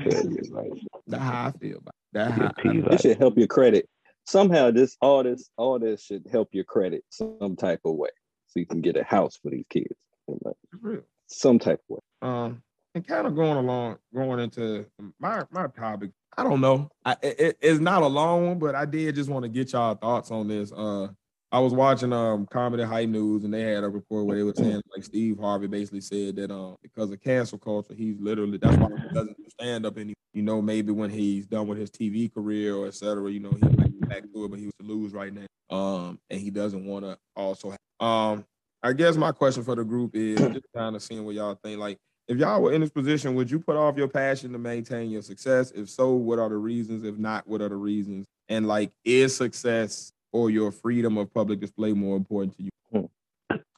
that's 1.06 1.22
how 1.22 1.46
I 1.46 1.52
feel 1.58 1.78
about 1.78 1.94
it. 1.94 2.12
That's 2.12 2.32
how 2.32 2.42
Yeah, 2.42 2.52
I 2.56 2.62
P 2.62 2.94
It 2.94 3.00
should 3.00 3.18
help 3.18 3.38
your 3.38 3.46
credit. 3.46 3.88
Somehow, 4.26 4.70
this 4.70 4.96
all 5.00 5.22
this 5.22 5.48
all 5.56 5.78
this 5.78 6.02
should 6.02 6.26
help 6.30 6.48
your 6.52 6.64
credit 6.64 7.04
some 7.10 7.56
type 7.56 7.80
of 7.84 7.94
way, 7.94 8.10
so 8.48 8.60
you 8.60 8.66
can 8.66 8.80
get 8.80 8.96
a 8.96 9.04
house 9.04 9.38
for 9.40 9.50
these 9.50 9.64
kids. 9.70 9.94
Like, 10.26 10.56
real. 10.80 11.02
Some 11.28 11.58
type 11.58 11.80
of 11.88 11.96
way. 11.96 12.00
Um, 12.28 12.62
and 12.94 13.06
kind 13.06 13.26
of 13.26 13.36
going 13.36 13.56
along, 13.56 13.98
going 14.14 14.40
into 14.40 14.86
my 15.20 15.44
my 15.50 15.68
topic. 15.68 16.10
I 16.36 16.42
don't 16.42 16.60
know. 16.60 16.90
I 17.04 17.16
it, 17.22 17.56
it's 17.60 17.80
not 17.80 18.02
a 18.02 18.06
long 18.06 18.48
one, 18.48 18.58
but 18.58 18.74
I 18.74 18.84
did 18.84 19.14
just 19.14 19.30
want 19.30 19.44
to 19.44 19.48
get 19.48 19.72
y'all 19.72 19.94
thoughts 19.94 20.30
on 20.30 20.48
this. 20.48 20.72
Uh, 20.72 21.08
I 21.52 21.60
was 21.60 21.72
watching 21.72 22.12
um 22.12 22.46
Comedy 22.46 22.82
Hype 22.82 23.08
news, 23.08 23.44
and 23.44 23.54
they 23.54 23.62
had 23.62 23.84
a 23.84 23.88
report 23.88 24.26
where 24.26 24.36
they 24.36 24.42
were 24.42 24.54
saying 24.54 24.82
like 24.94 25.04
Steve 25.04 25.38
Harvey 25.38 25.68
basically 25.68 26.00
said 26.00 26.36
that 26.36 26.50
um 26.50 26.76
because 26.82 27.10
of 27.10 27.22
cancel 27.22 27.58
culture, 27.58 27.94
he's 27.94 28.18
literally 28.20 28.58
that's 28.58 28.76
why 28.76 28.88
he 28.88 29.14
doesn't 29.14 29.36
stand 29.52 29.86
up 29.86 29.96
anymore. 29.96 30.14
You 30.32 30.42
know, 30.42 30.60
maybe 30.60 30.92
when 30.92 31.10
he's 31.10 31.46
done 31.46 31.68
with 31.68 31.78
his 31.78 31.90
TV 31.90 32.32
career 32.32 32.74
or 32.74 32.88
etc. 32.88 33.30
you 33.30 33.40
know, 33.40 33.50
he 33.50 33.76
might 33.76 34.00
get 34.00 34.08
back 34.08 34.22
to 34.22 34.44
it, 34.44 34.50
but 34.50 34.58
he 34.58 34.66
was 34.66 34.74
to 34.80 34.86
lose 34.86 35.12
right 35.12 35.32
now. 35.32 35.46
Um, 35.70 36.18
and 36.30 36.40
he 36.40 36.50
doesn't 36.50 36.84
want 36.84 37.04
to 37.04 37.16
also. 37.34 37.70
Have, 37.70 38.06
um, 38.06 38.44
I 38.82 38.92
guess 38.92 39.16
my 39.16 39.32
question 39.32 39.64
for 39.64 39.74
the 39.74 39.84
group 39.84 40.14
is 40.14 40.38
just 40.52 40.66
kind 40.74 40.94
of 40.96 41.02
seeing 41.02 41.24
what 41.24 41.34
y'all 41.34 41.58
think. 41.62 41.78
Like, 41.78 41.98
if 42.28 42.38
y'all 42.38 42.60
were 42.60 42.72
in 42.72 42.80
this 42.80 42.90
position, 42.90 43.34
would 43.36 43.50
you 43.50 43.60
put 43.60 43.76
off 43.76 43.96
your 43.96 44.08
passion 44.08 44.52
to 44.52 44.58
maintain 44.58 45.10
your 45.10 45.22
success? 45.22 45.70
If 45.70 45.88
so, 45.88 46.12
what 46.12 46.38
are 46.38 46.48
the 46.48 46.56
reasons? 46.56 47.04
If 47.04 47.18
not, 47.18 47.46
what 47.46 47.60
are 47.62 47.68
the 47.68 47.76
reasons? 47.76 48.26
And 48.48 48.66
like, 48.68 48.90
is 49.04 49.34
success 49.34 50.12
or 50.32 50.50
your 50.50 50.72
freedom 50.72 51.18
of 51.18 51.32
public 51.32 51.60
display 51.60 51.92
more 51.92 52.16
important 52.16 52.56
to 52.56 52.62
you? 52.64 53.10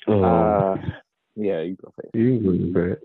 Um, 0.07 0.25
Uh, 0.25 0.77
yeah, 1.37 1.61
you 1.61 1.77
go 1.77 1.93
first. 1.97 2.15
you 2.15 2.73
go 2.73 2.89
back. 2.89 2.99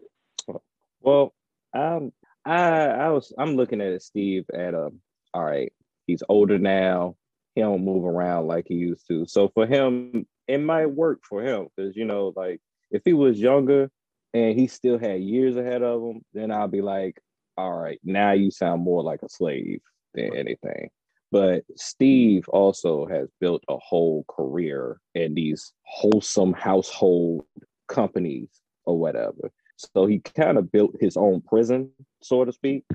Well, 1.01 1.33
Um, 1.73 2.13
I 2.45 2.87
I 2.87 3.09
was 3.09 3.33
I'm 3.37 3.55
looking 3.55 3.81
at 3.81 3.93
it, 3.93 4.01
Steve, 4.03 4.45
at 4.53 4.73
a 4.73 4.91
all 5.33 5.43
right, 5.43 5.73
he's 6.07 6.23
older 6.29 6.59
now. 6.59 7.15
He 7.55 7.61
don't 7.61 7.83
move 7.83 8.05
around 8.05 8.47
like 8.47 8.65
he 8.67 8.75
used 8.75 9.07
to. 9.07 9.25
So 9.25 9.49
for 9.49 9.65
him, 9.65 10.25
it 10.47 10.59
might 10.59 10.87
work 10.87 11.19
for 11.23 11.41
him 11.41 11.67
because 11.75 11.95
you 11.95 12.05
know, 12.05 12.33
like 12.35 12.59
if 12.91 13.01
he 13.05 13.13
was 13.13 13.39
younger 13.39 13.89
and 14.33 14.57
he 14.59 14.67
still 14.67 14.97
had 14.99 15.21
years 15.21 15.55
ahead 15.57 15.83
of 15.83 16.01
him, 16.01 16.21
then 16.33 16.51
I'll 16.51 16.67
be 16.67 16.81
like, 16.81 17.19
all 17.57 17.77
right, 17.77 17.99
now 18.03 18.31
you 18.31 18.51
sound 18.51 18.81
more 18.81 19.03
like 19.03 19.21
a 19.23 19.29
slave 19.29 19.81
than 20.13 20.35
anything. 20.35 20.89
But 21.33 21.63
Steve 21.75 22.47
also 22.49 23.07
has 23.07 23.27
built 23.41 23.63
a 23.67 23.77
whole 23.77 24.23
career 24.29 24.99
in 25.15 25.33
these 25.33 25.73
wholesome 25.81 26.53
household 26.53 27.45
companies 27.87 28.49
or 28.85 28.99
whatever. 28.99 29.51
So 29.77 30.05
he 30.05 30.19
kind 30.19 30.59
of 30.59 30.71
built 30.71 30.91
his 30.99 31.17
own 31.17 31.41
prison, 31.41 31.89
so 32.21 32.45
to 32.45 32.53
speak. 32.53 32.85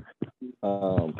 Um, 0.63 1.17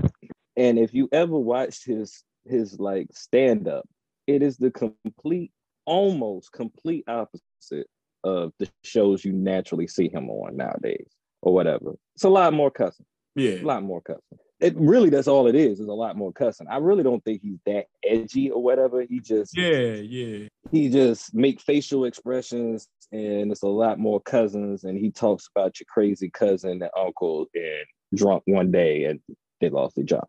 and 0.55 0.79
if 0.79 0.93
you 0.93 1.09
ever 1.11 1.37
watched 1.37 1.85
his 1.85 2.23
his 2.45 2.79
like 2.79 3.07
stand 3.11 3.67
up, 3.67 3.85
it 4.25 4.41
is 4.41 4.55
the 4.55 4.71
complete, 4.71 5.51
almost 5.85 6.53
complete 6.53 7.03
opposite 7.09 7.87
of 8.23 8.53
the 8.59 8.69
shows 8.85 9.25
you 9.25 9.33
naturally 9.33 9.87
see 9.87 10.07
him 10.07 10.29
on 10.29 10.55
nowadays 10.55 11.11
or 11.41 11.53
whatever. 11.53 11.95
It's 12.15 12.23
a 12.23 12.29
lot 12.29 12.53
more 12.53 12.71
cussing. 12.71 13.05
Yeah. 13.35 13.61
A 13.61 13.65
lot 13.65 13.83
more 13.83 13.99
cussing. 13.99 14.39
It 14.59 14.75
really 14.77 15.09
that's 15.09 15.27
all 15.27 15.47
it 15.47 15.55
is, 15.55 15.79
is 15.79 15.87
a 15.87 15.93
lot 15.93 16.17
more 16.17 16.33
cussing. 16.33 16.67
I 16.67 16.77
really 16.77 17.03
don't 17.03 17.23
think 17.23 17.41
he's 17.41 17.59
that 17.65 17.85
edgy 18.03 18.51
or 18.51 18.61
whatever. 18.61 19.01
He 19.01 19.19
just 19.19 19.57
Yeah, 19.57 19.93
yeah. 19.93 20.47
he 20.71 20.89
just 20.89 21.33
make 21.33 21.61
facial 21.61 22.05
expressions 22.05 22.87
and 23.11 23.51
it's 23.51 23.63
a 23.63 23.67
lot 23.67 23.99
more 23.99 24.19
cousins 24.19 24.83
and 24.83 24.97
he 24.97 25.11
talks 25.11 25.47
about 25.55 25.79
your 25.79 25.85
crazy 25.89 26.29
cousin 26.29 26.81
and 26.81 26.91
uncle 26.97 27.47
and 27.55 27.85
drunk 28.15 28.43
one 28.45 28.71
day 28.71 29.05
and 29.05 29.19
they 29.61 29.69
lost 29.69 29.95
their 29.95 30.05
job. 30.05 30.27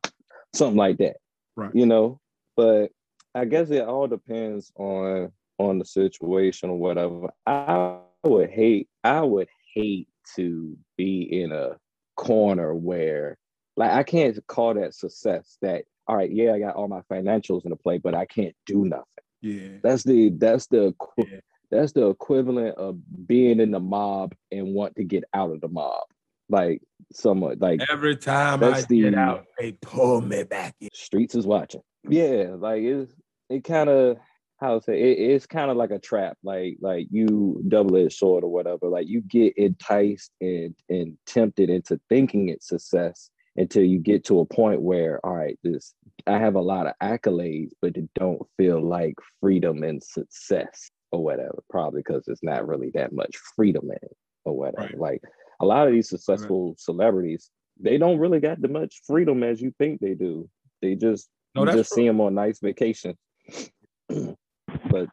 Something 0.54 0.76
like 0.76 0.98
that. 0.98 1.16
Right. 1.56 1.74
You 1.74 1.86
know, 1.86 2.20
but 2.56 2.90
I 3.34 3.44
guess 3.44 3.70
it 3.70 3.82
all 3.82 4.06
depends 4.06 4.72
on 4.76 5.32
on 5.58 5.78
the 5.78 5.84
situation 5.84 6.70
or 6.70 6.78
whatever. 6.78 7.28
I 7.46 7.98
would 8.24 8.50
hate 8.50 8.88
I 9.04 9.20
would 9.22 9.48
hate 9.74 10.08
to 10.36 10.76
be 10.96 11.22
in 11.22 11.52
a 11.52 11.76
corner 12.16 12.74
where 12.74 13.36
like 13.76 13.90
I 13.90 14.02
can't 14.02 14.38
call 14.46 14.74
that 14.74 14.94
success 14.94 15.56
that 15.62 15.84
all 16.06 16.16
right, 16.16 16.30
yeah, 16.30 16.52
I 16.52 16.58
got 16.58 16.74
all 16.74 16.88
my 16.88 17.02
financials 17.02 17.64
in 17.64 17.70
the 17.70 17.76
play, 17.76 17.98
but 17.98 18.14
I 18.14 18.24
can't 18.26 18.54
do 18.66 18.84
nothing. 18.84 19.04
Yeah. 19.42 19.78
That's 19.82 20.02
the 20.02 20.30
that's 20.30 20.66
the 20.66 20.94
Yeah. 21.16 21.40
that's 21.70 21.92
the 21.92 22.08
equivalent 22.08 22.76
of 22.76 22.98
being 23.26 23.60
in 23.60 23.70
the 23.70 23.80
mob 23.80 24.34
and 24.50 24.74
want 24.74 24.96
to 24.96 25.04
get 25.04 25.24
out 25.34 25.50
of 25.52 25.60
the 25.60 25.68
mob. 25.68 26.02
Like 26.48 26.82
someone 27.12 27.58
like 27.60 27.80
Every 27.88 28.16
time 28.16 28.64
I 28.64 28.80
get 28.80 28.88
the- 28.88 29.16
out, 29.16 29.46
they 29.58 29.72
pull 29.72 30.20
me 30.20 30.42
back 30.42 30.74
in. 30.80 30.88
streets 30.92 31.34
is 31.36 31.46
watching. 31.46 31.82
Yeah, 32.08 32.54
like 32.58 32.82
it's 32.82 33.12
it 33.48 33.62
kind 33.64 33.88
of 33.88 34.16
how 34.60 34.78
to 34.78 34.84
say 34.84 35.00
it, 35.00 35.18
it's 35.30 35.46
kind 35.46 35.70
of 35.70 35.76
like 35.76 35.90
a 35.92 35.98
trap. 36.00 36.36
Like 36.42 36.78
like 36.80 37.06
you 37.10 37.62
double 37.68 37.96
edged 37.96 38.14
sword 38.18 38.42
or 38.42 38.50
whatever. 38.50 38.88
Like 38.88 39.06
you 39.06 39.20
get 39.20 39.56
enticed 39.56 40.32
and 40.40 40.74
and 40.88 41.16
tempted 41.26 41.70
into 41.70 42.00
thinking 42.08 42.48
it's 42.48 42.66
success 42.68 43.30
until 43.56 43.82
you 43.82 43.98
get 43.98 44.24
to 44.24 44.40
a 44.40 44.46
point 44.46 44.80
where 44.80 45.24
all 45.24 45.34
right, 45.34 45.58
this 45.62 45.94
I 46.26 46.38
have 46.38 46.54
a 46.54 46.60
lot 46.60 46.86
of 46.86 46.94
accolades, 47.02 47.70
but 47.80 47.96
it 47.96 48.08
don't 48.14 48.42
feel 48.56 48.82
like 48.82 49.14
freedom 49.40 49.82
and 49.82 50.02
success 50.02 50.90
or 51.12 51.22
whatever. 51.22 51.62
Probably 51.68 52.00
because 52.00 52.28
it's 52.28 52.42
not 52.42 52.66
really 52.66 52.90
that 52.94 53.12
much 53.12 53.36
freedom 53.56 53.84
in 53.84 53.96
it 53.96 54.16
or 54.44 54.56
whatever. 54.56 54.88
Right. 54.88 54.98
Like 54.98 55.22
a 55.60 55.66
lot 55.66 55.86
of 55.86 55.92
these 55.92 56.08
successful 56.08 56.74
celebrities, 56.78 57.50
they 57.78 57.98
don't 57.98 58.18
really 58.18 58.40
got 58.40 58.60
the 58.60 58.68
much 58.68 59.00
freedom 59.06 59.42
as 59.42 59.60
you 59.60 59.72
think 59.78 60.00
they 60.00 60.14
do. 60.14 60.48
They 60.82 60.94
just 60.94 61.28
No, 61.54 61.62
you 61.62 61.66
that's 61.66 61.78
just 61.78 61.94
see 61.94 62.06
them 62.06 62.20
on 62.20 62.34
nice 62.34 62.60
vacation. 62.60 63.16
but 64.08 65.08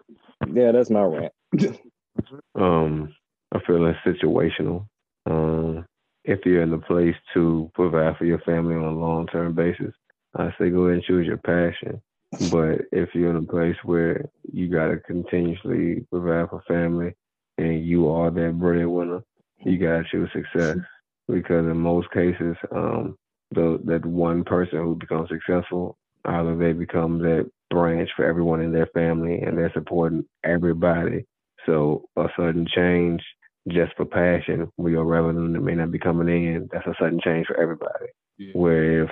yeah, 0.53 0.71
that's 0.71 0.89
my 0.89 1.03
rant. 1.03 1.33
Um, 2.55 3.13
I 3.53 3.59
feel 3.65 3.85
it's 3.85 3.99
situational. 4.05 4.87
Um, 5.29 5.76
if 6.27 6.45
you're 6.45 6.61
in 6.61 6.71
the 6.71 6.77
place 6.77 7.15
to 7.33 7.71
provide 7.73 8.17
for 8.17 8.25
your 8.25 8.39
family 8.39 8.75
on 8.75 8.83
a 8.83 8.91
long 8.91 9.25
term 9.27 9.55
basis, 9.55 9.93
I 10.35 10.49
say 10.59 10.69
go 10.69 10.83
ahead 10.83 10.95
and 10.95 11.03
choose 11.03 11.25
your 11.25 11.37
passion. 11.37 12.01
But 12.51 12.81
if 12.91 13.09
you're 13.15 13.29
in 13.29 13.37
a 13.37 13.41
place 13.41 13.77
where 13.83 14.29
you 14.51 14.67
gotta 14.67 14.97
continuously 14.97 16.05
provide 16.11 16.49
for 16.49 16.61
family 16.67 17.15
and 17.57 17.85
you 17.85 18.09
are 18.09 18.29
that 18.29 18.59
breadwinner, 18.59 19.23
you 19.63 19.77
gotta 19.77 20.03
choose 20.11 20.29
success. 20.33 20.77
Because 21.29 21.65
in 21.65 21.77
most 21.77 22.11
cases, 22.11 22.55
um, 22.71 23.17
the 23.51 23.79
that 23.85 24.05
one 24.05 24.43
person 24.43 24.79
who 24.79 24.95
becomes 24.95 25.29
successful, 25.29 25.97
either 26.25 26.57
they 26.57 26.73
become 26.73 27.19
that 27.19 27.49
branch 27.69 28.09
for 28.17 28.25
everyone 28.25 28.61
in 28.61 28.73
their 28.73 28.87
family 28.87 29.39
and 29.39 29.57
they're 29.57 29.71
supporting 29.73 30.25
everybody. 30.43 31.25
So 31.65 32.03
a 32.17 32.27
sudden 32.37 32.67
change 32.75 33.21
just 33.67 33.95
for 33.95 34.05
passion, 34.05 34.71
where 34.75 34.91
your 34.91 35.05
revenue 35.05 35.59
may 35.59 35.75
not 35.75 35.91
be 35.91 35.99
coming 35.99 36.27
in, 36.27 36.69
that's 36.71 36.87
a 36.87 36.93
sudden 36.99 37.19
change 37.23 37.47
for 37.47 37.59
everybody. 37.59 38.07
Yeah. 38.37 38.51
Where 38.53 39.03
if 39.03 39.09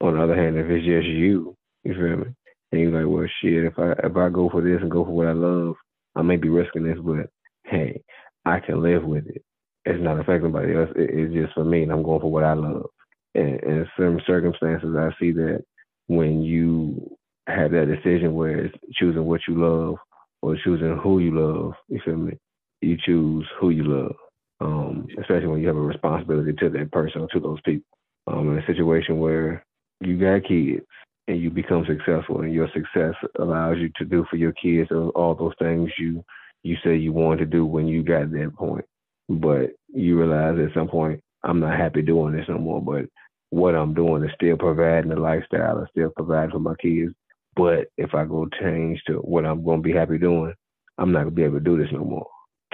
on 0.00 0.14
the 0.14 0.22
other 0.22 0.36
hand, 0.36 0.56
if 0.56 0.66
it's 0.66 0.86
just 0.86 1.06
you, 1.06 1.54
you 1.84 1.94
feel 1.94 2.16
me? 2.16 2.34
And 2.72 2.80
you're 2.80 2.90
like, 2.90 3.12
well 3.12 3.28
shit, 3.40 3.64
if 3.64 3.78
I 3.78 3.92
if 4.06 4.16
I 4.16 4.28
go 4.28 4.48
for 4.50 4.62
this 4.62 4.80
and 4.80 4.90
go 4.90 5.04
for 5.04 5.10
what 5.10 5.26
I 5.26 5.32
love, 5.32 5.74
I 6.14 6.22
may 6.22 6.36
be 6.36 6.48
risking 6.48 6.84
this, 6.84 6.98
but 7.02 7.30
hey, 7.64 8.02
I 8.44 8.60
can 8.60 8.82
live 8.82 9.04
with 9.04 9.26
it. 9.26 9.42
It's 9.84 10.02
not 10.02 10.20
affecting 10.20 10.54
anybody 10.54 10.74
else. 10.74 10.90
It, 10.96 11.10
it's 11.12 11.34
just 11.34 11.54
for 11.54 11.64
me 11.64 11.82
and 11.82 11.92
I'm 11.92 12.02
going 12.02 12.20
for 12.20 12.30
what 12.30 12.44
I 12.44 12.54
love. 12.54 12.86
And 13.34 13.60
in 13.60 13.86
certain 13.96 14.20
circumstances 14.26 14.94
I 14.96 15.10
see 15.20 15.32
that 15.32 15.64
when 16.06 16.42
you 16.42 17.16
have 17.46 17.70
that 17.72 17.86
decision 17.86 18.34
where 18.34 18.66
it's 18.66 18.74
choosing 18.94 19.24
what 19.24 19.40
you 19.48 19.54
love 19.58 19.96
or 20.42 20.56
choosing 20.62 20.98
who 21.02 21.18
you 21.18 21.38
love, 21.38 21.72
you 21.88 22.00
feel 22.04 22.16
me? 22.16 22.38
You 22.80 22.96
choose 23.04 23.46
who 23.60 23.70
you 23.70 23.84
love. 23.84 24.16
Um, 24.60 25.06
especially 25.20 25.46
when 25.48 25.60
you 25.60 25.68
have 25.68 25.76
a 25.76 25.80
responsibility 25.80 26.52
to 26.54 26.68
that 26.70 26.90
person 26.92 27.22
or 27.22 27.28
to 27.28 27.40
those 27.40 27.60
people. 27.64 27.84
Um, 28.26 28.52
in 28.52 28.58
a 28.58 28.66
situation 28.66 29.20
where 29.20 29.64
you 30.00 30.18
got 30.18 30.48
kids 30.48 30.84
and 31.28 31.40
you 31.40 31.50
become 31.50 31.86
successful 31.86 32.40
and 32.40 32.52
your 32.52 32.68
success 32.74 33.14
allows 33.38 33.78
you 33.78 33.90
to 33.96 34.04
do 34.04 34.24
for 34.30 34.36
your 34.36 34.52
kids 34.52 34.90
all- 34.92 35.34
those 35.34 35.54
things 35.60 35.90
you 35.98 36.24
you 36.64 36.76
say 36.84 36.96
you 36.96 37.12
wanted 37.12 37.38
to 37.38 37.46
do 37.46 37.64
when 37.64 37.86
you 37.86 38.02
got 38.02 38.30
that 38.32 38.52
point. 38.56 38.84
But 39.28 39.72
you 39.94 40.18
realize 40.18 40.58
at 40.58 40.74
some 40.74 40.88
point, 40.88 41.20
I'm 41.44 41.60
not 41.60 41.78
happy 41.78 42.02
doing 42.02 42.34
this 42.34 42.48
no 42.48 42.58
more. 42.58 42.82
But 42.82 43.06
what 43.50 43.74
I'm 43.74 43.94
doing 43.94 44.24
is 44.24 44.32
still 44.34 44.56
providing 44.56 45.10
the 45.10 45.16
lifestyle 45.16 45.78
and 45.78 45.88
still 45.90 46.10
providing 46.16 46.52
for 46.52 46.58
my 46.58 46.74
kids. 46.82 47.14
But 47.56 47.88
if 47.96 48.14
I 48.14 48.24
go 48.24 48.48
change 48.60 49.00
to 49.06 49.14
what 49.18 49.46
I'm 49.46 49.64
going 49.64 49.82
to 49.82 49.88
be 49.88 49.92
happy 49.94 50.18
doing, 50.18 50.54
I'm 50.98 51.12
not 51.12 51.20
going 51.24 51.30
to 51.30 51.36
be 51.36 51.44
able 51.44 51.58
to 51.58 51.64
do 51.64 51.78
this 51.78 51.92
no 51.92 52.04
more. 52.04 52.26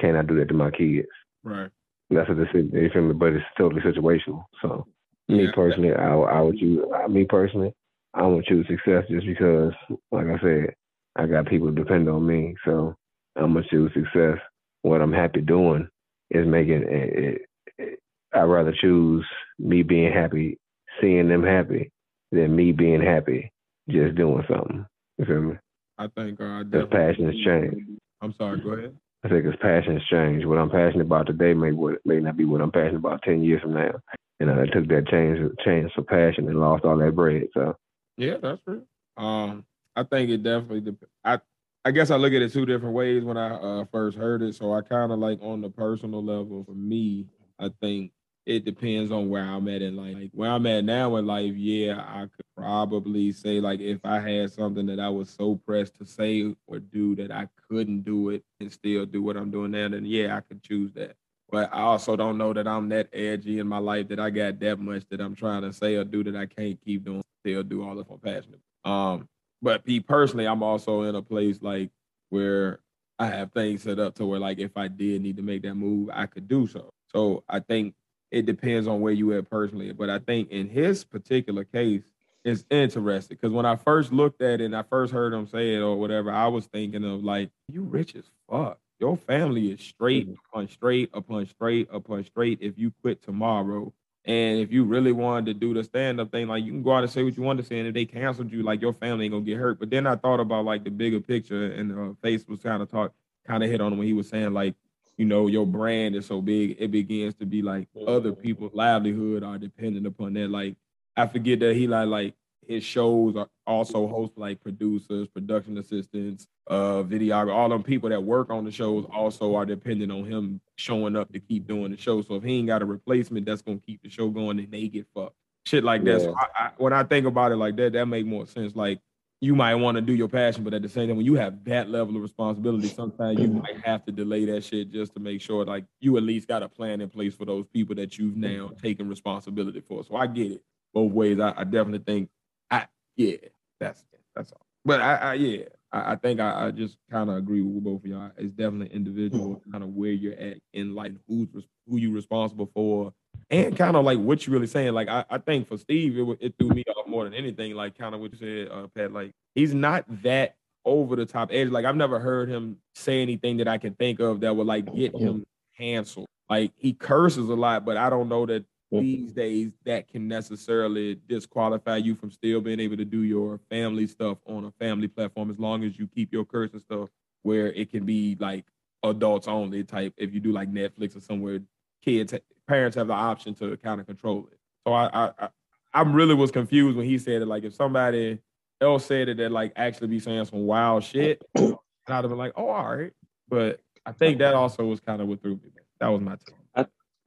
Can 0.04 0.16
I 0.16 0.22
do 0.22 0.38
that 0.38 0.48
to 0.48 0.54
my 0.54 0.70
kids? 0.70 1.08
Right. 1.44 1.70
That's 2.10 2.28
a 2.28 2.34
decision, 2.34 2.70
you 2.74 2.90
feel 2.92 3.02
me? 3.02 3.14
But 3.14 3.32
it's 3.32 3.44
totally 3.56 3.80
situational. 3.80 4.44
So, 4.60 4.86
me 5.28 5.44
Yeah. 5.44 5.52
personally, 5.54 5.94
I, 5.94 6.14
I 6.14 6.40
would 6.42 6.58
choose. 6.58 6.84
I- 6.94 7.08
Me 7.08 7.24
personally, 7.24 7.72
I 8.12 8.26
would 8.26 8.44
choose 8.44 8.66
success 8.66 9.04
just 9.08 9.26
because, 9.26 9.72
like 10.12 10.26
I 10.26 10.38
said, 10.40 10.74
I 11.16 11.26
got 11.26 11.46
people 11.46 11.70
depend 11.70 12.08
on 12.10 12.26
me. 12.26 12.54
So 12.66 12.94
I'm 13.36 13.54
gonna 13.54 13.66
choose 13.70 13.92
success. 13.94 14.38
What 14.82 15.00
I'm 15.00 15.12
happy 15.12 15.40
doing 15.40 15.88
is 16.30 16.46
making. 16.46 16.82
It, 16.82 17.18
it, 17.24 17.42
it, 17.78 17.98
I'd 18.34 18.42
rather 18.42 18.72
choose 18.78 19.24
me 19.58 19.82
being 19.82 20.12
happy, 20.12 20.58
seeing 21.00 21.28
them 21.28 21.42
happy, 21.44 21.90
than 22.30 22.54
me 22.54 22.72
being 22.72 23.00
happy 23.00 23.50
just 23.88 24.16
doing 24.16 24.44
something. 24.50 24.84
You 25.16 25.24
feel 25.24 25.40
me? 25.40 25.54
I 25.96 26.08
think 26.08 26.40
uh, 26.40 26.64
definitely. 26.64 26.90
passion 26.90 27.26
has 27.26 27.36
changed. 27.44 27.90
I'm 28.20 28.34
sorry. 28.36 28.60
Go 28.60 28.70
ahead. 28.70 28.94
I 29.24 29.28
think 29.28 29.46
his 29.46 29.56
passion 29.56 29.94
has 29.94 30.04
changed. 30.04 30.46
What 30.46 30.58
I'm 30.58 30.70
passionate 30.70 31.06
about 31.06 31.26
today 31.26 31.54
may 31.54 31.70
may 32.04 32.20
not 32.20 32.36
be 32.36 32.44
what 32.44 32.60
I'm 32.60 32.70
passionate 32.70 32.96
about 32.96 33.22
ten 33.22 33.42
years 33.42 33.62
from 33.62 33.72
now. 33.72 33.92
And 34.40 34.50
I 34.50 34.66
took 34.66 34.86
that 34.88 35.08
change 35.08 35.38
change 35.64 35.92
for 35.94 36.02
passion 36.02 36.46
and 36.48 36.60
lost 36.60 36.84
all 36.84 36.98
that 36.98 37.14
bread. 37.14 37.48
So 37.54 37.74
Yeah, 38.18 38.36
that's 38.42 38.60
true. 38.62 38.82
Um, 39.16 39.64
I 39.96 40.02
think 40.02 40.30
it 40.30 40.42
definitely. 40.42 40.82
Dep- 40.82 41.08
I 41.24 41.38
I 41.86 41.90
guess 41.90 42.10
I 42.10 42.16
look 42.16 42.34
at 42.34 42.42
it 42.42 42.52
two 42.52 42.66
different 42.66 42.94
ways 42.94 43.24
when 43.24 43.38
I 43.38 43.54
uh, 43.54 43.84
first 43.90 44.18
heard 44.18 44.42
it. 44.42 44.54
So 44.54 44.74
I 44.74 44.82
kind 44.82 45.10
of 45.10 45.18
like 45.18 45.38
on 45.40 45.62
the 45.62 45.70
personal 45.70 46.22
level 46.22 46.64
for 46.64 46.74
me. 46.74 47.26
I 47.58 47.70
think 47.80 48.12
it 48.46 48.64
depends 48.64 49.10
on 49.10 49.28
where 49.28 49.42
I'm 49.42 49.68
at 49.68 49.82
in 49.82 49.96
life. 49.96 50.14
Like 50.14 50.30
where 50.32 50.50
I'm 50.50 50.66
at 50.66 50.84
now 50.84 51.16
in 51.16 51.26
life, 51.26 51.54
yeah, 51.54 52.04
I 52.06 52.22
could 52.22 52.44
probably 52.56 53.32
say 53.32 53.60
like 53.60 53.80
if 53.80 54.00
I 54.04 54.20
had 54.20 54.52
something 54.52 54.86
that 54.86 55.00
I 55.00 55.08
was 55.08 55.30
so 55.30 55.56
pressed 55.56 55.96
to 55.98 56.06
say 56.06 56.54
or 56.66 56.78
do 56.78 57.16
that 57.16 57.30
I 57.30 57.48
couldn't 57.68 58.02
do 58.02 58.30
it 58.30 58.44
and 58.60 58.70
still 58.70 59.06
do 59.06 59.22
what 59.22 59.36
I'm 59.36 59.50
doing 59.50 59.70
now, 59.70 59.88
then 59.88 60.04
yeah, 60.04 60.36
I 60.36 60.40
could 60.40 60.62
choose 60.62 60.92
that. 60.92 61.16
But 61.50 61.72
I 61.72 61.82
also 61.82 62.16
don't 62.16 62.38
know 62.38 62.52
that 62.52 62.66
I'm 62.66 62.88
that 62.90 63.08
edgy 63.12 63.60
in 63.60 63.66
my 63.66 63.78
life 63.78 64.08
that 64.08 64.20
I 64.20 64.30
got 64.30 64.60
that 64.60 64.78
much 64.78 65.04
that 65.10 65.20
I'm 65.20 65.34
trying 65.34 65.62
to 65.62 65.72
say 65.72 65.94
or 65.94 66.04
do 66.04 66.24
that 66.24 66.36
I 66.36 66.46
can't 66.46 66.78
keep 66.84 67.04
doing, 67.04 67.22
still 67.40 67.62
do 67.62 67.82
all 67.82 67.98
of 67.98 68.10
my 68.10 68.16
passion. 68.16 68.56
Um, 68.84 69.28
but 69.62 69.86
me 69.86 70.00
personally, 70.00 70.46
I'm 70.46 70.62
also 70.62 71.02
in 71.02 71.14
a 71.14 71.22
place 71.22 71.62
like 71.62 71.90
where 72.28 72.80
I 73.18 73.26
have 73.26 73.52
things 73.52 73.82
set 73.82 73.98
up 73.98 74.16
to 74.16 74.26
where 74.26 74.40
like 74.40 74.58
if 74.58 74.76
I 74.76 74.88
did 74.88 75.22
need 75.22 75.36
to 75.36 75.42
make 75.42 75.62
that 75.62 75.74
move, 75.74 76.10
I 76.12 76.26
could 76.26 76.48
do 76.48 76.66
so. 76.66 76.90
So 77.12 77.44
I 77.48 77.60
think 77.60 77.94
it 78.34 78.46
depends 78.46 78.88
on 78.88 79.00
where 79.00 79.12
you 79.12 79.32
at 79.38 79.48
personally. 79.48 79.92
But 79.92 80.10
I 80.10 80.18
think 80.18 80.50
in 80.50 80.68
his 80.68 81.04
particular 81.04 81.62
case, 81.62 82.02
it's 82.44 82.64
interesting 82.68 83.38
because 83.40 83.52
when 83.52 83.64
I 83.64 83.76
first 83.76 84.12
looked 84.12 84.42
at 84.42 84.60
it 84.60 84.64
and 84.64 84.76
I 84.76 84.82
first 84.82 85.12
heard 85.12 85.32
him 85.32 85.46
say 85.46 85.76
it 85.76 85.80
or 85.80 85.96
whatever, 85.96 86.32
I 86.32 86.48
was 86.48 86.66
thinking 86.66 87.04
of 87.04 87.22
like, 87.22 87.50
you 87.68 87.82
rich 87.82 88.16
as 88.16 88.24
fuck. 88.50 88.78
Your 88.98 89.16
family 89.16 89.70
is 89.70 89.80
straight 89.80 90.28
upon 90.48 90.68
straight 90.68 91.10
upon 91.14 91.46
straight 91.46 91.88
upon 91.92 92.24
straight. 92.24 92.58
If 92.60 92.76
you 92.76 92.92
quit 93.02 93.22
tomorrow, 93.22 93.92
and 94.24 94.58
if 94.58 94.72
you 94.72 94.84
really 94.84 95.12
wanted 95.12 95.46
to 95.46 95.54
do 95.54 95.72
the 95.72 95.84
stand 95.84 96.20
up 96.20 96.32
thing, 96.32 96.48
like 96.48 96.64
you 96.64 96.72
can 96.72 96.82
go 96.82 96.92
out 96.92 97.04
and 97.04 97.12
say 97.12 97.22
what 97.22 97.36
you 97.36 97.42
want 97.42 97.60
to 97.60 97.64
say, 97.64 97.78
and 97.78 97.88
if 97.88 97.94
they 97.94 98.04
canceled 98.04 98.50
you, 98.50 98.62
like 98.62 98.80
your 98.80 98.94
family 98.94 99.26
ain't 99.26 99.32
gonna 99.32 99.44
get 99.44 99.58
hurt. 99.58 99.78
But 99.78 99.90
then 99.90 100.06
I 100.06 100.16
thought 100.16 100.40
about 100.40 100.64
like 100.64 100.82
the 100.82 100.90
bigger 100.90 101.20
picture, 101.20 101.72
and 101.72 101.92
uh, 101.92 102.14
Face 102.20 102.46
was 102.48 102.60
kind 102.60 102.82
of 102.82 102.90
talk, 102.90 103.12
kind 103.46 103.62
of 103.62 103.70
hit 103.70 103.80
on 103.80 103.96
when 103.96 104.06
he 104.06 104.12
was 104.12 104.28
saying 104.28 104.52
like, 104.52 104.74
you 105.16 105.24
know, 105.24 105.46
your 105.46 105.66
brand 105.66 106.16
is 106.16 106.26
so 106.26 106.40
big, 106.40 106.76
it 106.78 106.90
begins 106.90 107.34
to 107.36 107.46
be 107.46 107.62
like 107.62 107.88
other 108.06 108.32
people's 108.32 108.74
livelihood 108.74 109.42
are 109.42 109.58
dependent 109.58 110.06
upon 110.06 110.34
that. 110.34 110.50
Like 110.50 110.76
I 111.16 111.26
forget 111.26 111.60
that 111.60 111.76
he 111.76 111.86
like 111.86 112.08
like 112.08 112.34
his 112.66 112.82
shows 112.82 113.36
are 113.36 113.48
also 113.66 114.06
host 114.08 114.32
like 114.36 114.60
producers, 114.62 115.28
production 115.28 115.78
assistants, 115.78 116.46
uh, 116.68 117.02
videographer, 117.02 117.54
all 117.54 117.68
them 117.68 117.82
people 117.82 118.08
that 118.08 118.22
work 118.22 118.50
on 118.50 118.64
the 118.64 118.72
shows 118.72 119.06
also 119.12 119.54
are 119.54 119.66
dependent 119.66 120.10
on 120.10 120.24
him 120.24 120.60
showing 120.76 121.16
up 121.16 121.32
to 121.32 121.40
keep 121.40 121.66
doing 121.66 121.90
the 121.90 121.96
show. 121.96 122.22
So 122.22 122.36
if 122.36 122.42
he 122.42 122.58
ain't 122.58 122.68
got 122.68 122.82
a 122.82 122.86
replacement 122.86 123.46
that's 123.46 123.62
gonna 123.62 123.78
keep 123.78 124.02
the 124.02 124.08
show 124.08 124.28
going, 124.28 124.56
then 124.56 124.68
they 124.70 124.88
get 124.88 125.06
fucked. 125.14 125.36
Shit 125.66 125.84
like 125.84 126.04
that. 126.04 126.20
So 126.20 126.34
I, 126.36 126.64
I, 126.64 126.70
when 126.76 126.92
I 126.92 127.04
think 127.04 127.26
about 127.26 127.52
it 127.52 127.56
like 127.56 127.76
that, 127.76 127.92
that 127.92 128.06
make 128.06 128.26
more 128.26 128.46
sense. 128.46 128.74
Like 128.74 129.00
you 129.44 129.54
might 129.54 129.74
want 129.74 129.96
to 129.96 130.00
do 130.00 130.14
your 130.14 130.28
passion, 130.28 130.64
but 130.64 130.72
at 130.72 130.80
the 130.80 130.88
same 130.88 131.08
time, 131.08 131.16
when 131.18 131.26
you 131.26 131.34
have 131.34 131.62
that 131.64 131.90
level 131.90 132.16
of 132.16 132.22
responsibility, 132.22 132.88
sometimes 132.88 133.38
you 133.38 133.48
might 133.48 133.78
have 133.84 134.02
to 134.06 134.12
delay 134.12 134.46
that 134.46 134.64
shit 134.64 134.90
just 134.90 135.12
to 135.14 135.20
make 135.20 135.40
sure 135.42 135.64
like 135.66 135.84
you 136.00 136.16
at 136.16 136.22
least 136.22 136.48
got 136.48 136.62
a 136.62 136.68
plan 136.68 137.02
in 137.02 137.10
place 137.10 137.34
for 137.34 137.44
those 137.44 137.66
people 137.66 137.94
that 137.96 138.16
you've 138.16 138.36
now 138.36 138.70
taken 138.82 139.06
responsibility 139.06 139.80
for. 139.80 140.02
So 140.02 140.16
I 140.16 140.26
get 140.28 140.52
it 140.52 140.62
both 140.94 141.12
ways. 141.12 141.38
I, 141.38 141.52
I 141.58 141.64
definitely 141.64 141.98
think 141.98 142.30
I 142.70 142.86
yeah, 143.16 143.36
that's 143.78 144.02
that's 144.34 144.50
all. 144.50 144.66
But 144.82 145.02
I, 145.02 145.14
I 145.16 145.34
yeah, 145.34 145.64
I, 145.92 146.12
I 146.12 146.16
think 146.16 146.40
I, 146.40 146.66
I 146.66 146.70
just 146.70 146.96
kind 147.10 147.28
of 147.28 147.36
agree 147.36 147.60
with 147.60 147.84
both 147.84 148.02
of 148.02 148.06
y'all. 148.06 148.30
It's 148.38 148.52
definitely 148.52 148.94
individual, 148.96 149.54
hmm. 149.54 149.72
kind 149.72 149.84
of 149.84 149.90
where 149.90 150.12
you're 150.12 150.38
at 150.38 150.56
in 150.72 150.94
life, 150.94 151.12
who's 151.28 151.48
who 151.86 151.98
you 151.98 152.12
responsible 152.12 152.70
for, 152.72 153.12
and 153.50 153.76
kind 153.76 153.96
of 153.96 154.04
like 154.04 154.18
what 154.18 154.46
you're 154.46 154.54
really 154.54 154.66
saying. 154.66 154.92
Like 154.92 155.08
I, 155.08 155.24
I 155.30 155.38
think 155.38 155.68
for 155.68 155.76
Steve, 155.76 156.18
it, 156.18 156.38
it 156.40 156.54
threw 156.58 156.68
me 156.68 156.84
off 156.96 157.06
more 157.06 157.24
than 157.24 157.34
anything. 157.34 157.74
Like 157.74 157.98
kind 157.98 158.14
of 158.14 158.20
what 158.20 158.32
you 158.32 158.38
said, 158.38 158.72
uh, 158.72 158.86
Pat. 158.88 159.12
Like 159.12 159.32
he's 159.54 159.74
not 159.74 160.04
that 160.22 160.56
over 160.84 161.16
the 161.16 161.26
top 161.26 161.50
edge. 161.52 161.68
Like 161.68 161.84
I've 161.84 161.96
never 161.96 162.18
heard 162.18 162.48
him 162.48 162.78
say 162.94 163.22
anything 163.22 163.58
that 163.58 163.68
I 163.68 163.78
can 163.78 163.94
think 163.94 164.20
of 164.20 164.40
that 164.40 164.54
would 164.54 164.66
like 164.66 164.92
get 164.94 165.14
him 165.14 165.44
canceled. 165.76 166.26
Like 166.48 166.72
he 166.76 166.92
curses 166.92 167.48
a 167.48 167.54
lot, 167.54 167.84
but 167.84 167.96
I 167.96 168.10
don't 168.10 168.28
know 168.28 168.46
that 168.46 168.64
these 168.90 169.32
days 169.32 169.72
that 169.84 170.08
can 170.08 170.28
necessarily 170.28 171.18
disqualify 171.26 171.96
you 171.96 172.14
from 172.14 172.30
still 172.30 172.60
being 172.60 172.78
able 172.78 172.96
to 172.96 173.04
do 173.04 173.22
your 173.22 173.58
family 173.68 174.06
stuff 174.06 174.38
on 174.46 174.64
a 174.64 174.70
family 174.72 175.08
platform 175.08 175.50
as 175.50 175.58
long 175.58 175.82
as 175.82 175.98
you 175.98 176.06
keep 176.06 176.32
your 176.32 176.44
cursing 176.44 176.78
stuff 176.78 177.08
where 177.42 177.72
it 177.72 177.90
can 177.90 178.04
be 178.04 178.36
like 178.38 178.64
adults 179.02 179.48
only 179.48 179.82
type 179.84 180.14
if 180.16 180.32
you 180.32 180.40
do 180.40 180.52
like 180.52 180.70
Netflix 180.70 181.16
or 181.16 181.20
somewhere 181.20 181.60
kids 182.04 182.34
parents 182.66 182.96
have 182.96 183.08
the 183.08 183.12
option 183.12 183.54
to 183.54 183.76
kind 183.78 184.00
of 184.00 184.06
control 184.06 184.48
it. 184.50 184.58
So 184.86 184.92
I 184.92 185.06
I 185.06 185.30
I, 185.38 185.48
I 185.92 186.02
really 186.02 186.34
was 186.34 186.50
confused 186.50 186.96
when 186.96 187.06
he 187.06 187.18
said 187.18 187.42
it 187.42 187.46
like 187.46 187.64
if 187.64 187.74
somebody 187.74 188.38
else 188.80 189.06
said 189.06 189.28
it 189.28 189.36
that 189.38 189.52
like 189.52 189.72
actually 189.76 190.08
be 190.08 190.20
saying 190.20 190.44
some 190.46 190.66
wild 190.66 191.04
shit 191.04 191.42
and 191.54 191.76
I'd 192.08 192.14
have 192.14 192.28
been 192.28 192.38
like 192.38 192.52
oh 192.56 192.68
all 192.68 192.96
right 192.96 193.12
but 193.48 193.80
I 194.06 194.12
think 194.12 194.38
that 194.38 194.54
also 194.54 194.84
was 194.84 195.00
kind 195.00 195.22
of 195.22 195.28
what 195.28 195.40
threw 195.40 195.54
me. 195.54 195.70
That 196.00 196.08
was 196.08 196.20
my 196.20 196.36
take. 196.36 196.54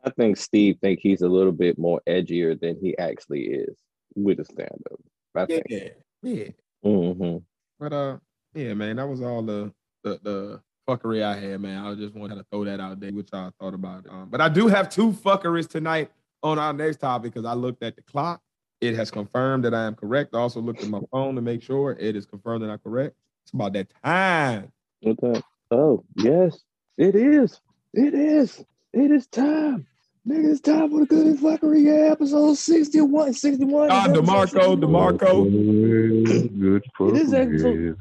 I 0.07 0.09
think 0.11 0.37
Steve 0.37 0.77
think 0.79 0.99
he's 1.01 1.21
a 1.21 1.27
little 1.27 1.51
bit 1.51 1.77
more 1.77 2.01
edgier 2.07 2.57
than 2.57 2.77
he 2.81 2.97
actually 2.97 3.41
is 3.41 3.77
with 4.15 4.37
the 4.37 4.45
stand 4.45 4.81
up. 4.91 4.99
I 5.35 5.45
think. 5.45 5.65
Yeah, 5.69 5.89
yeah. 6.21 6.49
hmm 6.81 7.37
But 7.77 7.93
uh, 7.93 8.17
yeah, 8.53 8.73
man, 8.73 8.95
that 8.95 9.07
was 9.07 9.21
all 9.21 9.41
the 9.41 9.73
the 10.03 10.19
the 10.23 10.61
fuckery 10.87 11.21
I 11.21 11.37
had, 11.37 11.61
man. 11.61 11.85
I 11.85 11.93
just 11.95 12.15
wanted 12.15 12.35
to 12.35 12.45
throw 12.49 12.63
that 12.63 12.79
out 12.79 12.99
there, 12.99 13.11
which 13.11 13.29
I 13.33 13.49
thought 13.59 13.73
about. 13.73 14.05
Um, 14.09 14.29
but 14.29 14.41
I 14.41 14.49
do 14.49 14.67
have 14.67 14.89
two 14.89 15.11
fuckeries 15.11 15.67
tonight 15.67 16.11
on 16.41 16.57
our 16.57 16.73
next 16.73 16.97
topic 16.97 17.33
because 17.33 17.45
I 17.45 17.53
looked 17.53 17.83
at 17.83 17.95
the 17.95 18.01
clock. 18.03 18.41
It 18.79 18.95
has 18.95 19.11
confirmed 19.11 19.65
that 19.65 19.73
I 19.73 19.85
am 19.85 19.95
correct. 19.95 20.35
I 20.35 20.39
also 20.39 20.61
looked 20.61 20.83
at 20.83 20.89
my 20.89 21.01
phone 21.11 21.35
to 21.35 21.41
make 21.41 21.63
sure 21.63 21.97
it 21.99 22.15
is 22.15 22.25
confirmed 22.25 22.63
that 22.63 22.69
I'm 22.69 22.79
correct. 22.79 23.15
It's 23.43 23.51
about 23.53 23.73
that 23.73 23.87
time. 24.03 24.71
That? 25.01 25.43
Oh, 25.71 26.03
yes, 26.15 26.59
it 26.97 27.15
is. 27.15 27.59
It 27.93 28.13
is. 28.13 28.63
It 28.93 29.11
is 29.11 29.27
time. 29.27 29.87
Nigga, 30.27 30.51
it's 30.51 30.59
time 30.59 30.89
for 30.91 30.99
the 30.99 31.05
good 31.05 31.25
and 31.25 31.39
fuckery. 31.39 31.83
Yeah, 31.83 32.11
episode 32.11 32.55
61. 32.55 33.33
61. 33.33 33.89
Ah, 33.89 34.07
DeMarco, 34.09 34.75
DeMarco. 34.77 36.59
Good 36.59 36.83
for 36.97 37.09
It 37.15 37.21
is 37.21 37.31
the 37.31 37.39
episode- 37.41 37.97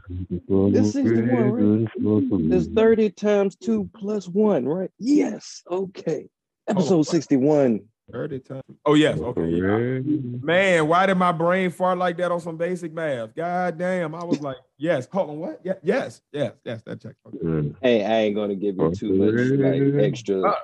good. 0.49 0.77
it's 0.77 0.93
61, 0.93 1.53
right? 1.53 1.89
Good 2.01 2.53
It's 2.53 2.67
30 2.67 3.11
times 3.11 3.55
2 3.57 3.89
plus 3.97 4.27
1, 4.29 4.67
right? 4.67 4.91
Yes. 4.99 5.63
Okay. 5.71 6.29
Episode 6.69 6.97
wow. 6.97 7.03
61. 7.03 7.81
Thirty 8.13 8.39
times. 8.39 8.63
Oh 8.85 8.95
yes. 8.95 9.19
Okay. 9.19 9.49
yeah. 9.49 9.99
Man, 10.41 10.87
why 10.87 11.07
did 11.07 11.17
my 11.17 11.33
brain 11.33 11.71
fart 11.71 11.99
like 11.99 12.17
that 12.19 12.31
on 12.31 12.39
some 12.41 12.57
basic 12.57 12.93
math? 12.93 13.35
God 13.35 13.79
damn. 13.79 14.15
I 14.15 14.23
was 14.25 14.41
like, 14.41 14.59
yes. 14.79 15.09
Hold 15.13 15.31
on. 15.31 15.39
What? 15.41 15.61
Yeah. 15.65 15.73
Yes. 15.83 16.23
Yes. 16.33 16.53
Yes. 16.65 16.83
That 16.87 17.03
check. 17.03 17.15
Okay. 17.27 17.75
Hey, 17.83 18.05
I 18.05 18.15
ain't 18.23 18.37
gonna 18.37 18.55
give 18.55 18.77
you 18.77 18.95
too 18.95 19.13
much 19.13 19.35
like 19.59 20.05
extra 20.05 20.41
Uh, 20.41 20.55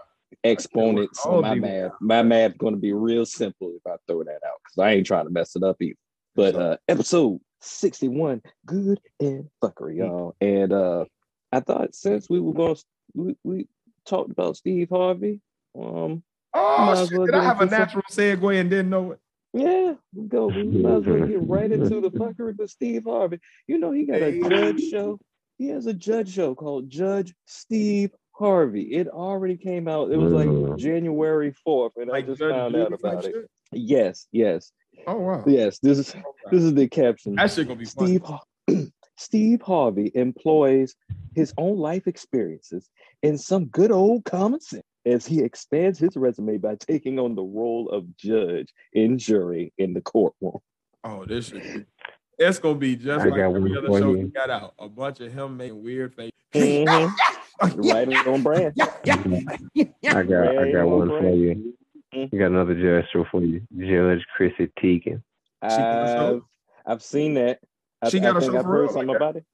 exponents 0.45 1.25
all 1.25 1.37
on 1.37 1.43
my 1.43 1.55
math. 1.55 1.91
got. 1.93 2.01
My 2.01 2.23
math 2.23 2.59
gonna 2.59 2.77
be 2.77 2.93
real 2.93 3.25
simple 3.27 3.73
if 3.77 3.87
I 3.87 3.97
throw 4.07 4.23
that 4.25 4.41
out 4.47 4.61
because 4.65 4.79
I 4.79 4.93
ain't 4.93 5.07
trying 5.07 5.25
to 5.25 5.31
mess 5.31 5.57
it 5.57 5.63
up 5.63 5.81
either. 5.81 5.97
But 6.35 6.55
uh 6.57 6.77
episode 6.89 7.41
61, 7.61 8.43
good 8.67 9.01
and 9.21 9.49
fuckery, 9.63 9.99
y'all. 9.99 10.35
And 10.41 10.73
uh 10.73 11.05
I 11.53 11.61
thought 11.61 11.95
since 11.95 12.29
we 12.31 12.41
were 12.41 12.55
going 12.55 12.77
we, 13.15 13.37
we 13.45 13.69
talked 14.07 14.31
about 14.31 14.57
Steve 14.57 14.89
Harvey. 14.91 15.41
Um 15.81 16.23
Oh, 16.55 17.07
shit. 17.09 17.17
well 17.17 17.27
Did 17.27 17.35
I 17.37 17.45
have 17.45 17.61
a 17.61 17.63
into 17.65 17.75
some- 17.75 17.81
natural 17.81 18.03
segue 18.11 18.61
and 18.61 18.69
didn't 18.71 18.91
know 18.91 19.13
it? 19.13 19.19
yeah, 19.55 19.95
we 20.15 20.27
go. 20.29 20.47
We 20.49 20.65
might 20.65 20.97
as 20.99 21.07
well 21.07 21.27
get 21.27 21.47
right 21.49 21.71
into 21.71 22.01
the 22.01 22.11
fuckery 22.19 22.57
with 22.57 22.71
Steve 22.71 23.05
Harvey. 23.07 23.39
You 23.67 23.79
know, 23.79 23.91
he 23.93 24.05
got 24.07 24.23
a 24.23 24.41
judge 24.41 24.81
show. 24.91 25.19
He 25.59 25.69
has 25.69 25.85
a 25.87 25.93
judge 25.95 26.33
show 26.33 26.55
called 26.55 26.89
Judge 26.91 27.35
Steve 27.47 28.11
Harvey. 28.35 28.83
It 28.95 29.09
already 29.09 29.57
came 29.57 29.89
out. 29.89 30.11
It 30.11 30.17
was 30.17 30.33
like 30.33 30.49
Mhm. 30.49 30.79
January 30.79 31.53
4th, 31.67 31.93
and 31.97 32.11
I 32.11 32.23
just 32.23 32.41
found 32.41 32.75
out 32.77 32.93
about 32.93 33.25
it. 33.25 33.33
shit? 33.33 33.51
Yes, 33.73 34.27
yes, 34.33 34.73
Oh 35.07 35.19
wow. 35.19 35.45
yes. 35.47 35.79
This 35.79 35.99
is 35.99 36.15
this 36.51 36.63
is 36.63 36.75
the 36.75 36.89
caption. 36.89 37.35
That 37.37 37.51
shit 37.51 37.67
gonna 37.69 37.79
be 37.79 37.85
funny. 37.87 38.09
Steve 38.19 38.23
Har- 38.23 38.43
Steve 39.17 39.63
Harvey 39.63 40.11
employs 40.15 40.95
his 41.35 41.55
own 41.57 41.79
life 41.79 42.07
experiences 42.07 42.91
and 43.23 43.41
some 43.41 43.67
good 43.67 43.91
old 43.93 44.25
common 44.25 44.61
sense 44.61 44.83
as 45.07 45.27
he 45.27 45.41
expands 45.41 45.99
his 45.99 46.17
resume 46.17 46.59
by 46.59 46.77
taking 46.77 47.19
on 47.19 47.35
the 47.35 47.43
role 47.43 47.89
of 47.91 48.17
judge 48.17 48.69
and 48.95 49.19
jury 49.19 49.73
in 49.79 49.95
the 49.95 50.01
courtroom. 50.01 50.59
Oh, 51.05 51.25
this 51.25 51.53
is 51.53 51.85
It's 52.39 52.59
gonna 52.59 52.75
be 52.79 52.97
just 52.97 53.25
I 53.25 53.29
like 53.29 53.41
every 53.41 53.77
other 53.77 53.89
show 53.99 54.15
he 54.15 54.25
got 54.25 54.51
out. 54.51 54.75
A 54.79 54.89
bunch 54.89 55.21
of 55.21 55.33
him 55.33 55.57
making 55.57 55.83
weird 55.83 56.15
faces. 57.61 57.77
Mhm. 57.77 57.93
Right 57.93 58.27
on 58.27 58.43
brand. 58.43 58.73
Yeah, 58.77 58.93
yeah. 59.05 59.17
I 60.19 60.23
got 60.23 60.49
I 60.49 60.57
Right 60.57 60.73
got 60.73 60.81
on 60.83 60.91
one 60.99 61.09
for 61.09 61.21
brand. 61.21 61.41
you. 61.41 61.75
Mhm. 62.15 62.33
You 62.33 62.39
got 62.39 62.47
another 62.47 62.75
judge 62.75 63.07
for 63.31 63.43
you. 63.43 63.61
Judge 63.79 64.25
Chrissy 64.37 64.69
Teigen. 64.79 65.23
She 65.63 65.69
got 65.69 66.05
a 66.05 66.07
show? 66.17 66.45
I've, 66.87 66.93
I've 66.93 67.03
seen 67.03 67.35
that. 67.35 67.61
I, 68.03 68.09
She 68.11 68.19
I 68.19 68.23
got 68.23 68.37
a 68.37 68.41
think 68.41 68.53
show 68.53 68.59
I've 68.59 68.65
for 68.65 68.69
heard 68.71 68.81
real 68.83 68.89
something 68.91 69.09
like 69.09 69.17
about 69.17 69.37
it. 69.37 69.45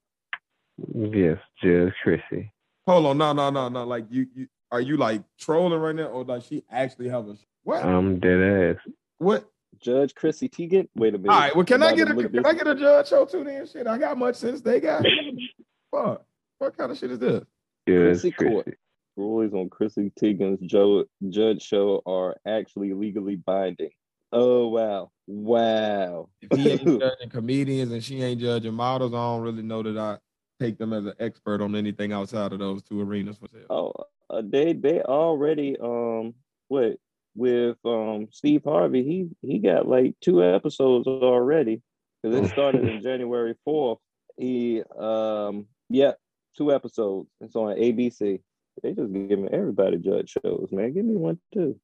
Yes, 0.95 1.39
Judge 1.63 1.93
Chrissy. 2.03 2.53
Hold 2.87 3.07
on, 3.07 3.19
no, 3.19 3.33
no, 3.33 3.51
no, 3.51 3.69
no. 3.69 3.85
Like 3.85 4.07
you, 4.11 4.27
you 4.35 4.47
are 4.71 4.81
you 4.81 4.97
like 4.97 5.23
trolling 5.39 5.79
right 5.81 5.95
now, 5.95 6.07
or 6.07 6.25
like 6.25 6.43
she 6.45 6.65
actually 6.71 7.09
have 7.09 7.29
a 7.29 7.37
what? 7.65 7.85
I'm 7.85 8.19
dead 8.21 8.77
ass. 8.77 8.93
what? 9.19 9.45
Judge 9.81 10.15
Chrissy 10.15 10.49
Teigen. 10.49 10.89
Wait 10.97 11.15
a 11.15 11.19
minute. 11.19 11.33
All 11.33 11.39
right. 11.41 11.55
Well, 11.55 11.65
can 11.65 11.83
I 11.83 11.95
get 11.95 12.09
a 12.11 12.15
can 12.15 12.33
this- 12.33 12.45
I 12.45 12.53
get 12.55 12.67
a 12.67 12.75
judge 12.75 13.09
show 13.09 13.25
too? 13.27 13.45
Then 13.45 13.67
shit, 13.67 13.87
I 13.87 13.99
got 13.99 14.17
much 14.19 14.37
since 14.37 14.61
They 14.61 14.81
got. 14.81 15.05
Fuck. 15.91 16.25
What 16.59 16.77
kind 16.77 16.91
of 16.91 16.99
shit 16.99 17.13
is 17.13 17.19
this? 17.21 17.45
Judge 17.89 18.21
Chrissy 18.21 18.31
Court. 18.33 18.65
Chrissy. 18.65 18.79
Rulings 19.17 19.53
on 19.53 19.69
Chrissy 19.69 20.13
Teigen's 20.21 20.61
jo- 20.61 21.07
judge 21.29 21.63
show 21.63 22.03
are 22.07 22.37
actually 22.47 22.93
legally 22.93 23.35
binding. 23.35 23.91
Oh 24.31 24.69
wow, 24.69 25.11
wow. 25.27 26.29
If 26.41 26.57
he 26.57 26.71
ain't 26.71 26.83
judging 27.01 27.31
comedians 27.31 27.91
and 27.91 28.05
she 28.05 28.23
ain't 28.23 28.41
judging 28.41 28.75
models, 28.75 29.15
I 29.15 29.17
don't 29.17 29.43
really 29.43 29.63
know 29.63 29.83
that 29.83 29.99
I 29.99 30.19
take 30.61 30.79
them 30.79 30.93
as 30.93 31.07
an 31.07 31.15
expert 31.19 31.61
on 31.61 31.75
anything 31.75 32.13
outside 32.13 32.53
of 32.53 32.59
those 32.59 32.83
two 32.83 33.01
arenas 33.01 33.39
for 33.39 33.49
sale. 33.49 33.67
Oh, 33.71 33.93
uh, 34.31 34.43
they 34.45 34.73
they 34.73 35.01
already 35.01 35.77
um 35.83 36.35
what 36.69 36.99
with 37.35 37.77
um 37.85 38.29
Steve 38.31 38.63
Harvey 38.65 39.03
he 39.03 39.29
he 39.43 39.59
got 39.59 39.89
like 39.89 40.15
two 40.21 40.45
episodes 40.45 41.07
already 41.07 41.83
because 42.23 42.39
it 42.39 42.51
started 42.51 42.87
in 42.87 43.03
January 43.03 43.55
fourth. 43.65 43.99
He 44.37 44.83
um 44.99 45.67
yeah 45.89 46.13
two 46.59 46.73
episodes. 46.75 47.29
It's 47.41 47.57
on 47.57 47.77
ABC. 47.77 48.41
They 48.83 48.93
just 48.93 49.13
giving 49.13 49.49
everybody 49.53 49.97
judge 49.99 50.37
shows, 50.43 50.69
man. 50.73 50.93
Give 50.93 51.05
me 51.05 51.17
one 51.17 51.39
too. 51.55 51.79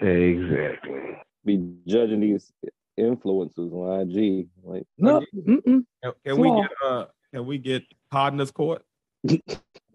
Exactly. 0.00 1.00
Be 1.44 1.72
judging 1.86 2.20
these 2.20 2.52
influencers 2.98 3.72
on 3.72 4.10
IG. 4.10 4.48
Like, 4.64 4.84
no, 4.98 5.22
mm-mm. 5.34 5.84
Can, 6.02 6.12
can 6.24 6.38
we 6.38 6.48
get 6.48 6.70
uh 6.84 7.04
can 7.32 7.46
we 7.46 7.58
get 7.58 7.84
partners 8.10 8.50
court? 8.50 8.84
Hey, 9.28 9.38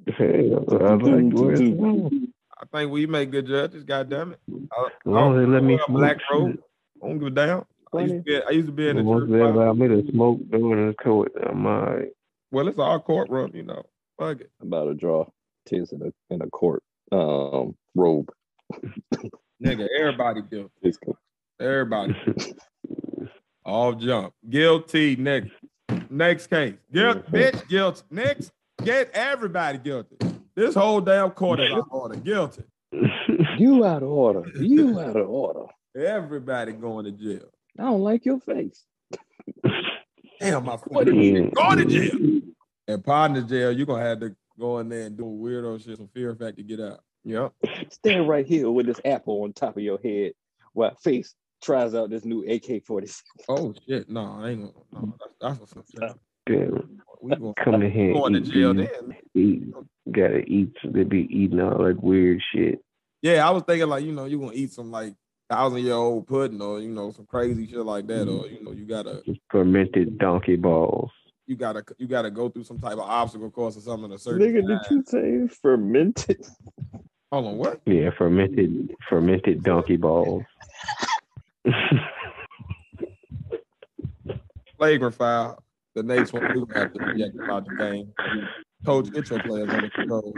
I 0.08 0.56
like 0.56 1.34
where 1.34 1.52
it's 1.52 1.62
going. 1.80 2.34
I 2.62 2.66
think 2.72 2.92
we 2.92 3.06
make 3.08 3.32
good 3.32 3.48
judges. 3.48 3.84
God 3.84 4.10
damn 4.10 4.34
it! 4.34 4.40
I, 4.72 4.86
As 4.86 4.92
long 5.06 5.36
as 5.38 5.46
they 5.46 5.52
let 5.52 5.64
me 5.64 5.80
a 5.88 5.92
black 5.92 6.18
robe. 6.32 6.60
I 7.04 7.08
don't 7.08 7.18
give 7.20 7.28
a 7.28 7.32
damn. 7.32 7.66
I 7.94 8.02
used 8.02 8.16
to 8.16 8.22
be, 8.22 8.42
I 8.44 8.50
used 8.52 8.68
to 8.68 8.72
be 8.72 8.88
in 8.88 8.98
the 8.98 9.04
Once 9.04 9.24
church. 9.24 9.32
they 9.32 9.40
choir. 9.40 9.52
allow 9.52 9.74
me 9.74 9.88
to 9.90 10.12
smoke 10.12 10.40
during 10.50 10.88
the 10.88 10.94
court, 10.94 11.34
I'm 11.46 11.66
all 11.66 11.82
right. 11.82 12.10
Well, 12.52 12.68
it's 12.68 12.80
our 12.80 13.00
courtroom, 13.00 13.52
you 13.54 13.64
know. 13.64 13.84
Fuck 14.20 14.42
it, 14.42 14.52
about 14.62 14.86
to 14.86 14.94
draw 14.94 15.26
tears 15.66 15.92
in 15.92 16.02
a 16.02 16.34
in 16.34 16.42
a 16.42 16.48
court 16.50 16.84
um 17.12 17.76
robe. 17.96 18.30
nigga. 19.64 19.88
Everybody 20.00 20.42
guilty. 20.50 20.72
Cool. 21.04 21.18
Everybody. 21.60 22.16
All 23.66 23.94
jump. 23.94 24.34
Guilty, 24.50 25.16
nigga. 25.16 25.52
Next 26.10 26.48
case. 26.48 26.74
Guilt, 26.92 27.32
bitch, 27.32 27.68
guilty. 27.68 28.02
Next, 28.10 28.52
get 28.84 29.12
everybody 29.14 29.78
guilty. 29.78 30.18
This 30.56 30.74
whole 30.76 31.00
damn 31.02 31.30
court 31.32 31.60
is 31.60 31.72
out 31.72 31.80
of 31.80 31.86
order. 31.92 32.16
Guilty. 32.18 32.64
You 33.58 33.86
out 33.86 34.02
of 34.02 34.10
order. 34.10 34.50
You 34.60 35.00
out 35.00 35.16
of 35.16 35.30
order. 35.30 35.66
Everybody 35.96 36.72
going 36.72 37.06
to 37.06 37.12
jail. 37.12 37.48
I 37.78 37.84
don't 37.84 38.02
like 38.02 38.26
your 38.26 38.40
face. 38.40 38.86
Damn, 40.40 40.66
my 40.66 40.78
foot. 40.78 41.06
Going 41.06 41.52
to 41.78 41.86
jail. 41.86 42.41
And 42.92 43.04
partner 43.04 43.42
jail, 43.42 43.72
you're 43.72 43.86
gonna 43.86 44.04
have 44.04 44.20
to 44.20 44.36
go 44.60 44.80
in 44.80 44.90
there 44.90 45.08
and 45.08 45.18
do 45.18 45.24
weirdo 45.24 45.84
shit, 45.84 45.98
some 45.98 46.10
fear 46.14 46.36
factor, 46.36 46.58
to 46.58 46.64
get 46.64 46.80
out. 46.80 47.00
Yep. 47.24 47.54
Stand 47.90 48.28
right 48.28 48.46
here 48.46 48.70
with 48.70 48.88
this 48.88 49.00
apple 49.06 49.44
on 49.44 49.54
top 49.54 49.78
of 49.78 49.84
your 49.84 50.00
head 50.04 50.34
while 50.74 50.96
face 50.96 51.36
tries 51.62 51.94
out 51.94 52.10
this 52.10 52.26
new 52.26 52.44
AK 52.50 52.84
47. 52.86 53.24
Oh 53.50 53.74
shit. 53.88 54.10
No, 54.10 54.40
I 54.42 54.50
ain't 54.50 54.62
gonna 54.62 54.74
no, 54.92 55.18
that's, 55.40 55.60
that's 55.60 55.76
what's 55.76 55.96
up. 56.02 56.20
shit. 56.48 56.70
Damn, 56.70 57.02
We 57.22 57.36
gonna 57.36 57.54
come 57.64 57.82
in 57.82 57.92
here 57.92 58.14
going 58.14 58.34
to 58.34 58.38
and 58.40 58.48
eat, 58.48 58.54
jail 58.54 58.74
then. 58.74 59.16
eat. 59.36 59.64
Gotta 60.12 60.40
eat. 60.40 60.76
They 60.84 61.04
be 61.04 61.28
eating 61.30 61.62
all 61.62 61.84
that 61.84 62.02
weird 62.02 62.42
shit. 62.54 62.84
Yeah, 63.22 63.48
I 63.48 63.52
was 63.52 63.64
thinking 63.64 63.88
like, 63.88 64.04
you 64.04 64.12
know, 64.12 64.26
you're 64.26 64.40
gonna 64.40 64.54
eat 64.54 64.72
some 64.74 64.92
like 64.92 65.14
thousand 65.50 65.84
year 65.84 65.94
old 65.94 66.28
pudding 66.28 66.62
or 66.62 66.80
you 66.80 66.90
know, 66.90 67.12
some 67.12 67.28
crazy 67.28 67.68
shit 67.68 67.78
like 67.80 68.08
that, 68.08 68.24
or 68.24 68.44
mm-hmm. 68.46 68.56
you 68.56 68.64
know, 68.64 68.72
you 68.72 68.86
gotta 68.86 69.22
Fermented 69.52 70.18
donkey 70.18 70.56
balls. 70.56 71.12
You 71.52 71.58
gotta 71.58 71.84
you 71.98 72.08
gotta 72.08 72.32
go 72.32 72.48
through 72.48 72.64
some 72.64 72.80
type 72.80 72.94
of 72.94 73.00
obstacle 73.02 73.52
course 73.52 73.76
or 73.76 73.82
something. 73.82 74.10
A 74.14 74.18
certain 74.18 74.42
Nigga, 74.42 74.66
did 74.66 74.80
time. 74.88 74.88
you 74.90 75.04
say 75.50 75.56
fermented? 75.62 76.46
hold 77.30 77.46
on, 77.46 77.58
what? 77.58 77.82
Yeah, 77.86 78.10
fermented 78.18 78.96
fermented 79.10 79.62
donkey 79.62 79.98
balls. 79.98 80.44
Flagrant 84.78 85.14
foul. 85.16 85.62
The 85.94 86.04
next 86.04 86.32
one 86.32 86.44
we 86.44 86.54
gonna 86.66 86.80
have 86.80 86.94
to 86.94 87.04
reject 87.04 87.36
about 87.36 87.66
the 87.66 87.76
game. 87.76 88.14
Coach, 88.86 89.12
get 89.12 89.30
your 89.30 89.44
players 89.44 89.70
under 89.70 89.90
control. 89.90 90.34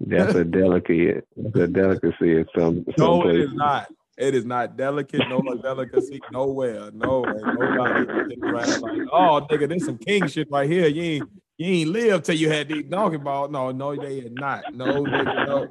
That's 0.00 0.34
a 0.34 0.44
delicacy. 0.44 1.20
That's 1.36 1.56
a 1.56 1.68
delicacy 1.68 2.40
of 2.40 2.48
some. 2.58 2.84
some 2.84 3.06
no, 3.06 3.20
it 3.20 3.22
places. 3.22 3.50
is 3.50 3.54
not. 3.54 3.86
It 4.18 4.34
is 4.34 4.44
not 4.44 4.76
delicate, 4.76 5.26
no 5.28 5.40
delicacy, 5.62 6.20
nowhere. 6.30 6.90
No, 6.92 7.22
nobody 7.22 8.36
around 8.42 8.82
like, 8.82 9.08
oh 9.10 9.46
nigga, 9.50 9.68
this 9.68 9.86
some 9.86 9.98
king 9.98 10.26
shit 10.26 10.50
right 10.50 10.68
here. 10.68 10.86
You 10.86 11.02
ain't 11.02 11.30
you 11.56 11.66
ain't 11.66 11.90
live 11.90 12.22
till 12.22 12.34
you 12.34 12.50
had 12.50 12.68
these 12.68 12.84
donkey 12.84 13.16
balls. 13.16 13.50
No, 13.50 13.70
no, 13.70 13.96
they 13.96 14.18
is 14.18 14.32
not. 14.32 14.64
No, 14.74 14.86
nigga, 14.86 15.46
no. 15.46 15.68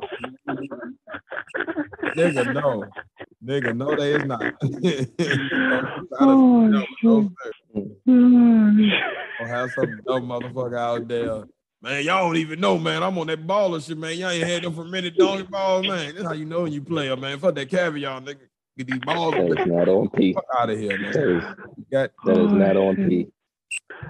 nigga, 2.16 2.54
no. 2.54 2.86
Nigga, 3.44 3.76
no, 3.76 3.96
they 3.96 4.14
is 4.14 4.26
not. 4.26 4.54
Oh, 6.20 6.68
no, 6.68 6.86
no, 7.04 7.32
shit. 7.74 8.06
Don't 8.06 9.48
have 9.48 9.72
some 9.72 10.02
dumb 10.06 10.28
motherfucker 10.28 10.78
out 10.78 11.08
there. 11.08 11.44
Man, 11.84 12.06
y'all 12.06 12.28
don't 12.28 12.38
even 12.38 12.60
know, 12.60 12.78
man. 12.78 13.02
I'm 13.02 13.18
on 13.18 13.28
that 13.28 13.48
baller 13.48 13.84
shit, 13.86 13.98
man. 13.98 14.16
Y'all 14.16 14.30
ain't 14.30 14.48
had 14.48 14.62
them 14.64 14.74
for 14.74 14.84
minute 14.84 15.18
donkey 15.18 15.44
balls, 15.44 15.88
man. 15.88 16.14
That's 16.14 16.28
how 16.28 16.34
you 16.34 16.46
know 16.46 16.62
when 16.62 16.74
you 16.74 16.82
play, 16.82 17.14
man. 17.16 17.40
Fuck 17.40 17.56
that 17.56 17.70
caviar, 17.70 18.22
nigga. 18.22 18.42
Get 18.78 18.88
these 18.88 19.00
balls 19.00 19.34
That 19.34 19.60
is 19.60 19.66
not 19.66 19.90
on 19.90 20.10
P. 20.10 20.34
fuck 20.34 20.46
out 20.58 20.70
of 20.70 20.78
here, 20.78 20.98
man. 20.98 21.10
is, 21.10 21.44
You 21.78 21.86
got 21.92 22.12
that 22.26 22.38
is 22.38 22.52
not 22.52 22.78
on 22.78 22.96
P. 22.96 23.28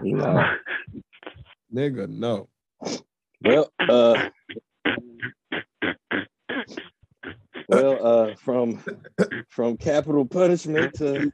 No. 0.02 0.53
nigga, 1.73 2.10
no. 2.10 2.49
Well, 3.43 3.72
uh, 3.80 4.30
well, 7.69 8.06
uh, 8.06 8.35
from 8.35 8.84
from 9.49 9.77
capital 9.77 10.26
punishment 10.26 10.93
to 10.95 11.31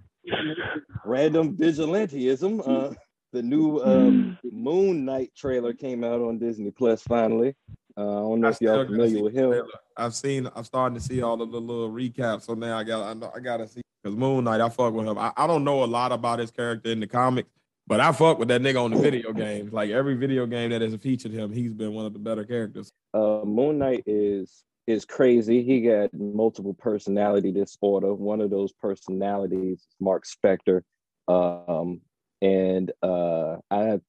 random 1.05 1.57
vigilantism, 1.57 2.61
uh, 2.65 2.93
the 3.33 3.41
new 3.41 3.79
um, 3.81 4.26
Moon 4.67 5.05
Knight 5.05 5.31
trailer 5.33 5.71
came 5.71 6.03
out 6.03 6.19
on 6.19 6.37
Disney 6.37 6.71
Plus 6.71 7.01
finally. 7.01 7.55
Uh, 7.95 8.01
I 8.01 8.19
don't 8.19 8.41
know 8.41 8.47
I 8.47 8.51
if 8.51 8.59
y'all 8.59 8.85
familiar 8.85 9.23
with 9.23 9.33
him. 9.33 9.63
I've 9.95 10.13
seen. 10.13 10.49
I'm 10.53 10.65
starting 10.65 10.97
to 10.97 11.03
see 11.03 11.21
all 11.21 11.41
of 11.41 11.51
the 11.53 11.61
little 11.61 11.89
recaps. 11.89 12.43
So 12.43 12.53
now 12.53 12.77
I 12.77 12.83
got. 12.83 13.03
I, 13.03 13.13
know, 13.13 13.31
I 13.33 13.39
gotta 13.39 13.65
see 13.65 13.81
because 14.03 14.17
Moon 14.17 14.43
Knight. 14.43 14.59
I 14.59 14.67
fuck 14.67 14.93
with 14.93 15.07
him. 15.07 15.17
I, 15.17 15.31
I 15.37 15.47
don't 15.47 15.63
know 15.63 15.85
a 15.85 15.85
lot 15.85 16.11
about 16.11 16.39
his 16.39 16.51
character 16.51 16.91
in 16.91 16.99
the 16.99 17.07
comics, 17.07 17.49
but 17.87 18.01
I 18.01 18.11
fuck 18.11 18.39
with 18.39 18.49
that 18.49 18.61
nigga 18.61 18.83
on 18.83 18.91
the 18.91 18.97
video 18.97 19.31
games. 19.45 19.71
Like 19.71 19.89
every 19.89 20.15
video 20.15 20.45
game 20.45 20.71
that 20.71 20.81
has 20.81 20.93
featured 20.95 21.31
him, 21.31 21.53
he's 21.53 21.73
been 21.73 21.93
one 21.93 22.05
of 22.05 22.11
the 22.11 22.19
better 22.19 22.43
characters. 22.43 22.91
uh 23.13 23.43
Moon 23.45 23.77
Knight 23.79 24.03
is 24.05 24.65
is 24.85 25.05
crazy. 25.05 25.63
He 25.63 25.79
got 25.81 26.13
multiple 26.13 26.73
personality 26.73 27.53
disorder. 27.53 28.13
One 28.13 28.41
of 28.41 28.49
those 28.49 28.73
personalities 28.73 29.79
is 29.79 29.87
Mark 30.01 30.25
Spector. 30.25 30.81
Um 31.29 32.01
and 32.41 32.91
uh 33.01 33.55
I, 33.71 33.93
I 33.93 33.99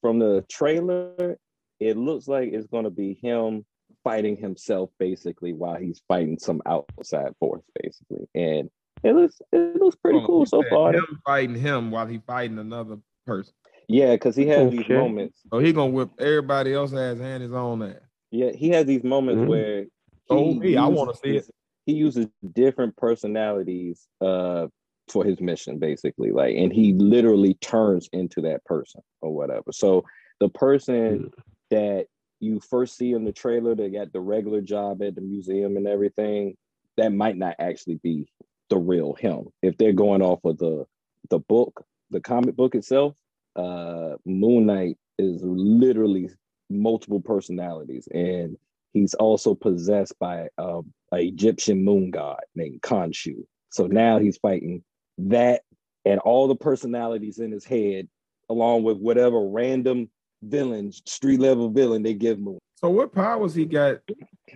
from 0.00 0.18
the 0.18 0.44
trailer 0.48 1.38
it 1.80 1.96
looks 1.96 2.26
like 2.26 2.52
it's 2.52 2.66
going 2.66 2.84
to 2.84 2.90
be 2.90 3.14
him 3.22 3.64
fighting 4.04 4.36
himself 4.36 4.90
basically 4.98 5.52
while 5.52 5.76
he's 5.76 6.02
fighting 6.08 6.38
some 6.38 6.60
outside 6.66 7.32
force 7.38 7.62
basically. 7.82 8.26
And 8.34 8.68
it 9.04 9.12
looks 9.14 9.40
it 9.52 9.76
looks 9.76 9.96
pretty 9.96 10.18
Oh, 10.18 10.26
cool 10.26 10.46
so 10.46 10.62
far. 10.70 10.92
Him 10.92 11.06
fighting 11.24 11.54
him 11.54 11.90
while 11.92 12.06
he 12.06 12.18
fighting 12.26 12.58
another 12.58 12.98
person. 13.26 13.54
Yeah, 13.88 14.16
cuz 14.16 14.34
he 14.36 14.46
has 14.48 14.70
these 14.70 14.80
Okay. 14.80 14.94
moments 14.94 15.40
So 15.52 15.58
he 15.60 15.72
gonna 15.72 15.92
whip 15.92 16.10
everybody 16.18 16.74
else 16.74 16.92
ass 16.92 17.20
and 17.20 17.42
his 17.42 17.52
own 17.52 17.82
ass. 17.82 18.00
Yeah, 18.32 18.50
he 18.50 18.70
has 18.70 18.86
these 18.86 19.04
moments 19.04 19.42
Mhm. 19.42 19.48
where 19.48 19.86
Oh, 20.30 20.52
he 20.52 20.58
me, 20.58 20.76
I 20.76 20.86
wanna 20.88 21.14
see 21.14 21.34
uses- 21.34 21.50
He 21.86 21.92
uses 21.94 22.26
different 22.52 22.96
personalities 22.96 24.06
uh 24.20 24.66
for 25.12 25.24
his 25.24 25.40
mission, 25.40 25.78
basically. 25.78 26.30
Like, 26.30 26.56
and 26.56 26.72
he 26.72 26.92
literally 26.94 27.54
turns 27.54 28.08
into 28.12 28.40
that 28.42 28.64
person 28.64 29.00
or 29.20 29.34
whatever. 29.34 29.72
So 29.72 30.04
the 30.40 30.48
person 30.48 31.30
that 31.70 32.06
you 32.40 32.60
first 32.60 32.96
see 32.96 33.12
in 33.12 33.24
the 33.24 33.32
trailer 33.32 33.74
that 33.74 33.92
got 33.92 34.12
the 34.12 34.20
regular 34.20 34.60
job 34.60 35.02
at 35.02 35.14
the 35.14 35.20
museum 35.20 35.76
and 35.76 35.86
everything, 35.86 36.56
that 36.96 37.12
might 37.12 37.36
not 37.36 37.56
actually 37.58 38.00
be 38.02 38.26
the 38.70 38.78
real 38.78 39.14
him. 39.14 39.46
If 39.62 39.76
they're 39.78 39.92
going 39.92 40.22
off 40.22 40.44
of 40.44 40.58
the 40.58 40.84
the 41.30 41.38
book, 41.38 41.84
the 42.10 42.20
comic 42.20 42.56
book 42.56 42.74
itself, 42.74 43.16
uh 43.56 44.14
Moon 44.24 44.66
Knight 44.66 44.96
is 45.18 45.40
literally 45.42 46.30
multiple 46.70 47.20
personalities 47.20 48.08
and 48.12 48.56
he's 48.92 49.14
also 49.14 49.54
possessed 49.54 50.14
by 50.18 50.48
um, 50.58 50.92
an 51.12 51.20
Egyptian 51.20 51.84
moon 51.84 52.10
god 52.10 52.40
named 52.54 52.80
Khonshu. 52.82 53.44
So 53.70 53.86
now 53.86 54.18
he's 54.18 54.38
fighting 54.38 54.82
that 55.18 55.62
and 56.04 56.20
all 56.20 56.48
the 56.48 56.56
personalities 56.56 57.38
in 57.38 57.50
his 57.50 57.64
head, 57.64 58.08
along 58.48 58.84
with 58.84 58.98
whatever 58.98 59.48
random 59.48 60.08
villain, 60.42 60.92
street 60.92 61.40
level 61.40 61.68
villain 61.68 62.02
they 62.02 62.14
give 62.14 62.38
Moon. 62.38 62.58
So 62.76 62.88
what 62.90 63.12
powers 63.12 63.54
he 63.54 63.64
got 63.64 63.98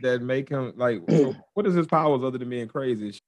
that 0.00 0.22
make 0.22 0.48
him 0.48 0.72
like? 0.76 1.02
so 1.10 1.34
what 1.54 1.66
is 1.66 1.74
his 1.74 1.86
powers 1.86 2.22
other 2.22 2.38
than 2.38 2.48
being 2.48 2.68
crazy? 2.68 3.18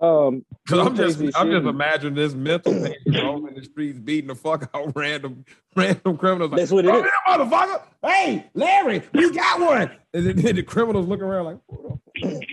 Um, 0.00 0.44
Because 0.64 0.86
I'm 0.86 0.96
just 0.96 1.20
I'm 1.36 1.50
just 1.50 1.66
imagining 1.66 2.14
this 2.14 2.32
mental 2.34 2.72
patient 2.72 3.22
roaming 3.22 3.54
the 3.54 3.64
streets 3.64 3.98
beating 3.98 4.28
the 4.28 4.34
fuck 4.34 4.70
out 4.74 4.92
random 4.96 5.44
random 5.76 6.16
criminals. 6.16 6.50
Like, 6.52 6.58
That's 6.60 6.72
what 6.72 6.84
it 6.84 6.88
"Come 6.88 6.96
is. 6.98 7.02
here, 7.04 7.12
motherfucker! 7.38 7.82
Hey, 8.02 8.46
Larry, 8.54 9.02
we 9.12 9.30
got 9.32 9.60
one. 9.60 9.90
And 10.14 10.26
then, 10.26 10.36
then 10.36 10.56
the 10.56 10.62
criminals 10.62 11.06
look 11.06 11.20
around 11.20 11.44
like, 11.44 11.58
"Who 11.68 11.76
the 11.82 11.88
fuck 11.90 12.32
is 12.32 12.48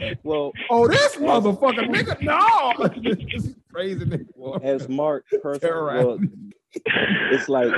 Larry?" 0.00 0.18
well, 0.24 0.52
oh, 0.70 0.88
this 0.88 1.16
motherfucker, 1.16 1.88
nigga, 1.88 2.20
no, 2.20 2.88
this 3.14 3.44
is 3.46 3.54
crazy 3.72 4.04
nigga. 4.04 4.62
as 4.64 4.88
Mark 4.88 5.24
personally, 5.40 6.04
well, 6.04 6.18
it's 7.32 7.48
like 7.48 7.72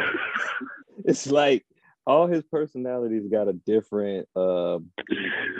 it's 1.04 1.26
like 1.30 1.66
all 2.06 2.26
his 2.26 2.42
personalities 2.44 3.26
got 3.30 3.48
a 3.48 3.52
different 3.52 4.26
uh 4.34 4.78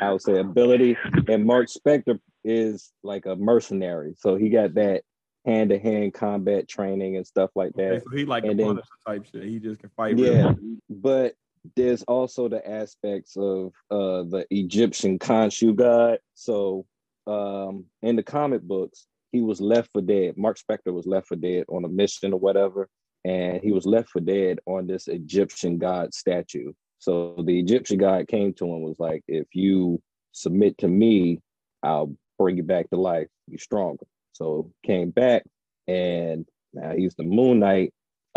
I 0.00 0.10
would 0.12 0.22
say 0.22 0.38
ability. 0.38 0.96
And 1.28 1.44
Mark 1.44 1.68
Spector 1.68 2.18
is 2.44 2.90
like 3.02 3.26
a 3.26 3.36
mercenary. 3.36 4.14
So 4.18 4.36
he 4.36 4.48
got 4.48 4.74
that 4.74 5.02
hand-to-hand 5.46 6.14
combat 6.14 6.68
training 6.68 7.16
and 7.16 7.26
stuff 7.26 7.50
like 7.54 7.72
Okay, 7.74 7.96
that. 7.96 8.02
so 8.04 8.16
he 8.16 8.24
like 8.24 8.44
the 8.44 8.50
And 8.50 8.60
then- 8.60 8.80
type 9.06 9.24
shit. 9.32 9.44
He 9.44 9.58
just 9.58 9.80
can 9.80 9.90
fight. 9.96 10.18
Yeah. 10.18 10.52
But 10.88 11.34
there's 11.76 12.02
also 12.04 12.48
the 12.48 12.66
aspects 12.68 13.36
of 13.36 13.72
uh, 13.90 14.22
the 14.24 14.46
Egyptian 14.50 15.18
Khonshu 15.18 15.74
god. 15.74 16.18
So 16.34 16.86
um, 17.26 17.84
in 18.02 18.16
the 18.16 18.22
comic 18.22 18.62
books, 18.62 19.06
he 19.32 19.42
was 19.42 19.60
left 19.60 19.90
for 19.92 20.00
dead. 20.02 20.36
Mark 20.36 20.58
Spector 20.58 20.92
was 20.92 21.06
left 21.06 21.28
for 21.28 21.36
dead 21.36 21.64
on 21.68 21.84
a 21.84 21.88
mission 21.88 22.32
or 22.32 22.40
whatever, 22.40 22.88
and 23.24 23.62
he 23.62 23.72
was 23.72 23.86
left 23.86 24.08
for 24.10 24.20
dead 24.20 24.58
on 24.66 24.86
this 24.86 25.06
Egyptian 25.06 25.78
god 25.78 26.12
statue. 26.14 26.72
So 26.98 27.36
the 27.46 27.58
Egyptian 27.58 27.98
god 27.98 28.26
came 28.26 28.52
to 28.54 28.64
him 28.64 28.82
was 28.82 28.98
like, 28.98 29.22
if 29.28 29.46
you 29.54 30.02
submit 30.32 30.78
to 30.78 30.88
me, 30.88 31.40
I'll 31.82 32.14
bring 32.40 32.56
you 32.56 32.62
back 32.62 32.88
to 32.90 32.96
life. 32.96 33.28
You're 33.46 33.58
stronger. 33.58 34.06
So 34.32 34.72
came 34.82 35.10
back, 35.10 35.44
and 35.86 36.46
now 36.72 36.92
he's 36.96 37.14
the 37.14 37.22
Moon 37.24 37.58
Knight, 37.60 37.92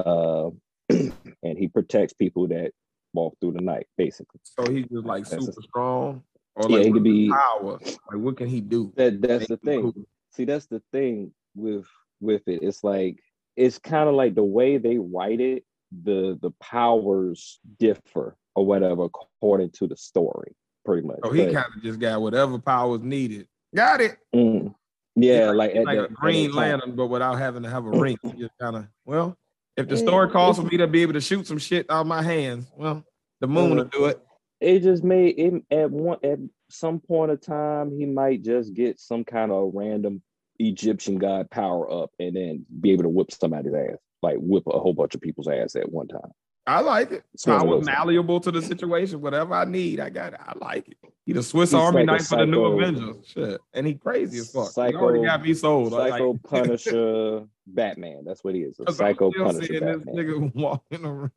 uh, 0.05 0.49
and 0.89 1.57
he 1.57 1.69
protects 1.69 2.13
people 2.13 2.47
that 2.49 2.71
walk 3.13 3.35
through 3.39 3.53
the 3.53 3.61
night, 3.61 3.88
basically. 3.97 4.41
So 4.43 4.69
he's 4.69 4.85
just 4.91 5.05
like 5.05 5.27
That's 5.30 5.45
super 5.45 5.59
a- 5.59 5.63
strong, 5.63 6.23
or 6.55 6.69
Yeah, 6.69 6.77
like 6.77 6.85
he 6.88 6.91
could 6.91 7.03
be- 7.03 7.30
power. 7.31 7.80
Like 7.81 8.19
what 8.25 8.38
can 8.38 8.47
he 8.47 8.59
do? 8.59 8.91
That 8.97 9.21
that's 9.21 9.47
the 9.47 9.57
thing. 9.57 9.81
cool? 9.93 9.93
See, 10.31 10.45
that's 10.45 10.65
the 10.65 10.81
thing 10.91 11.31
with 11.55 11.85
with 12.19 12.41
it. 12.47 12.61
It's 12.61 12.84
like 12.84 13.19
it's 13.55 13.77
kind 13.80 14.09
of 14.09 14.15
like 14.15 14.35
the 14.35 14.43
way 14.43 14.77
they 14.77 14.97
write 14.97 15.39
it. 15.39 15.63
The 16.03 16.38
the 16.41 16.51
powers 16.59 17.59
differ 17.80 18.35
or 18.55 18.65
whatever 18.65 19.03
according 19.03 19.69
to 19.71 19.88
the 19.88 19.95
story, 19.95 20.55
pretty 20.84 21.07
much. 21.07 21.19
So 21.23 21.31
he 21.31 21.45
kind 21.45 21.67
of 21.75 21.81
just 21.84 21.99
got 21.99 22.19
whatever 22.21 22.57
powers 22.59 23.01
needed. 23.03 23.47
Got 23.75 24.01
it. 24.01 24.17
mm, 24.35 24.73
yeah, 25.15 25.47
He's 25.47 25.55
like, 25.55 25.73
he's 25.73 25.85
like 25.85 25.97
the- 25.97 26.05
a 26.05 26.07
the 26.09 26.13
Green. 26.13 26.51
Lantern, 26.55 26.95
but 26.95 27.07
without 27.07 27.35
having 27.37 27.63
to 27.63 27.69
have 27.69 27.85
a 27.85 27.89
ring. 27.99 28.17
He 28.23 28.33
just 28.33 28.53
kind 28.59 28.75
of 28.75 28.87
well. 29.05 29.37
If 29.75 29.87
the 29.87 29.95
Yeah, 29.95 30.01
story 30.01 30.29
calls 30.29 30.57
for 30.57 30.63
me 30.63 30.77
to 30.77 30.85
be 30.87 31.01
able 31.01 31.13
to 31.13 31.21
shoot 31.21 31.47
some 31.47 31.57
shit 31.57 31.87
out 31.89 32.01
of 32.01 32.07
my 32.07 32.21
hands, 32.21 32.67
well, 32.77 33.03
the 33.41 33.47
moon 33.47 33.75
will 33.75 33.85
Mhm. 33.85 33.91
do 33.91 34.05
it. 34.05 34.19
it 34.61 34.79
just 34.81 35.03
made 35.03 35.37
it 35.37 35.63
at 35.71 35.91
one 35.91 36.17
at 36.23 36.39
some 36.69 36.99
point 36.99 37.31
of 37.31 37.41
time 37.41 37.91
he 37.91 38.05
might 38.05 38.41
just 38.43 38.73
get 38.73 38.97
some 38.99 39.23
kind 39.25 39.51
of 39.51 39.71
random 39.73 40.21
Egyptian 40.59 41.17
god 41.17 41.49
power 41.49 41.91
up 41.91 42.11
and 42.19 42.35
then 42.35 42.65
be 42.79 42.91
able 42.91 43.03
to 43.03 43.09
whip 43.09 43.29
somebody's 43.31 43.73
ass, 43.73 43.97
like 44.21 44.37
whip 44.39 44.63
a 44.67 44.79
whole 44.79 44.93
bunch 44.93 45.15
of 45.15 45.21
people's 45.21 45.47
ass 45.49 45.75
at 45.75 45.91
one 45.91 46.07
time. 46.07 46.31
I 46.65 46.80
like 46.80 47.11
it. 47.11 47.23
It's 47.34 47.45
one 47.45 47.56
of 47.57 47.61
Power 47.64 47.72
those 47.76 47.85
things. 47.85 47.98
malleable 47.98 48.40
to 48.40 48.52
the 48.52 48.61
situation. 48.61 49.19
Whatever 49.22 49.53
I 49.53 49.65
need, 49.65 49.99
I 49.99 50.10
got 50.10 50.34
it. 50.34 50.40
I 50.45 50.53
like 50.60 50.88
it. 50.88 50.98
He 51.26 51.34
the 51.34 51.44
Swiss 51.44 51.72
He's 51.72 51.80
Army 51.80 51.99
like 51.99 52.06
knife 52.07 52.27
for 52.27 52.38
the 52.38 52.45
new 52.45 52.64
Avengers. 52.65 53.26
Shit. 53.27 53.60
And 53.73 53.85
he 53.88 53.95
crazy 53.95 54.38
as 54.40 54.52
fuck. 54.52 54.68
he 54.68 54.72
Psycho- 54.72 54.98
already 54.98 55.26
got 55.26 55.41
me 55.41 55.53
sold. 55.53 55.91
Psycho 55.91 56.31
like, 56.34 56.44
Punisher 56.44 57.44
Batman. 57.68 58.23
That's 58.26 58.44
what 58.44 58.56
he 58.56 58.61
is. 58.61 58.80
A 58.80 58.84
I'm 58.88 58.94
psycho 58.94 59.31
still 59.31 59.45
Punisher 59.45 59.68
seeing 59.68 59.85
this 59.85 59.98
Batman. 60.03 60.15
nigga 60.15 60.56
walking 60.56 61.06
around. 61.06 61.31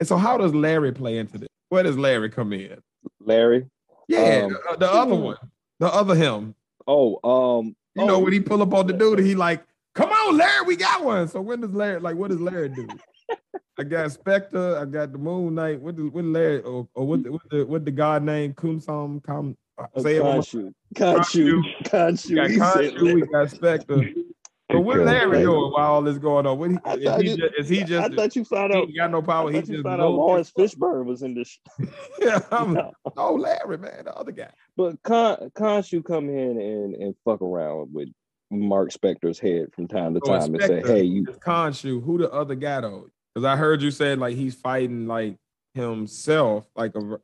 and 0.00 0.08
so 0.08 0.16
how 0.16 0.36
does 0.36 0.54
Larry 0.54 0.92
play 0.92 1.18
into 1.18 1.38
this? 1.38 1.48
Where 1.70 1.82
does 1.82 1.98
Larry 1.98 2.28
come 2.30 2.52
in? 2.52 2.76
Larry. 3.20 3.66
Yeah, 4.08 4.42
Um, 4.44 4.52
the, 4.72 4.76
the 4.80 4.92
other 4.92 5.14
one. 5.14 5.36
The 5.78 5.86
other 5.92 6.14
him. 6.14 6.54
Oh, 6.86 7.18
um, 7.58 7.74
You 7.94 8.04
know 8.04 8.16
oh, 8.16 8.18
when 8.18 8.32
he 8.32 8.40
pull 8.40 8.60
up 8.62 8.74
on 8.74 8.86
the 8.86 8.92
dude, 8.92 9.20
he 9.20 9.34
like, 9.34 9.64
come 9.94 10.10
on, 10.10 10.36
Larry, 10.36 10.66
we 10.66 10.76
got 10.76 11.02
one. 11.04 11.28
So 11.28 11.40
when 11.40 11.60
does 11.62 11.72
Larry 11.72 12.00
like 12.00 12.16
what 12.16 12.28
does 12.30 12.40
Larry 12.40 12.68
do? 12.68 12.86
I 13.78 13.84
got 13.84 14.10
Spector, 14.10 14.80
I 14.80 14.84
got 14.84 15.12
the 15.12 15.18
Moon 15.18 15.54
Knight. 15.54 15.80
What 15.80 15.96
does 15.96 16.10
what 16.10 16.24
Larry 16.24 16.60
or, 16.60 16.86
or 16.94 17.06
what 17.06 17.22
the, 17.22 17.32
what 17.32 17.42
the 17.50 17.64
what 17.64 17.84
the 17.84 17.90
god 17.90 18.22
name 18.22 18.52
Kumsam 18.52 19.24
Kam 19.24 19.56
uh, 19.78 19.86
uh, 19.96 20.02
say 20.02 20.18
more 20.18 20.34
Khonshu. 20.34 20.72
Khonshu. 20.94 21.62
We 21.62 21.84
got 21.90 22.50
He 22.50 22.56
Khonshu, 22.58 23.14
we 23.14 23.20
got 23.22 23.48
Spector. 23.48 24.12
But 24.68 24.80
what 24.80 24.98
Larry 25.00 25.42
doing 25.42 25.72
while 25.72 25.92
all 25.92 26.02
this 26.02 26.18
going 26.18 26.46
on? 26.46 26.58
What 26.58 26.70
he, 26.70 27.06
is, 27.06 27.16
he 27.22 27.30
you- 27.30 27.36
just, 27.36 27.54
is 27.58 27.68
he 27.68 27.96
I 27.96 28.08
thought 28.08 28.36
you 28.36 28.44
found 28.44 28.72
out. 28.72 28.84
ain't 28.84 28.96
got 28.96 29.10
no 29.10 29.22
power? 29.22 29.50
He 29.50 29.60
just 29.62 29.82
found 29.82 30.00
out 30.00 30.12
Laurence 30.12 30.52
Fishburne 30.52 31.04
was 31.06 31.22
in 31.22 31.34
this. 31.34 31.58
Yeah, 32.20 32.40
I'm, 32.50 32.74
No. 32.74 32.92
oh 33.16 33.34
Larry, 33.34 33.78
man, 33.78 34.04
the 34.04 34.14
other 34.14 34.32
guy. 34.32 34.50
But 34.76 35.02
Con 35.02 35.50
Khonshu 35.56 36.04
come 36.04 36.28
in 36.28 36.60
and, 36.60 36.94
and 36.94 37.14
fuck 37.24 37.42
around 37.42 37.92
with 37.92 38.08
Mark 38.50 38.90
Spector's 38.90 39.38
head 39.38 39.66
from 39.74 39.88
time 39.88 40.14
to 40.14 40.20
time 40.20 40.54
and 40.54 40.62
say, 40.62 40.82
"Hey, 40.82 41.02
you." 41.02 41.24
Khonshu, 41.24 42.02
who 42.04 42.18
the 42.18 42.30
other 42.30 42.54
guy 42.54 42.82
though? 42.82 43.08
Because 43.34 43.44
I 43.46 43.56
heard 43.56 43.82
you 43.82 43.90
said 43.90 44.18
like 44.18 44.36
he's 44.36 44.54
fighting 44.54 45.06
like 45.06 45.36
himself, 45.74 46.66
like 46.76 46.94
a. 46.94 47.18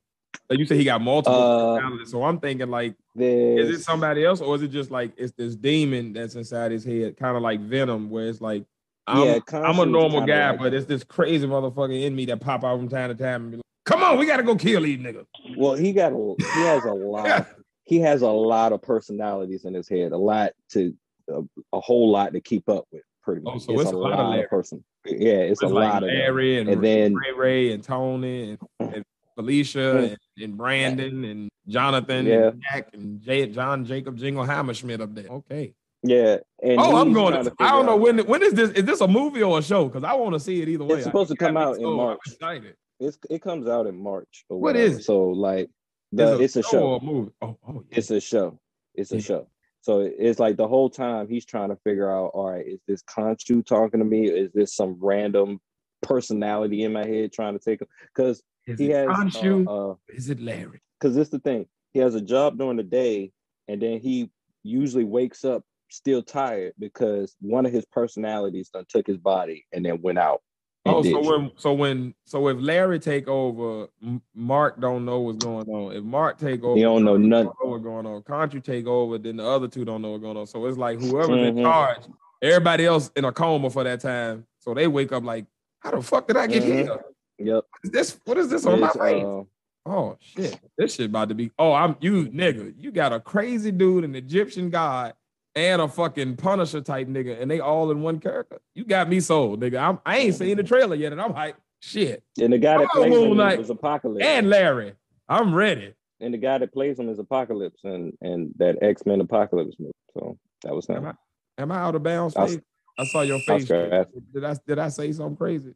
Like 0.50 0.58
you 0.58 0.66
said 0.66 0.78
he 0.78 0.84
got 0.84 1.00
multiple 1.02 1.38
Uh, 1.40 1.74
personalities. 1.76 2.10
So 2.10 2.22
I'm 2.24 2.38
thinking 2.40 2.70
like, 2.70 2.94
is 3.16 3.68
it 3.70 3.82
somebody 3.82 4.24
else 4.24 4.40
or 4.40 4.54
is 4.56 4.62
it 4.62 4.68
just 4.68 4.90
like 4.90 5.12
it's 5.18 5.32
this 5.36 5.54
demon 5.56 6.12
that's 6.14 6.34
inside 6.36 6.70
his 6.70 6.84
head, 6.84 7.16
kind 7.18 7.36
of 7.36 7.42
like 7.42 7.60
Venom, 7.60 8.08
where 8.08 8.26
it's 8.28 8.40
like 8.40 8.64
I'm, 9.06 9.26
Yeah, 9.26 9.38
I'm 9.52 9.78
a 9.78 9.86
normal 9.86 10.24
guy, 10.26 10.50
like- 10.50 10.58
but 10.58 10.74
it's 10.74 10.86
this 10.86 11.04
crazy 11.04 11.46
motherfucker 11.46 12.02
in 12.02 12.14
me 12.14 12.24
that 12.26 12.40
pop 12.40 12.64
out 12.64 12.78
from 12.78 12.88
time 12.88 13.08
to 13.10 13.14
time 13.14 13.42
and 13.42 13.50
be 13.52 13.56
like, 13.58 13.64
"Come 13.84 14.02
on, 14.02 14.18
we 14.18 14.26
gotta 14.26 14.42
go 14.42 14.54
kill 14.56 14.82
these 14.82 14.98
niggas." 14.98 15.26
Well, 15.56 15.74
he 15.74 15.92
got 15.92 16.12
a, 16.12 16.34
he 16.54 16.60
has 16.60 16.84
a 16.84 16.92
lot. 16.92 17.46
he 17.84 18.00
has 18.00 18.22
a 18.22 18.28
lot 18.30 18.72
of 18.72 18.80
personalities 18.82 19.64
in 19.64 19.74
his 19.74 19.88
head. 19.88 20.12
A 20.12 20.16
lot 20.18 20.52
to 20.70 20.94
a, 21.30 21.40
a 21.74 21.80
whole 21.80 22.10
lot 22.10 22.32
to 22.34 22.40
keep 22.40 22.68
up 22.70 22.84
with. 22.92 23.02
Pretty 23.22 23.42
Oh, 23.46 23.54
much, 23.54 23.62
so 23.64 23.78
it's 23.80 23.90
a 23.90 23.96
lot 23.96 24.18
of 24.18 24.30
Larry. 24.30 24.46
person. 24.48 24.82
Yeah, 25.08 25.32
it's, 25.32 25.62
It's 25.62 25.62
a 25.62 25.74
like 25.74 25.92
lot 25.92 26.02
of 26.02 26.10
them. 26.10 26.38
And, 26.38 26.68
And 26.68 26.84
then- 26.84 27.14
Ray 27.14 27.32
Ray 27.36 27.72
and 27.72 27.82
Tony 27.82 28.50
and, 28.80 28.94
and 28.94 29.04
Felicia 29.36 29.96
and, 29.98 30.16
and 30.42 30.56
Brandon 30.56 31.24
and 31.24 31.48
Jonathan 31.66 32.26
Yeah. 32.26 32.48
and 32.48 32.62
Jack 32.62 32.88
and 32.94 33.20
J- 33.22 33.46
John 33.48 33.84
Jacob 33.84 34.16
Jingle 34.16 34.44
Hammerschmidt 34.44 35.00
up 35.00 35.14
there. 35.14 35.26
Okay. 35.28 35.74
Yeah, 36.04 36.36
and 36.62 36.78
oh, 36.78 36.96
I'm 36.96 37.12
going 37.12 37.34
to. 37.42 37.50
to 37.50 37.56
I 37.58 37.70
don't 37.72 37.84
know 37.84 37.96
when. 37.96 38.20
When 38.20 38.40
is 38.40 38.52
this? 38.54 38.70
Is 38.70 38.84
this 38.84 39.00
a 39.00 39.08
movie 39.08 39.42
or 39.42 39.58
a 39.58 39.62
show? 39.62 39.86
Because 39.88 40.04
I 40.04 40.14
want 40.14 40.32
to 40.34 40.38
see 40.38 40.62
it 40.62 40.68
either 40.68 40.84
way. 40.84 40.94
It's 40.98 41.04
supposed 41.04 41.28
to 41.30 41.36
come 41.36 41.54
me 41.54 41.60
out 41.60 41.76
in 41.78 41.92
March. 41.92 42.20
excited. 42.24 42.74
It's 43.00 43.18
it 43.28 43.42
comes 43.42 43.66
out 43.66 43.88
in 43.88 43.96
March. 44.00 44.44
What 44.46 44.76
is 44.76 44.98
it? 44.98 45.02
So 45.02 45.24
like, 45.24 45.68
the, 46.12 46.38
it's 46.38 46.54
a 46.54 46.62
show. 46.62 46.82
or 46.84 46.98
a 46.98 47.04
movie. 47.04 47.32
Oh, 47.42 47.58
oh, 47.68 47.82
yeah. 47.90 47.98
It's 47.98 48.12
a 48.12 48.20
show. 48.20 48.60
It's 48.94 49.10
a 49.10 49.16
Yeah. 49.16 49.22
show. 49.22 49.48
So 49.88 50.00
it's 50.00 50.38
like 50.38 50.58
the 50.58 50.68
whole 50.68 50.90
time 50.90 51.28
he's 51.30 51.46
trying 51.46 51.70
to 51.70 51.76
figure 51.76 52.12
out, 52.12 52.32
all 52.34 52.50
right, 52.50 52.66
is 52.66 52.78
this 52.86 53.02
Khonshu 53.04 53.64
talking 53.64 54.00
to 54.00 54.04
me? 54.04 54.28
Is 54.28 54.52
this 54.52 54.74
some 54.74 54.98
random 55.00 55.60
personality 56.02 56.84
in 56.84 56.92
my 56.92 57.06
head 57.06 57.32
trying 57.32 57.58
to 57.58 57.64
take 57.64 57.80
him? 57.80 57.88
Because 58.14 58.42
he 58.66 58.90
has 58.90 59.08
Khonshu? 59.08 59.66
uh, 59.66 59.92
uh 59.92 59.94
is 60.08 60.28
it 60.28 60.40
Larry? 60.40 60.82
because 61.00 61.16
this 61.16 61.30
the 61.30 61.38
thing. 61.38 61.64
He 61.94 62.00
has 62.00 62.14
a 62.14 62.20
job 62.20 62.58
during 62.58 62.76
the 62.76 62.82
day, 62.82 63.32
and 63.66 63.80
then 63.80 63.98
he 63.98 64.30
usually 64.62 65.04
wakes 65.04 65.42
up 65.42 65.64
still 65.88 66.22
tired 66.22 66.74
because 66.78 67.34
one 67.40 67.64
of 67.64 67.72
his 67.72 67.86
personalities 67.86 68.68
done 68.68 68.84
took 68.90 69.06
his 69.06 69.16
body 69.16 69.64
and 69.72 69.86
then 69.86 70.02
went 70.02 70.18
out. 70.18 70.42
Oh, 70.88 71.02
so 71.02 71.20
when 71.22 71.50
so 71.56 71.72
when 71.74 72.14
so 72.24 72.48
if 72.48 72.58
Larry 72.60 72.98
take 72.98 73.28
over, 73.28 73.88
Mark 74.34 74.80
don't 74.80 75.04
know 75.04 75.20
what's 75.20 75.38
going 75.38 75.68
on. 75.68 75.92
If 75.96 76.02
Mark 76.04 76.38
take 76.38 76.62
over, 76.64 76.76
He 76.76 76.82
don't 76.82 77.04
know 77.04 77.16
nothing. 77.16 77.46
know 77.62 77.70
what's 77.70 77.84
going 77.84 78.06
on. 78.06 78.22
Khonshu 78.22 78.62
take 78.62 78.86
over, 78.86 79.18
then 79.18 79.36
the 79.36 79.46
other 79.46 79.68
two 79.68 79.84
don't 79.84 80.02
know 80.02 80.12
what's 80.12 80.22
going 80.22 80.36
on. 80.36 80.46
So 80.46 80.64
it's 80.66 80.78
like 80.78 80.98
whoever's 80.98 81.42
in 81.48 81.54
Mhm. 81.56 81.62
charge, 81.62 81.98
everybody 82.42 82.86
else 82.86 83.10
in 83.16 83.24
a 83.24 83.32
coma 83.32 83.70
for 83.70 83.84
that 83.84 84.00
time. 84.00 84.46
So 84.58 84.74
they 84.74 84.86
wake 84.88 85.12
up 85.12 85.24
like, 85.24 85.46
how 85.80 85.90
the 85.92 86.02
fuck 86.02 86.26
did 86.26 86.36
I 86.36 86.46
get 86.46 86.62
Mhm. 86.62 86.66
here? 86.66 87.04
Yep. 87.38 87.64
Is 87.84 87.90
this 87.90 88.20
what 88.24 88.38
is 88.38 88.48
this 88.48 88.66
on 88.66 88.80
my 88.80 88.88
face? 88.88 89.24
uh, 89.24 89.42
Oh 89.86 90.16
shit, 90.20 90.58
this 90.76 90.96
shit 90.96 91.06
about 91.06 91.30
to 91.30 91.34
be. 91.34 91.50
Oh, 91.58 91.72
I'm 91.72 91.96
you 92.00 92.26
nigga. 92.26 92.74
You 92.76 92.90
got 92.90 93.12
a 93.14 93.20
crazy 93.20 93.70
dude, 93.70 94.04
an 94.04 94.14
Egyptian 94.14 94.68
god, 94.68 95.14
and 95.58 95.82
a 95.82 95.88
fucking 95.88 96.36
Punisher 96.36 96.80
type 96.80 97.08
nigga, 97.08 97.40
and 97.40 97.50
they 97.50 97.60
all 97.60 97.90
in 97.90 98.00
one 98.00 98.20
character. 98.20 98.60
You 98.74 98.84
got 98.84 99.08
me 99.08 99.20
sold, 99.20 99.60
nigga. 99.60 99.78
I'm, 99.80 99.98
I 100.06 100.18
ain't 100.18 100.34
seen 100.36 100.56
the 100.56 100.62
trailer 100.62 100.94
yet, 100.94 101.12
and 101.12 101.20
I'm 101.20 101.34
hype. 101.34 101.56
Shit. 101.80 102.24
and 102.40 102.52
the 102.52 102.58
guy 102.58 102.78
that 102.78 102.88
plays 102.88 103.14
him 103.14 103.36
Knight. 103.36 103.60
is 103.60 103.70
Apocalypse. 103.70 104.24
And 104.26 104.48
Larry, 104.50 104.94
I'm 105.28 105.54
ready. 105.54 105.94
and 106.20 106.34
the 106.34 106.38
guy 106.38 106.58
that 106.58 106.72
plays 106.72 106.98
him 106.98 107.08
is 107.08 107.18
Apocalypse 107.20 107.80
and 107.84 108.12
and 108.20 108.52
that 108.58 108.78
X 108.82 109.06
Men 109.06 109.20
Apocalypse 109.20 109.76
movie. 109.78 109.92
So 110.14 110.38
that 110.64 110.74
was 110.74 110.88
Am 110.90 110.96
him. 110.96 111.06
I, 111.06 111.62
am 111.62 111.70
I 111.72 111.78
out 111.78 111.94
of 111.94 112.02
bounds? 112.02 112.34
Os- 112.36 112.54
Faith? 112.54 112.62
I 112.98 113.04
saw 113.04 113.20
your 113.20 113.38
face. 113.40 113.62
Oscar 113.62 114.06
Did 114.34 114.44
I 114.44 114.56
did 114.66 114.78
I 114.80 114.88
say 114.88 115.12
something 115.12 115.36
crazy? 115.36 115.74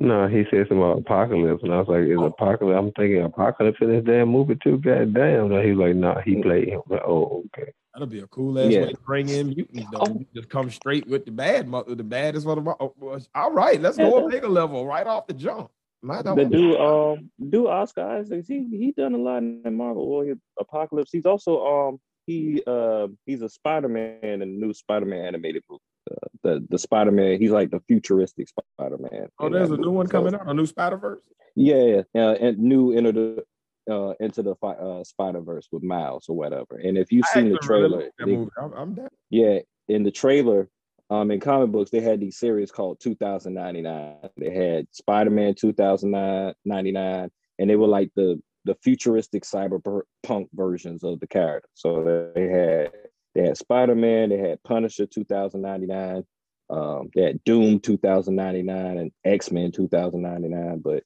No, 0.00 0.26
he 0.26 0.42
said 0.50 0.66
something 0.68 0.78
about 0.78 0.98
apocalypse, 0.98 1.62
and 1.62 1.72
I 1.72 1.78
was 1.78 1.88
like, 1.88 2.02
"Is 2.02 2.18
Oh. 2.18 2.24
apocalypse?" 2.24 2.76
I'm 2.78 2.90
thinking 2.92 3.22
apocalypse 3.22 3.78
in 3.80 3.90
this 3.90 4.04
damn 4.04 4.28
movie 4.28 4.58
too. 4.62 4.78
God 4.78 5.14
damn! 5.14 5.48
No, 5.50 5.62
he 5.62 5.72
was 5.72 5.86
like, 5.86 5.96
"Nah, 5.96 6.20
he 6.20 6.34
mm. 6.34 6.42
played 6.42 6.68
him." 6.68 6.80
I'm 6.84 6.96
like, 6.96 7.06
oh, 7.06 7.44
okay. 7.56 7.70
That'll 7.94 8.06
be 8.08 8.20
a 8.20 8.26
cool 8.28 8.58
ass 8.58 8.70
Yeah. 8.72 8.82
way 8.86 8.92
to 8.92 9.00
bring 9.04 9.28
in 9.28 9.48
mutants, 9.48 9.86
though. 9.92 9.98
Oh. 10.00 10.24
Just 10.34 10.48
come 10.48 10.70
straight 10.70 11.06
with 11.06 11.24
the 11.26 11.30
bad 11.30 11.68
mother, 11.68 11.94
the 11.94 12.02
baddest 12.04 12.46
one 12.46 12.58
of 12.58 12.66
all. 12.68 12.94
oh, 13.02 13.18
All 13.34 13.52
right, 13.52 13.80
let's 13.80 13.98
go 13.98 14.26
a 14.26 14.30
bigger 14.30 14.48
level 14.48 14.86
right 14.86 15.06
off 15.06 15.26
the 15.26 15.34
jump. 15.34 15.70
My 16.04 16.20
The 16.20 16.44
dude, 16.44 16.76
um, 16.80 17.30
dude 17.48 17.66
Oscar 17.66 18.02
Isaacs, 18.18 18.48
he 18.48 18.66
he 18.70 18.90
done 18.90 19.14
a 19.14 19.18
lot 19.18 19.38
in 19.38 19.62
Marvel. 19.76 20.10
Well, 20.10 20.22
he, 20.26 20.32
Apocalypse. 20.58 21.12
He's 21.12 21.26
also 21.26 21.64
um 21.64 22.00
he 22.26 22.60
uh 22.66 23.06
he's 23.24 23.42
a 23.42 23.48
Spider 23.48 23.88
Man 23.88 24.18
in 24.22 24.40
the 24.40 24.46
new 24.46 24.72
Spider 24.74 25.06
Man 25.06 25.24
animated 25.24 25.62
movie. 25.70 25.80
Uh, 26.10 26.26
the 26.42 26.66
the 26.70 26.78
Spider 26.78 27.12
Man, 27.12 27.38
he's 27.38 27.52
like 27.52 27.70
the 27.70 27.78
futuristic 27.86 28.48
Spider 28.48 28.98
Man. 28.98 29.28
Oh, 29.38 29.48
there's 29.48 29.70
a 29.70 29.76
new 29.76 29.92
one 29.92 30.08
coming 30.08 30.34
out, 30.34 30.48
a 30.48 30.54
new 30.54 30.66
Spider 30.66 30.96
Verse. 30.96 31.22
Yeah, 31.54 32.02
yeah, 32.14 32.30
uh, 32.30 32.34
and 32.34 32.58
new 32.58 32.90
into 32.90 33.12
the 33.12 33.44
uh 33.90 34.14
into 34.20 34.42
the 34.42 34.54
fi- 34.56 34.74
uh, 34.74 35.04
Spider 35.04 35.40
Verse 35.40 35.68
with 35.72 35.82
Miles 35.82 36.26
or 36.28 36.36
whatever. 36.36 36.76
And 36.82 36.96
if 36.96 37.10
you've 37.12 37.26
seen 37.26 37.50
the 37.50 37.58
trailer, 37.58 38.10
they- 38.18 38.34
I'm, 38.58 38.72
I'm 38.74 38.98
yeah, 39.30 39.58
in 39.88 40.02
the 40.02 40.10
trailer, 40.10 40.68
um, 41.10 41.30
in 41.30 41.40
comic 41.40 41.70
books, 41.70 41.90
they 41.90 42.00
had 42.00 42.20
these 42.20 42.38
series 42.38 42.70
called 42.70 43.00
2099. 43.00 44.14
They 44.38 44.50
had 44.50 44.86
Spider-Man 44.92 45.54
2099, 45.54 47.30
and 47.58 47.70
they 47.70 47.76
were 47.76 47.86
like 47.88 48.10
the 48.16 48.40
the 48.64 48.76
futuristic 48.76 49.42
cyberpunk 49.42 50.48
versions 50.54 51.02
of 51.02 51.18
the 51.20 51.26
character. 51.26 51.68
So 51.74 52.30
they 52.34 52.46
had 52.48 52.92
they 53.34 53.42
had 53.46 53.56
Spider-Man, 53.56 54.28
they 54.28 54.38
had 54.38 54.62
Punisher 54.62 55.06
2099, 55.06 56.24
um, 56.70 57.10
they 57.14 57.22
had 57.22 57.44
Doom 57.44 57.80
2099 57.80 58.98
and 58.98 59.10
X-Men 59.24 59.72
2099. 59.72 60.78
But 60.78 61.02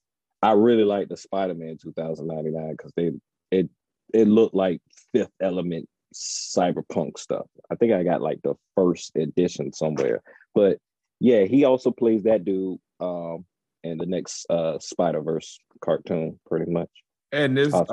I 0.47 0.53
really 0.53 0.85
like 0.85 1.09
the 1.09 1.17
Spider-Man 1.17 1.77
2099 1.83 2.71
because 2.71 2.93
they 2.97 3.11
it 3.51 3.69
it 4.15 4.29
looked 4.29 4.55
like 4.55 4.81
Fifth 5.13 5.33
Element 5.41 5.89
cyberpunk 6.15 7.19
stuff. 7.19 7.47
I 7.69 7.75
think 7.75 7.93
I 7.93 8.05
got 8.05 8.23
like 8.23 8.43
the 8.43 8.55
first 8.77 9.17
edition 9.17 9.73
somewhere. 9.73 10.23
But 10.55 10.79
yeah, 11.19 11.47
he 11.47 11.65
also 11.65 11.91
plays 11.91 12.23
that 12.23 12.45
dude 12.45 12.79
um 13.01 13.45
in 13.83 13.99
the 13.99 14.07
next 14.07 14.47
uh 14.49 14.79
Spider-Verse 14.79 15.59
cartoon, 15.81 16.39
pretty 16.47 16.71
much. 16.71 16.91
And 17.33 17.57
this 17.57 17.75
uh, 17.75 17.85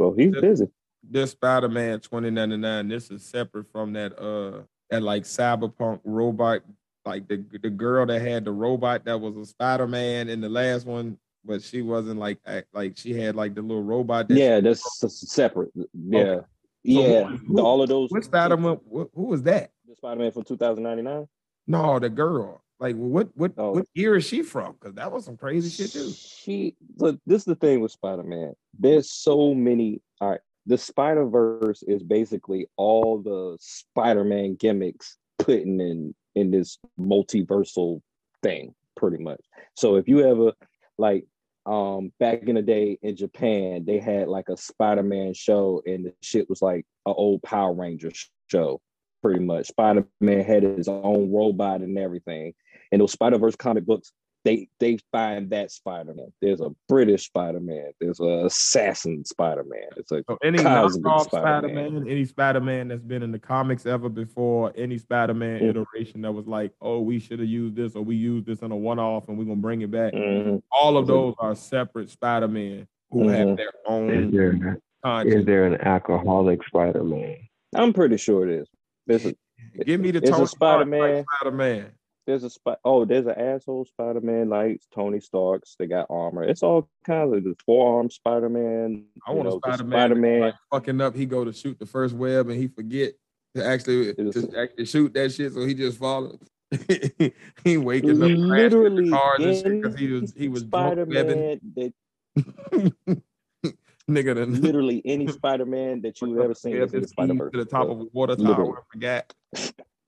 so 0.00 0.14
he's 0.16 0.30
this, 0.34 0.40
busy. 0.40 0.66
This 1.02 1.32
Spider-Man 1.32 1.98
2099, 1.98 2.86
this 2.86 3.10
is 3.10 3.24
separate 3.24 3.66
from 3.72 3.92
that 3.94 4.16
uh 4.20 4.62
that 4.90 5.02
like 5.02 5.24
cyberpunk 5.24 5.98
robot, 6.04 6.60
like 7.04 7.26
the 7.26 7.44
the 7.60 7.70
girl 7.70 8.06
that 8.06 8.22
had 8.22 8.44
the 8.44 8.52
robot 8.52 9.04
that 9.06 9.20
was 9.20 9.36
a 9.36 9.44
Spider-Man 9.44 10.28
in 10.28 10.40
the 10.40 10.48
last 10.48 10.86
one, 10.86 11.18
but 11.48 11.62
she 11.62 11.82
wasn't 11.82 12.20
like 12.20 12.38
like 12.72 12.96
she 12.96 13.18
had 13.18 13.34
like 13.34 13.54
the 13.54 13.62
little 13.62 13.82
robot. 13.82 14.28
That 14.28 14.36
yeah, 14.36 14.60
that's 14.60 14.82
separate. 15.32 15.72
Yeah. 15.94 16.20
Okay. 16.20 16.44
Yeah, 16.84 17.24
who, 17.24 17.60
all 17.60 17.82
of 17.82 17.88
those. 17.88 18.10
What 18.10 18.24
Spider-Man? 18.24 18.78
Who, 18.90 19.10
who 19.14 19.24
was 19.24 19.42
that? 19.42 19.72
The 19.88 19.96
Spider-Man 19.96 20.30
from 20.30 20.44
2099. 20.44 21.26
No, 21.66 21.98
the 21.98 22.08
girl. 22.08 22.62
Like, 22.78 22.94
what 22.94 23.28
what 23.34 23.52
oh. 23.58 23.72
what 23.72 23.86
year 23.94 24.16
is 24.16 24.24
she 24.24 24.42
from? 24.42 24.74
Because 24.74 24.94
that 24.94 25.10
was 25.10 25.24
some 25.24 25.36
crazy 25.36 25.70
shit 25.70 25.92
too. 25.92 26.12
She. 26.12 26.76
Look, 26.98 27.18
this 27.26 27.42
is 27.42 27.46
the 27.46 27.56
thing 27.56 27.80
with 27.80 27.90
Spider-Man. 27.92 28.54
There's 28.78 29.10
so 29.10 29.54
many. 29.54 30.00
All 30.20 30.30
right, 30.30 30.40
the 30.66 30.78
Spider 30.78 31.26
Verse 31.26 31.82
is 31.82 32.02
basically 32.02 32.68
all 32.76 33.18
the 33.18 33.56
Spider-Man 33.60 34.54
gimmicks 34.54 35.16
putting 35.38 35.80
in 35.80 36.14
in 36.34 36.50
this 36.50 36.78
multiversal 36.98 38.00
thing, 38.42 38.74
pretty 38.96 39.22
much. 39.22 39.40
So 39.74 39.96
if 39.96 40.06
you 40.08 40.24
ever 40.24 40.52
like 40.98 41.26
um 41.68 42.12
back 42.18 42.44
in 42.44 42.54
the 42.54 42.62
day 42.62 42.98
in 43.02 43.14
Japan, 43.16 43.84
they 43.84 43.98
had 43.98 44.28
like 44.28 44.48
a 44.48 44.56
Spider-Man 44.56 45.34
show, 45.34 45.82
and 45.86 46.06
the 46.06 46.14
shit 46.22 46.48
was 46.48 46.62
like 46.62 46.86
an 47.06 47.14
old 47.16 47.42
Power 47.42 47.74
Ranger 47.74 48.10
show, 48.50 48.80
pretty 49.22 49.40
much. 49.40 49.68
Spider-Man 49.68 50.44
had 50.44 50.62
his 50.62 50.88
own 50.88 51.30
robot 51.30 51.82
and 51.82 51.98
everything. 51.98 52.54
And 52.90 53.00
those 53.00 53.12
Spider-Verse 53.12 53.56
comic 53.56 53.84
books, 53.84 54.12
they 54.48 54.66
they 54.80 54.98
find 55.12 55.50
that 55.50 55.70
Spider-Man. 55.70 56.32
There's 56.40 56.62
a 56.62 56.70
British 56.88 57.26
Spider-Man, 57.26 57.92
there's 58.00 58.18
a 58.18 58.46
assassin 58.46 59.22
Spider-Man. 59.24 59.88
It's 59.98 60.10
a 60.10 60.24
so 60.26 60.38
any 60.42 60.56
knockoff 60.58 60.92
Spider-Man. 60.92 61.26
Spider-Man, 61.26 62.08
any 62.08 62.24
Spider-Man 62.24 62.88
that's 62.88 63.02
been 63.02 63.22
in 63.22 63.30
the 63.30 63.38
comics 63.38 63.84
ever 63.84 64.08
before, 64.08 64.72
any 64.74 64.96
Spider-Man 64.96 65.60
mm-hmm. 65.60 65.68
iteration 65.68 66.22
that 66.22 66.32
was 66.32 66.46
like, 66.46 66.72
oh, 66.80 67.00
we 67.00 67.18
should 67.18 67.40
have 67.40 67.48
used 67.48 67.76
this 67.76 67.94
or 67.94 68.02
we 68.02 68.16
used 68.16 68.46
this 68.46 68.60
in 68.60 68.72
a 68.72 68.76
one-off 68.76 69.28
and 69.28 69.36
we're 69.36 69.44
gonna 69.44 69.56
bring 69.56 69.82
it 69.82 69.90
back. 69.90 70.14
Mm-hmm. 70.14 70.56
All 70.72 70.96
of 70.96 71.06
those 71.06 71.34
are 71.38 71.54
separate 71.54 72.08
Spider-Man 72.08 72.88
who 73.10 73.24
mm-hmm. 73.24 73.28
have 73.28 73.56
their 73.58 73.72
own. 73.86 74.10
Is 74.10 74.32
there, 74.32 74.80
is 75.26 75.44
there 75.44 75.66
an 75.66 75.78
alcoholic 75.82 76.64
Spider-Man? 76.66 77.36
I'm 77.74 77.92
pretty 77.92 78.16
sure 78.16 78.48
it 78.48 78.60
is. 78.62 78.68
There's 79.06 79.26
a, 79.26 79.34
Give 79.84 80.00
me 80.00 80.10
the 80.10 80.22
Tony 80.22 80.46
Spider-Man. 80.46 81.24
Spider-Man. 81.36 81.92
There's 82.28 82.44
a 82.44 82.50
spot. 82.50 82.78
Oh, 82.84 83.06
there's 83.06 83.24
an 83.24 83.40
asshole 83.40 83.86
Spider-Man 83.86 84.50
like 84.50 84.82
Tony 84.94 85.18
Starks. 85.18 85.76
They 85.78 85.86
got 85.86 86.08
armor. 86.10 86.42
It's 86.42 86.62
all 86.62 86.86
kinds 87.02 87.34
of 87.34 87.42
the 87.42 87.56
four-arm 87.64 88.10
Spider-Man. 88.10 89.06
I 89.26 89.30
want 89.30 89.48
know, 89.48 89.56
a 89.56 89.60
Spider-Man. 89.66 89.98
Spider-Man 89.98 90.40
like 90.42 90.54
fucking 90.70 91.00
up. 91.00 91.16
He 91.16 91.24
go 91.24 91.42
to 91.46 91.54
shoot 91.54 91.78
the 91.78 91.86
first 91.86 92.14
web 92.14 92.50
and 92.50 92.60
he 92.60 92.68
forget 92.68 93.14
to 93.54 93.64
actually 93.64 94.12
to 94.12 94.52
actually 94.58 94.84
shoot 94.84 95.14
that 95.14 95.32
shit. 95.32 95.54
So 95.54 95.64
he 95.64 95.72
just 95.72 95.96
follows. 95.96 96.38
he 97.64 97.78
waking 97.78 98.22
up 98.22 98.28
literally 98.28 99.08
cars 99.08 99.62
because 99.62 99.98
he 99.98 100.08
was 100.08 100.34
he 100.36 100.48
was 100.48 100.60
Spider-Man. 100.64 101.60
That... 101.76 101.94
Nigga, 104.10 104.34
the, 104.34 104.46
literally 104.46 105.00
any 105.06 105.28
Spider-Man 105.32 106.02
that 106.02 106.20
you've 106.20 106.38
ever 106.38 106.52
seen 106.52 106.76
is 106.76 107.08
Spider-Verse. 107.08 107.52
To 107.52 107.58
the 107.58 107.64
top 107.64 107.88
of 107.88 108.00
a 108.00 108.04
water 108.12 108.36
tower. 108.36 108.48
Literally. 108.48 108.82
Forgot. 108.92 109.32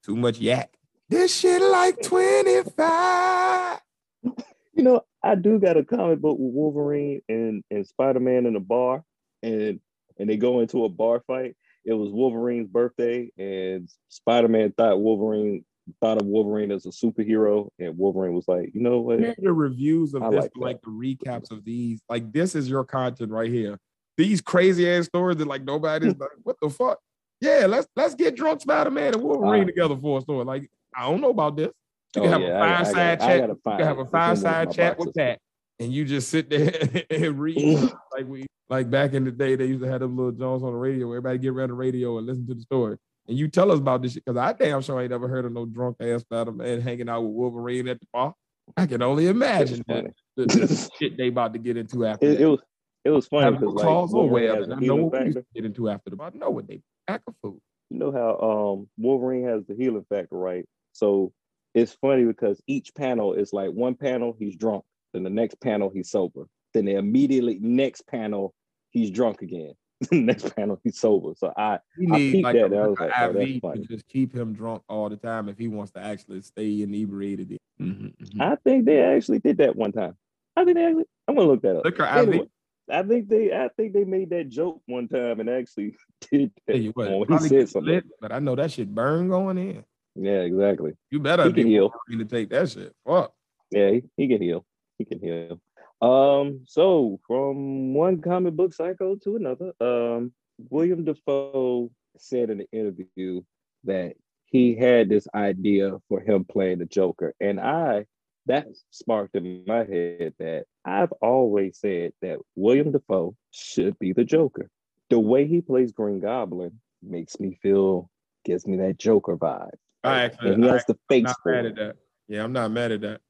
Too 0.04 0.16
much 0.16 0.38
yak. 0.38 0.76
This 1.10 1.36
shit 1.36 1.60
like 1.60 2.00
25. 2.02 3.80
You 4.22 4.84
know, 4.84 5.00
I 5.24 5.34
do 5.34 5.58
got 5.58 5.76
a 5.76 5.84
comic 5.84 6.20
book 6.20 6.38
with 6.38 6.54
Wolverine 6.54 7.20
and, 7.28 7.64
and 7.68 7.84
Spider-Man 7.84 8.46
in 8.46 8.54
a 8.54 8.60
bar, 8.60 9.02
and 9.42 9.80
and 10.18 10.30
they 10.30 10.36
go 10.36 10.60
into 10.60 10.84
a 10.84 10.88
bar 10.88 11.20
fight. 11.26 11.56
It 11.84 11.94
was 11.94 12.12
Wolverine's 12.12 12.68
birthday, 12.68 13.28
and 13.36 13.90
Spider-Man 14.08 14.72
thought 14.76 15.00
Wolverine 15.00 15.64
thought 16.00 16.22
of 16.22 16.28
Wolverine 16.28 16.70
as 16.70 16.86
a 16.86 16.90
superhero, 16.90 17.70
and 17.80 17.98
Wolverine 17.98 18.32
was 18.32 18.46
like, 18.46 18.70
you 18.72 18.80
know 18.80 19.00
what? 19.00 19.18
The 19.36 19.52
reviews 19.52 20.14
of 20.14 20.22
I 20.22 20.30
this, 20.30 20.42
like, 20.44 20.52
like 20.54 20.82
the 20.82 20.90
recaps 20.90 21.50
of 21.50 21.64
these, 21.64 22.00
like 22.08 22.32
this 22.32 22.54
is 22.54 22.70
your 22.70 22.84
content 22.84 23.32
right 23.32 23.50
here. 23.50 23.80
These 24.16 24.40
crazy 24.40 24.88
ass 24.88 25.06
stories 25.06 25.38
that 25.38 25.48
like 25.48 25.64
nobody's 25.64 26.16
like, 26.18 26.30
what 26.44 26.56
the 26.62 26.70
fuck? 26.70 27.00
Yeah, 27.40 27.66
let's 27.68 27.88
let's 27.96 28.14
get 28.14 28.36
drunk 28.36 28.60
Spider-Man 28.60 29.14
and 29.14 29.22
Wolverine 29.24 29.64
uh, 29.64 29.66
together 29.66 29.96
for 29.96 30.18
a 30.18 30.22
story. 30.22 30.44
Like 30.44 30.70
I 30.94 31.02
don't 31.02 31.20
know 31.20 31.30
about 31.30 31.56
this. 31.56 31.70
You 32.16 32.22
can 32.22 32.30
oh, 32.30 32.32
have 32.32 32.40
yeah, 32.40 32.56
a 32.56 32.84
fireside 32.84 33.20
chat. 33.20 33.48
You 33.48 33.56
can 33.64 33.80
have 33.80 33.98
a 33.98 34.04
fireside 34.06 34.72
chat 34.72 34.98
with 34.98 35.14
Pat, 35.14 35.38
and 35.78 35.92
you 35.92 36.04
just 36.04 36.28
sit 36.28 36.50
there 36.50 37.04
and 37.10 37.38
read 37.38 37.78
like 38.12 38.26
we 38.26 38.46
like 38.68 38.90
back 38.90 39.12
in 39.12 39.24
the 39.24 39.30
day. 39.30 39.54
They 39.56 39.66
used 39.66 39.82
to 39.82 39.88
have 39.88 40.00
them 40.00 40.16
little 40.16 40.32
Jones 40.32 40.62
on 40.62 40.72
the 40.72 40.78
radio. 40.78 41.06
Where 41.06 41.18
everybody 41.18 41.38
get 41.38 41.50
around 41.50 41.68
the 41.68 41.74
radio 41.74 42.18
and 42.18 42.26
listen 42.26 42.46
to 42.48 42.54
the 42.54 42.62
story. 42.62 42.96
And 43.28 43.38
you 43.38 43.46
tell 43.46 43.70
us 43.70 43.78
about 43.78 44.02
this 44.02 44.14
shit 44.14 44.24
because 44.24 44.36
I 44.36 44.52
damn 44.52 44.82
sure 44.82 45.00
ain't 45.00 45.10
never 45.10 45.28
heard 45.28 45.44
of 45.44 45.52
no 45.52 45.64
drunk 45.64 45.98
ass 46.00 46.22
Spider 46.22 46.50
Man 46.50 46.80
hanging 46.80 47.08
out 47.08 47.22
with 47.22 47.32
Wolverine 47.32 47.86
at 47.86 48.00
the 48.00 48.06
bar. 48.12 48.34
I 48.76 48.86
can 48.86 49.02
only 49.02 49.28
imagine 49.28 49.84
the, 49.86 50.12
the, 50.36 50.46
the 50.46 50.90
shit 50.98 51.16
they 51.16 51.28
about 51.28 51.52
to 51.52 51.58
get 51.58 51.76
into 51.76 52.06
after. 52.06 52.26
It, 52.26 52.40
it 52.40 52.46
was 52.46 52.60
it 53.04 53.10
was 53.10 53.26
funny 53.26 53.56
because 53.56 53.74
like, 53.74 53.84
calls 53.84 54.12
or. 54.14 54.38
I 54.38 54.80
know 54.80 54.96
what 54.96 55.24
we 55.24 55.32
get 55.54 55.64
into 55.64 55.88
after 55.88 56.10
the 56.10 56.16
bar. 56.16 56.30
I 56.34 56.36
know 56.36 56.50
what 56.50 56.66
they 56.66 56.80
pack 57.06 57.22
of 57.26 57.34
food. 57.42 57.60
You 57.90 57.98
know 57.98 58.12
how 58.12 58.38
um 58.40 58.88
Wolverine 58.98 59.44
has 59.44 59.64
the 59.66 59.74
healing 59.74 60.04
factor, 60.08 60.36
right? 60.36 60.66
So 60.92 61.32
it's 61.74 61.92
funny 61.92 62.24
because 62.24 62.60
each 62.66 62.94
panel 62.94 63.34
is 63.34 63.52
like 63.52 63.70
one 63.70 63.94
panel 63.94 64.34
he's 64.38 64.56
drunk, 64.56 64.84
then 65.12 65.22
the 65.22 65.30
next 65.30 65.60
panel 65.60 65.90
he's 65.92 66.10
sober, 66.10 66.46
then 66.74 66.84
the 66.84 66.94
immediately 66.94 67.58
next 67.60 68.06
panel 68.06 68.54
he's 68.90 69.10
drunk 69.10 69.42
again. 69.42 69.74
next 70.12 70.56
panel 70.56 70.80
he's 70.82 70.98
sober. 70.98 71.32
So 71.36 71.52
I 71.56 71.78
he 71.98 72.06
need 72.06 72.42
like 72.42 72.56
that. 72.56 72.72
A, 72.72 72.88
was 72.88 72.98
like, 72.98 73.12
oh, 73.16 73.38
IV 73.38 73.60
to 73.60 73.86
just 73.86 74.08
keep 74.08 74.34
him 74.34 74.54
drunk 74.54 74.82
all 74.88 75.10
the 75.10 75.16
time 75.16 75.48
if 75.48 75.58
he 75.58 75.68
wants 75.68 75.92
to 75.92 76.00
actually 76.00 76.40
stay 76.40 76.82
inebriated. 76.82 77.58
Mm-hmm, 77.80 78.06
mm-hmm. 78.06 78.40
I 78.40 78.56
think 78.64 78.86
they 78.86 79.02
actually 79.02 79.40
did 79.40 79.58
that 79.58 79.76
one 79.76 79.92
time. 79.92 80.16
I 80.56 80.64
think 80.64 80.76
they 80.76 80.84
actually. 80.84 81.04
I'm 81.28 81.34
gonna 81.34 81.48
look 81.48 81.62
that 81.62 81.76
up. 81.76 81.84
Liquor 81.84 82.04
anyway, 82.04 82.38
IV. 82.38 82.48
I 82.90 83.02
think 83.02 83.28
they 83.28 83.52
I 83.52 83.68
think 83.76 83.92
they 83.92 84.04
made 84.04 84.30
that 84.30 84.48
joke 84.48 84.80
one 84.86 85.06
time 85.06 85.40
and 85.40 85.50
actually 85.50 85.96
did 86.30 86.50
that. 86.66 86.76
Hey, 86.76 86.88
what, 86.88 87.28
he 87.42 87.48
said 87.48 87.68
something. 87.68 87.94
Lit, 87.94 88.04
but 88.20 88.32
I 88.32 88.38
know 88.38 88.56
that 88.56 88.72
shit 88.72 88.94
burn 88.94 89.28
going 89.28 89.58
in. 89.58 89.84
Yeah, 90.20 90.40
exactly. 90.40 90.92
You 91.10 91.18
better 91.18 91.44
he 91.44 91.52
can 91.54 91.66
heal. 91.66 91.92
to 92.10 92.24
take 92.26 92.50
that 92.50 92.68
shit. 92.68 92.94
Fuck. 93.06 93.32
Yeah, 93.70 93.90
he, 93.90 94.02
he 94.18 94.28
can 94.28 94.42
heal. 94.42 94.66
He 94.98 95.06
can 95.06 95.18
heal. 95.18 95.60
Um, 96.02 96.60
so 96.66 97.20
from 97.26 97.94
one 97.94 98.20
comic 98.20 98.54
book 98.54 98.74
psycho 98.74 99.16
to 99.24 99.36
another, 99.36 99.72
um, 99.80 100.32
William 100.68 101.04
Dafoe 101.04 101.90
said 102.18 102.50
in 102.50 102.60
an 102.60 102.66
interview 102.70 103.40
that 103.84 104.14
he 104.44 104.76
had 104.76 105.08
this 105.08 105.26
idea 105.34 105.92
for 106.08 106.20
him 106.20 106.44
playing 106.44 106.78
the 106.80 106.84
Joker. 106.86 107.34
And 107.40 107.58
I 107.58 108.04
that 108.46 108.66
sparked 108.90 109.36
in 109.36 109.64
my 109.66 109.84
head 109.84 110.34
that 110.38 110.64
I've 110.84 111.12
always 111.22 111.78
said 111.78 112.12
that 112.20 112.40
William 112.56 112.92
Dafoe 112.92 113.36
should 113.52 113.98
be 113.98 114.12
the 114.12 114.24
Joker. 114.24 114.68
The 115.08 115.18
way 115.18 115.46
he 115.46 115.62
plays 115.62 115.92
Green 115.92 116.20
Goblin 116.20 116.80
makes 117.02 117.40
me 117.40 117.58
feel 117.62 118.10
gives 118.44 118.66
me 118.66 118.76
that 118.78 118.98
Joker 118.98 119.36
vibe. 119.36 119.70
I 120.02 120.22
actually, 120.22 120.52
and 120.54 120.64
he 120.64 120.70
has 120.70 120.82
I, 120.82 120.92
the 120.92 120.98
face 121.08 121.26
I'm 121.26 121.34
for 121.42 121.52
mad 121.52 121.66
at 121.66 121.76
that. 121.76 121.96
Yeah, 122.28 122.44
I'm 122.44 122.52
not 122.52 122.70
mad 122.70 122.92
at 122.92 123.00
that. 123.02 123.20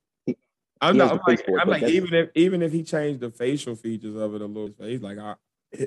I'm 0.80 0.96
not. 0.96 1.12
I'm 1.12 1.20
like, 1.26 1.46
I'm 1.60 1.68
like 1.68 1.82
even 1.84 2.14
if 2.14 2.30
even 2.34 2.62
if 2.62 2.72
he 2.72 2.82
changed 2.82 3.20
the 3.20 3.30
facial 3.30 3.76
features 3.76 4.16
of 4.16 4.34
it 4.34 4.40
a 4.40 4.46
little, 4.46 4.74
he's 4.78 5.02
like, 5.02 5.18
I, 5.18 5.34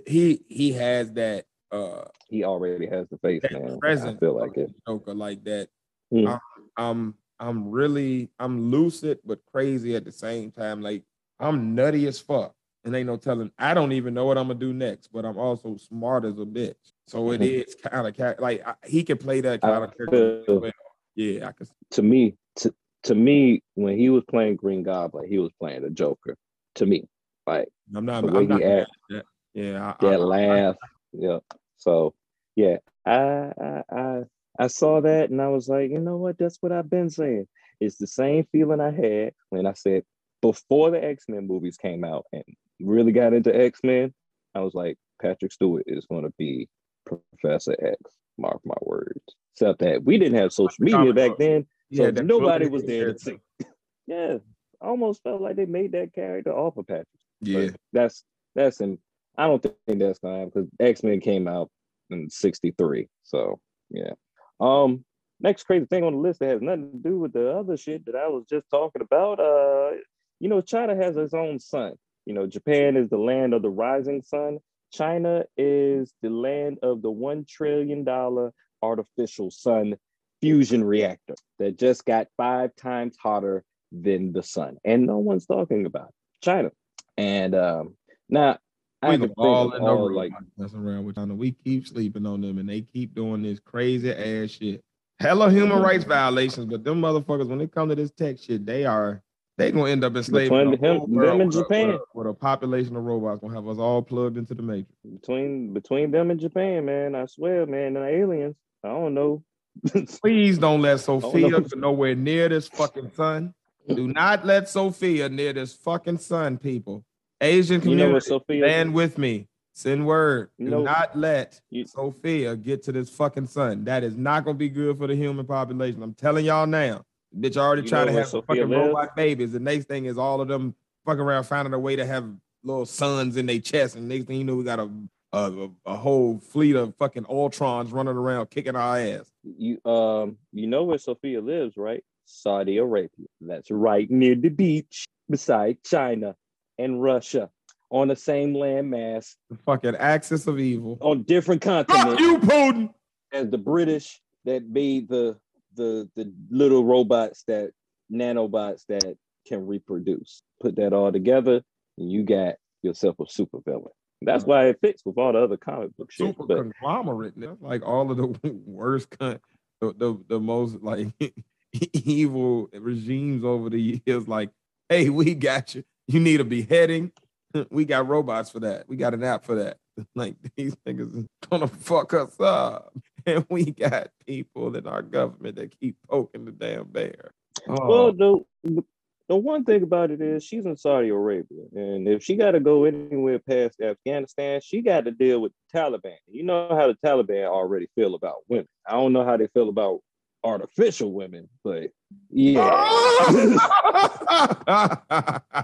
he 0.06 0.44
he 0.48 0.72
has 0.74 1.12
that. 1.14 1.46
uh 1.72 2.04
He 2.30 2.44
already 2.44 2.88
has 2.88 3.08
the 3.10 3.18
face, 3.18 3.42
man. 3.52 3.80
Present 3.80 4.18
I 4.18 4.20
feel 4.20 4.38
like 4.38 4.58
it. 4.58 4.72
Joker 4.88 5.14
like 5.14 5.44
that. 5.46 5.70
Mm. 6.14 6.28
I'm, 6.28 6.40
I'm 6.78 7.16
I'm 7.40 7.72
really 7.72 8.30
I'm 8.40 8.72
lucid 8.72 9.20
but 9.26 9.40
crazy 9.52 9.96
at 9.96 10.06
the 10.06 10.12
same 10.12 10.52
time. 10.52 10.82
Like 10.82 11.04
I'm 11.40 11.76
nutty 11.76 12.06
as 12.08 12.20
fuck, 12.20 12.54
and 12.84 12.96
ain't 12.96 13.08
no 13.08 13.18
telling. 13.18 13.52
I 13.58 13.74
don't 13.74 13.92
even 13.92 14.14
know 14.14 14.26
what 14.26 14.38
I'm 14.38 14.48
gonna 14.48 14.60
do 14.60 14.74
next, 14.74 15.08
but 15.14 15.26
I'm 15.26 15.38
also 15.38 15.78
smart 15.78 16.26
as 16.26 16.38
a 16.40 16.46
bitch. 16.46 16.76
So 17.08 17.32
it 17.32 17.42
mm-hmm. 17.42 17.88
kind 17.88 18.08
of 18.08 18.40
like 18.40 18.66
I, 18.66 18.74
he 18.86 19.04
can 19.04 19.18
play 19.18 19.42
that 19.42 19.62
kind 19.62 19.84
of 19.84 19.96
character 19.96 20.44
well. 20.60 20.72
Yeah, 21.16 21.48
I 21.48 21.52
could. 21.52 21.68
To 21.92 22.02
me, 22.02 22.36
to 22.58 22.74
to 23.04 23.16
me, 23.16 23.62
when 23.76 23.98
he 23.98 24.10
was 24.10 24.24
playing 24.30 24.56
Green 24.56 24.84
Goblin, 24.84 25.30
he 25.30 25.38
was 25.38 25.52
playing 25.60 25.84
the 25.84 25.90
Joker. 25.90 26.36
To 26.76 26.86
me, 26.86 27.08
like 27.46 27.70
I'm 27.96 28.06
not. 28.06 28.26
the 28.26 28.32
way 28.32 28.42
I'm 28.42 28.48
not 28.48 28.60
he 28.60 28.66
act, 28.66 28.90
that. 29.10 29.26
Yeah, 29.54 29.94
I, 30.00 30.06
that 30.06 30.20
laugh. 30.20 30.76
yeah. 31.12 31.40
So 31.78 32.14
yeah, 32.56 32.78
I, 33.06 33.52
I 33.62 33.84
I 33.92 34.22
I 34.60 34.68
saw 34.68 35.02
that 35.02 35.30
and 35.30 35.42
I 35.42 35.50
was 35.50 35.68
like, 35.68 35.92
you 35.92 36.00
know 36.00 36.18
what? 36.18 36.38
That's 36.38 36.58
what 36.62 36.72
I've 36.72 36.90
been 36.90 37.10
saying. 37.10 37.48
It's 37.80 37.98
the 37.98 38.08
same 38.08 38.48
feeling 38.52 38.80
I 38.80 38.92
had 38.92 39.34
when 39.50 39.66
I 39.66 39.74
said 39.74 40.04
before 40.44 40.92
the 40.92 41.02
X 41.04 41.24
Men 41.30 41.48
movies 41.48 41.78
came 41.78 42.04
out 42.04 42.26
and 42.34 42.44
really 42.82 43.14
got 43.14 43.34
into 43.34 43.56
X 43.56 43.80
Men. 43.82 44.14
I 44.54 44.60
was 44.60 44.76
like, 44.76 44.98
Patrick 45.22 45.54
Stewart 45.54 45.86
is 45.88 46.06
going 46.06 46.24
to 46.24 46.34
be 46.38 46.68
Professor 47.06 47.76
X. 47.82 47.98
Mark 48.38 48.60
my 48.66 48.76
words. 48.82 49.24
Except 49.56 49.80
that 49.80 50.04
we 50.04 50.18
didn't 50.18 50.38
have 50.38 50.52
social 50.52 50.84
media 50.84 51.14
back 51.14 51.38
then, 51.38 51.66
so 51.94 52.06
Yeah, 52.06 52.12
nobody 52.22 52.68
was 52.68 52.84
there 52.84 53.14
to 53.14 53.20
see. 53.20 53.38
yeah, 54.08 54.38
almost 54.82 55.24
felt 55.24 55.42
like 55.42 55.56
they 55.56 55.66
made 55.66 55.94
that 55.94 56.14
character 56.14 56.52
off 56.52 56.78
of 56.78 56.88
Patrick. 56.88 57.08
Yeah, 57.42 57.68
But 57.68 57.76
that's 57.94 58.24
that's 58.56 58.82
in. 58.82 58.98
I 59.38 59.48
don't 59.48 59.62
think 59.62 60.00
that's 60.00 60.20
gonna 60.20 60.40
happen 60.40 60.52
because 60.54 60.70
X 60.80 61.04
Men 61.04 61.22
came 61.22 61.48
out 61.48 61.70
in 62.10 62.30
'63. 62.30 63.08
So 63.24 63.60
yeah. 63.90 64.14
Um. 64.60 65.06
Next 65.40 65.64
crazy 65.64 65.86
thing 65.86 66.04
on 66.04 66.14
the 66.14 66.20
list 66.20 66.40
that 66.40 66.50
has 66.50 66.62
nothing 66.62 66.92
to 66.92 66.98
do 66.98 67.20
with 67.20 67.34
the 67.34 67.52
other 67.52 67.76
shit 67.76 68.06
that 68.06 68.16
I 68.16 68.30
was 68.30 68.46
just 68.50 68.70
talking 68.70 69.02
about. 69.02 69.40
Uh, 69.40 69.98
you 70.44 70.50
know, 70.50 70.60
China 70.60 70.94
has 70.94 71.16
its 71.16 71.34
own 71.34 71.58
sun. 71.58 71.94
You 72.26 72.34
know, 72.34 72.46
Japan 72.46 72.98
is 72.98 73.10
the 73.10 73.18
land 73.18 73.54
of 73.54 73.62
the 73.62 73.70
rising 73.70 74.22
sun. 74.22 74.60
China 74.92 75.46
is 75.56 76.14
the 76.22 76.30
land 76.30 76.80
of 76.84 77.02
the 77.02 77.10
one 77.10 77.46
trillion 77.48 78.04
dollar 78.04 78.52
artificial 78.82 79.52
sun 79.52 79.96
fusion 80.42 80.84
reactor 80.84 81.36
that 81.60 81.80
just 81.80 82.04
got 82.04 82.28
five 82.36 82.76
times 82.76 83.16
hotter 83.18 83.64
than 83.94 84.34
the 84.34 84.44
sun, 84.44 84.76
and 84.84 85.06
no 85.06 85.18
one's 85.20 85.46
talking 85.46 85.86
about 85.86 86.10
it. 86.10 86.16
China. 86.42 86.72
And 87.16 87.56
um, 87.56 87.96
now 88.28 88.58
I 89.02 89.16
think 89.16 89.32
all 89.38 89.72
in 89.72 89.82
all, 89.82 90.14
like 90.14 90.34
messing 90.58 90.86
around 90.86 91.06
with 91.06 91.16
China. 91.16 91.36
We 91.36 91.54
keep 91.54 91.88
sleeping 91.88 92.26
on 92.26 92.42
them, 92.42 92.58
and 92.58 92.68
they 92.68 92.82
keep 92.82 93.16
doing 93.16 93.44
this 93.44 93.62
crazy 93.62 94.12
ass 94.12 94.50
shit. 94.50 94.84
Hella 95.22 95.50
human 95.50 95.82
rights 95.82 96.04
violations, 96.04 96.66
but 96.66 96.84
them 96.84 97.00
motherfuckers, 97.00 97.48
when 97.48 97.62
it 97.62 97.72
come 97.72 97.88
to 97.88 97.96
this 97.96 98.12
tech 98.12 98.40
shit, 98.40 98.66
they 98.66 98.84
are 98.84 99.24
they 99.58 99.72
gonna 99.72 99.90
end 99.92 100.04
up 100.04 100.16
enslaving 100.16 100.72
Between 100.72 100.82
the 100.82 100.88
him- 100.88 101.14
them 101.16 101.42
and 101.42 101.52
Japan. 101.52 101.88
with 101.88 101.96
a, 101.96 102.00
with 102.14 102.28
a 102.28 102.34
population 102.34 102.96
of 102.96 103.04
robots 103.04 103.40
gonna 103.42 103.54
have 103.54 103.68
us 103.68 103.78
all 103.78 104.02
plugged 104.02 104.38
into 104.38 104.54
the 104.56 104.64
matrix. 104.64 104.92
between 105.04 105.74
between 105.74 106.12
them 106.12 106.32
and 106.32 106.40
Japan, 106.40 106.86
man. 106.86 107.16
I 107.16 107.26
swear, 107.28 107.66
man, 107.66 107.96
and 107.98 108.06
aliens. 108.06 108.56
I 108.84 108.90
don't 108.90 109.14
know. 109.14 109.44
Please 110.22 110.58
don't 110.58 110.82
let 110.82 111.00
Sophia 111.00 111.50
go 111.62 111.66
nowhere 111.76 112.16
near 112.16 112.50
this 112.50 112.68
fucking 112.68 113.12
sun. 113.16 113.54
Do 113.88 114.08
not 114.08 114.46
let 114.46 114.70
Sophia 114.70 115.30
near 115.30 115.52
this 115.54 115.74
fucking 115.74 116.18
sun, 116.20 116.58
people. 116.58 117.04
Asian 117.42 117.76
you 117.76 117.80
know 117.80 117.84
community, 118.06 118.14
what, 118.14 118.24
Sophia? 118.24 118.66
stand 118.68 118.94
with 118.94 119.18
me. 119.18 119.48
Send 119.74 120.06
word. 120.06 120.50
You 120.58 120.66
Do 120.66 120.72
know- 120.72 120.84
not 120.84 121.18
let 121.18 121.60
You- 121.70 121.86
Sophia 121.86 122.56
get 122.56 122.84
to 122.84 122.92
this 122.92 123.10
fucking 123.10 123.48
sun. 123.48 123.84
That 123.86 124.04
is 124.04 124.16
not 124.16 124.46
gonna 124.46 124.58
be 124.58 124.70
good 124.70 124.98
for 124.98 125.08
the 125.08 125.16
human 125.16 125.46
population. 125.46 126.02
I'm 126.04 126.14
telling 126.14 126.46
y'all 126.46 126.68
now. 126.68 127.04
Bitch 127.38 127.58
already 127.58 127.82
You 127.84 127.88
trying 127.90 128.08
to 128.08 128.14
have 128.14 128.28
some 128.28 128.42
Sophia 128.48 128.64
fucking 128.64 128.78
lives? 128.78 128.88
robot 128.88 129.16
babies. 129.16 129.52
The 129.52 129.60
next 129.60 129.86
thing 129.86 130.06
is 130.06 130.18
all 130.18 130.42
of 130.42 130.48
them 130.48 130.76
fucking 131.06 131.22
around 131.22 131.44
finding 131.46 131.74
a 131.74 131.80
way 131.80 131.96
to 131.96 132.06
have 132.06 132.30
little 132.64 132.86
suns 132.86 133.38
in 133.38 133.46
their 133.46 133.60
chest. 133.60 133.96
And 133.96 134.08
next 134.08 134.26
thing 134.26 134.38
you 134.38 134.44
know, 134.44 134.56
we 134.56 134.64
got 134.64 134.80
a 134.80 134.90
a, 135.34 135.70
a, 135.88 135.96
whole 135.96 136.38
fleet 136.38 136.76
of 136.76 136.96
fucking 136.98 137.24
Ultrons 137.24 137.92
running 137.92 138.16
around 138.16 138.52
kicking 138.52 138.76
our 138.76 139.00
ass. 139.00 139.32
You 139.44 139.84
um, 139.84 140.38
you 140.52 140.68
know 140.68 140.84
where 140.84 141.00
Sophia 141.00 141.42
lives, 141.42 141.76
right? 141.76 142.04
Saudi 142.26 142.78
Arabia. 142.78 143.26
That's 143.42 143.72
right 143.72 144.10
near 144.12 144.36
the 144.36 144.50
beach, 144.50 145.06
beside 145.30 145.84
China 145.84 146.36
and 146.78 147.02
Russia, 147.02 147.50
on 147.90 148.10
the 148.10 148.16
same 148.16 148.54
landmass, 148.54 149.36
The 149.50 149.58
fucking 149.66 149.96
axis 149.96 150.46
of 150.48 150.60
evil. 150.60 150.98
on 151.02 151.24
different 151.24 151.62
continents. 151.64 152.04
Fuck 152.04 152.20
continents 152.20 152.48
you, 152.48 152.50
Putin. 152.50 152.94
as 153.32 153.50
the 153.50 153.58
British 153.58 154.22
that 154.46 154.68
made 154.70 155.10
the 155.10 155.38
the 155.76 156.10
the 156.16 156.34
little 156.50 156.84
robots 156.84 157.44
that 157.48 157.72
nanobots 158.12 158.86
that 158.88 159.18
can 159.48 159.66
reproduce. 159.66 160.42
Put 160.62 160.76
that 160.78 160.94
all 160.94 161.12
together, 161.12 161.62
and 161.98 162.12
you 162.12 162.24
got 162.24 162.56
yourself 162.82 163.16
a 163.20 163.24
supervillain. 163.24 163.92
That's 164.22 164.46
why 164.46 164.68
it 164.68 164.80
fits 164.82 165.04
with 165.06 165.18
all 165.18 165.34
the 165.34 165.40
other 165.40 165.58
comic 165.58 165.96
book 165.98 166.12
shit. 166.12 166.28
super 166.28 166.48
conglomerate. 166.48 167.34
That's 167.36 167.62
like 167.62 167.86
all 167.86 168.10
of 168.10 168.18
the 168.18 168.52
worst, 168.66 169.10
the, 169.20 169.40
the 169.82 170.18
the 170.28 170.40
most 170.40 170.82
like 170.82 171.10
evil 171.94 172.70
regimes 172.74 173.44
over 173.44 173.70
the 173.70 174.02
years. 174.06 174.28
Like, 174.28 174.52
hey, 174.90 175.10
we 175.10 175.36
got 175.36 175.76
you. 175.76 175.84
You 176.08 176.20
need 176.20 176.40
a 176.40 176.46
beheading. 176.46 177.12
We 177.70 177.86
got 177.86 178.08
robots 178.08 178.50
for 178.50 178.62
that. 178.62 178.90
We 178.90 178.96
got 178.96 179.14
an 179.14 179.24
app 179.24 179.46
for 179.46 179.54
that. 179.54 179.78
Like 180.16 180.36
these 180.56 180.76
niggas 180.88 181.16
is 181.16 181.26
gonna 181.50 181.68
fuck 181.68 182.14
us 182.14 182.40
up, 182.40 182.94
and 183.26 183.46
we 183.50 183.66
got 183.66 184.10
people 184.26 184.76
in 184.76 184.88
our 184.88 185.02
government 185.02 185.56
that 185.58 185.78
keep 185.80 185.98
poking 186.10 186.46
the 186.46 186.52
damn 186.52 186.86
bear. 186.86 187.32
Oh, 187.68 187.88
well, 187.88 188.14
the 188.14 188.84
the 189.30 189.36
one 189.36 189.64
thing 189.64 189.84
about 189.84 190.12
it 190.12 190.22
is 190.22 190.44
she's 190.44 190.66
in 190.66 190.76
Saudi 190.76 191.10
Arabia, 191.10 191.64
and 191.74 192.08
if 192.08 192.24
she 192.24 192.36
got 192.36 192.52
to 192.52 192.60
go 192.60 192.86
anywhere 192.86 193.40
past 193.40 193.80
Afghanistan, 193.82 194.60
she 194.64 194.82
got 194.82 195.06
to 195.06 195.12
deal 195.12 195.42
with 195.42 195.54
the 195.54 195.80
Taliban. 195.80 196.18
You 196.28 196.44
know 196.44 196.68
how 196.70 196.88
the 196.88 196.98
Taliban 197.06 197.46
already 197.46 197.88
feel 197.96 198.16
about 198.16 198.38
women. 198.48 198.68
I 198.88 198.94
don't 198.94 199.14
know 199.14 199.24
how 199.24 199.38
they 199.38 199.48
feel 199.48 199.70
about 199.70 200.02
artificial 200.44 201.14
women, 201.14 201.48
but 201.64 201.92
yeah. 202.30 202.90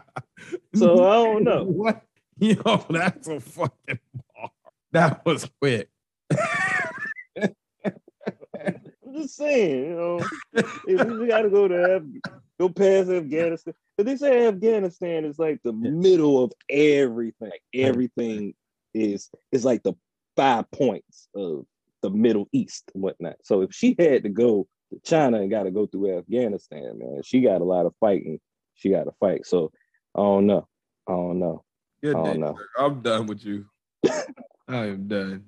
so 0.74 1.06
I 1.06 1.26
don't 1.26 1.44
know. 1.44 1.66
What? 1.66 2.02
Yo, 2.42 2.86
that's 2.90 3.28
a 3.28 3.40
fucking 3.42 4.00
bar. 4.34 4.50
That 4.94 5.26
was 5.26 5.50
quick. 5.60 5.90
I'm 7.42 7.54
just 9.14 9.36
saying, 9.36 9.86
you 9.86 9.96
know, 9.96 10.20
if 10.54 11.20
we 11.20 11.28
got 11.28 11.42
to 11.42 11.50
go 11.50 11.68
to 11.68 11.96
Af- 11.98 12.04
go 12.58 12.70
past 12.70 13.10
Afghanistan, 13.10 13.74
but 13.98 14.06
they 14.06 14.16
say 14.16 14.48
Afghanistan 14.48 15.26
is 15.26 15.38
like 15.38 15.60
the 15.64 15.74
middle 15.74 16.42
of 16.42 16.54
everything. 16.70 17.52
Everything 17.74 18.54
is 18.94 19.30
is 19.52 19.66
like 19.66 19.84
the 19.84 19.94
five 20.38 20.72
points 20.72 21.28
of 21.36 21.66
the 22.02 22.10
Middle 22.10 22.48
East 22.54 22.90
and 22.94 23.04
whatnot. 23.04 23.36
So 23.44 23.64
if 23.64 23.74
she 23.74 23.98
had 24.00 24.24
to 24.24 24.30
go 24.30 24.66
to 24.94 25.00
China 25.04 25.42
and 25.42 25.52
got 25.52 25.64
to 25.64 25.72
go 25.72 25.88
through 25.88 26.18
Afghanistan, 26.18 27.00
man, 27.00 27.22
she 27.26 27.42
got 27.42 27.60
a 27.60 27.66
lot 27.66 27.86
of 27.86 27.94
fighting. 28.00 28.40
She 28.76 28.92
got 28.92 29.04
to 29.04 29.12
fight. 29.20 29.46
So 29.46 29.74
I 30.16 30.22
don't 30.22 30.48
know. 30.48 30.68
I 31.06 31.12
don't 31.12 31.40
know. 31.40 31.66
Good 32.02 32.24
day, 32.24 32.38
no. 32.38 32.56
sir. 32.56 32.68
I'm 32.78 33.02
done 33.02 33.28
with 33.28 33.44
you. 33.44 33.66
I 34.68 34.86
am 34.88 35.08
done. 35.08 35.46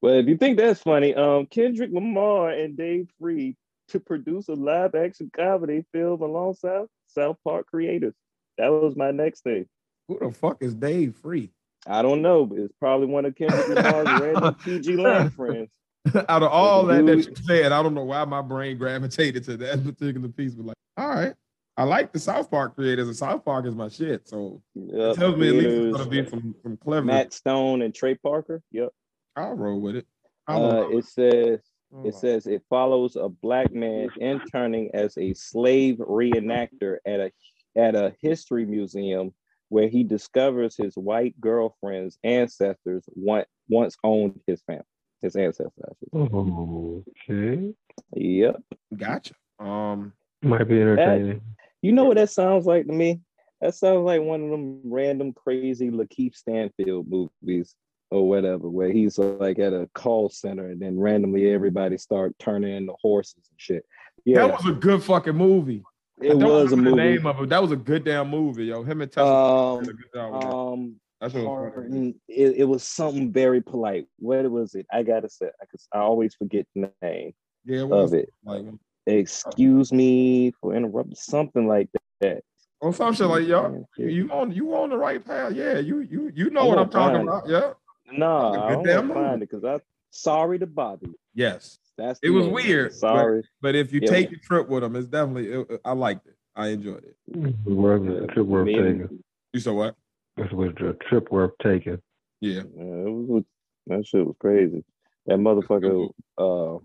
Well, 0.00 0.14
if 0.14 0.26
you 0.26 0.36
think 0.36 0.58
that's 0.58 0.80
funny, 0.80 1.14
um, 1.14 1.46
Kendrick 1.46 1.90
Lamar 1.92 2.50
and 2.50 2.76
Dave 2.76 3.08
Free 3.20 3.56
to 3.88 4.00
produce 4.00 4.48
a 4.48 4.54
live 4.54 4.94
action 4.94 5.30
comedy 5.34 5.84
film 5.92 6.22
alongside 6.22 6.86
South 7.06 7.36
Park 7.44 7.66
creators. 7.66 8.14
That 8.58 8.68
was 8.68 8.96
my 8.96 9.10
next 9.10 9.42
thing. 9.42 9.66
Who 10.08 10.18
the 10.20 10.32
fuck 10.32 10.58
is 10.62 10.74
Dave 10.74 11.16
Free? 11.16 11.50
I 11.86 12.02
don't 12.02 12.22
know, 12.22 12.44
but 12.46 12.58
it's 12.58 12.74
probably 12.80 13.06
one 13.06 13.24
of 13.24 13.34
Kendrick 13.34 13.68
Lamar's 13.68 14.20
random 14.20 14.54
PG 14.64 14.96
Lang 14.96 15.30
friends. 15.30 15.70
Out 16.28 16.42
of 16.42 16.50
all 16.50 16.86
that 16.86 17.04
that 17.06 17.16
you 17.16 17.34
said, 17.46 17.72
I 17.72 17.82
don't 17.82 17.94
know 17.94 18.04
why 18.04 18.24
my 18.24 18.40
brain 18.40 18.78
gravitated 18.78 19.44
to 19.44 19.56
that 19.58 19.84
particular 19.84 20.28
piece. 20.28 20.54
But 20.54 20.66
like, 20.66 20.76
all 20.96 21.08
right, 21.08 21.34
I 21.78 21.84
like 21.84 22.12
the 22.12 22.18
South 22.18 22.50
Park 22.50 22.74
creators, 22.74 23.06
and 23.06 23.16
South 23.16 23.44
Park 23.44 23.64
is 23.64 23.76
my 23.76 23.88
shit. 23.88 24.28
So 24.28 24.60
it 24.74 25.14
tells 25.16 25.36
me 25.36 25.48
at 25.48 25.54
least 25.54 25.68
it's 25.68 25.96
gonna 25.96 26.10
be 26.10 26.28
some 26.28 26.54
some 26.60 26.76
clever. 26.76 27.06
Matt 27.06 27.32
Stone 27.32 27.82
and 27.82 27.94
Trey 27.94 28.16
Parker. 28.16 28.60
Yep. 28.72 28.88
I'll 29.36 29.54
roll 29.54 29.80
with 29.80 29.94
it. 29.94 30.06
I'll 30.48 30.64
Uh, 30.64 30.88
it 30.88 31.04
says 31.04 31.60
with 31.92 32.14
It 32.14 32.18
says 32.18 32.46
it 32.48 32.64
follows 32.68 33.14
a 33.14 33.28
black 33.28 33.72
man 33.72 34.10
interning 34.20 34.90
as 34.92 35.16
a 35.18 35.32
slave 35.34 35.98
reenactor 35.98 36.96
at 37.06 37.20
a 37.20 37.30
at 37.76 37.94
a 37.94 38.12
history 38.20 38.66
museum 38.66 39.32
where 39.68 39.86
he 39.86 40.02
discovers 40.02 40.76
his 40.76 40.96
white 40.96 41.40
girlfriend's 41.40 42.18
ancestors 42.24 43.04
once 43.14 43.46
once 43.68 43.96
owned 44.02 44.40
his 44.48 44.62
family, 44.62 44.82
his 45.22 45.36
ancestors. 45.36 45.72
I. 46.12 46.18
Okay. 46.18 47.72
Yep. 48.16 48.62
Gotcha. 48.96 49.34
Um, 49.60 50.12
Might 50.42 50.66
be 50.66 50.80
entertaining. 50.80 51.40
You 51.82 51.92
know 51.92 52.04
what 52.04 52.16
that 52.16 52.30
sounds 52.30 52.66
like 52.66 52.86
to 52.86 52.92
me? 52.92 53.20
That 53.60 53.74
sounds 53.74 54.04
like 54.04 54.20
one 54.20 54.44
of 54.44 54.50
them 54.50 54.80
random 54.84 55.32
crazy 55.32 55.90
Lakeith 55.90 56.36
Stanfield 56.36 57.06
movies 57.08 57.74
or 58.10 58.28
whatever, 58.28 58.68
where 58.68 58.90
he's 58.90 59.18
like 59.18 59.58
at 59.58 59.72
a 59.72 59.88
call 59.94 60.30
center 60.30 60.70
and 60.70 60.80
then 60.80 60.98
randomly 60.98 61.50
everybody 61.50 61.98
start 61.98 62.34
turning 62.38 62.74
into 62.74 62.94
horses 63.02 63.48
and 63.50 63.60
shit. 63.60 63.84
Yeah, 64.24 64.46
that 64.46 64.52
was 64.52 64.66
a 64.66 64.72
good 64.74 65.02
fucking 65.02 65.36
movie. 65.36 65.82
I 66.20 66.26
it 66.26 66.36
was 66.36 66.72
a 66.72 66.76
movie. 66.76 66.90
The 66.90 66.96
name 66.96 67.26
of 67.26 67.42
it. 67.42 67.48
That 67.48 67.62
was 67.62 67.72
a 67.72 67.76
good 67.76 68.04
damn 68.04 68.28
movie, 68.28 68.66
yo. 68.66 68.82
Him 68.82 69.00
and 69.02 69.10
Tessa 69.10 69.26
Um, 69.26 69.80
did 69.80 69.90
a 69.90 69.92
good 69.92 70.12
job 70.14 70.32
with 70.32 70.42
um, 70.42 70.96
That's 71.20 71.34
what 71.34 71.42
it 71.42 71.46
was 71.46 72.14
it, 72.28 72.54
it 72.56 72.64
was 72.64 72.82
something 72.82 73.32
very 73.32 73.60
polite. 73.60 74.06
What 74.18 74.50
was 74.50 74.74
it? 74.74 74.86
I 74.92 75.02
gotta 75.02 75.28
say, 75.28 75.50
because 75.60 75.86
I 75.92 75.98
always 75.98 76.34
forget 76.34 76.66
the 76.74 76.90
name 77.02 77.32
Yeah, 77.64 77.84
it 77.84 77.92
of 77.92 78.14
it. 78.14 78.32
like 78.44 78.64
excuse 79.08 79.92
me 79.92 80.52
for 80.60 80.74
interrupting, 80.74 81.14
something 81.14 81.66
like 81.66 81.88
that. 82.20 82.42
Or 82.80 82.92
some 82.94 83.12
shit 83.14 83.26
like 83.26 83.46
y'all. 83.46 83.86
You, 83.96 84.06
you 84.06 84.30
on 84.30 84.52
you 84.52 84.74
on 84.76 84.90
the 84.90 84.96
right 84.96 85.24
path. 85.24 85.52
Yeah, 85.54 85.78
you 85.78 86.00
you 86.00 86.30
you 86.34 86.50
know 86.50 86.60
I'm 86.62 86.66
what 86.68 86.78
I'm 86.78 86.90
talking 86.90 87.16
find 87.16 87.28
about. 87.28 87.48
Yeah. 87.48 87.72
No, 88.16 88.52
Good 88.52 88.60
I 88.60 88.72
don't 88.72 88.84
damn 88.84 89.08
find 89.12 89.42
it 89.42 89.50
because 89.50 89.64
I 89.64 89.80
sorry 90.10 90.58
to 90.60 90.66
bother 90.66 91.06
you. 91.06 91.14
Yes. 91.34 91.78
That's 91.96 92.20
It 92.22 92.30
was 92.30 92.44
name. 92.44 92.54
weird, 92.54 92.90
but- 92.90 92.94
Sorry. 92.96 93.42
But 93.60 93.74
if 93.74 93.92
you 93.92 94.00
Yeah. 94.02 94.10
take 94.10 94.30
the 94.30 94.36
trip 94.36 94.68
with 94.68 94.82
them, 94.82 94.94
it's 94.94 95.08
definitely 95.08 95.48
it, 95.48 95.80
I 95.84 95.92
liked 95.92 96.26
it. 96.28 96.34
I 96.54 96.68
enjoyed 96.68 97.04
it. 97.04 97.16
It's 97.26 97.64
worth 97.66 98.06
it. 98.06 98.22
A 98.22 98.26
trip 98.28 98.46
worth 98.46 98.66
Me 98.66 98.74
and- 98.74 99.00
taking. 99.00 99.24
You 99.52 99.60
said 99.60 99.74
what? 99.74 99.96
It's 100.36 100.52
was 100.52 100.70
a 100.80 100.92
trip 101.08 101.32
worth 101.32 101.50
taking. 101.60 102.00
Yeah. 102.40 102.62
Yeah, 102.76 102.82
it 102.84 103.10
was 103.10 103.42
that 103.88 104.06
shit 104.06 104.24
was 104.24 104.36
crazy. 104.38 104.84
That 105.26 105.38
motherfucker, 105.38 106.10
uh, 106.38 106.78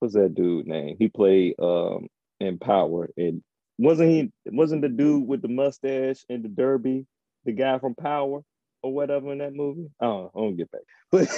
what's 0.00 0.14
that 0.14 0.34
dude 0.34 0.66
name? 0.66 0.96
He 0.98 1.08
played 1.08 1.54
um 1.60 2.08
in 2.40 2.58
Power, 2.58 3.08
and 3.16 3.42
wasn't 3.78 4.10
he? 4.10 4.32
Wasn't 4.46 4.82
the 4.82 4.88
dude 4.88 5.26
with 5.28 5.42
the 5.42 5.48
mustache 5.48 6.24
and 6.28 6.42
the 6.44 6.48
derby 6.48 7.06
the 7.44 7.52
guy 7.52 7.78
from 7.78 7.94
Power 7.94 8.40
or 8.82 8.92
whatever 8.92 9.32
in 9.32 9.38
that 9.38 9.54
movie? 9.54 9.88
I 10.00 10.06
don't, 10.06 10.30
I 10.34 10.38
don't 10.40 10.56
get 10.56 10.70
back, 10.70 10.82
but 11.12 11.28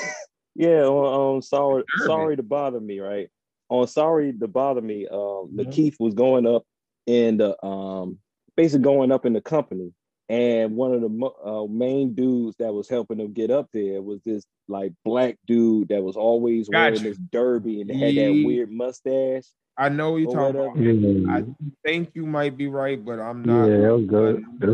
yeah, 0.54 0.82
on, 0.84 1.34
on 1.36 1.42
sorry, 1.42 1.84
Derby. 1.96 2.08
sorry 2.08 2.36
to 2.36 2.42
bother 2.42 2.80
me, 2.80 3.00
right? 3.00 3.28
On 3.68 3.86
sorry 3.86 4.32
to 4.38 4.48
bother 4.48 4.80
me, 4.82 5.06
um, 5.08 5.50
Mhm. 5.52 5.56
Lakeith 5.66 5.96
was 6.00 6.14
going 6.14 6.46
up 6.46 6.64
in 7.06 7.36
the 7.38 7.64
um, 7.64 8.18
basically 8.56 8.82
going 8.84 9.10
up 9.12 9.24
in 9.26 9.32
the 9.32 9.40
company, 9.40 9.92
and 10.28 10.76
one 10.76 10.92
of 10.94 11.00
the 11.00 11.30
uh, 11.44 11.66
main 11.66 12.14
dudes 12.14 12.56
that 12.58 12.72
was 12.72 12.88
helping 12.88 13.20
him 13.20 13.32
get 13.32 13.50
up 13.50 13.68
there 13.72 14.00
was 14.00 14.20
this 14.22 14.44
like 14.68 14.92
black 15.04 15.36
dude 15.46 15.88
that 15.88 16.02
was 16.02 16.16
always 16.16 16.68
wearing 16.70 17.02
this 17.02 17.18
derby 17.30 17.80
and 17.80 17.90
had 17.90 18.14
that 18.16 18.42
weird 18.44 18.70
mustache. 18.70 19.44
I 19.76 19.88
know 19.88 20.16
you're 20.16 20.30
talking 20.32 20.60
whatever. 20.60 20.66
about. 20.68 20.76
Yeah, 20.78 21.34
I 21.36 21.44
think 21.84 22.10
you 22.14 22.26
might 22.26 22.56
be 22.58 22.66
right, 22.68 23.02
but 23.02 23.18
I'm 23.18 23.42
not. 23.42 23.66
yeah, 23.66 23.76
not. 23.76 23.82
that 23.82 23.94
was 23.96 24.06
good. 24.06 24.44
That 24.58 24.68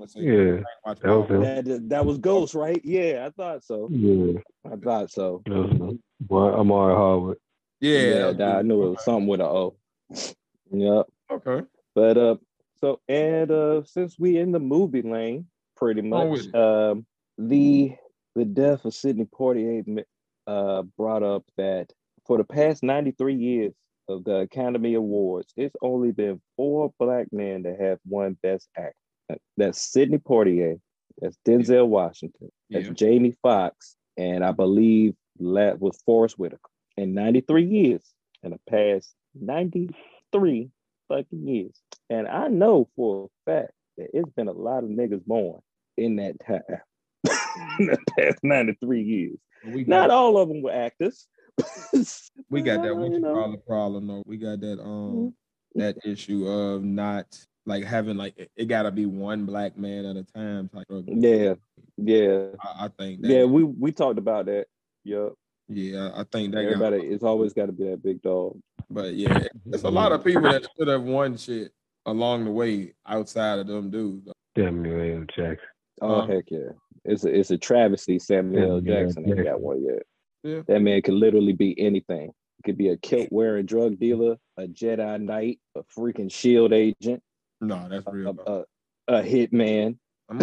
was 0.00 0.14
good. 0.14 0.24
Yeah, 0.24 0.62
that 0.84 0.84
was 0.84 0.98
Power. 1.28 1.62
That 1.62 1.88
that 1.88 2.04
was 2.06 2.18
Ghost, 2.18 2.54
right? 2.54 2.80
Yeah, 2.84 3.26
I 3.26 3.30
thought 3.30 3.62
so. 3.62 3.88
Yeah, 3.90 4.40
I 4.70 4.76
thought 4.76 5.10
so. 5.10 5.42
that 5.46 5.54
was 5.54 5.70
him. 5.70 6.02
Boy, 6.20 6.52
I'm 6.52 6.70
all 6.72 6.88
right, 6.88 6.96
Harvard. 6.96 7.38
Yeah, 7.80 7.98
Yeah, 7.98 8.14
that 8.14 8.26
was 8.26 8.36
nah, 8.38 8.46
I 8.48 8.56
good. 8.56 8.66
knew 8.66 8.86
it 8.86 8.90
was 8.90 9.04
something 9.04 9.26
with 9.28 9.40
an 9.40 9.46
O. 9.46 9.76
Yep. 10.72 11.06
Okay. 11.30 11.66
But 11.94 12.16
uh, 12.16 12.36
so 12.80 13.00
and 13.08 13.50
uh, 13.50 13.82
since 13.84 14.18
we 14.18 14.38
in 14.38 14.52
the 14.52 14.60
movie 14.60 15.02
lane, 15.02 15.46
pretty 15.76 16.02
much, 16.02 16.28
with 16.28 16.54
um, 16.54 17.06
the 17.38 17.94
the 18.34 18.44
death 18.44 18.84
of 18.84 18.94
Sidney 18.94 19.26
Poitier 19.26 20.04
uh 20.46 20.82
brought 20.98 21.22
up 21.22 21.44
that 21.56 21.92
for 22.26 22.38
the 22.38 22.44
past 22.44 22.82
ninety 22.82 23.12
three 23.12 23.34
years 23.36 23.72
of 24.08 24.24
the 24.24 24.36
Academy 24.40 24.94
Awards, 24.94 25.52
it's 25.56 25.76
only 25.80 26.12
been 26.12 26.40
four 26.56 26.92
black 26.98 27.26
men 27.32 27.62
that 27.62 27.80
have 27.80 27.98
won 28.06 28.36
Best 28.42 28.68
Actor. 28.76 29.40
That's 29.56 29.80
Sidney 29.80 30.18
Poitier, 30.18 30.78
that's 31.18 31.38
Denzel 31.46 31.88
Washington, 31.88 32.50
that's 32.70 32.86
Yeah. 32.86 32.92
Jamie 32.92 33.34
Foxx, 33.42 33.96
and 34.16 34.44
I 34.44 34.52
believe 34.52 35.14
that 35.40 35.80
was 35.80 36.00
Forest 36.04 36.38
Whitaker. 36.38 36.60
In 36.96 37.14
93 37.14 37.64
years, 37.64 38.02
in 38.42 38.50
the 38.50 38.60
past 38.68 39.14
93 39.34 40.70
fucking 41.08 41.48
years. 41.48 41.80
And 42.10 42.28
I 42.28 42.48
know 42.48 42.88
for 42.96 43.26
a 43.26 43.50
fact 43.50 43.72
that 43.96 44.08
it's 44.12 44.30
been 44.30 44.48
a 44.48 44.52
lot 44.52 44.84
of 44.84 44.90
niggas 44.90 45.24
born 45.24 45.60
in 45.96 46.16
that 46.16 46.36
time. 46.44 46.62
in 47.78 47.86
the 47.86 47.98
past 48.18 48.38
93 48.42 49.02
years. 49.02 49.38
We 49.64 49.84
Not 49.84 50.08
got, 50.08 50.14
all 50.14 50.38
of 50.38 50.48
them 50.48 50.62
were 50.62 50.72
actors. 50.72 51.26
we 52.50 52.60
got 52.60 52.82
that 52.82 52.96
what 52.96 53.12
you 53.12 53.20
call 53.20 53.50
the 53.50 53.62
problem 53.66 54.08
though. 54.08 54.22
We 54.26 54.36
got 54.36 54.60
that 54.60 54.80
um 54.80 55.34
that 55.74 55.96
issue 56.04 56.46
of 56.46 56.82
not 56.82 57.26
like 57.64 57.84
having 57.84 58.16
like 58.16 58.36
it, 58.36 58.50
it 58.56 58.64
gotta 58.66 58.90
be 58.90 59.06
one 59.06 59.46
black 59.46 59.78
man 59.78 60.04
at 60.04 60.16
a 60.16 60.24
time 60.24 60.68
type 60.68 60.86
of 60.90 61.04
Yeah, 61.06 61.54
yeah. 61.96 62.48
I, 62.60 62.86
I 62.86 62.88
think 62.98 63.22
that 63.22 63.28
Yeah, 63.28 63.44
we 63.44 63.62
we 63.62 63.92
talked 63.92 64.18
about 64.18 64.46
that. 64.46 64.66
Yep. 65.04 65.34
yeah, 65.68 66.10
I 66.14 66.24
think 66.24 66.52
that 66.54 66.62
got, 66.62 66.72
Everybody, 66.72 67.06
it's 67.06 67.24
always 67.24 67.52
got 67.52 67.66
to 67.66 67.72
be 67.72 67.84
that 67.84 68.02
big 68.02 68.20
dog. 68.20 68.58
but 68.90 69.14
yeah, 69.14 69.46
there's 69.64 69.84
a 69.84 69.90
lot 69.90 70.12
of 70.12 70.24
people 70.24 70.42
that 70.42 70.66
should 70.76 70.88
have 70.88 71.02
won 71.02 71.36
shit 71.36 71.72
along 72.06 72.44
the 72.44 72.50
way 72.50 72.94
outside 73.06 73.58
of 73.58 73.66
them 73.66 73.90
dudes. 73.90 74.30
Samuel 74.56 75.18
L. 75.20 75.24
Jackson. 75.34 75.68
Oh 76.00 76.14
Uh, 76.20 76.26
heck 76.26 76.44
yeah! 76.50 76.70
It's 77.04 77.24
a 77.24 77.38
it's 77.38 77.50
a 77.50 77.58
travesty. 77.58 78.18
Samuel 78.18 78.72
L. 78.76 78.80
Jackson 78.80 79.28
ain't 79.28 79.44
got 79.44 79.60
one 79.60 79.82
yet. 79.84 80.02
Yeah. 80.42 80.60
That 80.66 80.80
man 80.80 81.02
could 81.02 81.14
literally 81.14 81.52
be 81.54 81.78
anything. 81.80 82.32
He 82.58 82.62
could 82.64 82.78
be 82.78 82.88
a 82.88 82.96
kilt 82.96 83.28
wearing 83.30 83.66
drug 83.66 83.98
dealer, 83.98 84.36
a 84.56 84.66
Jedi 84.66 85.20
Knight, 85.20 85.58
a 85.76 85.82
freaking 85.98 86.30
Shield 86.30 86.72
agent, 86.72 87.22
No, 87.60 87.88
that's 87.88 88.06
a, 88.06 88.10
real. 88.10 88.36
a, 88.46 88.52
a, 88.52 88.64
a 89.20 89.22
hitman. 89.22 89.96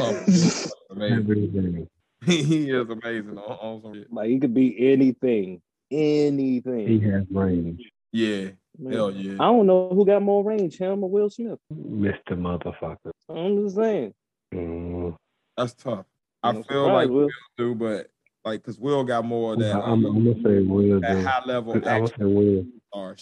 Amazing. 0.92 1.88
He 2.26 2.70
is 2.70 2.88
amazing 2.90 3.38
on, 3.38 3.40
on 3.40 3.82
some 3.82 3.94
shit. 3.96 4.14
Like 4.14 4.30
he 4.30 4.40
could 4.40 4.54
be 4.54 4.92
anything, 4.92 5.62
anything. 5.90 6.88
He 6.88 7.00
has 7.10 7.24
range. 7.32 7.82
Yeah, 8.14 8.50
Man, 8.78 8.94
hell 8.94 9.12
yeah. 9.12 9.34
I 9.40 9.46
don't 9.46 9.68
know 9.68 9.90
who 9.90 10.06
got 10.06 10.22
more 10.22 10.44
range, 10.44 10.78
him 10.78 11.04
or 11.04 11.10
Will 11.10 11.30
Smith. 11.30 11.60
Mr. 11.74 12.32
Motherfucker. 12.32 13.12
I'm 13.30 13.64
just 13.64 13.76
saying. 13.76 14.14
Mm. 14.54 15.16
That's 15.56 15.74
tough. 15.74 16.06
I 16.44 16.50
I'm 16.50 16.56
feel 16.56 16.86
surprised, 16.86 16.94
like 16.94 17.10
Will. 17.10 17.20
Will 17.22 17.30
do, 17.58 17.76
but 17.76 18.08
like 18.44 18.62
because 18.62 18.80
Will 18.80 19.04
got 19.04 19.24
more 19.24 19.54
of 19.54 19.60
that, 19.60 19.76
I'm, 19.76 20.06
um, 20.06 20.18
I'm 20.18 20.34
gonna 20.34 20.44
say 20.44 20.62
Will. 20.62 21.00
that 21.00 21.14
though. 21.14 21.22
high 21.24 21.46
level 21.46 21.74
I'm 21.74 21.82
gonna 21.82 22.04
action 22.04 22.18
say 22.20 22.26
Will. 22.26 22.66
star. 22.90 23.16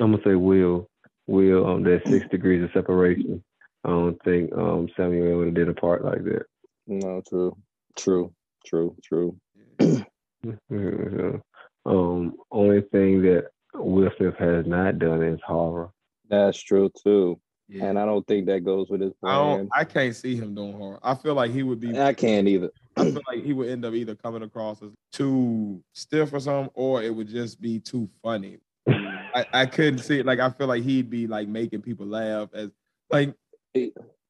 I'm 0.00 0.10
gonna 0.12 0.22
say 0.24 0.34
Will. 0.34 0.88
Will 1.26 1.64
on 1.64 1.82
that 1.84 2.02
six 2.06 2.26
degrees 2.30 2.62
of 2.62 2.70
separation. 2.74 3.42
I 3.84 3.88
don't 3.88 4.22
think 4.24 4.52
um 4.52 4.88
Samuel 4.96 5.38
would 5.38 5.46
have 5.46 5.54
did 5.54 5.68
a 5.68 5.74
part 5.74 6.04
like 6.04 6.22
that. 6.24 6.44
No, 6.86 7.22
true, 7.26 7.56
true, 7.96 8.34
true, 8.64 8.96
true. 9.02 9.36
Um, 11.86 12.36
only 12.50 12.80
thing 12.80 13.20
that 13.22 13.48
Will 13.74 14.10
Smith 14.16 14.36
has 14.38 14.66
not 14.66 14.98
done 14.98 15.22
is 15.22 15.40
horror. 15.46 15.90
That's 16.28 16.60
true 16.60 16.90
too. 17.02 17.40
Yeah. 17.68 17.86
And 17.86 17.98
I 17.98 18.04
don't 18.04 18.26
think 18.26 18.46
that 18.46 18.64
goes 18.64 18.88
with 18.90 19.00
his 19.00 19.12
I 19.22 19.34
don't. 19.34 19.68
I 19.74 19.84
can't 19.84 20.14
see 20.14 20.36
him 20.36 20.54
doing 20.54 20.74
horror. 20.74 21.00
I 21.02 21.14
feel 21.14 21.34
like 21.34 21.50
he 21.50 21.62
would 21.62 21.80
be. 21.80 21.98
I 21.98 22.12
can't 22.12 22.46
either. 22.46 22.70
I 22.96 23.04
feel 23.10 23.22
like 23.26 23.42
he 23.42 23.52
would 23.52 23.68
end 23.68 23.84
up 23.84 23.94
either 23.94 24.14
coming 24.14 24.42
across 24.42 24.82
as 24.82 24.90
too 25.12 25.82
stiff 25.92 26.32
or 26.32 26.40
something, 26.40 26.70
or 26.74 27.02
it 27.02 27.14
would 27.14 27.28
just 27.28 27.60
be 27.60 27.80
too 27.80 28.08
funny. 28.22 28.58
I, 28.88 29.46
I 29.52 29.66
couldn't 29.66 29.98
see 29.98 30.20
it. 30.20 30.26
Like 30.26 30.40
I 30.40 30.50
feel 30.50 30.66
like 30.66 30.82
he'd 30.82 31.10
be 31.10 31.26
like 31.26 31.48
making 31.48 31.82
people 31.82 32.06
laugh 32.06 32.50
as 32.54 32.70
like 33.10 33.34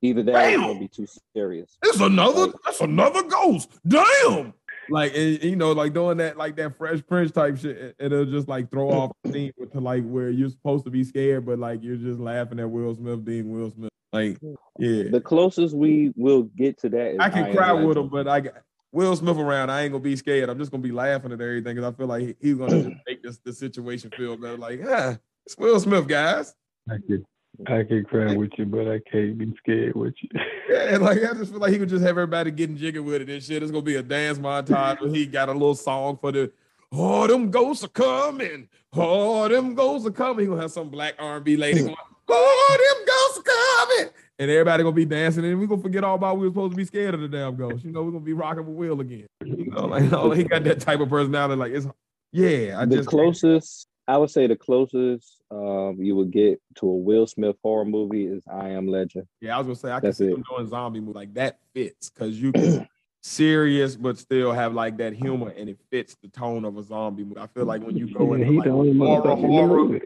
Either 0.05 0.23
that 0.23 0.35
or 0.35 0.59
Bam! 0.59 0.71
it's 0.71 0.81
be 0.81 0.89
too 0.89 1.07
serious. 1.35 1.79
it's 1.83 2.01
another 2.01 2.53
that's 2.63 2.83
another 2.83 3.23
ghost. 3.23 3.71
Damn. 3.89 4.53
Like 4.89 5.17
and, 5.17 5.43
you 5.43 5.57
know, 5.57 5.73
like 5.73 5.93
doing 5.93 6.19
that 6.19 6.37
like 6.37 6.57
that 6.57 6.77
Fresh 6.77 7.07
Prince 7.07 7.33
type 7.33 7.59
shit, 7.59 7.95
it'll 7.99 8.25
just 8.25 8.49
like 8.49 8.71
throw 8.71 8.91
off 8.91 9.13
the 9.23 9.33
scene 9.33 9.53
to 9.73 9.81
like 9.81 10.05
where 10.05 10.31
you're 10.31 10.51
supposed 10.51 10.85
to 10.85 10.91
be 10.91 11.05
scared, 11.05 11.47
but 11.47 11.59
like 11.59 11.83
you're 11.83 11.97
just 11.97 12.21
laughing 12.21 12.61
at 12.61 12.71
Will 12.71 12.95
Smith 12.95 13.25
being 13.25 13.51
Will 13.51 13.71
Smith. 13.71 13.91
Like, 14.13 14.39
yeah, 14.79 15.11
The 15.11 15.21
closest 15.21 15.75
we 15.75 16.13
will 16.15 16.45
get 16.45 16.79
to 16.79 16.89
that 16.91 17.15
is 17.15 17.17
I 17.19 17.31
can 17.31 17.45
Iron 17.45 17.57
cry 17.57 17.73
with 17.73 17.97
him, 17.97 18.09
but 18.09 18.29
I 18.29 18.41
got 18.41 18.55
Will 18.93 19.17
Smith 19.17 19.39
around. 19.39 19.71
I 19.71 19.83
ain't 19.83 19.93
gonna 19.93 20.05
be 20.05 20.15
scared. 20.15 20.49
I'm 20.49 20.59
just 20.59 20.71
gonna 20.71 20.85
be 20.85 20.93
laughing 20.93 21.33
at 21.33 21.41
everything 21.41 21.75
because 21.75 21.93
I 21.93 21.97
feel 21.97 22.07
like 22.07 22.37
he's 22.41 22.55
gonna 22.55 22.91
make 23.09 23.25
this 23.25 23.39
the 23.45 23.53
situation 23.53 24.13
feel 24.17 24.37
better. 24.37 24.57
Like, 24.57 24.81
ah, 24.89 25.19
it's 25.45 25.59
Will 25.59 25.81
Smith, 25.81 26.07
guys. 26.07 26.55
Thank 26.89 27.07
could, 27.09 27.25
I 27.67 27.85
could 27.85 28.09
cry 28.09 28.35
with 28.35 28.51
you, 28.59 28.67
but 28.67 28.89
I 28.89 29.01
can't 29.11 29.39
be 29.39 29.55
scared 29.59 29.95
with 29.95 30.15
you. 30.21 30.29
Yeah, 30.69 30.97
like 30.97 31.19
I 31.19 31.35
just 31.35 31.53
feel 31.53 31.61
like 31.61 31.73
he 31.73 31.79
could 31.79 31.89
just 31.89 32.03
have 32.03 32.19
everybody 32.19 32.51
getting 32.51 32.77
jiggy 32.77 32.99
with 32.99 33.23
it 33.23 33.29
and 33.29 33.43
shit. 33.43 33.63
It's 33.63 33.71
gonna 33.71 33.83
be 33.83 33.97
a 33.97 34.03
dance 34.03 34.39
montage 34.39 35.01
where 35.01 35.11
he 35.11 35.27
got 35.27 35.49
a 35.49 35.53
little 35.53 35.75
song 35.75 36.19
for 36.21 36.33
the 36.33 36.51
Oh, 36.91 37.27
them 37.27 37.51
ghosts 37.51 37.85
are 37.85 37.89
coming. 37.89 38.69
Oh, 38.93 39.49
them 39.49 39.75
ghosts 39.75 40.07
are 40.07 40.13
coming. 40.13 40.45
He 40.45 40.47
gonna 40.47 40.63
have 40.63 40.71
some 40.71 40.89
black 40.89 41.15
R&B 41.19 41.57
lady 41.57 41.83
going, 41.83 41.97
Oh, 42.29 42.77
them 42.79 43.07
ghosts 43.07 43.39
are 43.39 43.87
coming. 43.97 44.13
And 44.39 44.51
everybody 44.51 44.83
gonna 44.83 44.95
be 44.95 45.05
dancing, 45.05 45.45
and 45.45 45.61
we 45.61 45.67
gonna 45.67 45.83
forget 45.83 46.03
all 46.03 46.15
about 46.17 46.39
we 46.39 46.47
were 46.47 46.53
supposed 46.53 46.73
to 46.73 46.77
be 46.77 46.85
scared 46.85 47.15
of 47.15 47.21
the 47.21 47.29
damn 47.29 47.57
ghost. 47.57 47.85
You 47.85 47.93
know, 47.93 48.03
we're 48.03 48.13
gonna 48.13 48.25
be 48.25 48.33
rocking 48.33 48.67
with 48.67 48.75
Will 48.75 49.01
again. 49.01 49.27
You 49.45 49.71
know, 49.71 49.87
like 49.87 50.13
oh, 50.13 50.31
he 50.33 50.45
got 50.45 50.65
that 50.65 50.81
type 50.81 51.01
of 51.01 51.09
personality. 51.09 51.59
Like 51.59 51.73
it's 51.73 51.87
yeah, 52.33 52.81
I 52.81 52.85
the 52.85 52.97
just 52.97 53.09
closest 53.09 53.87
I 54.07 54.19
would 54.19 54.31
say 54.31 54.47
the 54.47 54.57
closest 54.57 55.41
um, 55.51 55.97
you 55.99 56.15
would 56.17 56.31
get 56.31 56.61
to 56.77 56.87
a 56.87 56.97
Will 56.97 57.27
Smith 57.27 57.57
horror 57.63 57.85
movie 57.87 58.27
is 58.27 58.43
I 58.53 58.71
Am 58.71 58.87
Legend. 58.87 59.27
Yeah, 59.41 59.55
I 59.57 59.59
was 59.59 59.67
gonna 59.67 59.77
say 59.77 59.91
I 59.93 60.01
can 60.01 60.09
That's 60.09 60.19
see 60.19 60.27
it. 60.27 60.33
him 60.35 60.45
doing 60.51 60.69
zombie 60.69 61.01
movie 61.01 61.15
like 61.15 61.35
that 61.35 61.59
fits 61.75 62.11
because 62.11 62.41
you 62.41 62.53
can 62.53 62.87
serious 63.23 63.97
but 63.97 64.19
still 64.19 64.53
have 64.53 64.75
like 64.75 64.99
that 64.99 65.15
humor 65.15 65.49
and 65.57 65.71
it 65.71 65.79
fits 65.91 66.17
the 66.23 66.29
tone 66.29 66.65
of 66.67 66.77
a 66.77 66.83
zombie 66.83 67.25
movie. 67.25 67.41
I 67.41 67.47
feel 67.47 67.65
like 67.65 67.83
when 67.83 67.97
you 67.97 68.07
go 68.13 68.35
Yeah, 68.35 68.47
into 68.47 68.59
like 68.59 68.99
horror, 68.99 69.37
horror, 69.37 69.85
movie. 69.85 70.01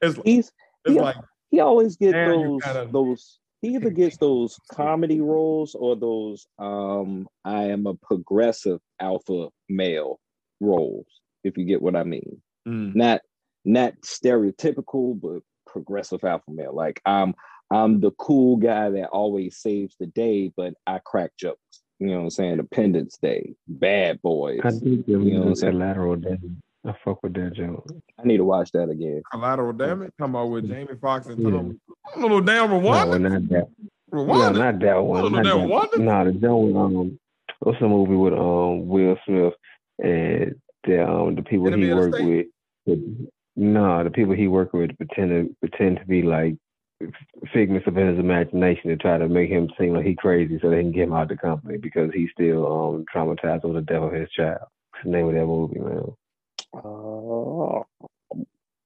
it's, 0.00 0.16
He's 0.24 0.52
it's 0.84 0.94
Yeah. 0.94 1.02
like 1.02 1.16
he 1.50 1.58
always 1.60 1.96
get 1.96 2.12
those 2.12 2.62
kinda- 2.62 2.88
those 2.92 3.40
he 3.60 3.74
either 3.74 3.90
gets 4.02 4.18
those 4.18 4.56
comedy 4.70 5.20
roles 5.20 5.74
or 5.74 5.96
those 5.96 6.46
um 6.60 7.26
I 7.44 7.64
am 7.70 7.86
a 7.88 7.94
progressive 7.94 8.78
alpha 9.00 9.48
male 9.68 10.20
roles, 10.60 11.06
if 11.42 11.58
you 11.58 11.64
get 11.64 11.82
what 11.82 11.96
I 11.96 12.04
mean. 12.04 12.40
Mm, 12.66 12.94
Not 12.94 13.20
not 13.64 13.94
stereotypical, 14.02 15.20
but 15.20 15.42
progressive 15.66 16.24
alpha 16.24 16.50
male. 16.50 16.74
Like 16.74 17.00
I'm 17.06 17.34
I'm 17.70 18.00
the 18.00 18.10
cool 18.12 18.56
guy 18.56 18.90
that 18.90 19.08
always 19.08 19.58
saves 19.58 19.96
the 19.98 20.06
day, 20.06 20.52
but 20.56 20.74
I 20.86 21.00
crack 21.04 21.32
jokes. 21.38 21.58
You 21.98 22.08
know 22.08 22.16
what 22.18 22.22
I'm 22.24 22.30
saying? 22.30 22.50
Independence 22.52 23.18
Day, 23.22 23.54
Bad 23.68 24.20
Boys. 24.22 24.60
I 24.64 24.70
did 24.72 25.06
give 25.06 25.22
You 25.22 25.34
know 25.34 25.40
what 25.40 25.46
I'm 25.48 25.54
saying? 25.56 25.72
collateral 25.72 26.16
damage. 26.16 26.40
I 26.86 26.94
fuck 27.04 27.22
with 27.22 27.32
that 27.34 27.54
joke. 27.54 27.88
I 28.18 28.24
need 28.26 28.36
to 28.38 28.44
watch 28.44 28.70
that 28.72 28.90
again. 28.90 29.22
Collateral 29.32 29.72
damage. 29.72 30.10
Come 30.18 30.34
about 30.34 30.50
with 30.50 30.68
Jamie 30.68 30.88
Foxx 31.00 31.26
and 31.28 31.38
Yeah. 31.42 31.50
Tom. 31.50 31.80
I 32.14 32.20
don't 32.20 32.30
know 32.30 32.40
damn 32.42 32.70
No, 32.70 33.16
not 33.18 33.48
that. 33.48 33.68
No, 34.12 34.24
Rwanda. 34.24 34.58
not 34.58 34.80
that 34.80 35.02
one. 35.04 35.22
no, 35.22 35.28
Not 35.30 35.44
that 35.44 35.50
that 35.50 35.66
one? 35.66 36.04
No, 36.04 36.24
the 36.24 36.32
joke 36.32 36.62
with 36.66 36.76
um, 36.76 37.18
what's 37.60 37.80
the 37.80 37.88
movie 37.88 38.14
with 38.16 38.34
um 38.34 38.86
Will 38.86 39.16
Smith 39.26 39.54
and 40.02 40.54
the 40.84 41.08
um 41.08 41.34
the 41.36 41.42
people 41.42 41.68
Enemy 41.68 41.86
he 41.86 41.90
of 41.92 41.98
worked 41.98 42.12
with. 42.24 42.46
No, 43.56 44.02
the 44.04 44.10
people 44.10 44.34
he 44.34 44.48
worked 44.48 44.74
with 44.74 44.96
pretend 44.96 45.30
to 45.30 45.56
pretend 45.60 45.98
to 45.98 46.04
be 46.06 46.22
like 46.22 46.56
figments 47.52 47.86
of 47.86 47.94
his 47.94 48.18
imagination 48.18 48.90
to 48.90 48.96
try 48.96 49.18
to 49.18 49.28
make 49.28 49.50
him 49.50 49.68
seem 49.78 49.94
like 49.94 50.06
he 50.06 50.14
crazy 50.14 50.58
so 50.60 50.70
they 50.70 50.80
can 50.80 50.92
get 50.92 51.04
him 51.04 51.12
out 51.12 51.22
of 51.22 51.28
the 51.28 51.36
company 51.36 51.76
because 51.78 52.10
he's 52.12 52.30
still 52.32 52.66
um 52.66 53.04
traumatized 53.14 53.64
with 53.64 53.74
the 53.74 53.82
death 53.82 54.02
of 54.02 54.12
his 54.12 54.30
child. 54.30 54.60
What's 54.90 55.04
the 55.04 55.10
name 55.10 55.28
of 55.28 55.34
that 55.34 55.46
movie, 55.46 55.78
man? 55.80 56.12
Oh, 56.74 57.84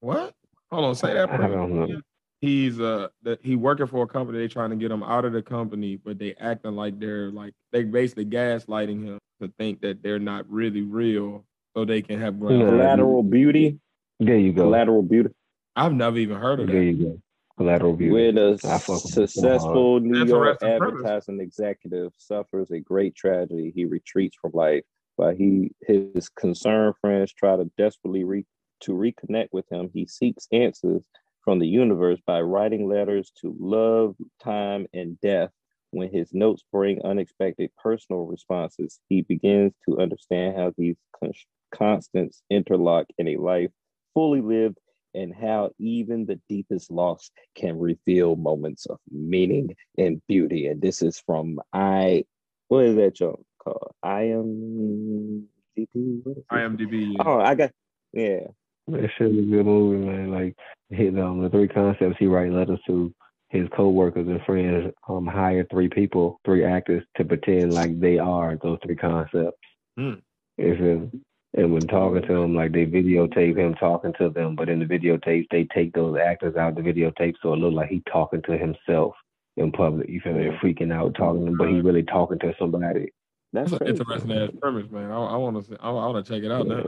What? 0.01 0.33
Hold 0.71 0.85
on, 0.85 0.95
say 0.95 1.13
that. 1.13 1.29
I 1.29 1.37
don't 1.37 1.73
know. 1.73 1.83
again. 1.83 2.03
He's 2.41 2.79
uh 2.79 3.09
that 3.23 3.39
he 3.43 3.55
working 3.55 3.87
for 3.87 4.03
a 4.03 4.07
company. 4.07 4.37
They 4.39 4.47
trying 4.47 4.69
to 4.69 4.75
get 4.75 4.91
him 4.91 5.03
out 5.03 5.25
of 5.25 5.33
the 5.33 5.41
company, 5.41 5.97
but 5.97 6.19
they 6.19 6.35
acting 6.39 6.75
like 6.75 6.99
they're 6.99 7.31
like 7.31 7.53
they 7.71 7.83
basically 7.83 8.25
gaslighting 8.25 9.03
him 9.03 9.19
to 9.41 9.51
think 9.57 9.81
that 9.81 10.03
they're 10.03 10.19
not 10.19 10.49
really 10.49 10.81
real, 10.83 11.43
so 11.75 11.85
they 11.85 12.01
can 12.01 12.19
have 12.19 12.39
ground. 12.39 12.61
Collateral 12.67 13.23
beauty. 13.23 13.79
There 14.19 14.37
you 14.37 14.51
go. 14.51 14.63
Collateral 14.63 15.01
beauty. 15.01 15.29
I've 15.75 15.93
never 15.93 16.17
even 16.17 16.37
heard 16.37 16.59
of 16.59 16.69
it. 16.69 16.73
There 16.73 16.81
that. 16.81 16.91
you 16.91 17.05
go. 17.05 17.21
Collateral 17.57 17.93
beauty. 17.93 18.11
With 18.11 18.37
a 18.37 18.59
I 18.67 18.77
fuck 18.77 19.03
with 19.03 19.05
it 19.05 19.13
so 19.13 19.25
successful 19.25 19.99
New 19.99 20.25
York 20.25 20.57
Interesting 20.61 20.77
premise. 20.77 20.99
advertising 20.99 21.39
executive 21.41 22.11
suffers 22.17 22.71
a 22.71 22.79
great 22.79 23.15
tragedy. 23.15 23.71
He 23.73 23.85
retreats 23.85 24.37
from 24.41 24.51
life, 24.53 24.83
while 25.15 25.33
he 25.33 25.71
his 25.81 26.29
concerned 26.29 26.95
friends 26.99 27.33
try 27.33 27.55
to 27.55 27.69
desperately 27.77 28.23
re, 28.23 28.45
to 28.81 28.91
reconnect 28.91 29.49
with 29.51 29.69
him. 29.71 29.89
He 29.93 30.05
seeks 30.05 30.47
answers 30.51 31.05
from 31.41 31.59
the 31.59 31.67
universe 31.67 32.19
by 32.25 32.41
writing 32.41 32.87
letters 32.87 33.31
to 33.41 33.55
love, 33.57 34.15
time, 34.43 34.87
and 34.93 35.19
death. 35.21 35.51
When 35.91 36.11
his 36.11 36.33
notes 36.33 36.63
bring 36.71 37.01
unexpected 37.03 37.71
personal 37.81 38.25
responses, 38.25 38.99
he 39.09 39.21
begins 39.21 39.73
to 39.87 39.99
understand 39.99 40.55
how 40.55 40.73
these 40.77 40.97
con- 41.19 41.33
constants 41.73 42.43
interlock 42.49 43.07
in 43.17 43.29
a 43.29 43.37
life 43.37 43.71
fully 44.13 44.41
lived 44.41 44.77
and 45.13 45.33
how 45.33 45.71
even 45.79 46.25
the 46.25 46.39
deepest 46.47 46.91
loss 46.91 47.31
can 47.55 47.79
reveal 47.79 48.35
moments 48.35 48.85
of 48.85 48.99
meaning 49.11 49.75
and 49.97 50.21
beauty. 50.27 50.67
And 50.67 50.81
this 50.81 51.01
is 51.01 51.19
from 51.25 51.59
I, 51.73 52.25
what 52.67 52.85
is 52.85 52.95
that 52.97 53.15
joke 53.15 53.43
called? 53.63 53.93
I 54.03 54.23
am 54.23 55.47
DP. 55.77 56.21
What 56.23 56.37
is 56.37 56.37
it? 56.37 56.47
IMDb. 56.51 57.15
Oh, 57.25 57.39
I 57.39 57.55
got 57.55 57.71
yeah. 58.13 58.47
That 58.87 59.09
shit 59.17 59.31
is 59.31 59.37
a 59.37 59.41
good 59.41 59.65
movie, 59.65 60.05
man. 60.05 60.31
Like 60.31 60.55
his 60.89 61.15
um 61.15 61.41
the 61.41 61.49
three 61.49 61.67
concepts 61.67 62.17
he 62.19 62.27
write 62.27 62.51
letters 62.51 62.79
to 62.87 63.13
his 63.49 63.67
co-workers 63.75 64.27
and 64.27 64.41
friends 64.45 64.91
um 65.07 65.25
hire 65.25 65.65
three 65.71 65.89
people, 65.89 66.39
three 66.45 66.63
actors 66.63 67.03
to 67.17 67.25
pretend 67.25 67.73
like 67.73 67.99
they 67.99 68.19
are 68.19 68.57
those 68.61 68.79
three 68.83 68.95
concepts. 68.95 69.57
Hmm. 69.97 70.15
If 70.57 70.79
it, 70.79 71.09
and 71.55 71.73
when 71.73 71.87
talking 71.87 72.21
to 72.21 72.33
him, 72.33 72.55
like 72.55 72.71
they 72.71 72.85
videotape 72.85 73.57
him 73.57 73.73
talking 73.75 74.13
to 74.19 74.29
them, 74.29 74.55
but 74.55 74.69
in 74.69 74.79
the 74.79 74.85
videotapes 74.85 75.47
they 75.51 75.65
take 75.73 75.93
those 75.93 76.17
actors 76.17 76.55
out 76.55 76.75
the 76.75 76.81
videotape 76.81 77.35
so 77.41 77.53
it 77.53 77.57
look 77.57 77.73
like 77.73 77.89
he 77.89 78.03
talking 78.11 78.41
to 78.43 78.57
himself 78.57 79.15
in 79.57 79.71
public. 79.71 80.09
You 80.09 80.21
feel 80.21 80.33
me? 80.33 80.49
freaking 80.63 80.93
out 80.93 81.15
talking 81.15 81.41
to 81.41 81.47
him, 81.47 81.57
but 81.57 81.69
he 81.69 81.81
really 81.81 82.03
talking 82.03 82.39
to 82.39 82.53
somebody. 82.59 83.11
That's 83.51 83.71
That's 83.71 83.81
an 83.81 83.87
interesting 83.87 84.31
ass 84.31 84.49
premise, 84.61 84.91
man. 84.91 85.11
I, 85.11 85.15
I 85.15 85.35
want 85.37 85.65
to. 85.65 85.77
I, 85.81 85.89
I 85.89 85.91
want 85.91 86.23
to 86.23 86.31
check 86.31 86.43
it 86.43 86.51
out 86.51 86.67
now. 86.67 86.83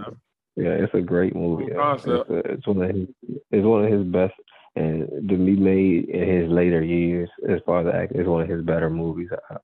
Yeah, 0.56 0.72
it's 0.72 0.94
a 0.94 1.02
great 1.02 1.36
movie. 1.36 1.68
Cool 1.68 1.76
yeah. 1.76 1.94
It's, 1.96 2.06
a, 2.06 2.52
it's 2.52 2.68
one 2.68 2.84
of 2.84 2.96
his 2.96 3.08
it's 3.52 3.66
one 3.66 3.86
of 3.86 3.92
his 3.92 4.04
best 4.04 4.34
and 4.76 5.30
to 5.30 5.38
be 5.38 5.56
made 5.56 6.10
in 6.10 6.42
his 6.42 6.50
later 6.50 6.84
years 6.84 7.30
as 7.50 7.60
far 7.66 7.88
as 7.88 7.94
acting, 7.94 8.20
it's 8.20 8.28
one 8.28 8.44
of 8.44 8.50
his 8.50 8.64
better 8.64 8.90
movies 8.90 9.30
uh, 9.50 9.58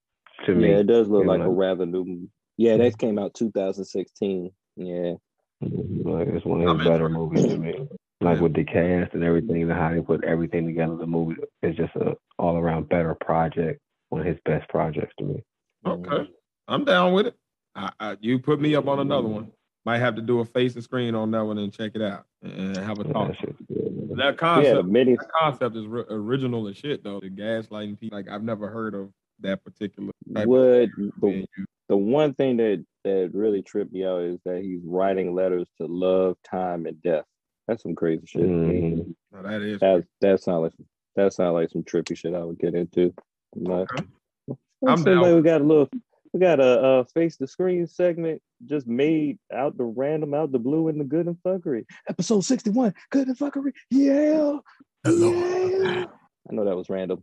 to 0.44 0.54
me. 0.54 0.70
Yeah, 0.70 0.78
it 0.78 0.86
does 0.86 1.08
look 1.08 1.24
Yeah, 1.24 1.30
like 1.30 1.40
a 1.40 1.48
rather 1.48 1.86
new. 1.86 2.28
Yeah, 2.56 2.76
that 2.76 2.98
came 2.98 3.18
out 3.18 3.34
2016. 3.34 4.50
Yeah. 4.78 5.14
Like 5.60 6.28
it's 6.28 6.46
one 6.46 6.62
of 6.62 6.68
I'm 6.68 6.78
his 6.78 6.86
better 6.86 7.08
movies 7.08 7.42
to 7.46 7.58
me. 7.58 7.88
Like 8.20 8.40
with 8.40 8.54
the 8.54 8.64
cast 8.64 9.14
and 9.14 9.24
everything, 9.24 9.62
and 9.62 9.72
how 9.72 9.92
they 9.92 10.00
put 10.00 10.24
everything 10.24 10.66
together, 10.66 10.96
the 10.96 11.06
movie 11.06 11.36
is 11.62 11.76
just 11.76 11.94
a 11.96 12.16
all 12.38 12.56
around 12.56 12.88
better 12.88 13.14
project. 13.14 13.80
One 14.08 14.20
of 14.20 14.26
his 14.26 14.38
best 14.44 14.68
projects 14.68 15.12
to 15.18 15.24
me. 15.24 15.42
Okay, 15.84 16.28
I'm 16.68 16.84
down 16.84 17.12
with 17.12 17.26
it. 17.26 17.34
I, 17.74 17.90
I, 18.00 18.16
you 18.20 18.38
put 18.38 18.60
me 18.60 18.74
up 18.74 18.88
on 18.88 19.00
another 19.00 19.28
one. 19.28 19.50
Might 19.84 19.98
have 19.98 20.16
to 20.16 20.22
do 20.22 20.40
a 20.40 20.44
face 20.44 20.74
and 20.74 20.82
screen 20.84 21.14
on 21.14 21.30
that 21.32 21.44
one 21.44 21.58
and 21.58 21.72
check 21.72 21.92
it 21.94 22.02
out 22.02 22.24
and 22.42 22.76
have 22.76 22.98
a 22.98 23.06
Yeah, 23.06 23.12
talk. 23.12 23.28
that 23.28 23.36
shit's 23.40 23.60
good. 23.68 24.10
That 24.16 24.24
Yeah, 24.24 24.32
concept, 24.32 24.76
the 24.76 24.82
mini. 24.82 25.16
that 25.16 25.30
concept 25.40 25.76
is 25.76 25.86
ri- 25.86 26.04
original 26.08 26.68
as 26.68 26.76
shit 26.76 27.02
though. 27.04 27.20
The 27.20 27.30
gaslighting 27.30 27.98
people, 27.98 28.18
like 28.18 28.28
I've 28.28 28.42
never 28.42 28.68
heard 28.68 28.94
of 28.94 29.10
that 29.40 29.64
particular 29.64 30.12
type 30.34 30.46
Would 30.46 30.90
being 31.20 31.46
the, 31.56 31.66
the 31.90 31.96
one 31.96 32.34
thing 32.34 32.56
that 32.58 32.84
that 33.04 33.30
really 33.32 33.62
tripped 33.62 33.92
me 33.92 34.04
out 34.04 34.22
is 34.22 34.38
that 34.44 34.62
he's 34.62 34.80
writing 34.84 35.34
letters 35.34 35.68
to 35.80 35.86
love, 35.86 36.36
time, 36.48 36.86
and 36.86 37.00
death. 37.02 37.24
That's 37.66 37.82
some 37.82 37.94
crazy 37.94 38.26
shit. 38.26 38.42
Mhm. 38.42 39.14
Now, 39.32 39.42
that 39.42 39.62
is 39.62 39.80
That 39.80 40.04
that 40.20 40.40
sounds 40.40 40.62
like 40.62 40.72
that 41.16 41.32
sounds 41.32 41.54
like 41.54 41.70
some 41.70 41.82
trippy 41.84 42.16
shit 42.16 42.34
I 42.34 42.44
would 42.44 42.58
get 42.58 42.74
into. 42.74 43.12
But 43.56 43.90
Okay. 43.92 44.04
I'm 44.48 44.88
I'm 44.88 45.04
down. 45.04 45.20
like 45.22 45.34
we 45.34 45.42
got 45.42 45.60
a 45.60 45.64
little 45.64 45.88
we 46.32 46.40
got 46.40 46.60
a, 46.60 46.64
uh 46.82 47.04
face 47.14 47.36
the 47.36 47.46
screen 47.46 47.86
segment 47.86 48.40
just 48.66 48.86
made 48.86 49.38
out 49.52 49.76
the 49.76 49.84
random, 49.84 50.34
out 50.34 50.52
the 50.52 50.58
blue, 50.58 50.88
and 50.88 51.00
the 51.00 51.04
good 51.04 51.26
and 51.26 51.36
fuckery. 51.42 51.84
Episode 52.08 52.40
61, 52.40 52.94
good 53.10 53.28
and 53.28 53.36
fuckery. 53.38 53.72
Yeah. 53.90 54.58
Yeah. 55.06 56.04
I 56.50 56.54
know 56.54 56.64
that 56.64 56.76
was 56.76 56.88
random. 56.90 57.22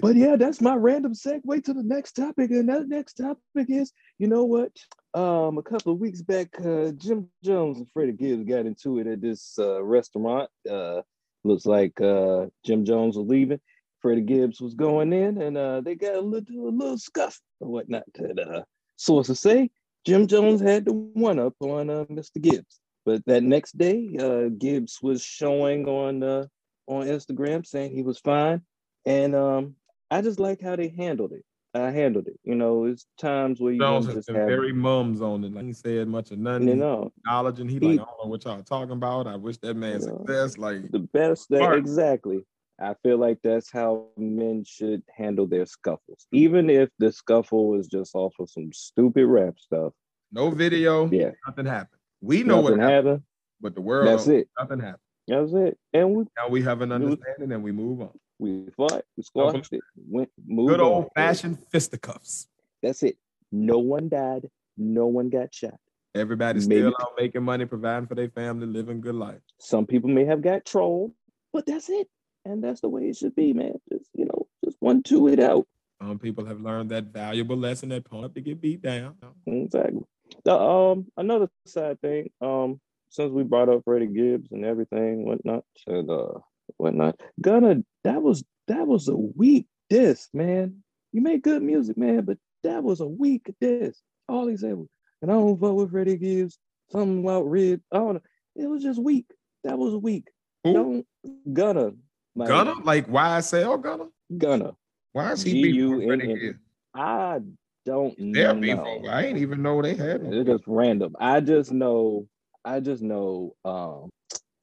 But 0.00 0.16
yeah, 0.16 0.36
that's 0.36 0.60
my 0.60 0.74
random 0.74 1.12
segue 1.12 1.64
to 1.64 1.72
the 1.72 1.82
next 1.82 2.12
topic. 2.12 2.50
And 2.50 2.68
that 2.68 2.88
next 2.88 3.14
topic 3.14 3.66
is, 3.68 3.92
you 4.18 4.26
know 4.26 4.44
what? 4.44 4.72
Um, 5.14 5.58
a 5.58 5.62
couple 5.62 5.92
of 5.92 5.98
weeks 5.98 6.22
back, 6.22 6.48
uh, 6.64 6.92
Jim 6.92 7.28
Jones 7.44 7.78
and 7.78 7.86
Freddie 7.92 8.12
Gibbs 8.12 8.44
got 8.44 8.66
into 8.66 8.98
it 8.98 9.06
at 9.06 9.20
this 9.20 9.56
uh, 9.58 9.82
restaurant. 9.82 10.50
Uh, 10.68 11.02
looks 11.44 11.66
like 11.66 12.00
uh, 12.00 12.46
Jim 12.64 12.84
Jones 12.84 13.16
was 13.16 13.26
leaving. 13.26 13.60
Freddie 14.00 14.22
Gibbs 14.22 14.60
was 14.60 14.74
going 14.74 15.12
in, 15.12 15.40
and 15.40 15.56
uh, 15.56 15.80
they 15.80 15.94
got 15.94 16.16
a 16.16 16.20
little, 16.20 16.68
a 16.68 16.70
little 16.70 16.98
scuff 16.98 17.40
or 17.60 17.68
whatnot. 17.68 18.04
And, 18.16 18.40
uh, 18.40 18.62
sources 18.96 19.40
say 19.40 19.70
Jim 20.04 20.26
Jones 20.26 20.60
had 20.60 20.84
the 20.84 20.92
one 20.92 21.38
up 21.38 21.54
on 21.60 21.88
uh, 21.88 22.04
Mr. 22.10 22.40
Gibbs. 22.40 22.80
But 23.06 23.24
that 23.26 23.42
next 23.42 23.76
day, 23.76 24.16
uh, 24.18 24.48
Gibbs 24.58 24.98
was 25.02 25.22
showing 25.22 25.86
on 25.86 26.22
uh, 26.22 26.46
on 26.86 27.06
Instagram 27.06 27.66
saying 27.66 27.94
he 27.94 28.02
was 28.02 28.18
fine. 28.18 28.62
And 29.06 29.34
um, 29.34 29.74
I 30.10 30.22
just 30.22 30.38
like 30.40 30.60
how 30.60 30.76
they 30.76 30.88
handled 30.88 31.32
it. 31.32 31.44
I 31.76 31.90
handled 31.90 32.28
it. 32.28 32.38
You 32.44 32.54
know, 32.54 32.84
it's 32.84 33.04
times 33.18 33.60
where 33.60 33.72
you 33.72 33.80
Jones 33.80 34.06
just 34.06 34.28
have, 34.28 34.46
very 34.46 34.72
mums 34.72 35.20
on 35.20 35.42
it. 35.42 35.52
Like 35.52 35.64
he 35.64 35.72
said 35.72 36.06
much 36.06 36.30
of 36.30 36.38
nothing. 36.38 36.68
you 36.68 36.76
know, 36.76 37.10
acknowledging 37.18 37.68
he, 37.68 37.78
He- 37.80 37.86
like, 37.86 38.00
I 38.00 38.04
don't 38.04 38.24
know 38.24 38.30
what 38.30 38.44
y'all 38.44 38.62
talking 38.62 38.92
about. 38.92 39.26
I 39.26 39.34
wish 39.36 39.56
that 39.58 39.74
man 39.74 39.94
Yeah. 39.94 39.98
success. 40.06 40.56
Like 40.56 40.90
the 40.92 41.00
best 41.00 41.48
that 41.50 41.74
exactly. 41.74 42.46
I 42.80 42.94
feel 43.04 43.18
like 43.18 43.38
that's 43.42 43.70
how 43.72 44.06
men 44.16 44.64
should 44.66 45.02
handle 45.16 45.46
their 45.46 45.64
scuffles, 45.66 46.26
even 46.32 46.68
if 46.70 46.88
the 46.98 47.12
scuffle 47.12 47.74
is 47.78 47.86
just 47.86 48.14
off 48.16 48.34
of 48.40 48.50
some 48.50 48.72
stupid 48.72 49.26
rap 49.26 49.54
stuff. 49.58 49.92
no 50.32 50.50
video, 50.50 51.08
Yeah, 51.10 51.30
nothing 51.46 51.66
happened. 51.66 52.00
We 52.20 52.42
know 52.42 52.60
nothing 52.62 52.78
what 52.78 52.80
happened, 52.80 53.06
happened. 53.08 53.22
but 53.60 53.74
the 53.76 53.80
world 53.80 54.08
That's 54.08 54.26
it. 54.26 54.48
Nothing 54.58 54.80
happened. 54.80 54.98
That's 55.28 55.52
it. 55.52 55.78
And 55.92 56.14
we 56.14 56.24
Now 56.36 56.48
we 56.48 56.62
have 56.62 56.80
an 56.82 56.90
It 56.90 56.98
was- 57.00 57.12
understanding 57.12 57.52
and 57.52 57.62
we 57.62 57.70
move 57.72 58.00
on. 58.00 58.10
We 58.38 58.66
fought, 58.76 59.04
we 59.16 59.22
squashed 59.22 59.72
it, 59.72 59.80
went 60.08 60.30
moved 60.46 60.70
Good 60.70 60.80
on. 60.80 60.86
old 60.86 61.08
fashioned 61.14 61.58
fisticuffs. 61.70 62.48
That's 62.82 63.02
it. 63.02 63.16
No 63.52 63.78
one 63.78 64.08
died. 64.08 64.48
No 64.76 65.06
one 65.06 65.30
got 65.30 65.54
shot. 65.54 65.78
Everybody's 66.14 66.68
Maybe- 66.68 66.82
still 66.82 66.94
out 67.00 67.12
making 67.18 67.42
money, 67.42 67.64
providing 67.64 68.06
for 68.06 68.14
their 68.14 68.30
family, 68.30 68.66
living 68.66 69.00
good 69.00 69.14
life. 69.14 69.40
Some 69.58 69.86
people 69.86 70.10
may 70.10 70.24
have 70.24 70.42
got 70.42 70.64
trolled, 70.64 71.12
but 71.52 71.66
that's 71.66 71.88
it. 71.88 72.08
And 72.44 72.62
that's 72.62 72.80
the 72.82 72.88
way 72.88 73.04
it 73.08 73.16
should 73.16 73.34
be, 73.34 73.52
man. 73.52 73.80
Just 73.90 74.10
you 74.14 74.26
know, 74.26 74.46
just 74.64 74.76
one 74.80 75.02
two 75.02 75.28
it 75.28 75.40
out. 75.40 75.66
Some 76.02 76.18
people 76.18 76.44
have 76.44 76.60
learned 76.60 76.90
that 76.90 77.04
valuable 77.06 77.56
lesson 77.56 77.88
that 77.90 78.04
point 78.04 78.34
to 78.34 78.40
get 78.40 78.60
beat 78.60 78.82
down. 78.82 79.14
Exactly. 79.46 80.02
The, 80.44 80.54
um, 80.58 81.06
another 81.16 81.48
side 81.66 82.00
thing. 82.00 82.30
Um, 82.40 82.80
since 83.08 83.30
we 83.30 83.44
brought 83.44 83.68
up 83.68 83.82
Freddie 83.84 84.06
Gibbs 84.08 84.50
and 84.52 84.64
everything, 84.64 85.24
whatnot, 85.24 85.64
and 85.86 86.10
uh, 86.10 86.38
whatnot, 86.76 87.20
Gunna, 87.40 87.76
that 88.04 88.22
was 88.22 88.44
that 88.68 88.86
was 88.86 89.08
a 89.08 89.16
weak 89.16 89.66
diss, 89.90 90.28
man. 90.32 90.82
You 91.12 91.20
made 91.20 91.42
good 91.42 91.62
music, 91.62 91.96
man, 91.96 92.24
but 92.24 92.38
that 92.62 92.82
was 92.82 93.00
a 93.00 93.06
weak 93.06 93.52
diss. 93.60 94.00
All 94.28 94.46
he 94.46 94.56
said 94.56 94.74
was, 94.74 94.88
and 95.22 95.30
I 95.30 95.34
don't 95.34 95.60
fuck 95.60 95.74
with 95.74 95.90
Freddie 95.90 96.16
Gibbs. 96.16 96.58
Something 96.90 97.22
about 97.22 97.50
red. 97.50 97.80
I 97.92 97.98
don't 97.98 98.14
know. 98.14 98.20
It 98.56 98.66
was 98.66 98.82
just 98.82 99.02
weak. 99.02 99.26
That 99.64 99.78
was 99.78 99.94
weak. 99.96 100.28
Who? 100.64 100.72
Don't 100.72 101.06
Gunna. 101.52 101.92
Like, 102.36 102.48
Gunna? 102.48 102.74
Like 102.82 103.08
YSL 103.08 103.82
Gunner? 103.82 104.06
Gunna. 104.36 104.72
Why 105.12 105.32
is 105.32 105.42
he 105.42 105.62
beefing 105.62 106.06
Freddie 106.06 106.38
Gibbs? 106.38 106.58
I 106.94 107.40
don't 107.84 108.14
They're 108.18 108.54
know. 108.54 109.02
I 109.08 109.26
ain't 109.26 109.38
even 109.38 109.62
know 109.62 109.82
they 109.82 109.94
had 109.94 110.22
it. 110.22 110.32
It's 110.32 110.48
just 110.48 110.64
random. 110.66 111.14
I 111.18 111.40
just 111.40 111.72
know. 111.72 112.26
I 112.64 112.80
just 112.80 113.02
know. 113.02 113.54
Um, 113.64 114.10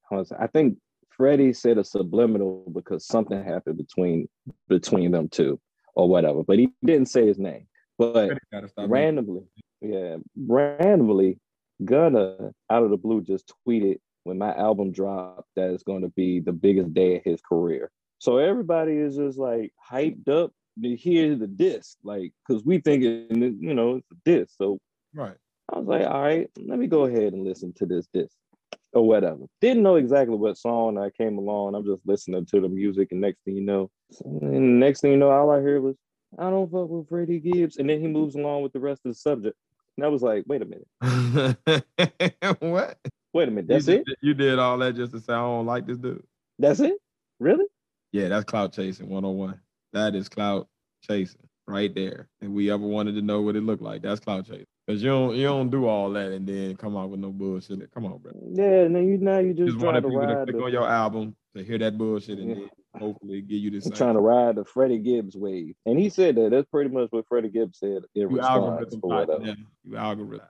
how 0.09 0.17
was 0.17 0.31
it? 0.31 0.37
I 0.39 0.47
think 0.47 0.77
Freddie 1.15 1.53
said 1.53 1.77
a 1.77 1.83
subliminal 1.83 2.63
because 2.73 3.05
something 3.05 3.43
happened 3.43 3.77
between 3.77 4.27
between 4.67 5.11
them 5.11 5.29
two, 5.29 5.59
or 5.95 6.09
whatever. 6.09 6.43
But 6.43 6.59
he 6.59 6.71
didn't 6.83 7.09
say 7.09 7.25
his 7.27 7.39
name. 7.39 7.67
But 7.97 8.27
Freddie 8.27 8.39
gotta 8.51 8.69
stop 8.69 8.83
beefing. 8.83 8.91
randomly, 8.91 9.43
yeah, 9.81 10.17
randomly, 10.47 11.39
Gunna 11.83 12.51
out 12.69 12.83
of 12.83 12.89
the 12.89 12.97
blue 12.97 13.21
just 13.21 13.53
tweeted 13.67 13.99
when 14.23 14.37
my 14.37 14.55
album 14.55 14.91
dropped 14.91 15.49
that 15.55 15.71
it's 15.71 15.83
going 15.83 16.01
to 16.01 16.09
be 16.09 16.39
the 16.39 16.53
biggest 16.53 16.93
day 16.93 17.17
of 17.17 17.23
his 17.23 17.41
career. 17.41 17.91
So 18.19 18.37
everybody 18.37 18.93
is 18.93 19.15
just 19.15 19.37
like 19.37 19.73
hyped 19.91 20.29
up 20.29 20.51
to 20.81 20.95
hear 20.95 21.35
the 21.35 21.47
disc, 21.47 21.97
like 22.03 22.31
because 22.47 22.63
we 22.63 22.79
thinking 22.79 23.57
you 23.59 23.73
know 23.73 23.95
it's 23.95 24.11
a 24.11 24.15
disc. 24.25 24.55
So 24.57 24.79
Right. 25.13 25.35
I 25.73 25.79
was 25.79 25.87
like, 25.87 26.07
all 26.07 26.21
right, 26.21 26.49
let 26.57 26.79
me 26.79 26.87
go 26.87 27.05
ahead 27.05 27.33
and 27.33 27.43
listen 27.43 27.73
to 27.73 27.85
this 27.85 28.07
disc 28.13 28.35
or 28.93 29.07
whatever. 29.07 29.45
Didn't 29.61 29.83
know 29.83 29.95
exactly 29.95 30.35
what 30.35 30.57
song 30.57 30.97
I 30.97 31.09
came 31.09 31.37
along. 31.37 31.75
I'm 31.75 31.85
just 31.85 32.01
listening 32.05 32.45
to 32.47 32.61
the 32.61 32.69
music, 32.69 33.09
and 33.11 33.21
next 33.21 33.39
thing 33.43 33.55
you 33.55 33.63
know, 33.63 33.89
and 34.23 34.79
next 34.79 35.01
thing 35.01 35.11
you 35.11 35.17
know, 35.17 35.31
all 35.31 35.51
I 35.51 35.59
heard 35.59 35.81
was, 35.81 35.95
I 36.37 36.49
don't 36.49 36.71
fuck 36.71 36.89
with 36.89 37.09
Freddie 37.09 37.39
Gibbs, 37.39 37.77
and 37.77 37.89
then 37.89 38.01
he 38.01 38.07
moves 38.07 38.35
along 38.35 38.63
with 38.63 38.73
the 38.73 38.79
rest 38.79 39.01
of 39.05 39.11
the 39.11 39.15
subject. 39.15 39.55
And 39.97 40.05
I 40.05 40.09
was 40.09 40.21
like, 40.21 40.43
wait 40.47 40.61
a 40.61 40.65
minute, 40.65 40.87
what? 42.59 42.97
wait 43.33 43.47
a 43.47 43.51
minute, 43.51 43.67
that's 43.67 43.87
you 43.87 43.95
it, 43.95 44.17
you 44.21 44.33
did 44.33 44.59
all 44.59 44.77
that 44.77 44.95
just 44.95 45.11
to 45.11 45.19
say 45.19 45.33
I 45.33 45.37
don't 45.37 45.65
like 45.65 45.85
this 45.85 45.97
dude. 45.97 46.23
that's 46.59 46.79
it, 46.79 46.97
really? 47.39 47.65
Yeah, 48.11 48.27
that's 48.27 48.45
clout 48.45 48.73
chasing 48.73 49.09
101. 49.09 49.59
That 49.93 50.15
is 50.15 50.27
clout 50.29 50.67
chasing 51.07 51.47
right 51.67 51.93
there. 51.93 52.27
And 52.41 52.53
we 52.53 52.71
ever 52.71 52.85
wanted 52.85 53.15
to 53.15 53.21
know 53.21 53.41
what 53.41 53.55
it 53.55 53.61
looked 53.61 53.81
like, 53.81 54.01
that's 54.01 54.19
clout 54.19 54.45
chasing. 54.45 54.65
Cause 54.87 55.01
you 55.01 55.09
don't 55.09 55.35
you 55.35 55.43
don't 55.43 55.69
do 55.69 55.85
all 55.85 56.09
that 56.11 56.31
and 56.31 56.47
then 56.47 56.75
come 56.75 56.97
out 56.97 57.09
with 57.11 57.19
no 57.19 57.29
bullshit. 57.31 57.91
Come 57.93 58.05
on, 58.05 58.17
bro. 58.17 58.31
Yeah, 58.53 58.85
and 58.85 58.95
then 58.95 59.07
you 59.07 59.17
now 59.17 59.37
you 59.37 59.53
just, 59.53 59.73
Just 59.73 59.79
to 59.79 60.01
people 60.01 60.11
to 60.21 60.43
click 60.43 60.57
The, 60.57 60.63
on 60.63 60.71
your 60.71 60.87
album 60.89 61.35
to 61.55 61.63
hear 61.63 61.77
that 61.77 61.97
bullshit 61.97 62.39
and 62.39 62.49
Yeah. 62.49 62.55
then 62.55 62.69
hopefully 62.99 63.41
give 63.41 63.59
you 63.59 63.71
the 63.71 63.85
I'm 63.85 63.91
trying 63.91 64.15
to 64.15 64.19
ride 64.21 64.55
the 64.55 64.65
Freddie 64.65 64.97
Gibbs 64.99 65.35
wave, 65.37 65.75
and 65.85 65.99
he 65.99 66.09
said 66.09 66.35
that. 66.35 66.49
That's 66.51 66.67
pretty 66.69 66.89
much 66.89 67.07
what 67.11 67.27
Freddie 67.27 67.49
Gibbs 67.49 67.77
said 67.79 68.01
in 68.15 68.21
you 68.21 68.27
response 68.27 68.49
algorithm 68.65 68.99
or 69.03 69.09
whatever. 69.09 69.45
yeah, 69.45 69.53
You 69.85 69.97
algorithm. 69.97 70.47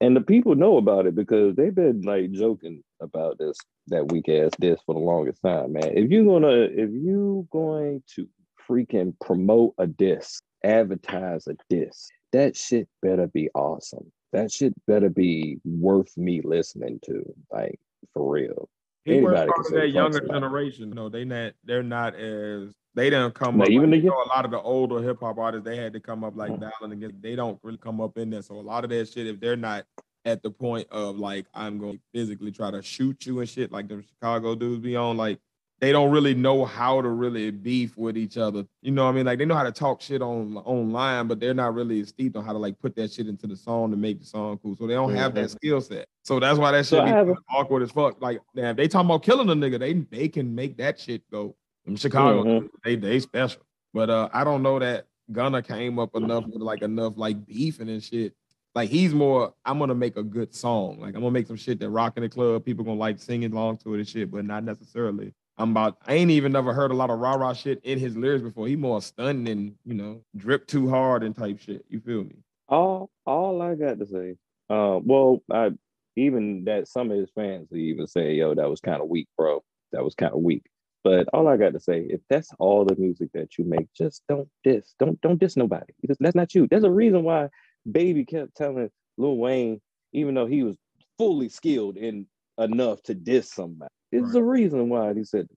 and 0.00 0.16
the 0.16 0.20
people 0.22 0.54
know 0.54 0.78
about 0.78 1.06
it 1.06 1.14
because 1.14 1.54
they've 1.54 1.74
been 1.74 2.00
like 2.02 2.32
joking 2.32 2.82
about 3.00 3.38
this 3.38 3.56
that 3.88 4.10
weak 4.10 4.28
ass 4.30 4.50
disc 4.58 4.82
for 4.86 4.94
the 4.94 5.00
longest 5.00 5.42
time, 5.42 5.74
man. 5.74 5.92
If 5.96 6.10
you're 6.10 6.24
gonna 6.24 6.48
if 6.48 6.90
you 6.90 7.46
going 7.52 8.02
to 8.16 8.26
freaking 8.68 9.14
promote 9.20 9.74
a 9.78 9.86
disc, 9.86 10.42
advertise 10.64 11.46
a 11.46 11.56
disc, 11.68 12.08
that 12.32 12.56
shit 12.56 12.88
better 13.02 13.26
be 13.26 13.50
awesome. 13.54 14.10
That 14.32 14.52
shit 14.52 14.74
better 14.86 15.08
be 15.08 15.58
worth 15.64 16.16
me 16.16 16.40
listening 16.42 17.00
to, 17.04 17.24
like 17.50 17.78
for 18.12 18.32
real. 18.32 18.68
He 19.04 19.12
Anybody 19.18 19.50
part 19.50 19.66
of 19.66 19.72
that 19.72 19.88
younger 19.88 20.20
generation. 20.20 20.90
No, 20.90 21.02
know, 21.02 21.08
they 21.08 21.24
not 21.24 21.52
they're 21.64 21.82
not 21.82 22.14
as 22.14 22.74
they 22.94 23.08
don't 23.10 23.34
come 23.34 23.60
up. 23.60 23.70
even 23.70 23.90
like, 23.90 24.02
you 24.02 24.10
know, 24.10 24.22
a 24.22 24.28
lot 24.28 24.44
of 24.44 24.50
the 24.50 24.60
older 24.60 25.00
hip 25.02 25.20
hop 25.20 25.38
artists, 25.38 25.64
they 25.64 25.76
had 25.76 25.92
to 25.94 26.00
come 26.00 26.22
up 26.22 26.36
like 26.36 26.52
Mhm. 26.52 26.92
against. 26.92 27.22
They 27.22 27.34
don't 27.34 27.58
really 27.62 27.78
come 27.78 28.00
up 28.00 28.18
in 28.18 28.30
there. 28.30 28.42
So 28.42 28.56
a 28.56 28.60
lot 28.60 28.84
of 28.84 28.90
that 28.90 29.08
shit, 29.08 29.26
if 29.26 29.40
they're 29.40 29.56
not 29.56 29.86
at 30.24 30.42
the 30.42 30.50
point 30.50 30.86
of 30.90 31.18
like 31.18 31.46
I'm 31.54 31.78
going 31.78 31.94
to 31.94 32.02
physically 32.12 32.52
try 32.52 32.70
to 32.70 32.82
shoot 32.82 33.24
you 33.26 33.40
and 33.40 33.48
shit, 33.48 33.72
like 33.72 33.88
the 33.88 34.02
Chicago 34.02 34.54
dudes 34.54 34.82
be 34.82 34.96
on, 34.96 35.16
like 35.16 35.38
they 35.80 35.92
don't 35.92 36.10
really 36.10 36.34
know 36.34 36.64
how 36.66 37.00
to 37.00 37.08
really 37.08 37.50
beef 37.50 37.96
with 37.96 38.16
each 38.18 38.36
other. 38.36 38.64
You 38.82 38.90
know 38.92 39.04
what 39.04 39.12
I 39.12 39.14
mean? 39.14 39.26
Like 39.26 39.38
they 39.38 39.46
know 39.46 39.54
how 39.54 39.62
to 39.62 39.72
talk 39.72 40.00
shit 40.02 40.20
on 40.20 40.56
online, 40.58 41.26
but 41.26 41.40
they're 41.40 41.54
not 41.54 41.74
really 41.74 42.04
steeped 42.04 42.36
on 42.36 42.44
how 42.44 42.52
to 42.52 42.58
like 42.58 42.78
put 42.78 42.94
that 42.96 43.10
shit 43.12 43.26
into 43.28 43.46
the 43.46 43.56
song 43.56 43.90
to 43.90 43.96
make 43.96 44.20
the 44.20 44.26
song 44.26 44.58
cool. 44.62 44.76
So 44.76 44.86
they 44.86 44.94
don't 44.94 45.14
have 45.14 45.34
that 45.36 45.50
skill 45.50 45.80
set. 45.80 46.06
So 46.22 46.38
that's 46.38 46.58
why 46.58 46.72
that 46.72 46.84
So 46.84 46.98
shit 47.04 47.14
I 47.14 47.24
be 47.24 47.30
a- 47.30 47.34
awkward 47.56 47.82
as 47.82 47.90
fuck. 47.90 48.20
Like, 48.20 48.40
damn, 48.54 48.76
they 48.76 48.88
talking 48.88 49.06
about 49.08 49.22
killing 49.22 49.48
a 49.48 49.54
nigga, 49.54 49.78
they 49.78 49.94
they 49.94 50.28
can 50.28 50.54
make 50.54 50.76
that 50.76 51.00
shit 51.00 51.22
go. 51.30 51.56
In 51.86 51.96
Chicago, 51.96 52.44
Mhm. 52.44 52.68
they 52.84 52.96
they 52.96 53.18
special. 53.20 53.62
But 53.94 54.10
uh, 54.10 54.28
I 54.34 54.44
don't 54.44 54.62
know 54.62 54.78
that 54.78 55.06
Gunna 55.32 55.62
came 55.62 55.98
up 55.98 56.14
enough 56.14 56.44
with 56.46 56.60
like 56.60 56.82
enough 56.82 57.14
like 57.16 57.46
beefing 57.46 57.88
and 57.88 58.02
shit. 58.02 58.34
Like 58.74 58.90
he's 58.90 59.14
more, 59.14 59.54
I'm 59.64 59.78
gonna 59.78 59.94
make 59.94 60.16
a 60.18 60.22
good 60.22 60.54
song. 60.54 61.00
Like 61.00 61.14
I'm 61.14 61.22
gonna 61.22 61.30
make 61.30 61.46
some 61.46 61.56
shit 61.56 61.80
that 61.80 61.88
rock 61.88 62.18
in 62.18 62.22
the 62.22 62.28
club. 62.28 62.64
People 62.66 62.84
gonna 62.84 62.98
like 63.00 63.18
singing 63.18 63.50
along 63.52 63.78
to 63.78 63.94
it 63.94 63.98
and 63.98 64.06
shit, 64.08 64.30
but 64.30 64.44
not 64.44 64.62
necessarily. 64.62 65.32
I'm 65.60 65.72
about. 65.72 65.98
I 66.06 66.14
ain't 66.14 66.30
even 66.30 66.52
never 66.52 66.72
heard 66.72 66.90
a 66.90 66.94
lot 66.94 67.10
of 67.10 67.18
rah 67.18 67.34
rah 67.34 67.52
shit 67.52 67.80
in 67.84 67.98
his 67.98 68.16
lyrics 68.16 68.42
before. 68.42 68.66
He 68.66 68.76
more 68.76 69.02
stunning 69.02 69.46
and 69.48 69.74
you 69.84 69.94
know 69.94 70.22
drip 70.34 70.66
too 70.66 70.88
hard 70.88 71.22
and 71.22 71.36
type 71.36 71.60
shit. 71.60 71.84
You 71.90 72.00
feel 72.00 72.24
me? 72.24 72.36
All 72.68 73.10
all 73.26 73.60
I 73.60 73.74
got 73.74 73.98
to 73.98 74.06
say, 74.06 74.36
uh, 74.70 75.00
well, 75.04 75.42
I 75.52 75.72
even 76.16 76.64
that 76.64 76.88
some 76.88 77.10
of 77.10 77.18
his 77.18 77.30
fans 77.34 77.68
even 77.72 78.06
say, 78.06 78.34
"Yo, 78.34 78.54
that 78.54 78.70
was 78.70 78.80
kind 78.80 79.02
of 79.02 79.08
weak, 79.08 79.28
bro. 79.36 79.62
That 79.92 80.02
was 80.02 80.14
kind 80.14 80.32
of 80.32 80.40
weak." 80.40 80.64
But 81.04 81.28
all 81.34 81.46
I 81.46 81.58
got 81.58 81.74
to 81.74 81.80
say, 81.80 82.06
if 82.08 82.20
that's 82.30 82.50
all 82.58 82.86
the 82.86 82.96
music 82.96 83.30
that 83.34 83.58
you 83.58 83.64
make, 83.64 83.92
just 83.94 84.22
don't 84.28 84.48
diss. 84.64 84.94
Don't 84.98 85.20
don't 85.20 85.38
diss 85.38 85.58
nobody. 85.58 85.92
That's 86.20 86.34
not 86.34 86.54
you. 86.54 86.68
There's 86.68 86.84
a 86.84 86.90
reason 86.90 87.22
why 87.22 87.48
Baby 87.90 88.24
kept 88.24 88.56
telling 88.56 88.90
Lil 89.18 89.36
Wayne, 89.36 89.80
even 90.14 90.34
though 90.34 90.46
he 90.46 90.62
was 90.62 90.78
fully 91.18 91.50
skilled 91.50 91.98
in 91.98 92.26
enough 92.56 93.02
to 93.04 93.14
diss 93.14 93.52
somebody. 93.52 93.92
There's 94.12 94.34
a 94.34 94.42
reason 94.42 94.88
why 94.88 95.14
he 95.14 95.24
said 95.24 95.48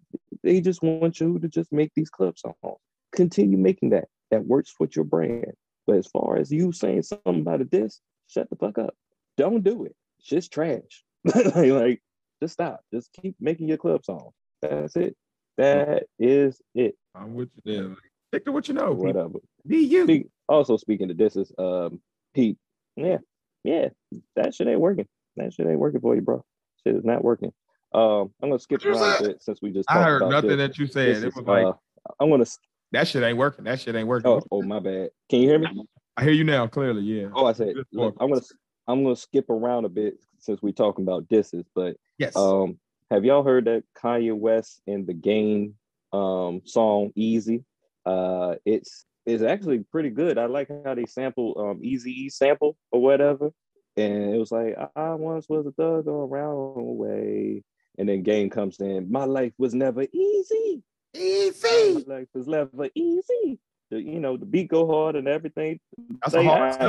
they 0.44 0.62
just 0.62 0.84
want 0.84 1.20
you 1.20 1.40
to 1.40 1.48
just 1.48 1.72
make 1.72 1.92
these 1.96 2.10
club 2.10 2.38
songs. 2.38 2.80
Continue 3.12 3.58
making 3.58 3.92
that. 3.92 4.06
That 4.32 4.46
works 4.46 4.74
with 4.80 4.96
your 4.96 5.06
brand. 5.06 5.54
But 5.86 5.98
as 5.98 6.08
far 6.08 6.38
as 6.38 6.52
you 6.52 6.72
saying 6.72 7.04
something 7.04 7.42
about 7.42 7.62
a 7.62 7.66
diss, 7.66 8.00
shut 8.28 8.50
the 8.50 8.56
fuck 8.56 8.78
up. 8.78 8.96
Don't 9.38 9.64
do 9.64 9.86
it. 9.86 9.96
It's 10.20 10.28
just 10.28 10.54
trash. 10.54 11.04
like, 11.26 11.56
like, 11.56 12.02
just 12.42 12.54
stop. 12.54 12.82
Just 12.94 13.12
keep 13.14 13.36
making 13.40 13.68
your 13.68 13.78
club 13.78 14.06
song. 14.06 14.30
That's 14.62 14.96
it. 14.96 15.16
That 15.58 16.04
is 16.20 16.62
it. 16.74 16.96
I'm 17.16 17.36
with 17.36 17.50
you 17.56 17.74
there. 17.74 17.90
Like, 17.90 17.98
stick 18.30 18.46
to 18.46 18.52
what 18.52 18.68
you 18.68 18.74
know. 18.74 18.92
Whatever. 18.92 19.40
Be 19.68 19.80
you. 19.80 20.04
Speak, 20.04 20.28
also 20.48 20.78
speaking 20.78 21.12
of 21.12 21.18
disses, 21.18 21.52
um, 21.58 22.02
Pete, 22.34 22.58
yeah, 22.96 23.18
yeah, 23.64 23.90
that 24.36 24.56
shit 24.56 24.68
ain't 24.68 24.80
working. 24.80 25.08
That 25.38 25.54
shit 25.54 25.68
ain't 25.68 25.80
working 25.80 26.02
for 26.02 26.16
you, 26.16 26.22
bro. 26.22 26.44
Shit 26.86 26.96
is 26.96 27.06
not 27.06 27.24
working. 27.24 27.54
Um, 27.94 28.34
I'm 28.42 28.50
gonna 28.50 28.60
skip 28.60 28.84
around 28.86 29.22
a 29.22 29.24
bit 29.24 29.44
since 29.44 29.62
we 29.62 29.72
just 29.72 29.90
I 29.90 30.04
heard 30.04 30.22
about 30.24 30.32
nothing 30.32 30.58
this. 30.58 30.70
that 30.70 30.78
you 30.78 30.88
said. 30.88 31.08
This 31.16 31.24
It 31.24 31.28
is, 31.28 31.36
was 31.36 31.46
like 31.46 31.66
uh, 31.66 31.74
I'm 32.20 32.30
gonna. 32.30 32.46
that 32.92 33.08
shit 33.08 33.24
ain't 33.24 33.38
working. 33.38 33.66
That 33.66 33.80
shit 33.80 33.96
ain't 33.96 34.08
working. 34.08 34.32
Oh, 34.32 34.42
oh, 34.52 34.62
my 34.64 34.80
bad. 34.80 35.12
Can 35.30 35.42
you 35.42 35.50
hear 35.50 35.60
me? 35.60 35.86
I 36.18 36.24
hear 36.24 36.34
you 36.34 36.44
now 36.44 36.68
clearly. 36.68 37.02
Yeah. 37.02 37.30
Oh, 37.34 37.46
I 37.46 37.54
said 37.54 37.76
look, 37.92 38.16
I'm 38.20 38.30
gonna 38.30 38.42
I'm 38.88 39.04
gonna 39.04 39.16
skip 39.16 39.50
around 39.50 39.86
a 39.86 39.90
bit 39.90 40.16
since 40.40 40.62
we're 40.62 40.74
talking 40.74 41.04
about 41.04 41.28
disses, 41.30 41.66
but 41.74 41.96
Yes. 42.18 42.36
um, 42.36 42.80
have 43.12 43.26
y'all 43.26 43.44
heard 43.44 43.66
that 43.66 43.84
Kanye 43.98 44.36
West 44.36 44.82
in 44.88 45.06
the 45.06 45.14
game 45.14 45.76
um 46.12 46.62
song 46.66 47.12
Easy? 47.16 47.64
Uh, 48.06 48.56
it's 48.66 49.06
it's 49.26 49.44
actually 49.44 49.80
pretty 49.80 50.10
good. 50.10 50.38
I 50.38 50.46
like 50.48 50.70
how 50.86 50.96
they 50.96 51.06
sample 51.06 51.56
um 51.58 51.80
Easy 51.84 52.30
sample 52.30 52.76
or 52.92 53.02
whatever, 53.02 53.52
and 53.98 54.36
it 54.36 54.38
was 54.38 54.52
like 54.52 54.76
I 54.96 55.14
once 55.16 55.48
was 55.48 55.66
a 55.66 55.72
thug 55.72 56.08
on 56.08 56.30
round 56.30 56.98
way, 56.98 57.64
and 57.98 58.10
then 58.10 58.24
Game 58.24 58.50
comes 58.50 58.80
in. 58.80 59.12
My 59.12 59.26
life 59.26 59.54
was 59.58 59.74
never 59.74 60.04
easy. 60.04 60.84
Easy. 61.16 61.94
My 62.08 62.16
life 62.16 62.28
was 62.34 62.48
never 62.48 62.90
easy. 62.96 63.60
The, 63.92 64.02
you 64.02 64.20
know 64.20 64.38
the 64.38 64.46
beat 64.46 64.70
go 64.70 64.88
hard 64.88 65.16
and 65.16 65.28
everything. 65.28 65.80
That's 66.22 66.34
a 66.34 66.44
hard. 66.44 66.82
I 66.82 66.88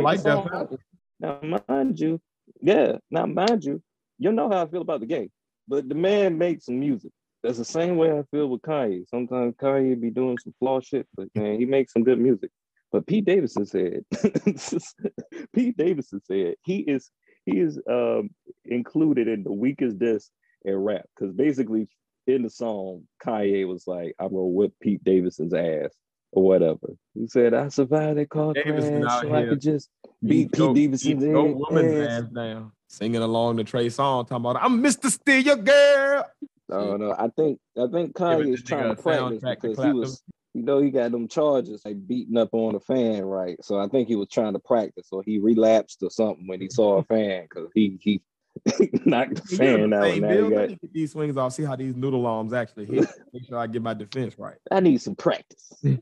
like 0.00 0.22
that 0.22 0.44
song. 0.44 0.78
Now, 1.20 1.38
mind 1.68 2.00
you, 2.00 2.20
yeah, 2.60 2.96
now 3.10 3.26
mind 3.26 3.64
you, 3.64 3.82
you 4.18 4.32
know 4.32 4.48
how 4.48 4.62
I 4.62 4.66
feel 4.66 4.80
about 4.80 5.00
the 5.00 5.06
game, 5.06 5.30
but 5.68 5.88
the 5.88 5.94
man 5.94 6.38
makes 6.38 6.66
some 6.66 6.80
music. 6.80 7.12
That's 7.42 7.58
the 7.58 7.64
same 7.64 7.96
way 7.96 8.10
I 8.10 8.22
feel 8.30 8.48
with 8.48 8.62
Kanye. 8.62 9.08
Sometimes 9.08 9.54
Kanye 9.56 10.00
be 10.00 10.10
doing 10.10 10.38
some 10.38 10.54
flaw 10.58 10.80
shit, 10.80 11.06
but 11.16 11.28
man, 11.34 11.58
he 11.58 11.66
makes 11.66 11.92
some 11.92 12.04
good 12.04 12.18
music. 12.18 12.50
But 12.92 13.06
Pete 13.06 13.24
Davidson 13.24 13.66
said, 13.66 14.04
Pete 15.54 15.76
Davidson 15.76 16.20
said 16.24 16.54
he 16.64 16.78
is 16.78 17.10
he 17.46 17.58
is 17.58 17.78
um, 17.88 18.30
included 18.64 19.28
in 19.28 19.44
the 19.44 19.52
weakest 19.52 19.98
disc 19.98 20.30
in 20.64 20.74
rap 20.74 21.06
because 21.14 21.34
basically 21.34 21.88
in 22.26 22.42
the 22.42 22.50
song 22.50 23.04
Kanye 23.24 23.66
was 23.66 23.86
like, 23.86 24.14
"I'm 24.18 24.28
gonna 24.30 24.44
whip 24.44 24.72
Pete 24.80 25.02
Davidson's 25.04 25.54
ass." 25.54 25.90
Or 26.32 26.44
whatever. 26.44 26.94
He 27.14 27.26
said, 27.26 27.54
I 27.54 27.66
survived 27.70 28.16
that 28.16 28.28
car 28.28 28.52
Davidson 28.54 29.00
crash, 29.02 29.12
out 29.12 29.22
so 29.22 29.34
I 29.34 29.40
here 29.40 29.48
could 29.50 29.60
just 29.60 29.88
He 30.20 30.28
beat 30.28 30.52
Pete 30.52 30.58
go- 30.60 30.74
Davidson's 30.74 31.24
he 31.24 31.32
go 31.32 31.48
ass. 31.48 31.54
woman's 31.56 32.08
ass 32.08 32.22
down. 32.32 32.72
Singing 32.86 33.20
along 33.22 33.56
the 33.56 33.64
Trey 33.64 33.88
song, 33.88 34.26
talking 34.26 34.36
about 34.48 34.62
I'm 34.62 34.80
Mr. 34.80 35.10
Steal 35.10 35.40
Your 35.40 35.56
Girl. 35.56 36.24
No, 36.68 36.96
no. 36.96 37.16
I 37.18 37.30
think 37.36 37.58
I 37.76 37.88
think 37.88 38.14
Kanye 38.14 38.54
is 38.54 38.62
trying 38.62 38.84
to 38.84 38.90
a 38.92 38.94
practice 38.94 39.42
soundtrack 39.42 39.54
to 39.56 39.60
because 39.62 39.74
clap 39.76 39.86
he 39.86 39.90
them. 39.90 39.98
was, 39.98 40.22
you 40.54 40.62
know, 40.62 40.80
he 40.80 40.90
got 40.90 41.10
them 41.10 41.26
charges 41.26 41.82
like 41.84 42.06
beating 42.06 42.36
up 42.36 42.50
on 42.52 42.76
a 42.76 42.80
fan, 42.80 43.24
right? 43.24 43.56
So 43.64 43.80
I 43.80 43.88
think 43.88 44.06
he 44.06 44.14
was 44.14 44.28
trying 44.28 44.52
to 44.52 44.60
practice, 44.60 45.08
or 45.10 45.24
he 45.24 45.40
relapsed 45.40 46.00
or 46.04 46.10
something 46.10 46.46
when 46.46 46.60
he 46.60 46.68
saw 46.70 46.98
a 46.98 47.02
fan 47.12 47.42
because 47.50 47.70
he 47.74 47.98
he 48.00 48.22
knock 49.06 49.30
the 49.34 49.56
fan 49.56 49.90
know, 49.90 49.98
out. 49.98 50.04
same 50.04 50.22
Now 50.22 50.28
you 50.30 50.34
building, 50.36 50.58
got, 50.58 50.68
get 50.80 50.92
these 50.92 51.12
swings 51.12 51.36
off, 51.36 51.52
see 51.52 51.62
how 51.64 51.76
these 51.76 51.94
noodle 51.96 52.26
arms 52.26 52.52
actually 52.52 52.86
hit. 52.86 53.08
Make 53.32 53.46
sure 53.46 53.58
I 53.58 53.66
get 53.66 53.82
my 53.82 53.94
defense 53.94 54.38
right. 54.38 54.56
I 54.70 54.80
need 54.80 55.00
some 55.00 55.14
practice. 55.16 55.72
This 55.82 55.96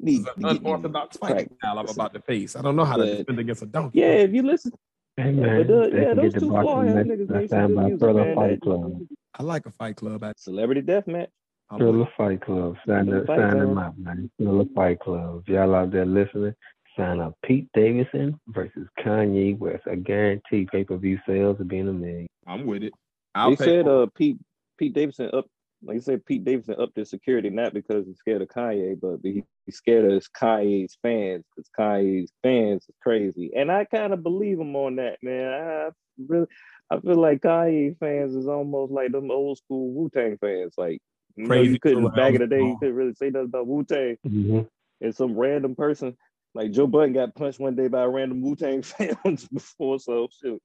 Need 0.00 0.18
is 0.20 0.24
to 0.24 0.32
an 0.36 0.42
get- 0.42 0.50
unorthodox 0.60 1.16
fighting 1.16 1.36
practice. 1.36 1.56
style 1.58 1.78
I'm 1.78 1.88
about 1.88 2.12
to 2.14 2.20
face. 2.20 2.56
I 2.56 2.62
don't 2.62 2.76
know 2.76 2.84
how 2.84 2.96
to 2.96 3.16
defend 3.18 3.38
against 3.38 3.62
a 3.62 3.66
donkey. 3.66 4.00
Yeah, 4.00 4.06
if 4.06 4.32
you 4.32 4.42
listen, 4.42 4.72
Hey 5.16 5.26
Yeah, 5.32 5.40
man, 5.40 5.56
but 5.58 5.66
the- 5.68 5.90
they 5.90 5.98
yeah, 6.02 6.08
can 6.08 6.16
those 6.16 6.24
get 6.24 6.34
the 6.34 6.40
two 6.40 6.50
boxing 6.52 6.66
Florida 6.66 7.04
niggas 7.04 7.30
make 7.30 7.48
some 7.50 7.74
by 7.74 7.90
Triller. 7.90 8.34
Fight 8.34 8.60
Club. 8.60 9.00
I 9.36 9.42
like 9.42 9.66
a 9.66 9.70
fight 9.70 9.96
club. 9.96 10.22
I, 10.24 10.32
Celebrity 10.36 10.80
death 10.82 11.06
match. 11.06 11.30
I'm 11.70 11.78
Triller 11.78 12.08
Fight 12.16 12.40
Club. 12.42 12.76
Sign, 12.86 13.06
Triller 13.06 13.20
up, 13.22 13.26
Fight 13.26 13.38
sign 13.38 13.58
them 13.58 13.72
Club. 13.74 13.86
up, 13.86 13.98
man. 13.98 14.30
Triller 14.40 14.64
Fight 14.74 15.00
Club. 15.00 15.48
Y'all 15.48 15.74
out 15.74 15.90
there 15.90 16.04
listening, 16.04 16.54
sign 16.96 17.20
up 17.20 17.34
Pete 17.44 17.68
Davidson 17.74 18.38
versus 18.48 18.88
Kanye 19.00 19.58
West. 19.58 19.84
I 19.90 19.96
guarantee 19.96 20.66
pay 20.70 20.84
per 20.84 20.96
view 20.96 21.18
sales 21.26 21.58
will 21.58 21.66
be 21.66 21.78
in 21.78 21.88
a 21.88 21.92
million. 21.92 22.26
I'm 22.46 22.66
with 22.66 22.82
it. 22.82 22.92
I'll 23.34 23.50
They 23.50 23.64
said 23.64 23.88
uh 23.88 24.06
Pete 24.14 24.38
Pete 24.78 24.94
Davidson 24.94 25.30
up 25.32 25.46
like 25.82 25.96
you 25.96 26.00
said 26.00 26.24
Pete 26.24 26.44
Davidson 26.44 26.76
upped 26.78 26.96
his 26.96 27.10
security 27.10 27.50
not 27.50 27.74
because 27.74 28.06
he's 28.06 28.18
scared 28.18 28.42
of 28.42 28.48
Kanye, 28.48 28.98
but 29.00 29.18
he- 29.22 29.44
he's 29.66 29.76
scared 29.76 30.06
of 30.06 30.12
his 30.12 30.28
Kanye's 30.28 30.96
fans 31.02 31.44
because 31.54 31.68
Kanye's 31.78 32.32
fans 32.42 32.84
is 32.88 32.94
crazy. 33.02 33.50
And 33.54 33.70
I 33.70 33.84
kind 33.84 34.12
of 34.12 34.22
believe 34.22 34.58
him 34.58 34.74
on 34.76 34.96
that, 34.96 35.18
man. 35.22 35.52
I 35.52 35.90
really 36.26 36.46
I 36.90 37.00
feel 37.00 37.16
like 37.16 37.40
Kanye 37.40 37.98
fans 37.98 38.34
is 38.34 38.46
almost 38.46 38.92
like 38.92 39.12
them 39.12 39.30
old 39.30 39.58
school 39.58 39.92
Wu 39.92 40.10
Tang 40.10 40.38
fans. 40.40 40.74
Like 40.76 41.00
you, 41.36 41.44
know, 41.44 41.48
Crazy 41.48 41.72
you 41.72 41.80
couldn't 41.80 42.14
back 42.14 42.34
in 42.34 42.40
the 42.40 42.46
the 42.46 42.56
day, 42.56 42.62
you 42.62 42.76
couldn't 42.78 42.94
really 42.94 43.14
say 43.14 43.30
nothing 43.30 43.46
about 43.46 43.66
Wu 43.66 43.84
Tang. 43.84 44.16
Mm-hmm. 44.26 44.60
And 45.00 45.14
some 45.14 45.36
random 45.36 45.74
person 45.74 46.16
like 46.54 46.70
Joe 46.72 46.86
Budden 46.86 47.12
got 47.12 47.34
punched 47.34 47.58
one 47.60 47.74
day 47.74 47.88
by 47.88 48.02
a 48.02 48.08
random 48.08 48.42
Wu 48.42 48.56
Tang 48.56 48.82
fan 48.82 49.16
before. 49.52 49.98
So 49.98 50.28
shoot. 50.42 50.60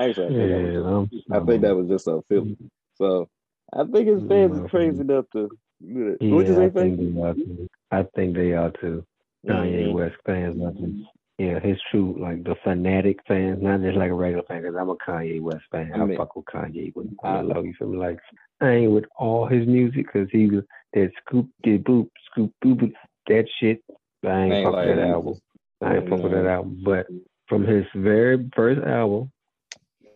Actually, 0.00 0.26
I 0.26 0.28
think, 0.28 0.50
that 0.50 0.82
was 0.82 1.08
Yeah, 1.12 1.18
just- 1.18 1.26
I'm, 1.30 1.42
I 1.42 1.46
think 1.46 1.62
that 1.62 1.76
was 1.76 1.88
just 1.88 2.06
a 2.08 2.22
film. 2.28 2.56
So 2.94 3.28
I 3.72 3.84
think 3.84 4.08
his 4.08 4.22
fans 4.28 4.58
is 4.58 4.70
crazy 4.70 5.00
enough 5.00 5.26
to 5.32 5.48
do 5.82 6.04
that. 6.10 6.16
Yeah, 6.20 6.34
What'd 6.34 6.48
you 6.48 6.54
say, 6.54 6.64
I 6.66 6.70
think 6.70 6.98
Faith? 6.98 7.14
they 7.14 7.20
are 7.22 7.34
too. 7.34 7.68
I 7.90 8.02
think 8.14 8.34
they 8.34 8.52
are 8.52 8.70
too. 8.80 9.04
Kanye. 9.46 9.92
West 9.92 10.16
fans, 10.24 10.56
not 10.56 10.74
just 10.76 10.92
yeah, 11.38 11.60
his 11.60 11.76
true 11.90 12.16
like 12.18 12.42
the 12.44 12.56
fanatic 12.64 13.18
fans, 13.28 13.58
not 13.62 13.82
just 13.82 13.98
like 13.98 14.10
a 14.10 14.14
regular 14.14 14.42
fan. 14.44 14.62
Because 14.62 14.76
I'm 14.80 14.88
a 14.88 14.96
Kanye 14.96 15.40
West 15.42 15.64
fan. 15.70 15.92
I 15.94 15.98
I, 15.98 16.04
mean- 16.06 16.16
fuck 16.16 16.34
with 16.34 16.46
Kanye 16.46 16.96
with 16.96 17.08
I- 17.22 17.42
love 17.42 17.66
you 17.66 17.74
feel 17.78 17.88
me? 17.88 17.98
Like 17.98 18.18
I 18.62 18.70
ain't 18.70 18.92
with 18.92 19.04
all 19.18 19.46
his 19.46 19.66
music 19.66 20.06
because 20.06 20.28
he 20.32 20.48
that 20.94 21.10
scoop 21.26 21.48
did 21.62 21.84
boop 21.84 22.08
scoop 22.30 22.50
boop, 22.64 22.90
that 23.28 23.44
shit. 23.60 23.82
I 24.26 24.42
ain't, 24.44 24.64
fuck 24.64 24.74
like 24.74 24.86
that 24.88 24.98
album. 24.98 25.34
I 25.82 25.96
ain't 25.96 26.08
fuck 26.08 26.22
with 26.22 26.32
that 26.32 26.46
album. 26.46 26.80
But 26.84 27.06
from 27.48 27.64
his 27.66 27.84
very 27.94 28.48
first 28.54 28.80
album 28.86 29.30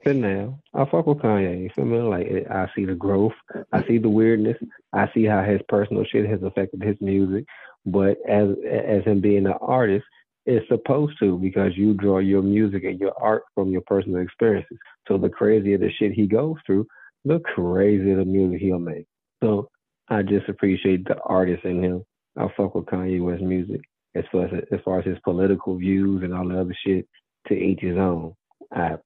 to 0.05 0.15
now, 0.15 0.59
I 0.75 0.85
fuck 0.91 1.07
with 1.07 1.19
Kanye. 1.19 1.63
You 1.63 1.71
feel 1.75 1.85
me? 1.85 1.99
Like 1.99 2.27
it- 2.27 2.51
I 2.51 2.69
see 2.75 2.85
the 2.85 2.95
growth, 2.95 3.33
I 3.73 3.87
see 3.87 3.99
the 3.99 4.09
weirdness, 4.09 4.57
I 4.93 5.11
see 5.13 5.25
how 5.25 5.43
his 5.43 5.61
personal 5.69 6.05
shit 6.05 6.27
has 6.29 6.43
affected 6.43 6.83
his 6.83 6.97
music. 7.01 7.45
But 7.87 8.19
as 8.29 8.49
as 8.71 9.05
him 9.05 9.21
being 9.21 9.47
an 9.47 9.55
artist, 9.61 10.05
it's 10.47 10.67
supposed 10.69 11.19
to 11.21 11.39
because 11.39 11.77
you 11.77 11.95
draw 11.95 12.19
your 12.19 12.43
music 12.43 12.85
and 12.85 12.99
your 12.99 13.13
art 13.21 13.43
from 13.55 13.71
your 13.71 13.83
personal 13.83 14.21
experiences. 14.21 14.79
So 15.09 15.19
the 15.19 15.29
crazier 15.29 15.79
the 15.79 15.91
shit 15.93 16.13
he 16.13 16.27
goes 16.27 16.57
through, 16.67 16.87
the 17.25 17.41
crazier 17.41 18.17
the 18.17 18.25
music 18.25 18.61
he'll 18.61 18.79
make. 18.79 19.07
So 19.43 19.69
I 20.09 20.23
just 20.23 20.49
appreciate 20.49 21.05
the 21.05 21.19
artist 21.25 21.65
in 21.65 21.83
him. 21.83 22.05
I 22.37 22.49
fuck 22.57 22.75
with 22.75 22.87
Kanye 22.87 23.23
West 23.23 23.43
music 23.43 23.81
as 24.15 24.25
far 24.33 24.47
as 24.47 24.65
as 24.73 24.81
far 24.85 24.99
as 24.99 25.07
his 25.07 25.19
political 25.25 25.77
views 25.77 26.23
and 26.23 26.35
all 26.35 26.49
the 26.49 26.61
other 26.61 26.77
shit. 26.87 27.07
To 27.49 27.55
each 27.55 27.81
his 27.81 27.97
own. 27.97 28.35
I 28.73 28.97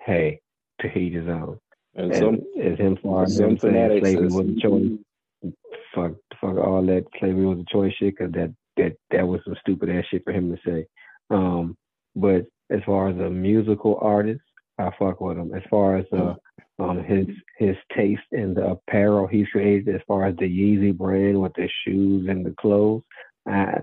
hey, 0.00 0.40
to 0.80 0.86
each 0.98 1.14
his 1.14 1.28
own. 1.28 1.58
And 1.94 2.12
And 2.12 2.14
some 2.14 2.40
as 2.60 2.78
him 2.78 2.96
far 3.02 3.24
as 3.24 3.38
him 3.38 3.58
saying 3.58 4.00
slavery 4.00 4.26
was 4.26 4.48
a 4.48 4.60
choice. 4.60 5.52
Fuck, 5.94 6.12
fuck 6.40 6.56
all 6.56 6.84
that 6.86 7.04
slavery 7.20 7.46
was 7.46 7.58
a 7.58 7.72
choice 7.72 7.92
shit 7.98 8.16
because 8.16 8.32
that 8.32 8.54
that 8.76 8.96
that 9.10 9.26
was 9.26 9.40
some 9.44 9.56
stupid 9.60 9.90
ass 9.90 10.04
shit 10.10 10.24
for 10.24 10.32
him 10.32 10.50
to 10.50 10.58
say. 10.66 10.86
Um, 11.30 11.76
but 12.16 12.46
as 12.70 12.80
far 12.86 13.08
as 13.08 13.18
a 13.18 13.30
musical 13.30 13.98
artist, 14.00 14.40
I 14.78 14.90
fuck 14.98 15.20
with 15.20 15.38
him. 15.38 15.54
As 15.54 15.62
far 15.70 15.98
as 15.98 16.06
uh, 16.12 16.34
um 16.80 17.04
his 17.04 17.26
his 17.58 17.76
taste 17.96 18.22
in 18.32 18.54
the 18.54 18.72
apparel 18.72 19.26
he's 19.26 19.48
created, 19.48 19.94
as 19.94 20.00
far 20.08 20.26
as 20.26 20.36
the 20.36 20.44
Yeezy 20.44 20.96
brand 20.96 21.40
with 21.40 21.52
the 21.54 21.68
shoes 21.84 22.26
and 22.28 22.44
the 22.44 22.54
clothes, 22.60 23.02
I 23.46 23.78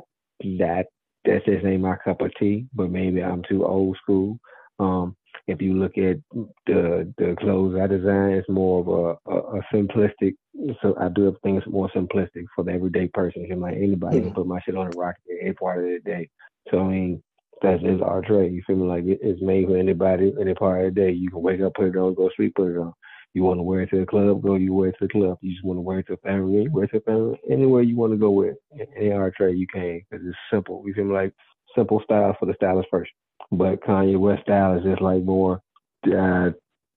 that 0.59 0.85
that 1.25 1.45
just 1.45 1.65
ain't 1.65 1.81
my 1.81 1.95
cup 2.03 2.21
of 2.21 2.31
tea. 2.39 2.67
But 2.73 2.91
maybe 2.91 3.23
I'm 3.23 3.43
too 3.47 3.65
old 3.65 3.97
school. 4.01 4.39
Um, 4.79 5.15
if 5.47 5.61
you 5.61 5.73
look 5.73 5.97
at 5.97 6.17
the 6.67 7.13
the 7.17 7.35
clothes 7.39 7.77
I 7.81 7.87
design, 7.87 8.31
it's 8.31 8.49
more 8.49 8.81
of 8.81 8.87
a, 8.87 9.31
a, 9.31 9.59
a 9.59 9.61
simplistic. 9.73 10.35
So 10.81 10.95
I 10.99 11.09
do 11.09 11.25
have 11.25 11.35
things 11.43 11.63
more 11.67 11.89
simplistic 11.95 12.45
for 12.55 12.63
the 12.63 12.71
everyday 12.71 13.07
person. 13.07 13.47
Cause 13.47 13.57
like 13.57 13.75
anybody 13.75 14.21
can 14.21 14.33
put 14.33 14.47
my 14.47 14.59
shit 14.61 14.75
on 14.75 14.87
a 14.87 14.97
rocket 14.97 15.21
at 15.31 15.45
any 15.45 15.53
part 15.53 15.79
of 15.79 15.85
the 15.85 15.99
day. 16.03 16.29
So 16.69 16.79
I 16.79 16.87
mean, 16.87 17.23
that's 17.61 17.81
just 17.81 18.01
our 18.01 18.21
trade. 18.21 18.53
You 18.53 18.63
feel 18.65 18.75
me? 18.75 18.87
Like 18.87 19.05
it, 19.05 19.19
it's 19.21 19.41
made 19.41 19.67
for 19.67 19.77
anybody, 19.77 20.33
any 20.39 20.53
part 20.53 20.85
of 20.85 20.93
the 20.93 21.01
day. 21.01 21.11
You 21.11 21.29
can 21.29 21.41
wake 21.41 21.61
up, 21.61 21.73
put 21.75 21.87
it 21.87 21.95
on, 21.95 22.15
go 22.15 22.29
to 22.29 22.33
sleep, 22.35 22.55
put 22.55 22.71
it 22.71 22.77
on. 22.77 22.93
You 23.33 23.43
want 23.43 23.59
to 23.59 23.63
wear 23.63 23.81
it 23.81 23.89
to 23.91 23.99
the 23.99 24.05
club, 24.05 24.41
go. 24.41 24.55
You 24.55 24.73
wear 24.73 24.89
it 24.89 24.95
to 24.99 25.07
the 25.07 25.11
club. 25.11 25.37
You 25.41 25.51
just 25.51 25.63
want 25.63 25.77
to 25.77 25.81
wear 25.81 25.99
it 25.99 26.07
to 26.07 26.13
a 26.13 26.17
family, 26.17 26.63
you 26.63 26.71
wear 26.71 26.83
it 26.83 26.91
to 26.91 26.97
a 26.97 27.01
family. 27.01 27.39
Anywhere 27.49 27.81
you 27.81 27.95
want 27.95 28.11
to 28.11 28.17
go 28.17 28.31
with 28.31 28.57
any 28.97 29.11
art 29.11 29.35
trade 29.35 29.57
you 29.57 29.67
can, 29.67 30.01
because 30.09 30.25
it's 30.25 30.37
simple. 30.51 30.83
You 30.85 30.93
feel 30.93 31.05
me? 31.05 31.13
Like 31.13 31.33
simple 31.75 32.01
style 32.03 32.35
for 32.39 32.45
the 32.45 32.53
stylish 32.55 32.89
person. 32.89 33.11
But 33.51 33.81
Kanye 33.81 34.17
West 34.17 34.43
style 34.43 34.77
is 34.77 34.83
just 34.83 35.01
like 35.01 35.23
more 35.23 35.61
uh, 36.07 36.51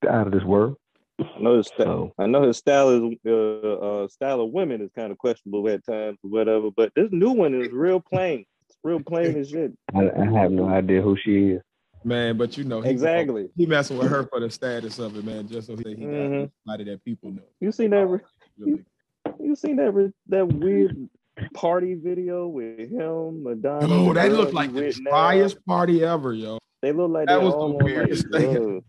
out 0.09 0.27
of 0.27 0.33
this 0.33 0.45
world. 0.45 0.77
I 1.21 1.39
know 1.39 1.57
his 1.59 1.71
So 1.79 2.13
I 2.19 2.27
know 2.27 2.43
his 2.43 2.57
style 2.57 2.91
is 2.91 3.17
uh, 3.25 3.31
uh 3.31 4.09
style 4.09 4.41
of 4.41 4.51
women 4.51 4.81
is 4.81 4.91
kind 4.97 5.13
of 5.13 5.19
questionable 5.19 5.69
at 5.69 5.87
times 5.87 6.19
or 6.25 6.31
whatever, 6.31 6.71
but 6.77 6.93
this 6.97 7.09
new 7.13 7.31
one 7.31 7.55
is 7.55 7.71
real 7.71 8.01
plain. 8.01 8.45
It's 8.69 8.79
real 8.83 9.01
plain 9.01 9.37
as 9.41 9.51
shit. 9.51 9.73
I, 9.95 10.11
I 10.11 10.41
have 10.41 10.51
no 10.51 10.69
idea 10.69 11.03
who 11.03 11.17
she 11.17 11.51
is. 11.51 11.63
Man, 12.07 12.37
but 12.37 12.57
you 12.59 12.65
know, 12.65 12.83
he, 12.83 12.91
Exactly. 12.91 13.49
He 13.57 13.65
messing 13.67 13.97
with 13.97 14.09
her 14.11 14.25
for 14.27 14.39
the 14.41 14.51
status 14.51 14.99
of 14.99 15.17
it, 15.17 15.25
man, 15.25 15.49
just 15.49 15.67
so 15.69 15.77
he, 15.77 15.83
he 15.95 16.05
got 16.05 16.11
Mhm. 16.13 16.51
somebody 16.67 16.85
that 16.91 17.03
people 17.05 17.31
know. 17.31 17.43
You 17.61 17.73
seen 17.73 17.91
that? 17.91 18.07
re- 18.07 18.21
Really. 18.59 18.85
You 19.41 19.57
seen 19.57 19.77
that? 19.77 19.91
re- 19.93 20.13
That 20.29 20.47
weird 20.53 21.09
party 21.55 21.95
video 21.95 22.47
with 22.47 22.91
him, 22.91 23.43
Madonna. 23.43 23.87
Oh, 23.91 24.13
that 24.13 24.31
looked 24.33 24.53
like 24.53 24.73
the 24.75 24.95
now? 25.01 25.11
driest 25.31 25.65
party 25.65 26.05
ever, 26.05 26.35
yo. 26.35 26.59
They 26.83 26.93
look 26.93 27.11
like 27.11 27.29
That 27.29 27.43
was 27.43 27.55
the 27.55 27.59
on, 27.61 27.73
like 27.73 27.85
weirdest 27.85 28.31
thing. 28.31 28.53
drugs. 28.55 28.85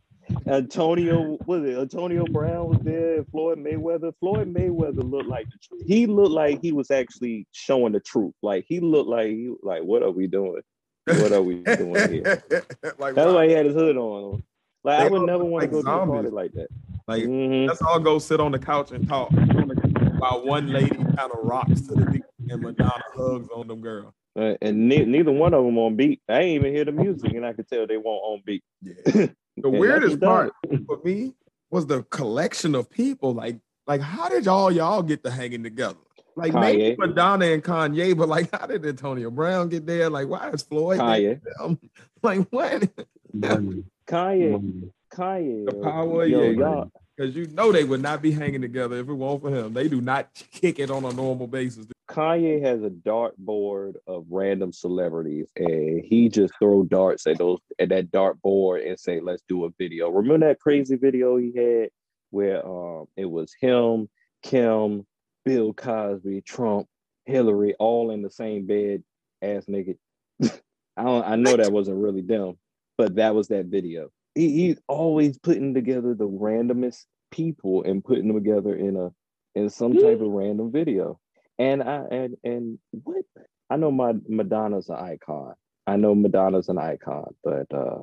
Antonio 0.47 1.37
was 1.45 1.63
it? 1.63 1.77
Antonio 1.77 2.25
Brown 2.25 2.67
was 2.69 2.79
there. 2.81 3.23
Floyd 3.25 3.59
Mayweather. 3.59 4.11
Floyd 4.19 4.53
Mayweather 4.53 5.09
looked 5.09 5.29
like 5.29 5.45
the 5.49 5.57
truth. 5.61 5.83
He 5.87 6.05
looked 6.07 6.31
like 6.31 6.61
he 6.61 6.71
was 6.71 6.91
actually 6.91 7.47
showing 7.51 7.93
the 7.93 7.99
truth. 7.99 8.33
Like 8.43 8.65
he 8.67 8.79
looked 8.79 9.07
like 9.09 9.27
he 9.27 9.53
like, 9.61 9.83
what 9.83 10.03
are 10.03 10.11
we 10.11 10.27
doing? 10.27 10.61
What 11.05 11.31
are 11.31 11.41
we 11.41 11.55
doing 11.63 12.11
here? 12.11 12.43
like, 12.97 13.15
That's 13.15 13.27
wow. 13.27 13.35
why 13.35 13.47
he 13.47 13.53
had 13.53 13.65
his 13.65 13.75
hood 13.75 13.97
on. 13.97 14.43
Like 14.83 14.99
I 15.01 15.07
would 15.07 15.23
never 15.23 15.43
want 15.43 15.63
like 15.63 15.71
to 15.71 15.77
go 15.77 15.81
to 15.83 16.01
a 16.03 16.05
party 16.07 16.29
like 16.29 16.51
that. 16.53 16.67
like 17.07 17.23
Mhm. 17.23 17.67
let's 17.67 17.81
all 17.81 17.99
go 17.99 18.19
sit 18.19 18.39
on 18.39 18.51
the 18.51 18.59
couch 18.59 18.91
and 18.91 19.07
talk. 19.07 19.31
While 19.31 20.45
one 20.45 20.67
lady 20.67 20.95
kind 20.95 21.31
of 21.31 21.39
rocks 21.43 21.81
to 21.81 21.95
the 21.95 22.05
beat 22.11 22.23
and 22.49 22.61
Madonna 22.61 23.03
hugs 23.15 23.49
on 23.55 23.67
them 23.67 23.81
girls. 23.81 24.13
Uh, 24.37 24.55
and 24.61 24.87
ne- 24.89 25.05
neither 25.05 25.31
one 25.31 25.53
of 25.53 25.63
them 25.63 25.77
on 25.77 25.95
beat. 25.95 26.21
I 26.29 26.41
ain't 26.41 26.55
even 26.63 26.73
hear 26.75 26.83
the 26.85 26.91
music, 26.91 27.33
and 27.33 27.45
I 27.45 27.53
could 27.53 27.67
tell 27.69 27.87
they 27.87 27.97
weren't 27.97 28.07
on 28.23 28.41
beat. 28.45 28.63
Yeah. 28.81 29.27
The 29.57 29.69
weirdest 29.69 30.19
part 30.19 30.51
for 30.85 30.99
me 31.05 31.33
was 31.71 31.85
the 31.87 32.03
collection 32.03 32.75
of 32.75 32.89
people. 32.89 33.33
Like, 33.33 33.57
like 33.87 34.01
how 34.01 34.27
did 34.27 34.43
y'all 34.43 34.69
y'all 34.69 35.01
get 35.01 35.23
to 35.23 35.31
hanging 35.31 35.63
together? 35.63 35.95
Like 36.35 36.53
maybe 36.53 36.95
Kanye. 36.95 36.97
Madonna 36.97 37.45
and 37.45 37.63
Kanye, 37.63 38.17
but 38.17 38.27
like 38.27 38.49
how 38.51 38.65
did 38.67 38.85
Antonio 38.85 39.31
Brown 39.31 39.69
get 39.69 39.85
there? 39.85 40.09
Like 40.09 40.27
why 40.27 40.49
is 40.49 40.63
Floyd 40.63 40.99
there? 40.99 41.41
Kanye, 41.59 41.77
Like 42.21 42.47
what? 42.49 42.89
Money, 43.33 43.83
Kanye. 44.07 44.91
Kanye. 45.13 45.65
The 45.65 45.75
power, 45.81 46.25
yo, 46.25 46.41
yeah. 46.43 46.49
y'all. 46.49 46.91
Because 47.15 47.35
you 47.35 47.47
know 47.47 47.71
they 47.71 47.85
would 47.85 48.01
not 48.01 48.21
be 48.21 48.31
hanging 48.31 48.61
together 48.61 48.97
if 48.97 49.07
it 49.07 49.13
weren't 49.13 49.41
for 49.41 49.49
him. 49.49 49.73
They 49.73 49.87
do 49.87 50.01
not 50.01 50.33
kick 50.51 50.79
it 50.79 50.91
on 50.91 51.05
a 51.05 51.13
normal 51.13 51.47
basis. 51.47 51.85
Kanye 52.09 52.61
has 52.61 52.83
a 52.83 52.89
dartboard 52.89 53.95
of 54.05 54.25
random 54.29 54.73
celebrities, 54.73 55.47
and 55.55 56.03
he 56.03 56.29
just 56.29 56.53
throw 56.59 56.83
darts 56.83 57.25
at 57.25 57.37
those 57.37 57.59
at 57.79 57.89
that 57.89 58.11
dartboard 58.11 58.87
and 58.87 58.99
say, 58.99 59.21
"Let's 59.21 59.43
do 59.47 59.65
a 59.65 59.69
video." 59.77 60.09
Remember 60.09 60.47
that 60.47 60.59
crazy 60.59 60.97
video 60.97 61.37
he 61.37 61.53
had 61.55 61.89
where 62.31 62.65
um 62.67 63.05
it 63.15 63.25
was 63.25 63.53
him, 63.59 64.09
Kim, 64.43 65.05
Bill 65.45 65.73
Cosby, 65.73 66.41
Trump, 66.41 66.87
Hillary, 67.25 67.75
all 67.79 68.11
in 68.11 68.21
the 68.21 68.29
same 68.29 68.65
bed, 68.65 69.03
ass 69.41 69.65
naked. 69.67 69.97
I 70.43 71.03
don't, 71.03 71.25
I 71.25 71.35
know 71.35 71.55
that 71.55 71.71
wasn't 71.71 71.97
really 71.97 72.21
them, 72.21 72.57
but 72.97 73.15
that 73.15 73.35
was 73.35 73.47
that 73.49 73.67
video. 73.67 74.09
He, 74.33 74.51
he's 74.51 74.79
always 74.87 75.37
putting 75.37 75.73
together 75.73 76.13
the 76.13 76.27
randomest 76.27 77.05
people 77.31 77.83
and 77.83 78.03
putting 78.03 78.27
them 78.27 78.37
together 78.37 78.75
in 78.75 78.95
a 78.95 79.11
in 79.55 79.69
some 79.69 79.93
type 79.93 80.21
of 80.21 80.27
random 80.27 80.71
video. 80.71 81.19
And 81.57 81.81
I 81.81 82.03
and 82.11 82.37
and 82.43 82.79
what 82.91 83.23
I 83.69 83.77
know 83.77 83.91
my 83.91 84.13
Madonna's 84.27 84.89
an 84.89 84.95
icon. 84.95 85.53
I 85.87 85.95
know 85.95 86.15
Madonna's 86.15 86.69
an 86.69 86.77
icon, 86.77 87.33
but 87.43 87.67
uh 87.73 87.99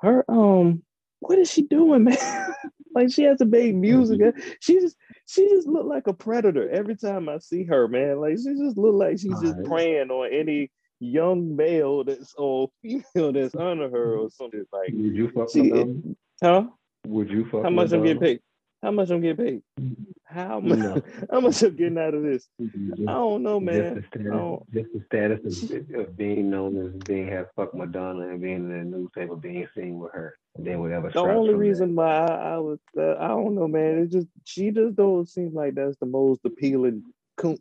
her 0.00 0.24
um 0.28 0.82
what 1.20 1.38
is 1.38 1.50
she 1.50 1.62
doing, 1.62 2.04
man? 2.04 2.16
like 2.94 3.12
she 3.12 3.22
hasn't 3.22 3.50
made 3.50 3.74
music. 3.74 4.20
Mm-hmm. 4.20 4.50
She 4.60 4.80
just 4.80 4.96
she 5.26 5.48
just 5.48 5.66
looked 5.66 5.88
like 5.88 6.06
a 6.06 6.12
predator 6.12 6.68
every 6.70 6.96
time 6.96 7.28
I 7.28 7.38
see 7.38 7.64
her, 7.64 7.88
man. 7.88 8.20
Like 8.20 8.38
she 8.38 8.54
just 8.56 8.76
look 8.76 8.94
like 8.94 9.18
she's 9.18 9.40
just 9.40 9.56
Alright. 9.56 9.64
preying 9.64 10.10
on 10.10 10.32
any 10.32 10.70
young 11.00 11.56
male 11.56 12.04
that's 12.04 12.34
or 12.34 12.70
female 12.82 13.32
that's 13.32 13.54
under 13.54 13.90
her 13.90 14.14
or 14.14 14.26
mm-hmm. 14.26 14.28
something. 14.28 14.64
Like, 14.72 14.90
Would 14.92 15.16
you 15.16 15.30
fuck 15.30 15.50
she, 15.50 15.62
Madonna? 15.62 16.02
huh? 16.42 16.64
Would 17.06 17.30
you 17.30 17.48
fuck 17.50 17.64
How 17.64 17.70
much 17.70 17.92
I'm 17.92 18.02
getting 18.02 18.20
paid? 18.20 18.40
How 18.82 18.90
much 18.90 19.10
I'm 19.10 19.20
getting 19.20 19.44
paid? 19.44 19.62
Mm-hmm. 19.78 20.02
How 20.24 20.60
much? 20.60 20.78
No. 20.78 21.02
How 21.30 21.40
much 21.40 21.62
I'm 21.62 21.76
getting 21.76 21.98
out 21.98 22.14
of 22.14 22.22
this? 22.22 22.46
Just, 22.60 23.00
I 23.02 23.12
don't 23.12 23.42
know, 23.42 23.58
man. 23.58 23.96
just 23.96 24.12
the 24.12 24.20
status, 24.20 24.60
just 24.72 24.92
the 24.92 25.04
status 25.06 25.62
of, 25.70 26.00
of 26.00 26.16
being 26.16 26.50
known 26.50 26.86
as 26.86 26.92
being 27.04 27.28
have 27.28 27.46
fuck 27.56 27.74
Madonna 27.74 28.28
and 28.28 28.40
being 28.40 28.70
in 28.70 28.90
the 28.90 28.96
newspaper, 28.96 29.36
being 29.36 29.66
seen 29.74 29.98
with 29.98 30.12
her, 30.12 30.36
and 30.56 30.66
then 30.66 30.80
whatever. 30.80 31.10
The 31.10 31.20
only 31.20 31.54
reason 31.54 31.94
why 31.94 32.26
I, 32.26 32.54
I 32.54 32.58
was, 32.58 32.78
uh, 32.98 33.16
I 33.18 33.28
don't 33.28 33.54
know, 33.54 33.68
man. 33.68 33.98
It 33.98 34.10
just 34.10 34.28
she 34.44 34.70
just 34.70 34.96
don't 34.96 35.28
seem 35.28 35.54
like 35.54 35.74
that's 35.74 35.96
the 35.98 36.06
most 36.06 36.40
appealing 36.44 37.04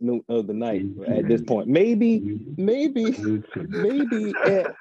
note 0.01 0.25
of 0.27 0.47
the 0.47 0.53
night 0.53 0.85
at 1.07 1.27
this 1.27 1.41
point. 1.41 1.67
that. 1.67 1.73
Maybe, 1.73 2.07
You- 2.23 2.55
maybe, 2.57 3.41
maybe, 3.55 4.33
at, 4.45 4.75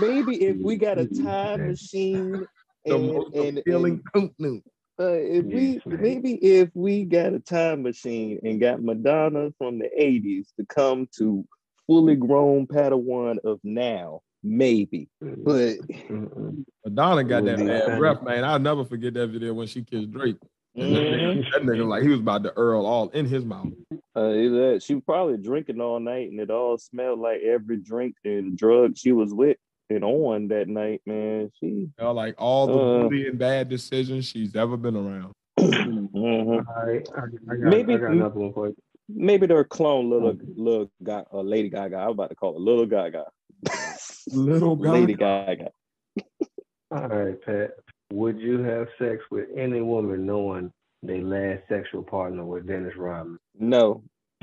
maybe 0.00 0.42
if 0.42 0.56
we 0.56 0.76
got 0.76 0.98
a 0.98 1.06
time 1.22 1.68
machine 1.68 2.46
and 2.86 3.12
and, 3.34 3.58
appealing 3.58 4.02
and 4.14 4.30
coot 4.38 4.62
uh, 5.00 5.12
if 5.14 5.46
we 5.46 5.80
maybe 5.86 6.34
if 6.34 6.68
we 6.74 7.04
got 7.04 7.32
a 7.32 7.40
time 7.40 7.82
machine 7.82 8.38
and 8.42 8.60
got 8.60 8.82
Madonna 8.82 9.50
from 9.56 9.78
the 9.78 9.88
'80s 9.98 10.48
to 10.58 10.66
come 10.66 11.08
to 11.16 11.46
fully 11.86 12.16
grown 12.16 12.66
Padawan 12.66 13.38
of 13.44 13.60
now, 13.64 14.20
maybe. 14.42 15.08
But 15.20 15.78
Mm-mm. 15.88 16.64
Madonna 16.84 17.24
got 17.24 17.44
that 17.44 17.58
bad 17.58 17.98
breath, 17.98 18.22
man. 18.22 18.44
I'll 18.44 18.58
never 18.58 18.84
forget 18.84 19.14
that 19.14 19.28
video 19.28 19.52
when 19.54 19.66
she 19.66 19.82
kissed 19.82 20.10
Drake. 20.10 20.36
And 20.76 20.94
that, 20.94 21.00
nigga, 21.02 21.50
that 21.52 21.62
nigga 21.62 21.86
like 21.88 22.02
he 22.04 22.08
was 22.08 22.20
about 22.20 22.44
to 22.44 22.52
Earl 22.56 22.86
all 22.86 23.08
in 23.08 23.26
his 23.26 23.44
mouth. 23.44 23.68
Uh, 24.14 24.32
she 24.78 24.94
was 24.94 25.02
probably 25.04 25.36
drinking 25.36 25.80
all 25.80 25.98
night, 25.98 26.30
and 26.30 26.38
it 26.40 26.50
all 26.50 26.78
smelled 26.78 27.18
like 27.18 27.40
every 27.40 27.76
drink 27.78 28.14
and 28.24 28.56
drug 28.56 28.96
she 28.96 29.10
was 29.12 29.34
with 29.34 29.56
and 29.90 30.04
on 30.04 30.46
that 30.48 30.68
night. 30.68 31.02
Man, 31.06 31.50
she. 31.58 31.66
You 31.66 31.90
know, 31.98 32.12
like 32.12 32.36
all 32.38 32.66
the 32.68 32.72
Uh. 32.74 33.02
bully 33.08 33.26
and 33.26 33.38
bad 33.38 33.68
decisions 33.68 34.26
she's 34.26 34.54
ever 34.54 34.76
been 34.76 34.96
around. 34.96 35.32
Mhm. 35.58 36.08
All 36.14 36.62
right, 36.86 37.06
I, 37.16 37.20
I 37.52 37.56
got, 37.56 37.70
Maybe- 37.70 37.94
I 37.94 37.98
got 37.98 38.10
another 38.12 38.38
one 38.38 38.52
for 38.52 38.68
you. 38.68 38.76
Maybe 39.12 39.46
they're 39.48 39.64
clone 39.64 40.08
little 40.08 40.38
little 40.56 40.88
guy, 41.02 41.24
uh, 41.32 41.40
Lady 41.40 41.68
Gaga. 41.68 41.96
I 41.96 42.06
was 42.06 42.14
about 42.14 42.30
to 42.30 42.36
call 42.36 42.52
her 42.52 42.60
Little 42.60 42.86
Gaga. 42.86 43.24
Little 44.28 44.76
guy. 44.76 44.90
Lady 44.90 45.14
Gaga. 45.14 45.70
All 46.90 47.08
right, 47.08 47.40
Pat. 47.42 47.70
Would 48.12 48.40
you 48.40 48.58
have 48.60 48.88
sex 48.98 49.22
with 49.30 49.46
any 49.56 49.80
woman 49.80 50.26
knowing 50.26 50.72
their 51.02 51.22
last 51.22 51.62
sexual 51.68 52.02
partner 52.02 52.44
was 52.44 52.64
Dennis 52.64 52.96
Rodman? 52.96 53.38
No. 53.58 54.02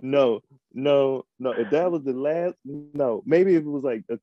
no, 0.00 0.40
no, 0.74 1.24
no. 1.38 1.52
If 1.52 1.70
that 1.70 1.90
was 1.90 2.02
the 2.02 2.12
last, 2.12 2.54
no. 2.64 3.22
Maybe 3.24 3.54
if 3.54 3.62
it 3.62 3.68
was 3.68 3.84
like 3.84 4.04
a 4.10 4.18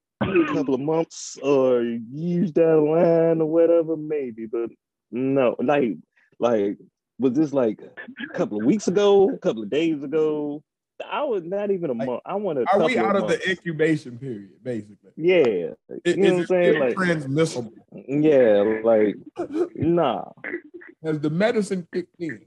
couple 0.53 0.73
of 0.73 0.81
months 0.81 1.37
or 1.41 1.81
years 1.81 2.51
down 2.51 2.85
the 2.85 2.91
line 2.91 3.41
or 3.41 3.45
whatever, 3.45 3.95
maybe. 3.95 4.45
But 4.45 4.69
no, 5.11 5.55
like, 5.59 5.95
like, 6.39 6.77
was 7.19 7.33
this 7.33 7.53
like 7.53 7.79
a 7.81 8.33
couple 8.33 8.59
of 8.59 8.65
weeks 8.65 8.87
ago, 8.87 9.29
a 9.29 9.37
couple 9.37 9.63
of 9.63 9.69
days 9.69 10.03
ago? 10.03 10.63
I 11.09 11.23
was 11.23 11.43
not 11.43 11.71
even 11.71 11.89
a 11.89 11.93
Like, 11.93 12.07
month. 12.07 12.21
I 12.25 12.35
want 12.35 12.59
a 12.59 12.65
Are 12.73 12.85
we 12.85 12.97
out 12.97 13.15
of 13.15 13.21
months. 13.23 13.43
the 13.43 13.51
incubation 13.51 14.17
period, 14.17 14.51
basically? 14.63 15.11
Yeah, 15.15 15.71
Is, 16.05 16.15
you 16.17 16.23
know 16.23 16.33
what 16.33 16.39
I'm 16.39 16.45
saying? 16.47 16.75
it 16.75 16.79
Like, 16.79 16.95
transmissible? 16.95 17.73
yeah, 18.07 18.81
like, 18.83 19.15
nah, 19.75 20.25
Has 21.03 21.19
the 21.19 21.29
medicine 21.29 21.87
kicked 21.91 22.15
in? 22.19 22.41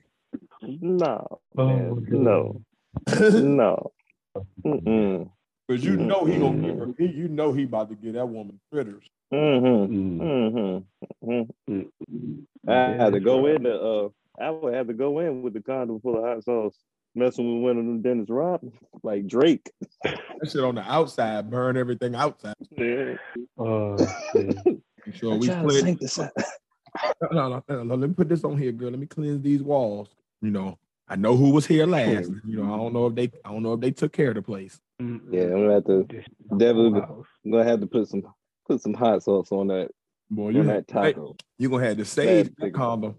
nah, 0.62 1.22
Oh, 1.56 1.66
man, 1.66 2.06
no, 2.10 2.60
no. 3.32 3.92
Because 5.68 5.84
you 5.84 5.96
know 5.96 6.24
he 6.24 6.38
gonna 6.38 6.62
give 6.62 6.78
her, 6.78 6.88
he, 6.96 7.06
you 7.06 7.28
know 7.28 7.52
he 7.52 7.64
about 7.64 7.88
to 7.90 7.96
get 7.96 8.14
that 8.14 8.28
woman 8.28 8.60
critters. 8.70 9.04
Mm-hmm. 9.32 9.92
Mm, 9.92 10.20
Mm-hmm. 10.20 11.30
mm-hmm. 11.30 11.80
mm, 12.10 12.42
I 12.68 12.72
had 13.02 13.12
to 13.14 13.20
go 13.20 13.36
Rodman. 13.38 13.56
in 13.56 13.62
the 13.64 13.74
uh 13.74 14.08
I 14.38 14.50
would 14.50 14.74
have 14.74 14.86
to 14.88 14.94
go 14.94 15.18
in 15.18 15.42
with 15.42 15.54
the 15.54 15.60
condom 15.62 16.00
full 16.00 16.18
of 16.18 16.24
hot 16.24 16.44
sauce, 16.44 16.76
messing 17.16 17.62
with 17.62 17.62
one 17.62 17.78
of 17.78 17.84
them 17.84 18.02
Dennis 18.02 18.28
Rodman, 18.30 18.72
like 19.02 19.26
Drake. 19.26 19.70
That 20.04 20.50
shit 20.50 20.62
on 20.62 20.74
the 20.76 20.82
outside, 20.82 21.50
burn 21.50 21.76
everything 21.76 22.14
outside. 22.14 22.54
Yeah. 22.76 23.14
Shit. 24.32 24.58
Sure 25.14 25.34
I'm 25.34 25.38
we 25.38 25.46
trying 25.46 25.68
to 25.68 25.80
clean. 25.80 25.98
this 26.00 26.18
out. 26.18 26.32
No, 27.30 27.48
no, 27.48 27.64
no, 27.68 27.82
no, 27.84 27.94
let 27.94 28.08
me 28.08 28.14
put 28.14 28.28
this 28.28 28.42
on 28.44 28.56
here, 28.58 28.72
girl. 28.72 28.90
Let 28.90 28.98
me 28.98 29.06
cleanse 29.06 29.42
these 29.42 29.62
walls. 29.62 30.08
You 30.42 30.50
know, 30.50 30.78
I 31.08 31.16
know 31.16 31.36
who 31.36 31.50
was 31.50 31.66
here 31.66 31.86
last. 31.86 32.30
You 32.46 32.56
know, 32.62 32.74
I 32.74 32.76
don't 32.76 32.92
know 32.92 33.06
if 33.06 33.14
they, 33.14 33.30
I 33.44 33.52
don't 33.52 33.62
know 33.62 33.74
if 33.74 33.80
they 33.80 33.90
took 33.90 34.12
care 34.12 34.30
of 34.30 34.34
the 34.34 34.42
place. 34.42 34.80
Yeah, 34.98 35.04
I'm 35.04 35.50
gonna 35.50 35.74
have 35.74 35.84
to 35.84 36.04
Just 36.04 36.28
Definitely. 36.56 37.00
I'm 37.00 37.50
gonna 37.50 37.64
have 37.64 37.80
to 37.80 37.86
put 37.86 38.08
some 38.08 38.22
put 38.66 38.80
some 38.80 38.94
hot 38.94 39.22
sauce 39.22 39.52
on 39.52 39.68
that 39.68 39.90
Boy, 40.30 40.50
you 40.50 40.60
on 40.60 40.66
had, 40.66 40.86
that 40.88 41.00
hey, 41.04 41.12
taco. 41.12 41.36
you 41.58 41.68
gonna 41.68 41.86
have 41.86 41.98
to 41.98 42.04
save 42.04 42.46
that 42.46 42.58
big. 42.58 42.74
condom. 42.74 43.14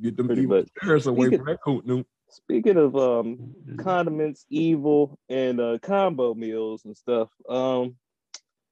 Get 0.00 0.16
them 0.16 0.26
Pretty 0.26 0.42
evil 0.42 0.62
away 0.86 1.36
from 1.36 1.46
that 1.46 1.58
coot 1.64 1.86
new. 1.86 2.04
Speaking 2.32 2.78
of 2.78 2.96
um 2.96 3.54
condiments, 3.78 4.46
evil, 4.50 5.18
and 5.28 5.60
uh 5.60 5.78
combo 5.82 6.34
meals 6.34 6.84
and 6.84 6.96
stuff. 6.96 7.28
Um 7.48 7.96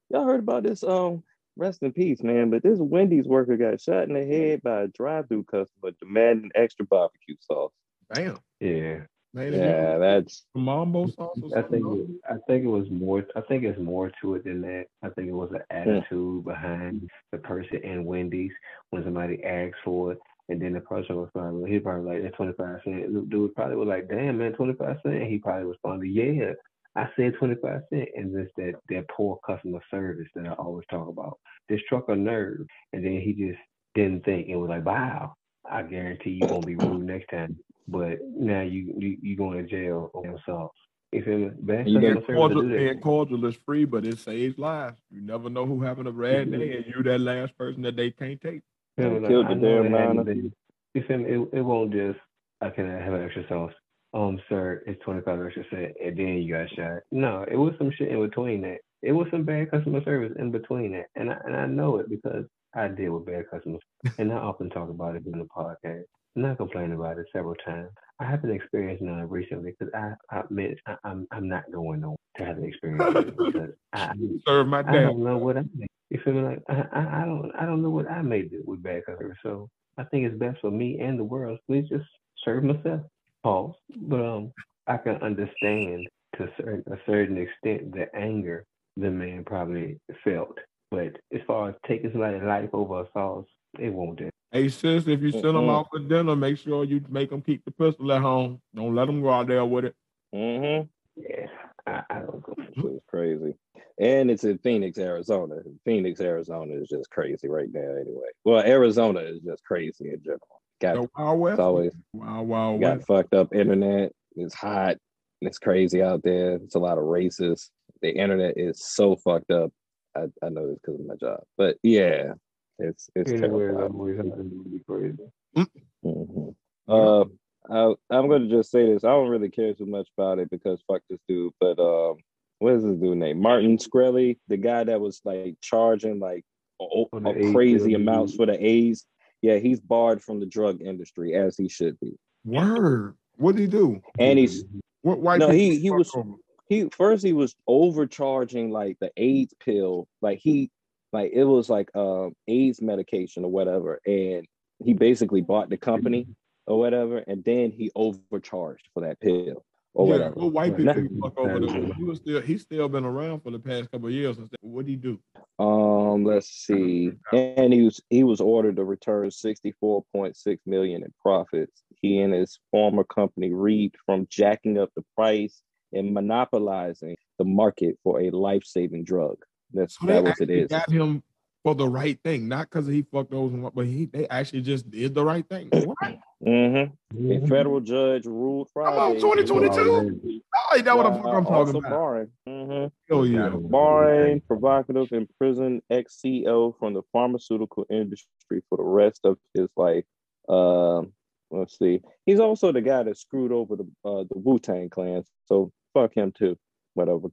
y'all 0.09 0.25
heard 0.25 0.39
about 0.39 0.63
this 0.63 0.83
um 0.83 1.23
rest 1.57 1.83
in 1.83 1.91
peace, 1.91 2.23
man. 2.23 2.49
But 2.49 2.63
this 2.63 2.79
Wendy's 2.79 3.27
worker 3.27 3.57
got 3.57 3.81
shot 3.81 4.07
in 4.07 4.13
the 4.13 4.25
head 4.25 4.61
by 4.63 4.83
a 4.83 4.87
drive-through 4.87 5.43
customer 5.43 5.91
demanding 5.99 6.51
extra 6.55 6.85
barbecue 6.85 7.35
sauce. 7.39 7.73
Damn, 8.13 8.39
Yeah, 8.59 9.01
man. 9.33 9.53
Yeah, 9.53 9.97
that's 9.97 10.43
Yeah, 10.55 10.61
mambo 10.61 11.07
sauce. 11.07 11.39
Or 11.41 11.57
I 11.57 11.61
think 11.63 11.85
it, 11.85 12.09
I 12.29 12.35
think 12.47 12.65
it 12.65 12.69
was 12.69 12.89
more. 12.89 13.25
I 13.35 13.41
think 13.41 13.63
it's 13.63 13.79
more 13.79 14.11
to 14.21 14.35
it 14.35 14.43
than 14.43 14.61
that. 14.61 14.85
I 15.03 15.09
think 15.09 15.29
it 15.29 15.33
was 15.33 15.51
an 15.51 15.61
attitude 15.69 16.45
behind 16.45 17.09
the 17.31 17.37
person 17.37 17.77
in 17.83 18.05
Wendy's 18.05 18.51
when 18.89 19.03
somebody 19.03 19.43
asked 19.43 19.77
for 19.85 20.13
it, 20.13 20.19
and 20.51 20.61
then 20.61 20.73
the 20.73 20.81
person 20.81 21.15
was 21.15 21.29
probably 21.33 21.71
he 21.71 21.79
probably 21.79 22.13
like 22.13 22.23
that 22.23 22.35
twenty 22.35 22.51
five 22.57 22.79
cent. 22.83 23.13
The 23.13 23.25
dude 23.29 23.55
probably 23.55 23.77
was 23.77 23.87
like, 23.87 24.09
"Damn 24.09 24.37
man, 24.37 24.51
twenty 24.51 24.73
five 24.73 24.97
cent." 25.01 25.15
And 25.15 25.27
he 25.31 25.39
probably 25.39 25.63
responded, 25.63 26.07
"Yeah, 26.07 26.51
I 26.95 27.07
said 27.15 27.35
twenty 27.39 27.55
five 27.55 27.81
cent." 27.89 28.09
And 28.15 28.35
it's 28.37 28.51
that 28.57 28.73
that 28.89 29.07
poor 29.09 29.39
customer 29.47 29.79
service 29.89 30.27
that 30.35 30.47
I 30.47 30.51
always 30.53 30.85
talk 30.91 31.07
about. 31.07 31.39
This 31.69 31.79
truck 31.87 32.09
a 32.09 32.15
nerve, 32.15 32.67
and 32.91 33.05
then 33.05 33.21
he 33.21 33.33
just 33.33 33.59
didn't 33.95 34.25
think 34.25 34.49
it 34.49 34.57
was 34.57 34.69
like, 34.69 34.85
"Wow, 34.85 35.35
I 35.69 35.83
guarantee 35.83 36.31
you 36.41 36.47
won't 36.47 36.65
be 36.65 36.75
rude 36.75 37.05
next 37.05 37.27
time." 37.29 37.57
But 37.87 38.19
now 38.21 38.61
you 38.61 38.93
you 38.97 39.17
you 39.21 39.37
going 39.37 39.63
to 39.63 39.69
jail 39.69 40.11
on 40.13 40.35
assault. 40.35 40.73
You 41.13 41.23
feel 41.23 41.37
me? 41.37 41.51
Bad 41.59 41.87
You 41.87 41.99
customer 41.99 42.37
cordial, 42.37 42.67
that. 42.67 42.99
cordial 43.01 43.45
is 43.45 43.55
free, 43.65 43.85
but 43.85 44.05
it 44.05 44.17
saves 44.19 44.57
lives. 44.57 44.97
You 45.09 45.21
never 45.21 45.49
know 45.49 45.65
who 45.65 45.81
having 45.81 46.07
a 46.07 46.11
bad 46.11 46.47
mm-hmm. 46.47 46.59
day, 46.59 46.77
and 46.77 46.85
you 46.85 47.03
that 47.03 47.19
last 47.19 47.57
person 47.57 47.81
that 47.83 47.95
they 47.95 48.11
can't 48.11 48.39
take. 48.39 48.61
Feel? 48.97 49.27
Killed 49.27 49.47
the 49.47 49.55
damn 49.55 49.93
it 49.93 49.99
hadn't 49.99 50.53
You 50.93 51.03
feel 51.07 51.17
me? 51.17 51.29
It, 51.29 51.59
it 51.59 51.61
won't 51.61 51.91
just 51.91 52.19
I 52.61 52.69
can 52.69 52.87
have 52.87 53.13
an 53.13 53.23
extra 53.23 53.47
sauce. 53.47 53.73
Um, 54.13 54.39
sir, 54.49 54.83
it's 54.85 55.01
twenty 55.03 55.21
five 55.21 55.39
extra 55.43 55.63
cent, 55.71 55.93
and 56.03 56.17
then 56.17 56.27
you 56.37 56.53
got 56.53 56.69
shot. 56.75 57.01
No, 57.11 57.45
it 57.49 57.55
was 57.55 57.73
some 57.77 57.91
shit 57.97 58.09
in 58.09 58.21
between 58.21 58.61
that. 58.61 58.79
It 59.01 59.13
was 59.13 59.27
some 59.31 59.43
bad 59.43 59.71
customer 59.71 60.03
service 60.03 60.33
in 60.37 60.51
between 60.51 60.91
that, 60.91 61.05
and 61.15 61.31
I 61.31 61.37
and 61.45 61.55
I 61.55 61.65
know 61.65 61.97
it 61.97 62.09
because 62.09 62.45
I 62.75 62.87
deal 62.89 63.13
with 63.13 63.25
bad 63.25 63.49
customers, 63.49 63.81
and 64.17 64.31
I 64.31 64.35
often 64.35 64.69
talk 64.69 64.89
about 64.89 65.15
it 65.15 65.25
in 65.25 65.39
the 65.39 65.45
podcast. 65.45 66.03
And 66.35 66.47
I 66.47 66.55
complain 66.55 66.93
about 66.93 67.17
it 67.17 67.25
several 67.33 67.55
times. 67.55 67.89
I 68.19 68.25
haven't 68.25 68.51
experienced 68.51 69.03
none 69.03 69.27
recently 69.27 69.73
because 69.77 69.93
I, 69.93 70.13
I 70.29 70.41
admit 70.41 70.77
I, 70.85 70.95
I'm 71.03 71.27
I'm 71.31 71.47
not 71.47 71.63
going 71.71 72.01
to 72.01 72.15
have 72.35 72.57
an 72.57 72.65
experience 72.65 73.13
because 73.13 73.71
I 73.93 74.13
Serve 74.47 74.67
my 74.67 74.79
I 74.79 74.91
don't 74.91 75.23
know 75.23 75.37
what 75.37 75.57
I 75.57 75.63
made. 75.75 75.87
You 76.11 76.19
feel 76.25 76.33
me? 76.33 76.41
Like 76.41 76.61
I, 76.67 76.83
I, 76.91 77.21
I 77.21 77.25
don't 77.25 77.51
I 77.57 77.65
don't 77.65 77.81
know 77.81 77.89
what 77.89 78.11
I 78.11 78.21
made 78.21 78.51
it 78.51 78.67
with 78.67 78.83
bad 78.83 79.05
customer. 79.05 79.37
So 79.41 79.69
I 79.97 80.03
think 80.03 80.25
it's 80.25 80.37
best 80.37 80.59
for 80.59 80.69
me 80.69 80.99
and 80.99 81.17
the 81.17 81.23
world. 81.23 81.57
Please 81.67 81.87
just 81.87 82.05
serve 82.43 82.65
myself. 82.65 83.01
Pause. 83.43 83.75
But 84.01 84.19
um, 84.19 84.51
I 84.87 84.97
can 84.97 85.15
understand 85.23 86.09
to 86.37 86.49
certain, 86.57 86.83
a 86.93 86.97
certain 87.05 87.37
extent 87.37 87.93
the 87.93 88.13
anger 88.13 88.65
the 88.97 89.09
man 89.09 89.45
probably 89.45 90.01
felt. 90.21 90.57
But 90.89 91.15
as 91.33 91.39
far 91.47 91.69
as 91.69 91.75
taking 91.87 92.11
somebody's 92.11 92.43
life 92.43 92.69
over 92.73 93.03
a 93.03 93.07
sauce, 93.13 93.45
it 93.79 93.93
won't 93.93 94.19
do. 94.19 94.29
Hey 94.51 94.67
sis, 94.67 95.07
if 95.07 95.21
you 95.21 95.31
send 95.31 95.45
them 95.45 95.55
Mm-mm. 95.55 95.79
out 95.79 95.87
for 95.89 95.99
dinner, 95.99 96.35
make 96.35 96.57
sure 96.57 96.83
you 96.83 97.01
make 97.07 97.29
them 97.29 97.41
keep 97.41 97.63
the 97.63 97.71
pistol 97.71 98.11
at 98.11 98.21
home. 98.21 98.59
Don't 98.75 98.93
let 98.93 99.05
them 99.05 99.21
go 99.21 99.29
out 99.31 99.47
there 99.47 99.63
with 99.63 99.85
it. 99.85 99.95
mm-hmm. 100.35 100.87
Yeah, 101.15 101.47
I, 101.87 102.03
I 102.09 102.19
don't 102.19 102.41
go. 102.43 102.55
It's 102.57 103.05
crazy. 103.07 103.53
And 103.99 104.29
it's 104.31 104.43
in 104.43 104.57
Phoenix, 104.59 104.97
Arizona. 104.97 105.55
Phoenix, 105.85 106.19
Arizona 106.21 106.73
is 106.73 106.87
just 106.89 107.09
crazy 107.09 107.47
right 107.47 107.69
now 107.71 107.79
anyway. 107.99 108.29
Well, 108.45 108.61
Arizona 108.63 109.19
is 109.21 109.39
just 109.41 109.63
crazy 109.63 110.09
in 110.11 110.21
general. 110.23 110.61
Got 110.81 110.95
The 110.95 111.09
Wild 111.17 111.39
West. 111.39 111.53
it's 111.53 111.59
always 111.59 111.91
Wild 112.13 112.47
Wild 112.47 112.81
got 112.81 112.97
West. 112.97 113.07
fucked 113.07 113.33
up 113.33 113.53
internet. 113.53 114.11
It's 114.35 114.55
hot. 114.55 114.97
It's 115.41 115.59
crazy 115.59 116.01
out 116.01 116.21
there. 116.23 116.53
It's 116.55 116.75
a 116.75 116.79
lot 116.79 116.97
of 116.97 117.03
racists. 117.03 117.69
The 118.01 118.09
internet 118.11 118.57
is 118.57 118.83
so 118.83 119.15
fucked 119.15 119.51
up. 119.51 119.71
I, 120.15 120.25
I 120.43 120.49
know 120.49 120.67
this 120.67 120.79
because 120.83 120.99
of 120.99 121.05
my 121.05 121.15
job, 121.15 121.41
but 121.57 121.77
yeah, 121.83 122.33
it's 122.79 123.09
it's 123.15 123.31
Anywhere 123.31 123.73
terrible. 123.73 123.99
always 123.99 124.17
something 124.17 124.63
really 124.65 124.83
crazy. 124.87 125.67
Mhm. 126.05 126.55
Uh, 126.87 127.25
I, 127.71 127.93
I'm 128.09 128.27
going 128.27 128.43
to 128.43 128.49
just 128.49 128.69
say 128.71 128.91
this. 128.91 129.03
I 129.03 129.09
don't 129.09 129.29
really 129.29 129.49
care 129.49 129.73
too 129.73 129.85
much 129.85 130.07
about 130.17 130.39
it 130.39 130.49
because 130.49 130.83
fuck 130.87 131.01
this 131.09 131.19
dude. 131.27 131.53
But 131.59 131.79
um, 131.79 132.17
what 132.59 132.73
is 132.73 132.83
this 132.83 132.97
dude 132.97 133.17
name? 133.17 133.39
Martin 133.41 133.77
Shkreli, 133.77 134.37
the 134.47 134.57
guy 134.57 134.83
that 134.83 134.99
was 134.99 135.21
like 135.23 135.55
charging 135.61 136.19
like 136.19 136.43
o- 136.81 137.07
For 137.09 137.19
the 137.21 137.37
AIDS 137.37 137.51
crazy 137.53 137.91
bill. 137.93 138.01
amounts 138.01 138.35
for 138.35 138.45
the 138.45 138.63
A's. 138.63 139.05
Yeah, 139.41 139.57
he's 139.57 139.79
barred 139.79 140.21
from 140.21 140.39
the 140.39 140.45
drug 140.45 140.81
industry 140.81 141.33
as 141.33 141.57
he 141.57 141.67
should 141.69 141.99
be. 141.99 142.15
Word. 142.45 143.15
What 143.37 143.55
did 143.55 143.61
he 143.61 143.67
do? 143.67 144.01
And 144.19 144.37
he's 144.37 144.65
What 145.01 145.19
white 145.19 145.39
No, 145.39 145.49
he- 145.49 145.79
he 145.79 145.89
was- 145.89 146.11
over? 146.13 146.33
he 146.69 146.89
first 146.95 147.25
he 147.25 147.33
was 147.33 147.55
overcharging 147.67 148.71
like 148.71 148.97
the 148.99 149.11
AIDS 149.17 149.53
pill, 149.63 150.07
like 150.21 150.39
he 150.39 150.69
like 151.13 151.31
it 151.33 151.43
was 151.43 151.69
like 151.69 151.89
um 151.95 152.33
AIDS 152.47 152.81
medication 152.81 153.43
or 153.45 153.51
whatever, 153.51 153.99
and 154.05 154.45
he 154.83 154.93
basically 154.93 155.41
bought 155.41 155.69
the 155.69 155.77
company 155.77 156.27
or 156.67 156.79
whatever, 156.79 157.19
and 157.19 157.43
then 157.43 157.71
he 157.71 157.91
overcharged 157.95 158.89
for 158.93 159.01
that 159.01 159.19
pill 159.19 159.63
or 159.93 160.07
yeah, 160.07 160.13
whatever. 160.13 160.35
what 160.35 160.53
white 160.53 160.77
people 160.77 160.93
he 160.93 161.07
fuck 161.21 161.37
over 161.37 161.59
the, 161.59 161.93
he 161.97 162.03
was 162.03 162.19
still 162.19 162.41
he's 162.41 162.61
still 162.61 162.87
been 162.87 163.05
around 163.05 163.41
for 163.41 163.51
the 163.51 163.59
past 163.59 163.91
couple 163.91 164.07
of 164.07 164.13
years. 164.13 164.37
What 164.61 164.85
did 164.85 164.91
he 164.91 164.95
do? 164.97 165.19
Um, 165.59 166.23
let's 166.23 166.49
see. 166.49 167.11
And 167.33 167.73
he 167.73 167.83
was 167.83 168.01
he 168.09 168.23
was 168.23 168.41
ordered 168.41 168.77
to 168.77 168.85
return 168.85 169.29
64.6 169.29 170.59
million 170.65 171.03
in 171.03 171.13
profits. 171.21 171.83
He 172.01 172.19
and 172.19 172.33
his 172.33 172.59
former 172.71 173.03
company 173.03 173.53
reaped 173.53 173.97
from 174.05 174.27
jacking 174.29 174.79
up 174.79 174.89
the 174.95 175.03
price 175.15 175.61
and 175.93 176.13
monopolizing 176.13 177.17
the 177.37 177.45
market 177.45 177.97
for 178.03 178.21
a 178.21 178.29
life-saving 178.29 179.03
drug. 179.03 179.37
That's 179.73 179.99
So 179.99 180.07
they 180.07 180.13
that 180.13 180.23
was 180.23 180.39
it 180.39 180.43
actually 180.43 180.67
got 180.67 180.89
him 180.89 181.23
for 181.63 181.75
the 181.75 181.87
right 181.87 182.19
thing, 182.23 182.47
not 182.47 182.69
because 182.69 182.87
he 182.87 183.03
fucked 183.11 183.31
those, 183.31 183.51
but 183.73 183.85
he 183.85 184.05
they 184.05 184.27
actually 184.29 184.61
just 184.61 184.89
did 184.89 185.13
the 185.13 185.23
right 185.23 185.47
thing. 185.47 185.69
What? 185.71 185.97
Mm-hmm. 186.43 187.31
A 187.31 187.47
federal 187.47 187.79
judge 187.81 188.25
ruled 188.25 188.69
Come 188.75 188.85
on, 188.97 189.13
2022. 189.15 190.41
Oh, 190.73 190.81
that 190.81 190.97
what 190.97 191.03
the 191.13 191.21
fuck 191.21 191.33
I'm 191.35 191.45
talking 191.45 191.75
about. 191.75 191.89
barring, 191.91 192.29
mhm, 192.47 192.91
Oh 193.11 193.23
yeah. 193.23 193.49
barring 193.49 194.41
provocative 194.41 195.09
and 195.11 195.27
prison 195.37 195.81
ex-CEO 195.91 196.73
from 196.79 196.95
the 196.95 197.03
pharmaceutical 197.13 197.85
industry 197.91 198.63
for 198.69 198.77
the 198.77 198.83
rest 198.83 199.21
of 199.23 199.37
his 199.53 199.67
life. 199.77 200.03
Um, 200.49 201.13
let's 201.51 201.77
see. 201.77 202.01
He's 202.25 202.39
also 202.39 202.71
the 202.71 202.81
guy 202.81 203.03
that 203.03 203.17
screwed 203.19 203.51
over 203.51 203.75
the 203.75 203.83
uh, 204.03 204.23
the 204.23 204.39
Wu 204.39 204.57
Tang 204.57 204.89
Clan. 204.89 205.23
So 205.45 205.71
fuck 205.93 206.15
him 206.15 206.31
too. 206.31 206.57
Whatever. 206.95 207.27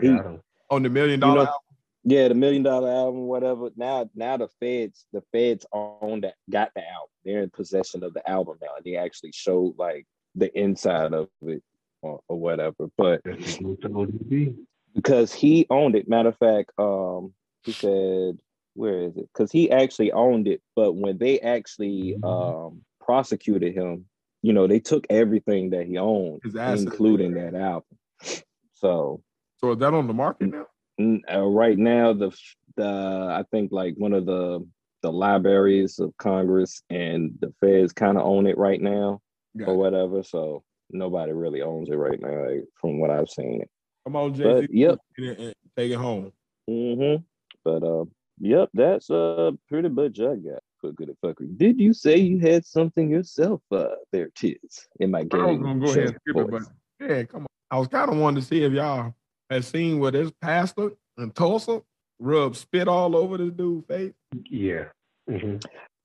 He- 0.00 0.16
On 0.70 0.82
the 0.82 0.88
million 0.88 1.20
You 1.20 1.26
know- 1.26 1.38
album. 1.40 1.54
Yeah, 2.10 2.28
the 2.28 2.34
million 2.34 2.62
dollar 2.62 2.90
album, 2.90 3.22
whatever. 3.26 3.68
Now, 3.76 4.08
now 4.14 4.38
the 4.38 4.48
feds, 4.60 5.04
the 5.12 5.22
feds 5.30 5.66
own 5.72 6.22
that, 6.22 6.34
got 6.48 6.70
the 6.74 6.80
album. 6.80 7.10
They're 7.24 7.42
in 7.42 7.50
possession 7.50 8.02
of 8.02 8.14
the 8.14 8.28
album 8.28 8.56
now, 8.62 8.68
and 8.76 8.84
they 8.84 8.96
actually 8.96 9.32
showed 9.34 9.74
like 9.78 10.06
the 10.34 10.56
inside 10.58 11.12
of 11.12 11.28
it 11.42 11.62
or, 12.00 12.20
or 12.28 12.38
whatever. 12.40 12.88
But 12.96 13.20
That's 13.24 13.58
what 13.60 13.76
he 13.82 13.88
told 13.88 14.12
you 14.12 14.18
to 14.20 14.24
be. 14.24 14.54
because 14.94 15.34
he 15.34 15.66
owned 15.68 15.96
it, 15.96 16.08
matter 16.08 16.30
of 16.30 16.38
fact, 16.38 16.70
um, 16.78 17.34
he 17.64 17.72
said, 17.72 18.38
where 18.74 19.00
is 19.02 19.16
it? 19.18 19.28
Because 19.34 19.52
he 19.52 19.70
actually 19.70 20.12
owned 20.12 20.48
it, 20.48 20.62
but 20.76 20.92
when 20.92 21.18
they 21.18 21.40
actually 21.40 22.16
um 22.22 22.80
prosecuted 23.00 23.74
him, 23.74 24.06
you 24.40 24.54
know, 24.54 24.66
they 24.66 24.80
took 24.80 25.06
everything 25.10 25.70
that 25.70 25.86
he 25.86 25.98
owned, 25.98 26.40
including 26.54 27.34
that 27.34 27.54
album. 27.54 27.98
So 28.74 29.22
So 29.58 29.72
is 29.72 29.78
that 29.78 29.92
on 29.92 30.06
the 30.06 30.14
market 30.14 30.48
now? 30.52 30.66
Uh, 31.00 31.40
right 31.42 31.78
now 31.78 32.12
the 32.12 32.30
the 32.76 32.84
I 32.84 33.44
think 33.50 33.70
like 33.72 33.94
one 33.96 34.12
of 34.12 34.26
the 34.26 34.66
the 35.02 35.12
libraries 35.12 35.98
of 36.00 36.16
Congress 36.16 36.82
and 36.90 37.30
the 37.40 37.52
feds 37.60 37.92
kind 37.92 38.18
of 38.18 38.24
own 38.24 38.46
it 38.46 38.58
right 38.58 38.80
now 38.80 39.20
Got 39.56 39.68
or 39.68 39.74
it. 39.74 39.76
whatever. 39.76 40.22
So 40.24 40.64
nobody 40.90 41.32
really 41.32 41.62
owns 41.62 41.88
it 41.88 41.94
right 41.94 42.20
now, 42.20 42.46
like, 42.48 42.64
from 42.80 42.98
what 42.98 43.10
I've 43.10 43.28
seen. 43.28 43.64
Come 44.04 44.16
on, 44.16 44.34
Jay 44.34 44.42
But 44.42 44.72
yep, 44.72 44.98
Take 45.76 45.92
it 45.92 45.96
home. 45.96 46.32
hmm 46.68 47.16
but 47.64 47.82
uh, 47.82 48.04
yep, 48.40 48.70
that's 48.74 49.10
uh 49.10 49.50
pretty 49.68 49.88
much 49.88 50.18
I 50.20 50.36
got 50.36 50.62
for 50.80 50.92
good 50.92 51.10
at 51.10 51.20
fuckery. 51.24 51.56
Did 51.56 51.80
you 51.80 51.92
say 51.92 52.16
you 52.16 52.38
had 52.38 52.64
something 52.64 53.10
yourself? 53.10 53.60
Uh, 53.70 53.88
there, 54.12 54.30
tis 54.34 54.56
in 55.00 55.10
my 55.10 55.20
I 55.20 55.22
was 55.22 55.30
game. 55.30 55.62
gonna 55.62 55.78
go 55.80 55.92
ahead 55.92 56.08
and 56.08 56.18
skip 56.26 56.36
it, 56.36 56.50
but 56.50 56.62
yeah, 57.00 57.22
come 57.24 57.42
on. 57.42 57.46
I 57.70 57.78
was 57.78 57.88
kind 57.88 58.10
of 58.10 58.16
wanting 58.16 58.40
to 58.40 58.46
see 58.46 58.62
if 58.62 58.72
y'all 58.72 59.14
had 59.50 59.64
seen 59.64 59.98
where 59.98 60.10
this 60.10 60.30
pastor 60.40 60.92
in 61.16 61.30
Tulsa 61.32 61.82
rubbed 62.18 62.56
spit 62.56 62.88
all 62.88 63.16
over 63.16 63.38
this 63.38 63.52
dude's 63.52 63.86
face. 63.86 64.12
Yeah. 64.50 64.84
hmm 65.28 65.56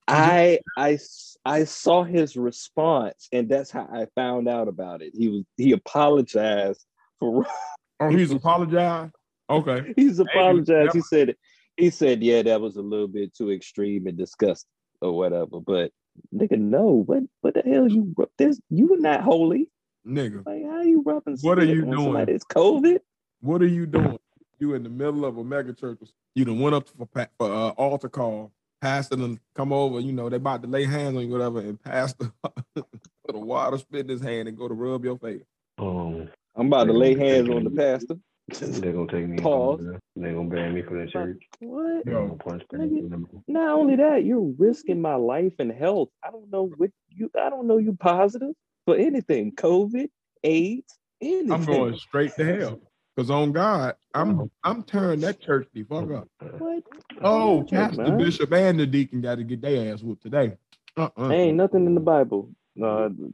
I 0.06 0.58
I 0.76 0.92
s- 0.94 1.36
I 1.46 1.64
saw 1.64 2.04
his 2.04 2.36
response, 2.36 3.26
and 3.32 3.48
that's 3.48 3.70
how 3.70 3.88
I 3.90 4.06
found 4.14 4.48
out 4.48 4.68
about 4.68 5.00
it. 5.00 5.12
He 5.16 5.28
was 5.28 5.44
he 5.56 5.72
apologized 5.72 6.84
for 7.20 7.46
Oh, 8.00 8.10
he's 8.10 8.30
apologized. 8.32 9.14
Okay. 9.48 9.94
he's 9.96 10.18
apologized. 10.18 10.94
He 10.94 11.00
said 11.00 11.36
he 11.78 11.88
said 11.90 12.22
yeah, 12.22 12.42
that 12.42 12.60
was 12.60 12.76
a 12.76 12.82
little 12.82 13.08
bit 13.08 13.34
too 13.34 13.50
extreme 13.50 14.06
and 14.06 14.18
disgusting 14.18 14.68
or 15.00 15.12
whatever. 15.16 15.60
But 15.60 15.90
nigga, 16.34 16.58
no, 16.58 17.02
what 17.06 17.22
what 17.40 17.54
the 17.54 17.62
hell 17.62 17.88
you 17.90 18.12
rub- 18.16 18.28
this? 18.36 18.60
You 18.68 18.88
were 18.88 18.98
not 18.98 19.22
holy. 19.22 19.70
Nigga, 20.06 20.44
Like 20.44 20.64
how 20.70 20.82
you 20.82 21.02
rubbing? 21.06 21.38
What 21.40 21.58
are 21.58 21.64
you 21.64 21.80
doing? 21.82 21.96
somebody? 21.96 22.32
It's 22.34 22.44
COVID. 22.44 22.98
What 23.44 23.60
are 23.60 23.66
you 23.66 23.86
doing? 23.86 24.18
You 24.58 24.74
in 24.74 24.82
the 24.82 24.88
middle 24.88 25.24
of 25.24 25.36
a 25.36 25.44
mega 25.44 25.74
church. 25.74 25.98
You 26.34 26.44
done 26.44 26.60
went 26.60 26.74
up 26.74 26.88
for, 26.88 27.06
pa- 27.06 27.26
for 27.38 27.52
uh, 27.52 27.68
altar 27.70 28.08
call. 28.08 28.50
Pastor 28.80 29.16
done 29.16 29.38
come 29.54 29.72
over. 29.72 30.00
You 30.00 30.12
know 30.12 30.28
they 30.28 30.36
about 30.36 30.62
to 30.62 30.68
lay 30.68 30.84
hands 30.84 31.16
on 31.16 31.22
you, 31.24 31.28
whatever. 31.28 31.60
And 31.60 31.82
pastor 31.82 32.32
put 32.74 32.86
a 33.28 33.38
water 33.38 33.78
spit 33.78 34.00
in 34.00 34.08
his 34.08 34.22
hand 34.22 34.48
and 34.48 34.56
go 34.56 34.66
to 34.66 34.74
rub 34.74 35.04
your 35.04 35.18
face. 35.18 35.42
Um, 35.78 36.28
I'm 36.56 36.68
about 36.68 36.84
to 36.84 36.92
lay 36.92 37.16
hands 37.16 37.50
on 37.50 37.64
the 37.64 37.70
pastor. 37.70 38.16
they're 38.48 38.92
gonna 38.92 39.10
take 39.10 39.28
me. 39.28 39.38
Pause. 39.38 39.98
They're 40.16 40.34
gonna 40.34 40.48
ban 40.48 40.74
me 40.74 40.82
from 40.82 41.04
the 41.04 41.10
church. 41.10 41.42
What? 41.60 42.04
They're 42.04 42.14
gonna 42.14 42.36
punch 42.36 42.62
me. 42.72 43.02
Nigga. 43.02 43.42
Not 43.48 43.78
only 43.78 43.96
that, 43.96 44.24
you're 44.24 44.52
risking 44.58 45.00
my 45.00 45.14
life 45.16 45.54
and 45.58 45.72
health. 45.72 46.08
I 46.22 46.30
don't 46.30 46.50
know 46.50 46.70
what 46.76 46.90
you. 47.08 47.30
I 47.38 47.50
don't 47.50 47.66
know 47.66 47.78
you 47.78 47.94
positive 47.94 48.54
for 48.86 48.96
anything. 48.96 49.52
COVID, 49.52 50.08
AIDS, 50.42 50.98
anything. 51.20 51.52
I'm 51.52 51.64
going 51.64 51.96
straight 51.96 52.34
to 52.36 52.44
hell. 52.44 52.80
Cause 53.16 53.30
on 53.30 53.52
God, 53.52 53.94
I'm 54.12 54.40
oh. 54.40 54.50
I'm 54.64 54.82
tearing 54.82 55.20
that 55.20 55.40
church 55.40 55.68
the 55.72 55.84
fuck 55.84 56.10
up. 56.10 56.28
What? 56.58 56.82
Oh, 57.22 57.60
Church, 57.62 57.70
pastor, 57.70 58.02
man. 58.02 58.18
bishop, 58.18 58.52
and 58.52 58.78
the 58.80 58.86
deacon 58.86 59.20
got 59.20 59.36
to 59.36 59.44
get 59.44 59.60
their 59.62 59.92
ass 59.92 60.02
whooped 60.02 60.22
today. 60.22 60.56
Uh-uh. 60.96 61.30
Ain't 61.30 61.56
nothing 61.56 61.86
in 61.86 61.94
the 61.94 62.00
Bible. 62.00 62.50
Uh, 62.76 63.08
no, 63.16 63.30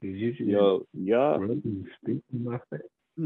You 0.00 0.34
should 0.34 0.46
yo, 0.46 0.86
y'all, 0.94 1.38
really 1.38 1.60
speak 2.02 2.22
to 2.30 2.36
my 2.38 2.58
face. 2.70 2.80
I 3.18 3.22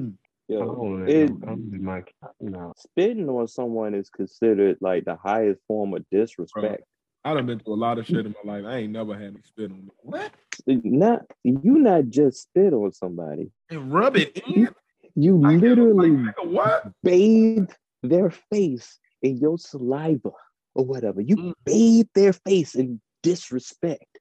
yo, 0.48 0.74
don't 0.74 1.08
it- 1.08 1.30
I'm 1.46 1.70
in 1.72 1.84
my 1.84 2.02
no. 2.40 2.72
spitting 2.76 3.28
on 3.28 3.46
someone 3.46 3.94
is 3.94 4.10
considered 4.10 4.78
like 4.80 5.04
the 5.04 5.16
highest 5.16 5.60
form 5.68 5.94
of 5.94 6.04
disrespect. 6.10 6.82
I 7.24 7.34
done 7.34 7.46
been 7.46 7.60
through 7.60 7.74
a 7.74 7.76
lot 7.76 7.98
of 7.98 8.06
shit 8.06 8.26
in 8.26 8.34
my 8.44 8.54
life. 8.54 8.64
I 8.66 8.78
ain't 8.78 8.92
never 8.92 9.14
had 9.16 9.34
me 9.34 9.40
spit 9.44 9.70
on 9.70 9.84
me. 9.84 9.90
What? 10.00 10.32
Not 10.66 11.22
you, 11.44 11.60
not 11.78 12.08
just 12.08 12.42
spit 12.42 12.72
on 12.72 12.90
somebody. 12.92 13.52
And 13.70 13.92
rub 13.92 14.16
it 14.16 14.42
in? 14.48 14.68
You 15.14 15.44
I 15.44 15.56
literally 15.56 16.10
like, 16.10 16.34
what? 16.44 16.90
bathe 17.02 17.70
their 18.02 18.30
face 18.30 18.98
in 19.22 19.36
your 19.38 19.58
saliva 19.58 20.30
or 20.74 20.84
whatever. 20.84 21.20
You 21.20 21.36
Mm. 21.36 21.52
bathe 21.64 22.06
their 22.14 22.32
face 22.32 22.74
in 22.74 23.00
disrespect. 23.22 24.18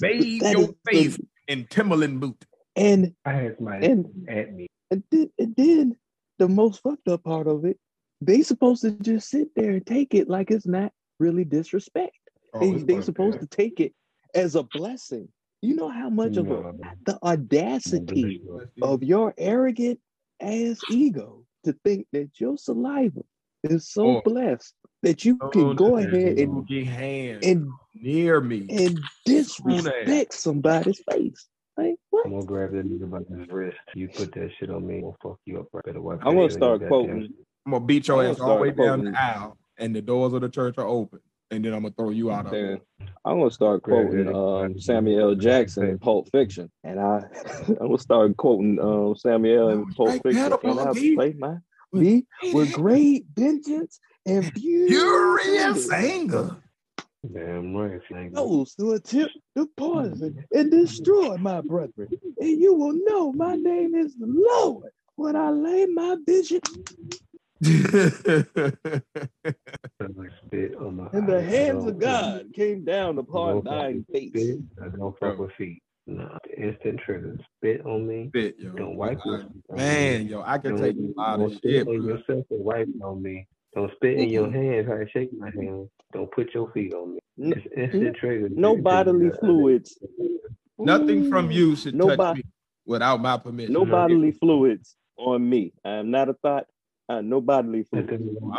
Bathe 0.00 0.42
your 0.52 0.60
is 0.60 0.68
the- 0.68 0.76
face 0.86 1.18
in 1.46 1.66
Timberland 1.70 2.20
boot. 2.20 2.44
And 2.76 3.14
I 3.24 3.32
had 3.32 3.60
my 3.60 3.76
and 3.78 4.06
at 4.28 4.54
me. 4.54 4.66
and 4.90 5.02
then, 5.10 5.30
and 5.38 5.56
then 5.56 5.96
the 6.38 6.48
most 6.48 6.80
fucked 6.82 7.08
up 7.08 7.24
part 7.24 7.46
of 7.48 7.64
it, 7.64 7.76
they 8.20 8.42
supposed 8.42 8.82
to 8.82 8.92
just 8.92 9.28
sit 9.30 9.48
there 9.56 9.70
and 9.72 9.86
take 9.86 10.14
it 10.14 10.28
like 10.28 10.50
it's 10.50 10.66
not 10.66 10.92
really 11.18 11.44
disrespect. 11.44 12.16
Oh, 12.54 12.60
they 12.60 12.68
it's 12.70 12.84
they 12.84 13.00
supposed 13.00 13.36
up. 13.36 13.40
to 13.42 13.46
take 13.48 13.80
it 13.80 13.92
as 14.34 14.54
a 14.54 14.62
blessing. 14.62 15.28
You 15.62 15.74
know 15.74 15.88
how 15.88 16.08
much 16.08 16.36
of 16.36 16.46
a, 16.46 16.50
No. 16.50 16.78
the 17.06 17.18
audacity 17.24 18.40
of 18.80 19.02
your 19.02 19.34
arrogant 19.38 19.98
ass 20.40 20.80
ego 20.88 21.44
to 21.64 21.72
think 21.84 22.06
that 22.12 22.30
your 22.40 22.56
saliva 22.56 23.20
is 23.64 23.88
so 23.90 24.18
Oh. 24.18 24.22
blessed 24.24 24.74
that 25.02 25.24
you 25.24 25.36
can 25.52 25.62
oh, 25.62 25.74
go 25.74 25.96
ahead 25.96 26.38
and 26.38 26.66
get 26.66 26.86
hands 26.86 27.44
and 27.44 27.68
near 27.94 28.40
me. 28.40 28.66
and 28.70 29.00
disrespect 29.24 30.32
somebody's 30.34 31.00
face. 31.10 31.48
Like 31.76 31.96
what? 32.10 32.26
I'm 32.26 32.32
gonna 32.32 32.44
grab 32.46 32.72
that 32.72 32.86
nigga 32.88 33.08
by 33.10 33.18
his 33.18 33.48
wrist. 33.48 33.76
You 33.94 34.08
put 34.08 34.32
that 34.32 34.50
shit 34.58 34.70
on 34.70 34.86
me, 34.86 34.96
I'm 34.96 35.02
gonna 35.02 35.14
fuck 35.22 35.38
you 35.44 35.60
up. 35.60 35.66
Right? 35.72 35.84
Better 35.84 36.00
wipe 36.00 36.20
I'm 36.22 36.34
that 36.34 36.40
gonna 36.40 36.50
shit 36.50 36.62
on 36.62 36.68
your 36.68 36.76
start 36.78 36.88
quoting. 36.88 37.22
shit. 37.22 37.30
I'm 37.66 37.72
gonna 37.72 37.84
beat 37.84 38.08
your 38.08 38.24
ass 38.24 38.40
all 38.40 38.56
the 38.56 38.62
way 38.62 38.70
down 38.70 39.04
the 39.04 39.20
aisle, 39.20 39.56
and 39.78 39.94
the 39.94 40.02
doors 40.02 40.32
of 40.32 40.40
the 40.40 40.48
church 40.48 40.76
are 40.78 40.86
open, 40.86 41.20
and 41.50 41.64
then 41.64 41.72
I'm 41.74 41.82
gonna 41.82 41.94
throw 41.96 42.10
you 42.10 42.30
out 42.30 42.46
of 42.46 42.52
Then 42.52 42.74
it. 42.74 42.82
I'm 43.24 43.38
gonna 43.38 43.50
start 43.50 43.82
quoting 43.82 44.34
um. 44.34 44.78
Samuel 44.78 45.30
L. 45.30 45.34
Jackson 45.34 45.84
in 45.84 45.98
Pulp 45.98 46.30
Fiction, 46.30 46.70
and 46.84 47.00
I 47.00 47.22
I'm 47.68 47.74
gonna 47.76 47.98
start 47.98 48.36
quoting 48.36 48.78
um, 48.80 49.16
Samuel 49.16 49.70
in 49.70 49.94
Pulp 49.94 50.22
Fiction, 50.22 50.44
and 50.44 50.52
I 50.52 50.56
pedagogy. 50.56 51.14
play 51.14 51.34
my 51.38 51.56
me 51.92 52.26
with 52.52 52.72
great 52.72 53.24
vengeance 53.34 53.98
and 54.26 54.52
Furious 54.54 55.90
anger. 55.90 56.56
Damn 57.32 57.74
right. 57.74 58.00
Those 58.32 58.74
who 58.78 58.92
attempt 58.92 59.36
to 59.56 59.68
poison 59.76 60.44
and 60.52 60.70
destroy 60.70 61.36
my 61.36 61.60
brethren. 61.60 62.08
And 62.38 62.60
you 62.60 62.74
will 62.74 62.92
know 62.92 63.32
my 63.32 63.56
name 63.56 63.94
is 63.94 64.14
the 64.16 64.26
Lord 64.26 64.90
when 65.16 65.34
I 65.34 65.50
lay 65.50 65.86
my 65.86 66.16
vision 66.24 66.60
Like 70.00 70.30
spit 70.46 70.74
on 70.76 70.96
my 70.96 71.08
in 71.12 71.26
the 71.26 71.42
hands 71.42 71.84
of 71.84 71.98
God 71.98 72.46
came 72.54 72.84
down 72.84 73.18
upon 73.18 73.62
don't 73.62 73.64
thine 73.64 74.06
face. 74.12 74.30
spit. 74.30 74.58
I 74.82 74.88
don't 74.96 75.18
fuck 75.18 75.38
with 75.38 75.50
feet. 75.58 75.82
Nah, 76.06 76.38
instant 76.56 77.00
trigger. 77.04 77.36
Spit 77.58 77.84
on 77.84 78.06
me. 78.06 78.28
Spit, 78.28 78.56
yo. 78.58 78.70
Don't 78.72 78.96
wipe 78.96 79.18
your 79.24 79.42
I- 79.72 79.74
Man, 79.76 80.24
me. 80.24 80.30
yo, 80.30 80.42
I 80.42 80.58
can 80.58 80.76
Don't, 80.76 80.82
take 80.84 80.96
a 80.96 81.20
lot 81.20 81.40
of 81.40 81.52
spit 81.54 81.70
shit. 81.70 81.88
on 81.88 81.98
bro. 82.00 82.06
yourself 82.16 82.46
and 82.50 82.64
wipe 82.64 82.88
on 83.02 83.22
me. 83.22 83.46
Don't 83.74 83.92
spit 83.96 84.18
in 84.18 84.28
your 84.30 84.50
hand. 84.50 84.86
Try 84.86 85.04
to 85.04 85.10
shake 85.10 85.30
my 85.36 85.50
hand. 85.50 85.88
Don't 86.12 86.30
put 86.32 86.54
your 86.54 86.70
feet 86.72 86.94
on 86.94 87.14
me. 87.14 87.20
It's 87.38 87.66
instant 87.76 88.16
trigger. 88.16 88.48
No 88.50 88.70
Trigger, 88.74 88.82
bodily 88.82 89.30
fluids. 89.40 89.98
Nothing 90.78 91.28
from 91.28 91.50
you 91.50 91.76
should 91.76 91.94
No 91.94 92.08
touch 92.08 92.16
bo- 92.18 92.34
me 92.34 92.42
without 92.86 93.20
my 93.20 93.36
permission. 93.36 93.72
No 93.74 93.84
No. 93.84 93.90
bodily 93.90 94.32
fluids 94.32 94.96
on 95.18 95.46
me. 95.48 95.72
I 95.84 95.90
am 95.90 96.10
not 96.10 96.28
a 96.30 96.34
thought. 96.34 96.66
Uh, 97.08 97.20
no 97.22 97.40
bodily 97.40 97.84
fluids. 97.84 98.08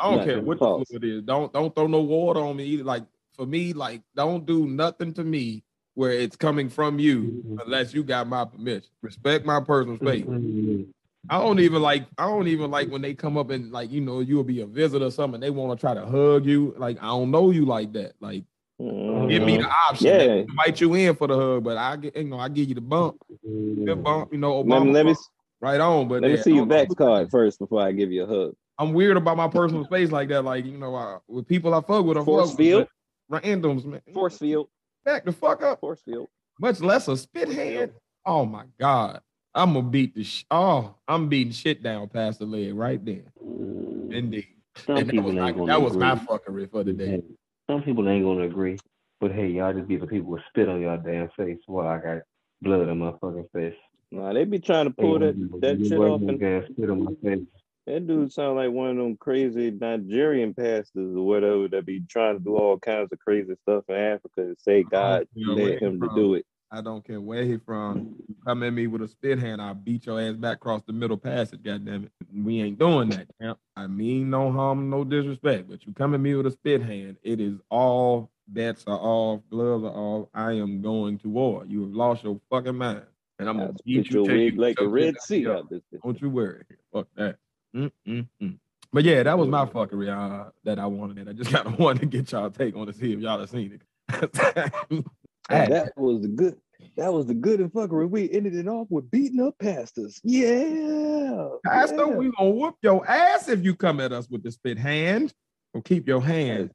I 0.01 0.11
don't 0.15 0.25
care 0.25 0.41
what 0.41 0.57
Pause. 0.59 0.79
the 0.89 0.99
fluid 0.99 1.17
is. 1.17 1.23
Don't 1.23 1.53
don't 1.53 1.73
throw 1.75 1.87
no 1.87 2.01
water 2.01 2.39
on 2.39 2.57
me 2.57 2.63
either. 2.65 2.83
Like 2.83 3.03
for 3.33 3.45
me, 3.45 3.73
like 3.73 4.01
don't 4.15 4.45
do 4.45 4.65
nothing 4.67 5.13
to 5.13 5.23
me 5.23 5.63
where 5.93 6.11
it's 6.11 6.35
coming 6.35 6.67
from 6.69 6.97
you 6.97 7.43
Mhm. 7.45 7.63
unless 7.65 7.93
you 7.93 8.03
got 8.03 8.27
my 8.27 8.45
permission. 8.45 8.89
Respect 9.03 9.45
my 9.45 9.59
personal 9.59 9.97
space. 9.97 10.25
Mhm. 10.25 10.87
I 11.29 11.39
don't 11.39 11.59
even 11.59 11.81
like 11.83 12.07
I 12.17 12.25
don't 12.27 12.47
even 12.47 12.71
like 12.71 12.89
when 12.89 13.01
they 13.03 13.13
come 13.13 13.37
up 13.37 13.51
and 13.51 13.71
like 13.71 13.91
you 13.91 14.01
know 14.01 14.21
you'll 14.21 14.43
be 14.43 14.61
a 14.61 14.65
visitor 14.65 15.05
or 15.05 15.11
something. 15.11 15.39
They 15.39 15.51
want 15.51 15.77
to 15.77 15.81
try 15.81 15.93
to 15.93 16.05
hug 16.07 16.45
you. 16.45 16.73
Like 16.77 16.97
I 17.03 17.07
don't 17.07 17.29
know 17.29 17.51
you 17.51 17.65
like 17.65 17.93
that. 17.93 18.13
Like 18.19 18.45
Mm. 18.81 19.29
give 19.29 19.43
me 19.43 19.57
the 19.57 19.69
option. 19.89 20.07
Yeah. 20.07 20.17
They 20.19 20.39
invite 20.39 20.79
you 20.79 20.93
in 20.95 21.13
for 21.15 21.27
the 21.27 21.35
hug, 21.35 21.65
but 21.65 21.75
I 21.77 21.97
get 21.97 22.15
you 22.15 22.23
know 22.23 22.39
I 22.39 22.47
give 22.49 22.67
you 22.69 22.75
the 22.75 22.81
bump. 22.81 23.17
Good 23.45 24.01
bump. 24.03 24.31
You 24.31 24.39
know 24.39 24.61
Let, 24.61 24.81
me- 24.83 24.91
let 24.91 25.05
me 25.05 25.11
bump, 25.11 25.19
right 25.61 25.79
on. 25.79 26.07
But 26.07 26.21
let 26.21 26.31
me 26.31 26.37
yeah, 26.37 26.43
see 26.43 26.53
your 26.53 26.65
don't. 26.65 26.89
Vax 26.89 26.95
card 26.95 27.29
first 27.29 27.59
before 27.59 27.81
I 27.81 27.91
give 27.91 28.11
you 28.11 28.23
a 28.23 28.27
hug. 28.27 28.53
I'm 28.77 28.93
weird 28.93 29.17
about 29.17 29.37
my 29.37 29.47
personal 29.47 29.83
space 29.85 30.11
like 30.11 30.29
that. 30.29 30.43
Like 30.43 30.65
you 30.65 30.77
know 30.77 30.95
I, 30.95 31.17
with 31.27 31.47
people 31.47 31.73
I 31.73 31.81
fuck 31.81 32.05
with, 32.05 32.17
I 32.17 32.23
Force 32.23 32.51
fuck 32.51 32.57
with, 32.59 32.67
field? 32.67 32.87
but 33.29 33.43
randoms 33.43 33.85
man. 33.85 34.01
Force 34.13 34.37
field. 34.37 34.67
back 35.03 35.25
the 35.25 35.31
fuck 35.31 35.61
up. 35.63 35.79
Force 35.79 36.01
field. 36.01 36.27
Much 36.59 36.79
less 36.79 37.07
a 37.07 37.17
spit 37.17 37.49
hand. 37.49 37.91
Oh 38.25 38.45
my 38.45 38.65
god. 38.79 39.21
I'm 39.55 39.73
gonna 39.73 39.87
beat 39.87 40.13
the 40.15 40.23
sh- 40.23 40.45
oh, 40.51 40.95
I'm 41.07 41.27
beating 41.27 41.51
shit 41.53 41.81
down 41.81 42.07
past 42.07 42.39
the 42.39 42.45
leg 42.45 42.73
right 42.75 43.03
there. 43.03 43.33
Mm. 43.43 44.13
Indeed. 44.13 44.47
Some 44.85 44.97
And 44.97 45.07
that 45.07 45.11
people 45.11 45.25
was, 45.25 45.33
ain't 45.33 45.41
my, 45.41 45.51
gonna 45.51 45.65
that 45.65 45.81
was 45.81 45.97
my 45.97 46.13
agree. 46.13 46.25
fuckery 46.27 46.71
for 46.71 46.83
the 46.83 46.93
day. 46.93 47.21
Some 47.69 47.81
people 47.81 48.07
ain't 48.07 48.23
gonna 48.23 48.43
agree. 48.43 48.77
But 49.19 49.31
hey, 49.33 49.47
y'all 49.47 49.73
just 49.73 49.87
be 49.87 49.97
the 49.97 50.07
people 50.07 50.31
with 50.31 50.43
spit 50.49 50.69
on 50.69 50.81
y'all 50.81 51.01
damn 51.03 51.29
face 51.35 51.57
while 51.65 51.87
I 51.87 51.97
got 51.97 52.21
blood 52.61 52.87
on 52.87 52.99
my 52.99 53.11
fucking 53.19 53.47
face. 53.53 53.73
Nah, 54.11 54.33
they 54.33 54.43
be 54.45 54.59
trying 54.59 54.85
to 54.85 54.91
pull 54.91 55.19
that, 55.19 55.35
that 55.61 55.77
shit 55.87 55.99
off. 55.99 56.21
And 56.21 56.39
get 56.39 56.89
my 56.89 57.11
face. 57.23 57.45
that 57.85 58.07
dude 58.07 58.31
sound 58.33 58.57
like 58.57 58.71
one 58.71 58.89
of 58.89 58.97
them 58.97 59.17
crazy 59.17 59.69
Nigerian 59.71 60.53
pastors 60.55 61.15
or 61.15 61.25
whatever 61.25 61.67
that 61.67 61.85
be 61.85 62.01
trying 62.09 62.37
to 62.37 62.43
do 62.43 62.55
all 62.55 62.79
kinds 62.79 63.11
of 63.11 63.19
crazy 63.19 63.53
stuff 63.63 63.83
in 63.87 63.95
Africa 63.95 64.41
and 64.41 64.57
say 64.59 64.83
God 64.83 65.27
you 65.35 65.53
led 65.53 65.63
where 65.63 65.77
him 65.79 65.99
to 66.01 66.09
do 66.15 66.33
it. 66.35 66.45
I 66.71 66.81
don't 66.81 67.05
care 67.05 67.19
where 67.21 67.43
he 67.45 67.57
from. 67.57 68.15
You 68.27 68.35
come 68.45 68.61
at 68.63 68.73
me 68.73 68.85
with 68.87 69.01
a 69.01 69.07
spit 69.07 69.39
hand, 69.39 69.61
I'll 69.61 69.73
beat 69.73 70.05
your 70.05 70.21
ass 70.21 70.35
back 70.35 70.57
across 70.57 70.83
the 70.85 70.93
middle 70.93 71.17
passage, 71.17 71.63
goddamn 71.63 72.05
it. 72.05 72.11
We 72.35 72.61
ain't 72.61 72.79
doing 72.79 73.09
that, 73.09 73.27
champ. 73.41 73.59
I 73.75 73.87
mean 73.87 74.29
no 74.29 74.51
harm, 74.51 74.89
no 74.89 75.03
disrespect. 75.03 75.69
But 75.69 75.85
you 75.85 75.93
come 75.93 76.13
at 76.15 76.19
me 76.19 76.33
with 76.35 76.47
a 76.47 76.51
spit 76.51 76.81
hand, 76.81 77.17
it 77.23 77.39
is 77.39 77.59
all 77.69 78.29
bets 78.47 78.83
are 78.87 78.99
off, 78.99 79.41
gloves 79.49 79.83
are 79.83 79.95
off. 79.95 80.29
I 80.33 80.53
am 80.53 80.81
going 80.81 81.19
to 81.19 81.29
war. 81.29 81.65
You 81.67 81.81
have 81.81 81.91
lost 81.91 82.23
your 82.23 82.39
fucking 82.49 82.75
mind. 82.75 83.03
And 83.39 83.47
I'm 83.49 83.57
gonna 83.57 83.73
beat 83.85 84.11
you 84.11 84.23
wig 84.23 84.53
you 84.55 84.61
like 84.61 84.75
the 84.75 84.83
choke 84.83 84.93
Red 84.93 85.21
Sea 85.21 85.43
goddamn- 85.43 85.57
out 85.57 85.69
this 85.69 85.81
bitch. 85.93 86.01
Don't 86.03 86.21
you 86.21 86.29
worry. 86.29 86.63
Fuck 86.93 87.07
that. 87.15 87.37
Mm-mm-mm. 87.75 88.59
But 88.91 89.03
yeah, 89.03 89.23
that 89.23 89.37
was 89.37 89.47
my 89.47 89.65
fuckery 89.65 90.09
uh, 90.09 90.49
that 90.65 90.79
I 90.79 90.85
wanted. 90.85 91.19
And 91.19 91.29
I 91.29 91.33
just 91.33 91.51
kind 91.53 91.67
of 91.67 91.79
wanted 91.79 92.01
to 92.01 92.05
get 92.05 92.31
y'all 92.31 92.49
take 92.49 92.75
on 92.75 92.87
to 92.87 92.93
see 92.93 93.13
if 93.13 93.19
y'all 93.19 93.39
have 93.39 93.49
seen 93.49 93.79
it. 93.79 95.03
That 95.49 95.93
was 95.97 96.21
the 96.21 96.27
good. 96.27 96.57
That 96.95 97.11
was 97.11 97.25
the 97.25 97.33
good 97.33 97.59
and 97.59 97.71
fuckery. 97.73 98.07
We 98.07 98.29
ended 98.31 98.55
it 98.55 98.67
off 98.67 98.85
with 98.91 99.09
beating 99.09 99.41
up 99.41 99.57
pastors. 99.57 100.19
Yeah. 100.23 101.49
Pastor, 101.65 101.95
yeah. 101.95 102.05
we 102.05 102.31
gonna 102.37 102.51
whoop 102.51 102.75
your 102.83 103.09
ass 103.09 103.49
if 103.49 103.63
you 103.63 103.75
come 103.75 103.99
at 103.99 104.11
us 104.11 104.29
with 104.29 104.43
the 104.43 104.51
spit 104.51 104.77
hand. 104.77 105.33
So 105.73 105.81
keep 105.81 106.07
your 106.07 106.21
hands, 106.21 106.71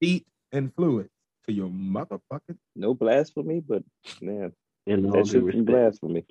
feet, 0.00 0.26
and 0.52 0.74
fluid 0.74 1.10
to 1.46 1.52
your 1.52 1.68
motherfucking 1.68 2.56
no 2.74 2.94
blasphemy, 2.94 3.60
but 3.60 3.82
man, 4.20 4.52
In 4.86 5.06
all 5.06 5.12
that 5.12 5.24
due 5.24 5.30
shit's 5.30 5.44
respect. 5.44 5.66
blasphemy 5.66 6.24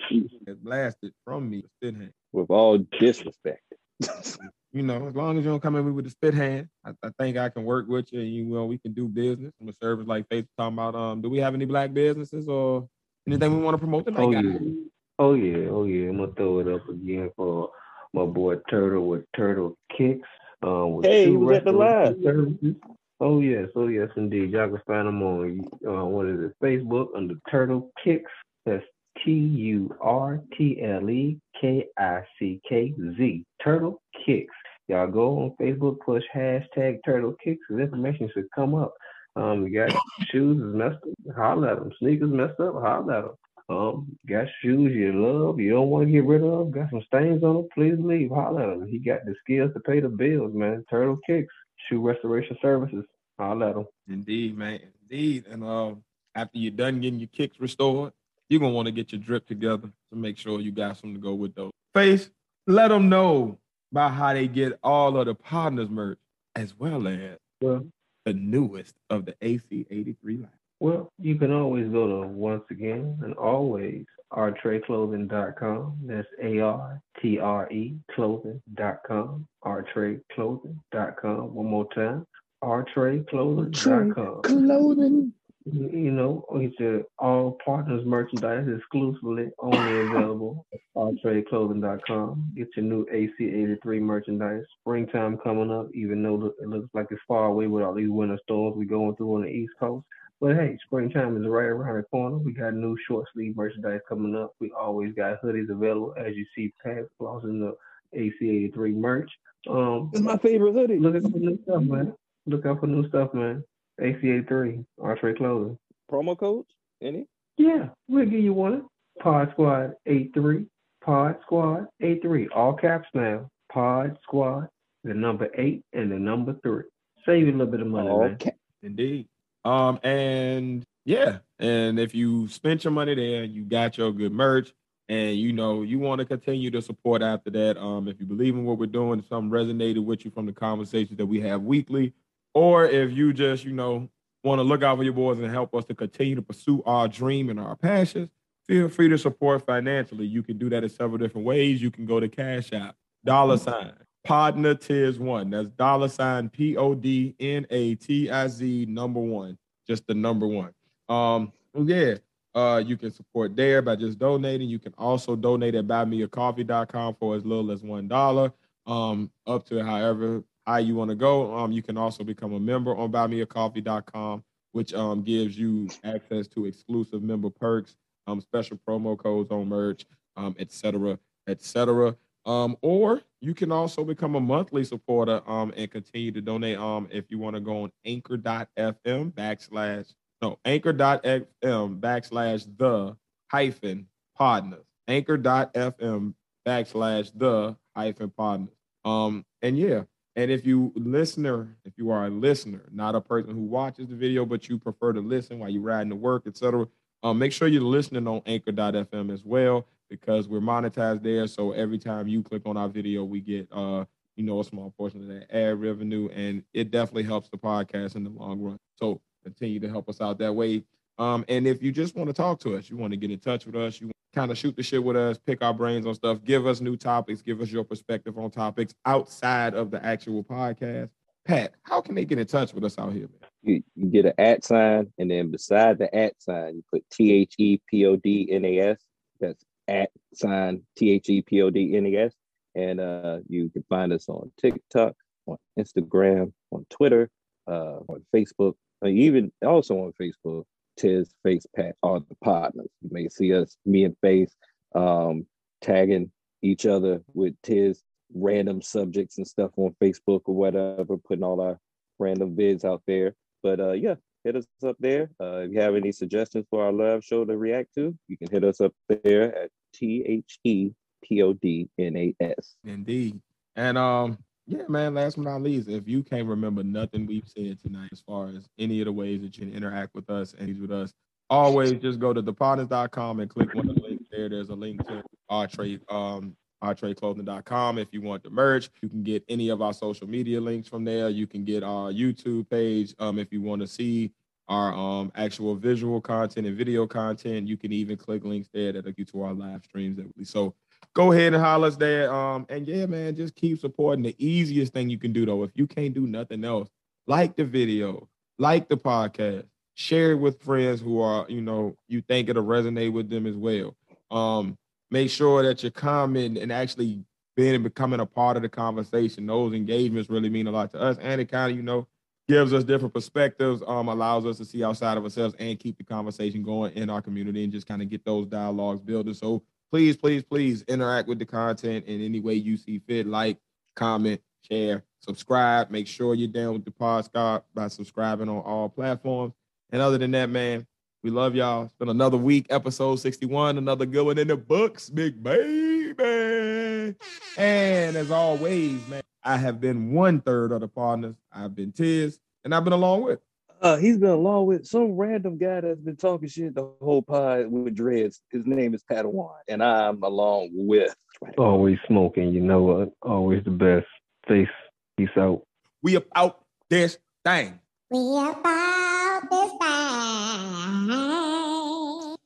has 0.47 0.57
blasted 0.57 1.13
from 1.25 1.49
me. 1.49 1.61
the 1.61 1.67
Spit 1.77 1.99
hand. 1.99 2.13
with 2.31 2.49
all 2.49 2.77
disrespect. 2.77 3.63
You 4.75 4.83
know, 4.83 5.07
as 5.07 5.15
long 5.15 5.37
as 5.37 5.45
you 5.45 5.51
don't 5.51 5.63
come 5.63 5.77
at 5.77 5.85
me 5.85 5.91
with 5.93 6.03
the 6.03 6.11
spit 6.11 6.33
hand, 6.33 6.67
I, 6.83 6.91
I 7.01 7.09
think 7.17 7.37
I 7.37 7.47
can 7.47 7.63
work 7.63 7.87
with 7.87 8.11
you. 8.11 8.19
And 8.19 8.29
you 8.29 8.45
will, 8.45 8.67
we 8.67 8.77
can 8.77 8.91
do 8.91 9.07
business. 9.07 9.53
I'm 9.61 9.69
a 9.69 9.73
service 9.81 10.05
like 10.05 10.27
Facebook 10.27 10.49
talking 10.57 10.73
about. 10.73 10.95
Um, 10.95 11.21
do 11.21 11.29
we 11.29 11.37
have 11.37 11.53
any 11.53 11.63
black 11.63 11.93
businesses 11.93 12.49
or 12.49 12.85
anything 13.25 13.55
we 13.55 13.63
want 13.63 13.75
to 13.75 13.77
promote 13.77 14.05
tonight? 14.05 14.23
Oh 14.23 14.31
guys? 14.33 14.43
yeah. 14.43 14.69
Oh 15.17 15.33
yeah, 15.33 15.69
oh 15.69 15.85
yeah. 15.85 16.09
I'm 16.09 16.17
gonna 16.17 16.33
throw 16.33 16.59
it 16.59 16.67
up 16.67 16.89
again 16.89 17.31
for 17.37 17.69
my 18.13 18.25
boy 18.25 18.55
Turtle 18.69 19.07
with 19.07 19.23
Turtle 19.33 19.77
Kicks. 19.97 20.27
Um, 20.61 20.95
with 20.95 21.05
Hey, 21.05 21.29
he 21.29 21.37
was 21.37 21.55
at 21.55 21.63
the 21.63 21.73
restoration 21.73 22.23
services. 22.23 22.75
Oh 23.21 23.39
yes, 23.39 23.69
oh 23.77 23.87
yes 23.87 24.09
indeed. 24.17 24.51
Y'all 24.51 24.67
can 24.67 24.81
find 24.85 25.07
them 25.07 25.23
on 25.23 25.61
uh, 25.87 26.03
what 26.03 26.25
is 26.25 26.41
it? 26.41 26.55
Facebook 26.61 27.15
under 27.15 27.35
Turtle 27.49 27.93
Kicks. 28.03 28.29
That's 28.65 28.83
T 29.23 29.31
U 29.31 29.95
R 30.01 30.41
T 30.57 30.81
L 30.83 31.09
E 31.09 31.39
K 31.59 31.85
I 31.97 32.21
C 32.37 32.61
K 32.67 32.93
Z. 33.17 33.43
Turtle 33.63 34.01
Kicks. 34.25 34.53
Y'all 34.87 35.07
go 35.07 35.39
on 35.39 35.55
Facebook, 35.59 35.99
push 35.99 36.23
hashtag 36.33 36.99
Turtle 37.03 37.35
Kicks, 37.43 37.65
information 37.71 38.29
should 38.33 38.47
come 38.53 38.75
up. 38.75 38.93
Um, 39.35 39.65
you 39.65 39.73
got 39.73 39.97
shoes 40.29 40.57
is 40.57 40.75
messed 40.75 40.97
up, 41.03 41.35
holla 41.35 41.71
at 41.71 41.79
them. 41.79 41.91
Sneakers 41.99 42.29
messed 42.29 42.59
up, 42.59 42.75
holla 42.75 43.17
at 43.17 43.23
them. 43.23 43.35
Um, 43.67 44.17
got 44.29 44.45
shoes 44.61 44.93
you 44.93 45.11
love, 45.13 45.59
you 45.59 45.71
don't 45.71 45.89
want 45.89 46.05
to 46.05 46.11
get 46.11 46.23
rid 46.25 46.43
of, 46.43 46.71
got 46.71 46.91
some 46.91 47.01
stains 47.07 47.43
on 47.43 47.55
them, 47.55 47.67
please 47.73 47.95
leave. 47.97 48.29
Holla 48.29 48.61
at 48.61 48.73
him. 48.73 48.87
He 48.87 48.99
got 48.99 49.25
the 49.25 49.33
skills 49.43 49.71
to 49.73 49.79
pay 49.79 49.99
the 49.99 50.09
bills, 50.09 50.53
man. 50.53 50.85
Turtle 50.89 51.17
Kicks, 51.25 51.53
shoe 51.89 51.99
restoration 51.99 52.57
services. 52.61 53.03
Holla 53.39 53.71
at 53.71 53.75
him. 53.75 53.85
Indeed, 54.07 54.55
man. 54.55 54.79
Indeed. 55.09 55.45
And 55.47 55.63
uh, 55.63 55.95
after 56.35 56.59
you're 56.59 56.71
done 56.71 57.01
getting 57.01 57.19
your 57.19 57.29
kicks 57.35 57.59
restored, 57.59 58.13
you're 58.49 58.59
gonna 58.59 58.73
want 58.73 58.85
to 58.87 58.91
get 58.91 59.11
your 59.11 59.21
drip 59.21 59.47
together 59.47 59.89
to 60.11 60.15
make 60.17 60.37
sure 60.37 60.59
you 60.59 60.71
got 60.71 60.97
something 60.97 61.15
to 61.15 61.19
go 61.19 61.33
with 61.33 61.55
those. 61.55 61.71
Face, 61.93 62.29
let 62.67 62.89
them 62.89 63.09
know 63.09 63.57
about 63.91 64.13
how 64.13 64.33
they 64.33 64.47
get 64.47 64.77
all 64.83 65.17
of 65.17 65.25
the 65.27 65.35
Podnas 65.35 65.89
merch 65.89 66.17
as 66.55 66.77
well 66.77 67.07
as 67.07 67.37
Well, 67.61 67.85
the 68.25 68.33
newest 68.33 68.95
of 69.09 69.25
the 69.25 69.33
AC83 69.41 70.15
line. 70.41 70.49
well, 70.79 71.09
you 71.19 71.35
can 71.35 71.51
always 71.51 71.87
go 71.89 72.21
to 72.21 72.27
once 72.27 72.63
again 72.71 73.17
and 73.23 73.33
always 73.35 74.05
artreclothing.com. 74.33 75.97
That's 76.03 76.27
A 76.41 76.59
R 76.59 76.99
T 77.21 77.39
R 77.39 77.71
E 77.71 77.95
clothing.com. 78.13 79.47
Artreclothing.com. 79.63 81.53
One 81.53 81.65
more 81.67 81.87
time. 81.93 82.25
Artreclothing.com. 82.63 84.41
Clothing. 84.43 85.33
You 85.65 86.11
know, 86.11 86.45
it's 86.53 86.79
a 86.79 87.01
all 87.17 87.57
Podnas 87.65 88.05
merchandise 88.05 88.67
exclusively 88.67 89.49
only 89.57 90.01
available 90.01 90.67
at 90.71 90.79
artreclothing.com. 90.95 92.51
Get 92.55 92.67
your 92.75 92.85
new 92.85 93.05
AC83 93.07 93.99
merchandise. 93.99 94.63
Springtime 94.81 95.39
coming 95.39 95.71
up, 95.71 95.87
even 95.95 96.21
though 96.21 96.53
it 96.61 96.67
looks 96.69 96.89
like 96.93 97.07
it's 97.09 97.21
far 97.27 97.45
away 97.45 97.65
with 97.65 97.83
all 97.83 97.95
these 97.95 98.11
winter 98.11 98.37
storms 98.43 98.77
we're 98.77 98.85
going 98.85 99.15
through 99.15 99.35
on 99.37 99.41
the 99.41 99.47
East 99.47 99.73
Coast. 99.79 100.05
But 100.39 100.55
hey, 100.55 100.77
springtime 100.85 101.35
is 101.41 101.47
right 101.47 101.65
around 101.65 101.97
the 101.97 102.03
corner. 102.03 102.37
We 102.37 102.53
got 102.53 102.75
new 102.75 102.95
short 103.07 103.25
sleeve 103.33 103.55
merchandise 103.55 104.01
coming 104.07 104.35
up. 104.35 104.53
We 104.59 104.71
always 104.77 105.15
got 105.15 105.41
hoodies 105.41 105.71
available, 105.71 106.13
as 106.15 106.35
you 106.35 106.45
see 106.55 106.73
past 106.83 107.07
flossing 107.19 107.59
the 107.59 107.75
AC83 108.15 108.93
merch. 108.93 109.31
Um, 109.67 110.11
It's 110.13 110.21
my 110.21 110.37
favorite 110.37 110.73
hoodie. 110.73 110.99
look 110.99 111.15
out 111.15 111.23
for 111.31 111.39
new 111.39 111.57
stuff, 111.63 111.81
man. 111.81 112.13
Look 112.45 112.65
out 112.67 112.81
for 112.81 112.87
new 112.87 113.07
stuff, 113.07 113.33
man. 113.33 113.63
AC83, 114.01 114.85
Artre 114.99 115.37
Clothing. 115.37 115.77
Promo 116.11 116.37
codes? 116.37 116.69
Any? 117.01 117.27
Yeah, 117.57 117.89
we'll 118.07 118.25
give 118.25 118.39
you 118.41 118.53
one. 118.53 118.85
Pod 119.21 119.49
Squad 119.51 119.93
83. 120.05 120.65
Pod 121.03 121.37
Squad 121.43 121.87
83. 122.01 122.49
All 122.49 122.73
caps 122.73 123.07
now. 123.13 123.47
Pod 123.71 124.17
Squad, 124.23 124.67
the 125.03 125.13
number 125.13 125.49
eight 125.57 125.81
and 125.93 126.11
the 126.11 126.19
number 126.19 126.55
three. 126.63 126.83
Save 127.25 127.47
you 127.47 127.51
a 127.51 127.57
little 127.57 127.67
bit 127.71 127.81
of 127.81 127.87
money, 127.87 128.09
man. 128.09 128.33
Okay. 128.33 128.53
Indeed. 128.83 129.27
Um, 129.63 129.99
and 130.03 130.85
yeah, 131.05 131.39
and 131.59 131.99
if 131.99 132.13
you 132.13 132.47
spent 132.47 132.83
your 132.83 132.91
money 132.91 133.15
there, 133.15 133.43
you 133.43 133.63
got 133.63 133.97
your 133.97 134.11
good 134.11 134.31
merch. 134.31 134.73
and 135.09 135.35
you 135.37 135.53
know 135.53 135.81
you 135.81 135.97
want 135.99 136.19
to 136.19 136.25
continue 136.25 136.69
to 136.71 136.81
support 136.81 137.21
after 137.21 137.49
that. 137.51 137.77
Um, 137.77 138.07
if 138.07 138.19
you 138.19 138.25
believe 138.25 138.55
in 138.55 138.63
what 138.65 138.77
we're 138.77 138.85
doing, 138.85 139.23
something 139.27 139.49
resonated 139.51 140.03
with 140.05 140.23
you 140.25 140.31
from 140.31 140.45
the 140.45 140.53
conversations 140.53 141.17
that 141.17 141.25
we 141.25 141.39
have 141.41 141.63
weekly, 141.63 142.13
or 142.55 142.85
if 142.85 143.11
you 143.11 143.33
just 143.33 143.63
you 143.63 143.73
know 143.73 144.09
want 144.43 144.57
to 144.59 144.63
look 144.63 144.81
out 144.81 144.97
for 144.97 145.03
your 145.03 145.13
boys 145.13 145.37
and 145.39 145.51
help 145.51 145.75
us 145.75 145.85
to 145.85 145.93
continue 145.93 146.35
to 146.35 146.41
pursue 146.41 146.81
our 146.85 147.07
dream 147.07 147.49
and 147.49 147.59
our 147.59 147.75
passions, 147.75 148.29
feel 148.67 148.89
free 148.89 149.09
to 149.09 149.17
support 149.17 149.65
financially. 149.65 150.25
You 150.25 150.41
can 150.41 150.57
do 150.57 150.69
that 150.69 150.83
in 150.83 150.89
several 150.89 151.17
different 151.17 151.45
ways. 151.45 151.81
You 151.81 151.91
can 151.91 152.05
go 152.05 152.19
to 152.19 152.27
Cash 152.27 152.73
App, 152.73 152.95
dollar 153.23 153.57
sign, 153.57 153.93
Podna 154.25 154.79
Tiz 154.79 155.19
one. 155.19 155.51
That's 155.51 155.69
dollar 155.69 156.07
sign 156.07 156.49
P 156.49 156.77
O 156.77 156.95
D 156.95 157.35
N 157.39 157.67
A 157.69 157.95
T 157.95 158.31
I 158.31 158.47
Z 158.47 158.87
number 158.89 159.19
one, 159.19 159.57
just 159.87 160.07
the 160.07 160.15
number 160.15 160.47
one. 160.47 160.71
Um, 161.09 161.51
yeah, 161.77 162.15
uh, 162.55 162.81
you 162.85 162.95
can 162.95 163.11
support 163.11 163.55
there 163.55 163.81
by 163.81 163.97
just 163.97 164.17
donating. 164.17 164.69
You 164.69 164.79
can 164.79 164.93
also 164.97 165.35
donate 165.35 165.75
at 165.75 165.87
buymeacoffee.com 165.87 167.15
for 167.19 167.35
as 167.35 167.45
little 167.45 167.69
as 167.71 167.83
one 167.83 168.07
dollar, 168.07 168.53
um, 168.87 169.29
up 169.45 169.65
to 169.65 169.83
however 169.83 170.43
you 170.79 170.95
want 170.95 171.09
to 171.09 171.15
go. 171.15 171.55
Um, 171.55 171.71
you 171.71 171.81
can 171.81 171.97
also 171.97 172.23
become 172.23 172.53
a 172.53 172.59
member 172.59 172.95
on 172.95 173.11
buymeacoffee.com, 173.11 174.43
which 174.71 174.93
um 174.93 175.21
gives 175.21 175.57
you 175.57 175.89
access 176.03 176.47
to 176.49 176.65
exclusive 176.65 177.21
member 177.21 177.49
perks, 177.49 177.95
um, 178.27 178.41
special 178.41 178.79
promo 178.87 179.17
codes 179.17 179.51
on 179.51 179.67
merch, 179.69 180.05
um, 180.35 180.55
etc., 180.59 181.19
etc. 181.47 182.15
Um, 182.45 182.77
or 182.81 183.21
you 183.41 183.53
can 183.53 183.71
also 183.71 184.03
become 184.03 184.35
a 184.35 184.39
monthly 184.39 184.83
supporter 184.83 185.41
um, 185.47 185.73
and 185.75 185.89
continue 185.89 186.31
to 186.31 186.41
donate 186.41 186.77
um, 186.77 187.07
if 187.11 187.25
you 187.29 187.39
want 187.39 187.55
to 187.55 187.59
go 187.59 187.83
on 187.83 187.91
anchor.fm 188.05 189.31
backslash 189.33 190.13
no 190.41 190.59
anchor.fm 190.65 191.99
backslash 191.99 192.67
the 192.77 193.15
hyphen 193.51 194.07
podnas 194.39 194.83
anchor.fm 195.07 196.33
backslash 196.67 197.31
the 197.35 197.75
hyphen 197.95 198.31
podnas 198.37 198.69
um 199.05 199.43
and 199.61 199.77
yeah 199.77 200.03
and 200.35 200.51
if 200.51 200.65
you 200.65 200.91
listener 200.95 201.75
if 201.83 201.93
you 201.97 202.09
are 202.09 202.25
a 202.25 202.29
listener 202.29 202.83
not 202.91 203.15
a 203.15 203.21
person 203.21 203.51
who 203.51 203.61
watches 203.61 204.07
the 204.07 204.15
video 204.15 204.45
but 204.45 204.67
you 204.69 204.77
prefer 204.77 205.13
to 205.13 205.21
listen 205.21 205.59
while 205.59 205.69
you're 205.69 205.81
riding 205.81 206.09
to 206.09 206.15
work 206.15 206.43
etc 206.47 206.87
um, 207.23 207.39
make 207.39 207.51
sure 207.51 207.67
you're 207.67 207.81
listening 207.81 208.27
on 208.27 208.41
anchor.fm 208.45 209.33
as 209.33 209.43
well 209.43 209.87
because 210.09 210.47
we're 210.47 210.59
monetized 210.59 211.23
there. 211.23 211.47
So 211.47 211.71
every 211.71 211.97
time 211.97 212.27
you 212.27 212.43
click 212.43 212.61
on 212.67 212.77
our 212.77 212.87
video, 212.87 213.23
we 213.23 213.41
get 213.41 213.67
uh, 213.71 214.05
you 214.35 214.43
know, 214.43 214.59
a 214.59 214.63
small 214.63 214.91
portion 214.97 215.21
of 215.21 215.27
that 215.27 215.55
ad 215.55 215.79
revenue, 215.79 216.29
and 216.33 216.63
it 216.73 216.91
definitely 216.91 217.23
helps 217.23 217.49
the 217.49 217.57
podcast 217.57 218.15
in 218.15 218.23
the 218.23 218.29
long 218.29 218.61
run. 218.61 218.77
So 218.95 219.21
continue 219.43 219.79
to 219.79 219.89
help 219.89 220.09
us 220.09 220.21
out 220.21 220.37
that 220.39 220.53
way. 220.53 220.83
Um, 221.17 221.45
and 221.47 221.65
if 221.65 221.81
you 221.81 221.91
just 221.91 222.15
want 222.15 222.27
to 222.27 222.33
talk 222.33 222.59
to 222.61 222.75
us, 222.75 222.89
you 222.89 222.97
want 222.97 223.11
to 223.11 223.17
get 223.17 223.31
in 223.31 223.39
touch 223.39 223.65
with 223.65 223.75
us, 223.75 224.01
you 224.01 224.11
kind 224.35 224.51
of 224.51 224.57
shoot 224.57 224.75
the 224.75 224.83
shit 224.83 225.03
with 225.03 225.15
us, 225.15 225.37
pick 225.37 225.63
our 225.63 225.73
brains 225.73 226.05
on 226.05 226.13
stuff, 226.13 226.43
give 226.43 226.67
us 226.67 226.81
new 226.81 226.97
topics, 226.97 227.41
give 227.41 227.61
us 227.61 227.71
your 227.71 227.83
perspective 227.83 228.37
on 228.37 228.51
topics 228.51 228.93
outside 229.05 229.73
of 229.73 229.89
the 229.89 230.05
actual 230.05 230.43
podcast. 230.43 231.09
Pat, 231.45 231.73
how 231.83 232.01
can 232.01 232.15
they 232.15 232.25
get 232.25 232.39
in 232.39 232.47
touch 232.47 232.73
with 232.73 232.83
us 232.83 232.97
out 232.97 233.13
here, 233.13 233.29
man? 233.29 233.49
You, 233.61 233.83
you 233.95 234.07
get 234.07 234.25
an 234.25 234.33
at 234.37 234.63
sign, 234.63 235.11
and 235.17 235.31
then 235.31 235.51
beside 235.51 235.99
the 235.99 236.13
at 236.13 236.33
sign, 236.41 236.75
you 236.75 236.83
put 236.91 237.03
T 237.11 237.31
H 237.31 237.55
E 237.57 237.79
P 237.87 238.05
O 238.05 238.15
D 238.15 238.47
N 238.51 238.65
A 238.65 238.79
S. 238.79 238.97
That's 239.39 239.63
at 239.87 240.09
sign 240.33 240.81
T 240.97 241.11
H 241.11 241.29
E 241.29 241.41
P 241.41 241.61
O 241.61 241.69
D 241.69 241.95
N 241.95 242.07
E 242.07 242.17
S. 242.17 242.33
And 242.73 242.99
uh, 242.99 243.39
you 243.47 243.69
can 243.69 243.83
find 243.87 244.11
us 244.11 244.27
on 244.27 244.51
TikTok, 244.59 245.15
on 245.45 245.57
Instagram, 245.79 246.51
on 246.71 246.85
Twitter, 246.89 247.29
uh, 247.67 247.99
on 248.07 248.25
Facebook, 248.35 248.73
even 249.05 249.51
also 249.63 249.99
on 249.99 250.13
Facebook. 250.19 250.65
Tiz, 250.97 251.33
Face, 251.43 251.65
Pat 251.75 251.95
are 252.03 252.19
the 252.19 252.35
Podnas. 252.43 252.87
You 253.01 253.09
may 253.11 253.29
see 253.29 253.53
us, 253.53 253.77
me 253.85 254.05
and 254.05 254.15
Face, 254.21 254.55
um, 254.93 255.45
tagging 255.81 256.31
each 256.61 256.85
other 256.85 257.21
with 257.33 257.53
Tiz 257.63 258.01
random 258.33 258.81
subjects 258.81 259.37
and 259.37 259.47
stuff 259.47 259.71
on 259.77 259.95
Facebook 260.01 260.41
or 260.45 260.55
whatever, 260.55 261.17
putting 261.17 261.43
all 261.43 261.61
our 261.61 261.79
random 262.19 262.55
vids 262.55 262.83
out 262.83 263.03
there. 263.07 263.35
But 263.63 263.79
uh, 263.79 263.91
yeah, 263.93 264.15
hit 264.43 264.55
us 264.55 264.65
up 264.85 264.97
there. 264.99 265.31
Uh, 265.41 265.57
if 265.59 265.71
you 265.71 265.79
have 265.79 265.95
any 265.95 266.11
suggestions 266.11 266.65
for 266.69 266.83
our 266.83 266.91
live 266.91 267.23
show 267.23 267.45
to 267.45 267.57
react 267.57 267.95
to, 267.95 268.17
you 268.27 268.37
can 268.37 268.49
hit 268.49 268.63
us 268.63 268.81
up 268.81 268.93
there 269.07 269.55
at 269.55 269.71
T 269.93 270.23
H 270.25 270.59
E 270.63 270.91
P 271.23 271.41
O 271.41 271.53
D 271.53 271.89
N 271.97 272.15
A 272.17 272.35
S. 272.39 272.75
Indeed. 272.83 273.39
And 273.75 273.97
um, 273.97 274.37
yeah, 274.67 274.83
man, 274.87 275.13
last 275.13 275.35
but 275.35 275.45
not 275.45 275.61
least, 275.61 275.87
if 275.87 276.07
you 276.07 276.23
can't 276.23 276.47
remember 276.47 276.83
nothing 276.83 277.25
we've 277.25 277.47
said 277.47 277.79
tonight 277.81 278.09
as 278.11 278.21
far 278.21 278.49
as 278.49 278.67
any 278.79 278.99
of 279.01 279.05
the 279.05 279.11
ways 279.11 279.41
that 279.41 279.57
you 279.57 279.65
can 279.65 279.73
interact 279.73 280.15
with 280.15 280.29
us 280.29 280.55
and 280.57 280.79
with 280.79 280.91
us, 280.91 281.13
always 281.49 281.93
just 281.93 282.19
go 282.19 282.33
to 282.33 282.41
thepartners.com 282.41 283.39
and 283.39 283.49
click 283.49 283.73
one 283.75 283.89
of 283.89 283.95
the 283.95 284.01
links 284.01 284.25
there. 284.31 284.49
There's 284.49 284.69
a 284.69 284.75
link 284.75 285.05
to 285.07 285.23
our 285.49 285.67
trade 285.67 286.01
um 286.09 286.55
artreclothing.com 286.83 287.97
if 287.97 288.07
you 288.11 288.21
want 288.21 288.43
the 288.43 288.49
merch. 288.49 288.89
You 289.01 289.09
can 289.09 289.23
get 289.23 289.43
any 289.49 289.69
of 289.69 289.81
our 289.81 289.93
social 289.93 290.27
media 290.27 290.59
links 290.61 290.87
from 290.87 291.03
there. 291.03 291.29
You 291.29 291.47
can 291.47 291.63
get 291.63 291.83
our 291.83 292.11
YouTube 292.11 292.69
page 292.69 293.13
um, 293.19 293.39
if 293.39 293.51
you 293.51 293.61
want 293.61 293.81
to 293.81 293.87
see 293.87 294.31
our 294.67 294.93
um, 294.93 295.31
actual 295.35 295.75
visual 295.75 296.19
content 296.21 296.67
and 296.67 296.77
video 296.77 297.07
content. 297.07 297.67
You 297.67 297.77
can 297.77 297.91
even 297.91 298.17
click 298.17 298.43
links 298.43 298.69
there 298.73 298.91
that 298.91 299.05
take 299.05 299.17
you 299.17 299.25
to 299.25 299.43
our 299.43 299.53
live 299.53 299.83
streams. 299.83 300.17
That 300.17 300.27
we, 300.37 300.43
So 300.43 300.75
go 301.13 301.31
ahead 301.31 301.53
and 301.53 301.63
holler 301.63 301.87
us 301.87 301.97
there. 301.97 302.33
Um, 302.33 302.65
and 302.69 302.87
yeah, 302.87 303.05
man, 303.05 303.35
just 303.35 303.55
keep 303.55 303.79
supporting. 303.79 304.23
The 304.23 304.35
easiest 304.37 304.93
thing 304.93 305.09
you 305.09 305.17
can 305.17 305.33
do 305.33 305.45
though, 305.45 305.63
if 305.63 305.71
you 305.75 305.87
can't 305.87 306.13
do 306.13 306.27
nothing 306.27 306.63
else, 306.63 306.89
like 307.27 307.55
the 307.55 307.65
video, 307.65 308.27
like 308.57 308.89
the 308.89 308.97
podcast, 308.97 309.65
share 309.95 310.31
it 310.31 310.39
with 310.39 310.61
friends 310.61 311.01
who 311.01 311.21
are, 311.21 311.45
you 311.49 311.61
know, 311.61 311.95
you 312.07 312.21
think 312.21 312.49
it'll 312.49 312.63
resonate 312.63 313.13
with 313.13 313.29
them 313.29 313.45
as 313.45 313.55
well. 313.55 313.95
Um, 314.31 314.77
make 315.11 315.29
sure 315.29 315.63
that 315.63 315.83
you're 315.83 315.91
and 316.03 316.71
actually 316.71 317.23
being 317.55 317.75
and 317.75 317.83
becoming 317.83 318.19
a 318.19 318.25
part 318.25 318.57
of 318.57 318.63
the 318.63 318.69
conversation. 318.69 319.45
Those 319.45 319.73
engagements 319.73 320.29
really 320.29 320.49
mean 320.49 320.67
a 320.67 320.71
lot 320.71 320.91
to 320.91 320.99
us, 320.99 321.17
and 321.21 321.39
it 321.39 321.49
kind 321.49 321.71
of, 321.71 321.77
you 321.77 321.83
know, 321.83 322.07
gives 322.47 322.73
us 322.73 322.83
different 322.83 323.13
perspectives, 323.13 323.81
um, 323.87 324.07
allows 324.07 324.45
us 324.45 324.57
to 324.57 324.65
see 324.65 324.83
outside 324.83 325.17
of 325.17 325.23
ourselves 325.23 325.55
and 325.57 325.79
keep 325.79 325.97
the 325.97 326.03
conversation 326.03 326.61
going 326.61 326.93
in 326.93 327.09
our 327.09 327.21
community 327.21 327.63
and 327.63 327.73
just 327.73 327.87
kind 327.87 328.01
of 328.01 328.09
get 328.09 328.23
those 328.23 328.45
dialogues 328.45 329.01
building. 329.01 329.33
So 329.33 329.63
please, 329.91 330.17
please, 330.17 330.43
please 330.43 330.83
interact 330.87 331.27
with 331.27 331.39
the 331.39 331.45
content 331.45 332.05
in 332.05 332.21
any 332.21 332.39
way 332.39 332.53
you 332.55 332.77
see 332.77 332.99
fit. 332.99 333.27
Like, 333.27 333.57
comment, 333.95 334.41
share, 334.69 335.03
subscribe. 335.19 335.89
Make 335.89 336.07
sure 336.07 336.35
you're 336.35 336.47
down 336.47 336.73
with 336.73 336.85
the 336.85 336.91
podcast 336.91 337.63
by 337.73 337.87
subscribing 337.87 338.49
on 338.49 338.59
all 338.59 338.89
platforms. 338.89 339.53
And 339.91 340.01
other 340.01 340.17
than 340.17 340.31
that, 340.31 340.49
man, 340.49 340.85
we 341.23 341.31
love 341.31 341.55
y'all. 341.55 341.85
It's 341.85 341.93
been 341.93 342.09
another 342.09 342.37
week, 342.37 342.67
episode 342.69 343.15
61, 343.15 343.77
another 343.77 344.05
good 344.05 344.25
one 344.25 344.37
in 344.37 344.47
the 344.47 344.57
books, 344.57 345.09
big 345.09 345.41
baby. 345.41 347.15
And 347.57 348.15
as 348.15 348.31
always, 348.31 349.07
man, 349.07 349.23
I 349.43 349.57
have 349.57 349.79
been 349.79 350.11
one 350.11 350.41
third 350.41 350.71
of 350.71 350.81
the 350.81 350.87
Podnas. 350.87 351.35
I've 351.51 351.75
been 351.75 351.91
Tiz, 351.91 352.39
and 352.63 352.73
I've 352.73 352.83
been 352.83 352.93
along 352.93 353.23
with. 353.23 353.39
Uh, 353.81 353.97
he's 353.97 354.17
been 354.17 354.29
along 354.29 354.65
with 354.65 354.85
some 354.85 355.11
random 355.11 355.57
guy 355.57 355.81
that's 355.81 355.99
been 355.99 356.15
talking 356.15 356.47
shit 356.47 356.73
the 356.73 356.89
whole 357.01 357.21
pod 357.21 357.67
with 357.67 357.93
dreads. 357.93 358.41
His 358.51 358.65
name 358.65 358.93
is 358.93 359.03
Padawan, 359.09 359.57
and 359.67 359.83
I'm 359.83 360.23
along 360.23 360.69
with. 360.73 361.13
Always 361.57 361.97
smoking, 362.07 362.49
you 362.53 362.61
know 362.61 362.81
what? 362.83 363.11
Always 363.21 363.63
the 363.63 363.71
best. 363.71 364.07
Face, 364.47 364.69
peace 365.17 365.29
out. 365.37 365.63
We 366.01 366.15
about 366.15 366.63
this 366.89 367.17
thing. 367.43 367.79
We 368.09 368.19
about 368.19 369.49
this 369.51 369.71
thing. 369.71 371.09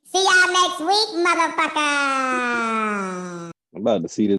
See 0.05 0.23
y'all 0.23 0.51
next 0.51 0.79
week, 0.79 1.09
motherfucker. 1.25 1.79
I'm 3.75 3.81
about 3.81 4.01
to 4.01 4.09
see 4.09 4.23
this. 4.23 4.27